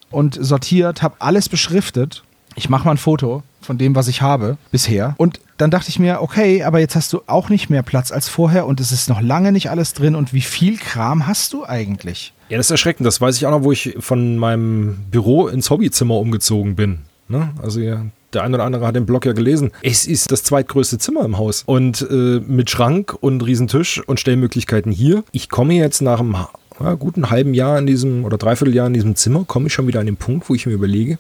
und 0.10 0.38
sortiert, 0.40 1.04
habe 1.04 1.16
alles 1.20 1.50
beschriftet. 1.50 2.24
Ich 2.56 2.70
mache 2.70 2.86
mal 2.86 2.92
ein 2.92 2.98
Foto 2.98 3.44
von 3.62 3.78
dem, 3.78 3.94
was 3.94 4.08
ich 4.08 4.24
habe 4.24 4.58
bisher. 4.72 5.14
Und 5.18 5.40
dann 5.58 5.72
dachte 5.72 5.90
ich 5.90 6.00
mir, 6.00 6.22
okay, 6.22 6.64
aber 6.64 6.80
jetzt 6.80 6.96
hast 6.96 7.12
du 7.14 7.22
auch 7.28 7.50
nicht 7.50 7.70
mehr 7.70 7.84
Platz 7.84 8.12
als 8.12 8.30
vorher 8.30 8.68
und 8.68 8.80
es 8.80 8.92
ist 8.92 9.10
noch 9.10 9.22
lange 9.22 9.52
nicht 9.52 9.70
alles 9.70 9.94
drin. 9.94 10.16
Und 10.16 10.34
wie 10.34 10.42
viel 10.42 10.78
Kram 10.78 11.28
hast 11.28 11.54
du 11.54 11.66
eigentlich? 11.66 12.34
Ja, 12.50 12.58
das 12.58 12.68
ist 12.68 12.72
erschreckend. 12.72 13.06
Das 13.06 13.20
weiß 13.20 13.36
ich 13.38 13.46
auch 13.46 13.52
noch, 13.52 13.64
wo 13.64 13.72
ich 13.72 13.96
von 14.00 14.38
meinem 14.38 15.00
Büro 15.12 15.48
ins 15.48 15.70
Hobbyzimmer 15.70 16.16
umgezogen 16.16 16.76
bin. 16.76 17.00
Ne? 17.28 17.50
Also 17.62 17.80
ja, 17.80 18.06
der 18.34 18.44
eine 18.44 18.56
oder 18.56 18.66
andere 18.66 18.86
hat 18.86 18.96
den 18.96 19.06
Blog 19.06 19.26
ja 19.26 19.34
gelesen. 19.34 19.72
Es 19.82 20.06
ist 20.06 20.32
das 20.32 20.44
zweitgrößte 20.44 20.98
Zimmer 20.98 21.26
im 21.26 21.38
Haus. 21.38 21.64
Und 21.66 22.08
äh, 22.10 22.40
mit 22.40 22.70
Schrank 22.70 23.16
und 23.20 23.42
Riesentisch 23.42 24.02
und 24.06 24.20
Stellmöglichkeiten 24.20 24.92
hier. 24.92 25.24
Ich 25.32 25.50
komme 25.50 25.74
jetzt 25.74 26.02
nach 26.02 26.20
einem 26.20 26.38
ja, 26.80 26.94
guten 26.94 27.30
halben 27.30 27.54
Jahr 27.54 27.80
in 27.80 27.88
diesem 27.88 28.26
oder 28.26 28.38
dreiviertel 28.38 28.76
Jahr 28.76 28.88
in 28.88 28.94
diesem 28.94 29.16
Zimmer, 29.16 29.44
komme 29.46 29.68
ich 29.68 29.74
schon 29.74 29.88
wieder 29.88 30.00
an 30.00 30.06
den 30.06 30.18
Punkt, 30.18 30.50
wo 30.50 30.56
ich 30.56 30.66
mir 30.66 30.74
überlege, 30.74 31.18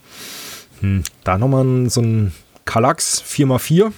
hm, 0.81 1.03
da 1.23 1.38
nochmal 1.38 1.89
so 1.89 2.01
ein 2.01 2.33
Kallax 2.68 3.24
4x4 3.28 3.91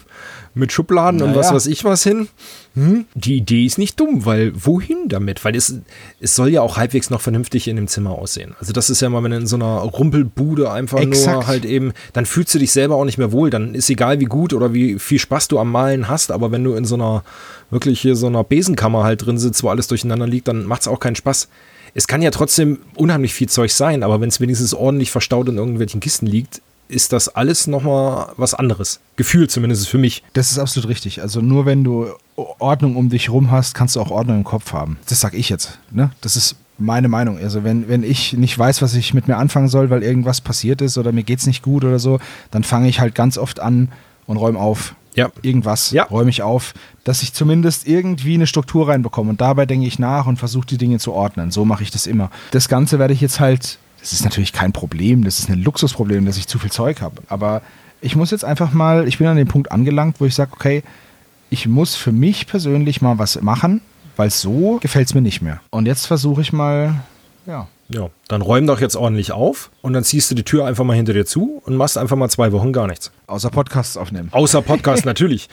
mit 0.54 0.72
Schubladen 0.72 1.20
naja. 1.20 1.32
und 1.32 1.38
was 1.38 1.54
weiß 1.54 1.68
ich 1.68 1.84
was 1.84 2.04
hin. 2.04 2.28
Hm, 2.76 3.06
die 3.16 3.38
Idee 3.38 3.66
ist 3.66 3.78
nicht 3.78 4.00
dumm, 4.00 4.26
weil 4.26 4.52
wohin 4.56 5.08
damit? 5.08 5.44
Weil 5.44 5.56
es, 5.56 5.76
es 6.20 6.36
soll 6.36 6.50
ja 6.50 6.62
auch 6.62 6.78
halbwegs 6.78 7.10
noch 7.10 7.22
vernünftig 7.22 7.68
in 7.68 7.76
dem 7.76 7.88
Zimmer 7.88 8.12
aussehen. 8.12 8.56
Also 8.60 8.74
das 8.74 8.90
ist 8.90 9.02
ja 9.02 9.10
mal, 9.10 9.24
wenn 9.24 9.32
du 9.32 9.38
in 9.38 9.48
so 9.48 9.56
einer 9.56 9.78
Rumpelbude 9.80 10.72
einfach 10.72 11.00
Exakt. 11.00 11.34
nur 11.34 11.48
halt 11.48 11.66
eben, 11.66 11.94
dann 12.14 12.26
fühlst 12.26 12.54
du 12.54 12.60
dich 12.60 12.72
selber 12.72 12.96
auch 12.96 13.06
nicht 13.06 13.18
mehr 13.18 13.32
wohl. 13.32 13.50
Dann 13.50 13.74
ist 13.74 13.90
egal, 13.90 14.20
wie 14.20 14.26
gut 14.26 14.54
oder 14.54 14.74
wie 14.74 15.00
viel 15.00 15.20
Spaß 15.20 15.48
du 15.48 15.60
am 15.60 15.72
Malen 15.72 16.08
hast, 16.08 16.32
aber 16.32 16.52
wenn 16.52 16.64
du 16.64 16.76
in 16.76 16.86
so 16.86 16.96
einer, 16.96 17.24
wirklich 17.70 18.02
hier 18.02 18.16
so 18.16 18.28
einer 18.28 18.44
Besenkammer 18.44 19.04
halt 19.04 19.26
drin 19.26 19.38
sitzt, 19.38 19.64
wo 19.64 19.70
alles 19.70 19.88
durcheinander 19.88 20.28
liegt, 20.28 20.48
dann 20.48 20.66
macht 20.66 20.82
es 20.82 20.88
auch 20.88 21.00
keinen 21.00 21.16
Spaß. 21.16 21.50
Es 21.96 22.08
kann 22.08 22.22
ja 22.22 22.30
trotzdem 22.30 22.80
unheimlich 22.96 23.34
viel 23.34 23.50
Zeug 23.50 23.72
sein, 23.72 24.04
aber 24.04 24.22
wenn 24.22 24.30
es 24.30 24.40
wenigstens 24.40 24.76
ordentlich 24.76 25.10
verstaut 25.10 25.50
in 25.50 25.58
irgendwelchen 25.58 26.00
Kisten 26.00 26.28
liegt, 26.28 26.62
ist 26.90 27.14
das 27.14 27.30
alles 27.30 27.68
nochmal 27.68 28.34
was 28.36 28.54
anderes. 28.54 29.00
Gefühl 29.16 29.48
zumindest 29.48 29.88
für 29.88 29.98
mich. 29.98 30.24
Das 30.34 30.52
ist 30.52 30.60
absolut 30.60 30.90
richtig. 30.90 31.22
Also 31.22 31.40
nur 31.40 31.66
wenn 31.66 31.84
du 31.84 32.08
Ordnung 32.36 32.96
um 32.96 33.10
dich 33.10 33.30
rum 33.30 33.52
hast, 33.52 33.76
kannst 33.76 33.96
du 33.96 34.02
auch 34.02 34.10
Ordnung 34.10 34.38
im 34.38 34.44
Kopf 34.44 34.74
haben. 34.74 34.98
Das 35.08 35.22
sag 35.22 35.34
ich 35.36 35.50
jetzt. 35.50 35.80
Ne? 35.92 36.12
Das 36.22 36.36
ist 36.36 36.56
meine 36.80 37.08
Meinung. 37.08 37.38
Also 37.38 37.64
wenn, 37.64 37.88
wenn 37.88 38.04
ich 38.04 38.34
nicht 38.34 38.58
weiß, 38.58 38.82
was 38.82 38.96
ich 38.96 39.14
mit 39.14 39.28
mir 39.28 39.38
anfangen 39.38 39.68
soll, 39.68 39.90
weil 39.90 40.04
irgendwas 40.04 40.42
passiert 40.42 40.82
ist 40.82 40.98
oder 40.98 41.12
mir 41.12 41.24
geht 41.24 41.40
es 41.40 41.48
nicht 41.48 41.62
gut 41.62 41.86
oder 41.86 42.00
so, 42.00 42.20
dann 42.52 42.64
fange 42.64 42.90
ich 42.90 43.00
halt 43.00 43.14
ganz 43.14 43.38
oft 43.38 43.60
an 43.60 43.90
und 44.26 44.38
räume 44.38 44.60
auf. 44.60 44.96
Ja. 45.16 45.30
Irgendwas 45.42 45.92
ja. 45.92 46.04
räume 46.04 46.30
ich 46.30 46.42
auf, 46.44 46.74
dass 47.04 47.22
ich 47.24 47.34
zumindest 47.34 47.88
irgendwie 47.88 48.36
eine 48.36 48.48
Struktur 48.48 48.88
reinbekomme. 48.88 49.32
Und 49.32 49.42
dabei 49.42 49.66
denke 49.66 49.86
ich 49.86 50.00
nach 50.00 50.28
und 50.28 50.38
versuche 50.38 50.68
die 50.68 50.78
Dinge 50.78 50.98
zu 51.00 51.14
ordnen. 51.14 51.52
So 51.52 51.66
mache 51.66 51.84
ich 51.84 51.92
das 51.92 52.08
immer. 52.08 52.32
Das 52.52 52.70
Ganze 52.70 53.00
werde 53.00 53.14
ich 53.14 53.22
jetzt 53.22 53.40
halt 53.40 53.80
das 54.00 54.14
ist 54.14 54.24
natürlich 54.24 54.54
kein 54.54 54.74
Problem, 54.74 55.24
das 55.24 55.40
ist 55.40 55.50
ein 55.50 55.62
Luxusproblem, 55.62 56.26
dass 56.26 56.38
ich 56.38 56.48
zu 56.48 56.60
viel 56.60 56.72
Zeug 56.72 57.02
habe. 57.02 57.22
Aber 57.28 57.62
ich 58.02 58.16
muss 58.16 58.32
jetzt 58.32 58.46
einfach 58.46 58.72
mal, 58.72 59.08
ich 59.08 59.18
bin 59.18 59.28
an 59.28 59.38
dem 59.38 59.48
Punkt 59.48 59.72
angelangt, 59.72 60.20
wo 60.20 60.26
ich 60.26 60.36
sage, 60.36 60.52
okay, 60.54 60.84
ich 61.50 61.68
muss 61.68 61.96
für 61.96 62.12
mich 62.12 62.48
persönlich 62.48 63.02
mal 63.02 63.18
was 63.18 63.42
machen, 63.42 63.82
weil 64.16 64.30
so 64.30 64.78
gefällt 64.82 65.08
es 65.08 65.14
mir 65.14 65.22
nicht 65.22 65.42
mehr. 65.42 65.62
Und 65.72 65.86
jetzt 65.86 66.06
versuche 66.06 66.42
ich 66.42 66.54
mal, 66.54 66.96
ja. 67.46 67.68
Ja, 67.92 68.12
dann 68.28 68.44
räum 68.44 68.68
doch 68.68 68.80
jetzt 68.82 68.96
ordentlich 68.96 69.32
auf 69.32 69.72
und 69.82 69.94
dann 69.94 70.04
ziehst 70.04 70.30
du 70.30 70.36
die 70.36 70.44
Tür 70.44 70.68
einfach 70.68 70.84
mal 70.84 70.96
hinter 70.96 71.14
dir 71.14 71.26
zu 71.26 71.60
und 71.66 71.76
machst 71.76 71.98
einfach 71.98 72.16
mal 72.16 72.30
zwei 72.30 72.52
Wochen 72.52 72.72
gar 72.72 72.86
nichts. 72.86 73.12
Außer 73.26 73.50
Podcasts 73.50 73.98
aufnehmen. 73.98 74.30
Außer 74.32 74.62
Podcast 74.62 75.06
natürlich 75.08 75.50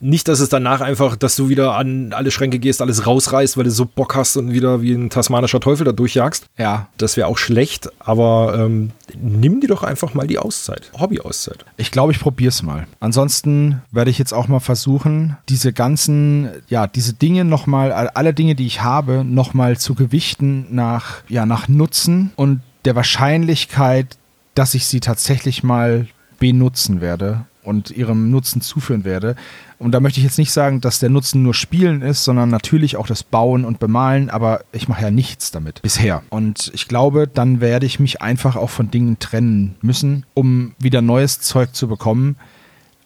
nicht, 0.00 0.28
dass 0.28 0.40
es 0.40 0.48
danach 0.48 0.80
einfach, 0.80 1.16
dass 1.16 1.36
du 1.36 1.48
wieder 1.48 1.74
an 1.74 2.12
alle 2.12 2.30
Schränke 2.30 2.58
gehst, 2.58 2.80
alles 2.80 3.06
rausreißt, 3.06 3.56
weil 3.56 3.64
du 3.64 3.70
so 3.70 3.84
Bock 3.84 4.14
hast 4.14 4.36
und 4.36 4.52
wieder 4.52 4.82
wie 4.82 4.92
ein 4.92 5.10
tasmanischer 5.10 5.60
Teufel 5.60 5.84
da 5.84 5.92
durchjagst. 5.92 6.46
Ja. 6.56 6.88
Das 6.96 7.16
wäre 7.16 7.26
auch 7.26 7.38
schlecht, 7.38 7.90
aber 7.98 8.54
ähm, 8.58 8.90
nimm 9.20 9.60
dir 9.60 9.68
doch 9.68 9.82
einfach 9.82 10.14
mal 10.14 10.26
die 10.26 10.38
Auszeit. 10.38 10.90
Hobby-Auszeit. 10.98 11.64
Ich 11.76 11.90
glaube, 11.90 12.12
ich 12.12 12.20
probiere 12.20 12.50
es 12.50 12.62
mal. 12.62 12.86
Ansonsten 13.00 13.82
werde 13.90 14.10
ich 14.10 14.18
jetzt 14.18 14.32
auch 14.32 14.48
mal 14.48 14.60
versuchen, 14.60 15.36
diese 15.48 15.72
ganzen, 15.72 16.50
ja, 16.68 16.86
diese 16.86 17.14
Dinge 17.14 17.44
nochmal, 17.44 17.92
alle 17.92 18.34
Dinge, 18.34 18.54
die 18.54 18.66
ich 18.66 18.82
habe, 18.82 19.24
nochmal 19.24 19.78
zu 19.78 19.94
gewichten 19.94 20.66
nach, 20.70 21.22
ja, 21.28 21.46
nach 21.46 21.68
Nutzen 21.68 22.32
und 22.36 22.60
der 22.84 22.94
Wahrscheinlichkeit, 22.94 24.16
dass 24.54 24.74
ich 24.74 24.86
sie 24.86 25.00
tatsächlich 25.00 25.62
mal 25.62 26.06
benutzen 26.38 27.00
werde 27.00 27.44
und 27.68 27.90
ihrem 27.90 28.30
Nutzen 28.30 28.62
zuführen 28.62 29.04
werde. 29.04 29.36
Und 29.78 29.92
da 29.92 30.00
möchte 30.00 30.18
ich 30.18 30.24
jetzt 30.24 30.38
nicht 30.38 30.50
sagen, 30.50 30.80
dass 30.80 30.98
der 30.98 31.10
Nutzen 31.10 31.42
nur 31.42 31.52
Spielen 31.52 32.00
ist, 32.00 32.24
sondern 32.24 32.48
natürlich 32.48 32.96
auch 32.96 33.06
das 33.06 33.22
Bauen 33.22 33.66
und 33.66 33.78
Bemalen, 33.78 34.30
aber 34.30 34.64
ich 34.72 34.88
mache 34.88 35.02
ja 35.02 35.10
nichts 35.10 35.50
damit 35.50 35.82
bisher. 35.82 36.22
Und 36.30 36.70
ich 36.74 36.88
glaube, 36.88 37.28
dann 37.28 37.60
werde 37.60 37.84
ich 37.84 38.00
mich 38.00 38.22
einfach 38.22 38.56
auch 38.56 38.70
von 38.70 38.90
Dingen 38.90 39.18
trennen 39.18 39.76
müssen, 39.82 40.24
um 40.32 40.74
wieder 40.78 41.02
neues 41.02 41.40
Zeug 41.40 41.74
zu 41.74 41.86
bekommen, 41.88 42.36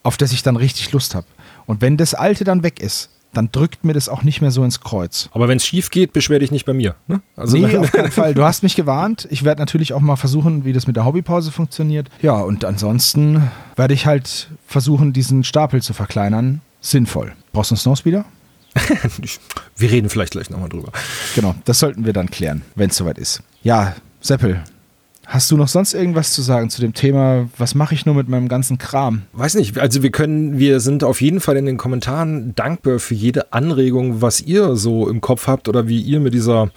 auf 0.05 0.17
das 0.17 0.33
ich 0.33 0.45
dann 0.45 0.57
richtig 0.57 0.93
Lust 0.93 1.17
habe. 1.17 1.27
Und 1.67 1.81
wenn 1.81 1.97
das 1.97 2.15
Alte 2.15 2.45
dann 2.45 2.63
weg 2.63 2.81
ist, 2.81 3.11
dann 3.33 3.51
drückt 3.51 3.85
mir 3.85 3.93
das 3.95 4.09
auch 4.09 4.23
nicht 4.23 4.41
mehr 4.41 4.51
so 4.51 4.63
ins 4.63 4.81
Kreuz. 4.81 5.29
Aber 5.33 5.49
wenn 5.49 5.57
es 5.57 5.67
schief 5.67 5.91
geht, 5.91 6.13
beschwer 6.13 6.39
dich 6.39 6.51
nicht 6.51 6.67
bei 6.67 6.73
mir. 6.73 6.95
Ne? 7.07 7.21
Also 7.37 7.57
nee, 7.57 7.77
auf 7.79 7.93
keinen 7.93 8.13
Fall. 8.13 8.35
Du 8.35 8.45
hast 8.45 8.63
mich 8.63 8.77
gewarnt. 8.77 9.27
Ich 9.31 9.45
werde 9.45 9.61
natürlich 9.61 9.93
auch 9.93 10.01
mal 10.01 10.17
versuchen, 10.17 10.65
wie 10.65 10.73
das 10.73 10.87
mit 10.87 10.97
der 10.97 11.05
Hobbypause 11.05 11.51
funktioniert. 11.51 12.09
Ja, 12.21 12.41
und 12.41 12.65
ansonsten 12.65 13.51
werde 13.77 13.95
ich 13.95 14.07
halt 14.07 14.49
versuchen, 14.67 15.13
diesen 15.13 15.45
Stapel 15.45 15.83
zu 15.83 15.95
verkleinern. 15.95 16.61
Sinnvoll. 16.81 17.33
Brauchst 17.53 17.71
du 17.71 17.75
einen 17.75 17.81
Snowspeeder? 17.81 18.25
wir 19.77 19.91
reden 19.91 20.09
vielleicht 20.09 20.33
gleich 20.33 20.51
nochmal 20.51 20.69
drüber. 20.69 20.93
Genau, 21.35 21.55
das 21.65 21.79
sollten 21.79 22.05
wir 22.05 22.13
dann 22.13 22.31
klären, 22.31 22.63
wenn 22.75 22.91
es 22.91 22.97
soweit 22.97 23.19
ist. 23.19 23.43
Ja, 23.63 23.95
Seppel, 24.21 24.63
Hast 25.33 25.51
du 25.51 25.57
noch 25.57 25.69
sonst 25.69 25.95
irgendwas 25.95 26.33
zu 26.33 26.43
sagen 26.43 26.69
zu 26.69 26.83
dem 26.83 26.93
Thema? 26.93 27.49
Was 27.57 27.75
mache 27.75 27.95
ich 27.95 28.05
nur 28.05 28.15
mit 28.15 28.29
meinem 28.29 28.49
ganzen 28.49 28.77
Kram? 28.77 29.23
Weiß 29.33 29.55
nicht. 29.55 29.79
Also 29.79 30.03
wir 30.03 30.11
können, 30.11 30.59
wir 30.59 30.79
sind 30.79 31.05
auf 31.05 31.23
jeden 31.23 31.41
Fall 31.41 31.57
in 31.57 31.65
den 31.65 31.79
Kommentaren 31.79 32.55
dankbar 32.55 32.99
für 32.99 33.15
jede 33.15 33.51
Anregung, 33.51 34.21
was 34.21 34.43
ihr 34.43 34.77
so 34.77 35.09
im 35.09 35.23
Kopf 35.23 35.47
habt 35.47 35.71
oder 35.71 35.89
wie 35.89 36.03
ihr 36.03 36.21
mit 36.21 36.35
dieser 36.35 36.71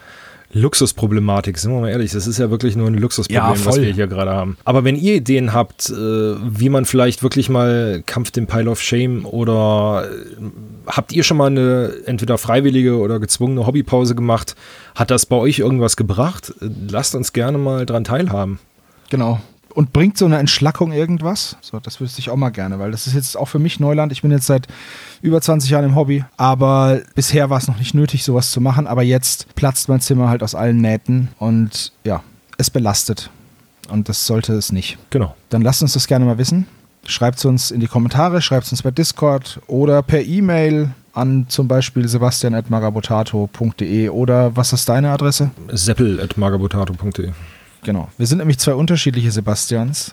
Luxusproblematik, 0.56 1.58
sind 1.58 1.74
wir 1.74 1.82
mal 1.82 1.90
ehrlich, 1.90 2.14
das 2.14 2.28
ist 2.28 2.40
ja 2.40 2.50
wirklich 2.50 2.78
nur 2.78 2.88
ein 2.88 2.94
Luxusproblem, 2.94 3.44
ja, 3.44 3.66
was 3.66 3.76
wir 3.76 3.92
hier 3.92 4.08
gerade 4.08 4.32
haben. 4.32 4.58
Aber 4.64 4.86
wenn 4.86 4.96
ihr 4.96 5.16
Ideen 5.16 5.52
habt, 5.52 5.90
äh, 5.90 5.94
wie 5.94 6.70
man 6.70 6.86
vielleicht 6.86 7.24
wirklich 7.24 7.50
mal 7.50 8.02
Kampf 8.06 8.32
dem 8.32 8.48
Pile 8.48 8.70
of 8.70 8.82
Shame 8.82 9.26
oder 9.26 10.08
äh, 10.10 10.44
habt 10.88 11.12
ihr 11.12 11.24
schon 11.24 11.36
mal 11.36 11.48
eine 11.48 11.92
entweder 12.06 12.38
freiwillige 12.38 12.98
oder 12.98 13.20
gezwungene 13.20 13.68
Hobbypause 13.68 14.16
gemacht? 14.16 14.56
Hat 14.96 15.12
das 15.12 15.26
bei 15.26 15.36
euch 15.36 15.60
irgendwas 15.60 15.98
gebracht? 15.98 16.54
Lasst 16.62 17.16
uns 17.16 17.34
gerne 17.34 17.58
mal 17.58 17.86
dran 17.86 18.06
teilhaben. 18.06 18.60
Genau. 19.10 19.42
Und 19.76 19.92
bringt 19.92 20.18
so 20.18 20.26
eine 20.26 20.38
Entschlackung 20.38 20.94
irgendwas? 20.94 21.58
So, 21.60 21.82
das 21.82 22.00
wüsste 22.00 22.20
ich 22.20 22.30
auch 22.30 22.38
mal 22.38 22.50
gerne, 22.50 22.80
weil 22.80 22.92
das 22.92 23.08
ist 23.08 23.14
jetzt 23.14 23.36
auch 23.36 23.48
für 23.48 23.60
mich 23.60 23.82
Neuland. 23.82 24.14
Ich 24.14 24.22
bin 24.22 24.32
jetzt 24.32 24.48
seit 24.48 24.70
über 25.22 25.42
20 25.42 25.70
Jahren 25.70 25.84
im 25.84 25.96
Hobby, 25.96 26.24
aber 26.38 27.02
bisher 27.14 27.50
war 27.50 27.58
es 27.58 27.68
noch 27.68 27.78
nicht 27.78 27.94
nötig, 27.94 28.24
sowas 28.24 28.52
zu 28.52 28.62
machen. 28.62 28.88
Aber 28.88 29.04
jetzt 29.04 29.54
platzt 29.56 29.90
mein 29.90 30.00
Zimmer 30.00 30.30
halt 30.30 30.44
aus 30.44 30.56
allen 30.56 30.78
Nähten 30.78 31.28
und 31.40 31.92
ja, 32.06 32.24
es 32.58 32.70
belastet. 32.70 33.30
Und 33.90 34.08
das 34.08 34.26
sollte 34.26 34.54
es 34.54 34.72
nicht. 34.72 34.98
Genau. 35.10 35.36
Dann 35.50 35.62
lasst 35.62 35.82
uns 35.82 35.92
das 35.92 36.08
gerne 36.08 36.24
mal 36.24 36.38
wissen. 36.38 36.68
Schreibt 37.06 37.40
es 37.40 37.46
uns 37.46 37.70
in 37.70 37.82
die 37.82 37.88
Kommentare, 37.88 38.42
schreibt 38.42 38.68
es 38.68 38.72
uns 38.72 38.82
bei 38.82 38.92
Discord 38.92 39.60
oder 39.68 40.02
per 40.04 40.24
E-Mail 40.24 40.92
an 41.14 41.48
zum 41.50 41.68
Beispiel 41.68 42.08
sebastian.magabotato.de 42.08 44.08
oder 44.08 44.56
was 44.56 44.72
ist 44.72 44.88
deine 44.88 45.12
Adresse? 45.12 45.52
seppel.magabotato.de 45.68 47.32
Genau. 47.86 48.10
Wir 48.18 48.26
sind 48.26 48.40
nämlich 48.40 48.58
zwei 48.58 48.74
unterschiedliche 48.74 49.30
Sebastians. 49.30 50.12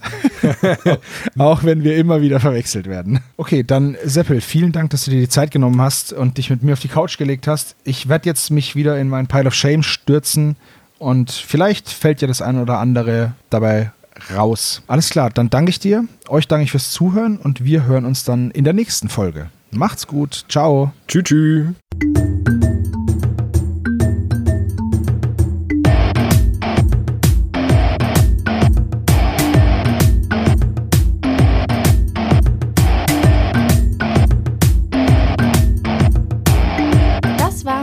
auch 1.38 1.64
wenn 1.64 1.82
wir 1.82 1.96
immer 1.96 2.20
wieder 2.20 2.38
verwechselt 2.38 2.86
werden. 2.86 3.20
Okay, 3.38 3.64
dann 3.64 3.96
Seppel, 4.04 4.42
vielen 4.42 4.72
Dank, 4.72 4.90
dass 4.90 5.06
du 5.06 5.10
dir 5.10 5.20
die 5.20 5.28
Zeit 5.28 5.50
genommen 5.50 5.80
hast 5.80 6.12
und 6.12 6.36
dich 6.36 6.50
mit 6.50 6.62
mir 6.62 6.74
auf 6.74 6.80
die 6.80 6.88
Couch 6.88 7.16
gelegt 7.16 7.46
hast. 7.46 7.74
Ich 7.84 8.10
werde 8.10 8.28
jetzt 8.28 8.50
mich 8.50 8.76
wieder 8.76 8.98
in 8.98 9.08
meinen 9.08 9.26
Pile 9.26 9.46
of 9.46 9.54
Shame 9.54 9.82
stürzen 9.82 10.56
und 10.98 11.30
vielleicht 11.30 11.88
fällt 11.88 12.20
ja 12.20 12.28
das 12.28 12.42
eine 12.42 12.60
oder 12.60 12.78
andere 12.78 13.32
dabei 13.48 13.90
raus. 14.36 14.82
Alles 14.86 15.08
klar, 15.08 15.30
dann 15.30 15.48
danke 15.48 15.70
ich 15.70 15.80
dir. 15.80 16.04
Euch 16.28 16.46
danke 16.46 16.64
ich 16.64 16.72
fürs 16.72 16.90
Zuhören 16.90 17.38
und 17.38 17.64
wir 17.64 17.86
hören 17.86 18.04
uns 18.04 18.24
dann 18.24 18.50
in 18.50 18.64
der 18.64 18.74
nächsten 18.74 19.08
Folge. 19.08 19.48
Macht's 19.70 20.06
gut. 20.06 20.44
Ciao. 20.50 20.92
Tschüss. 21.08 21.24
tschüss. 21.24 22.31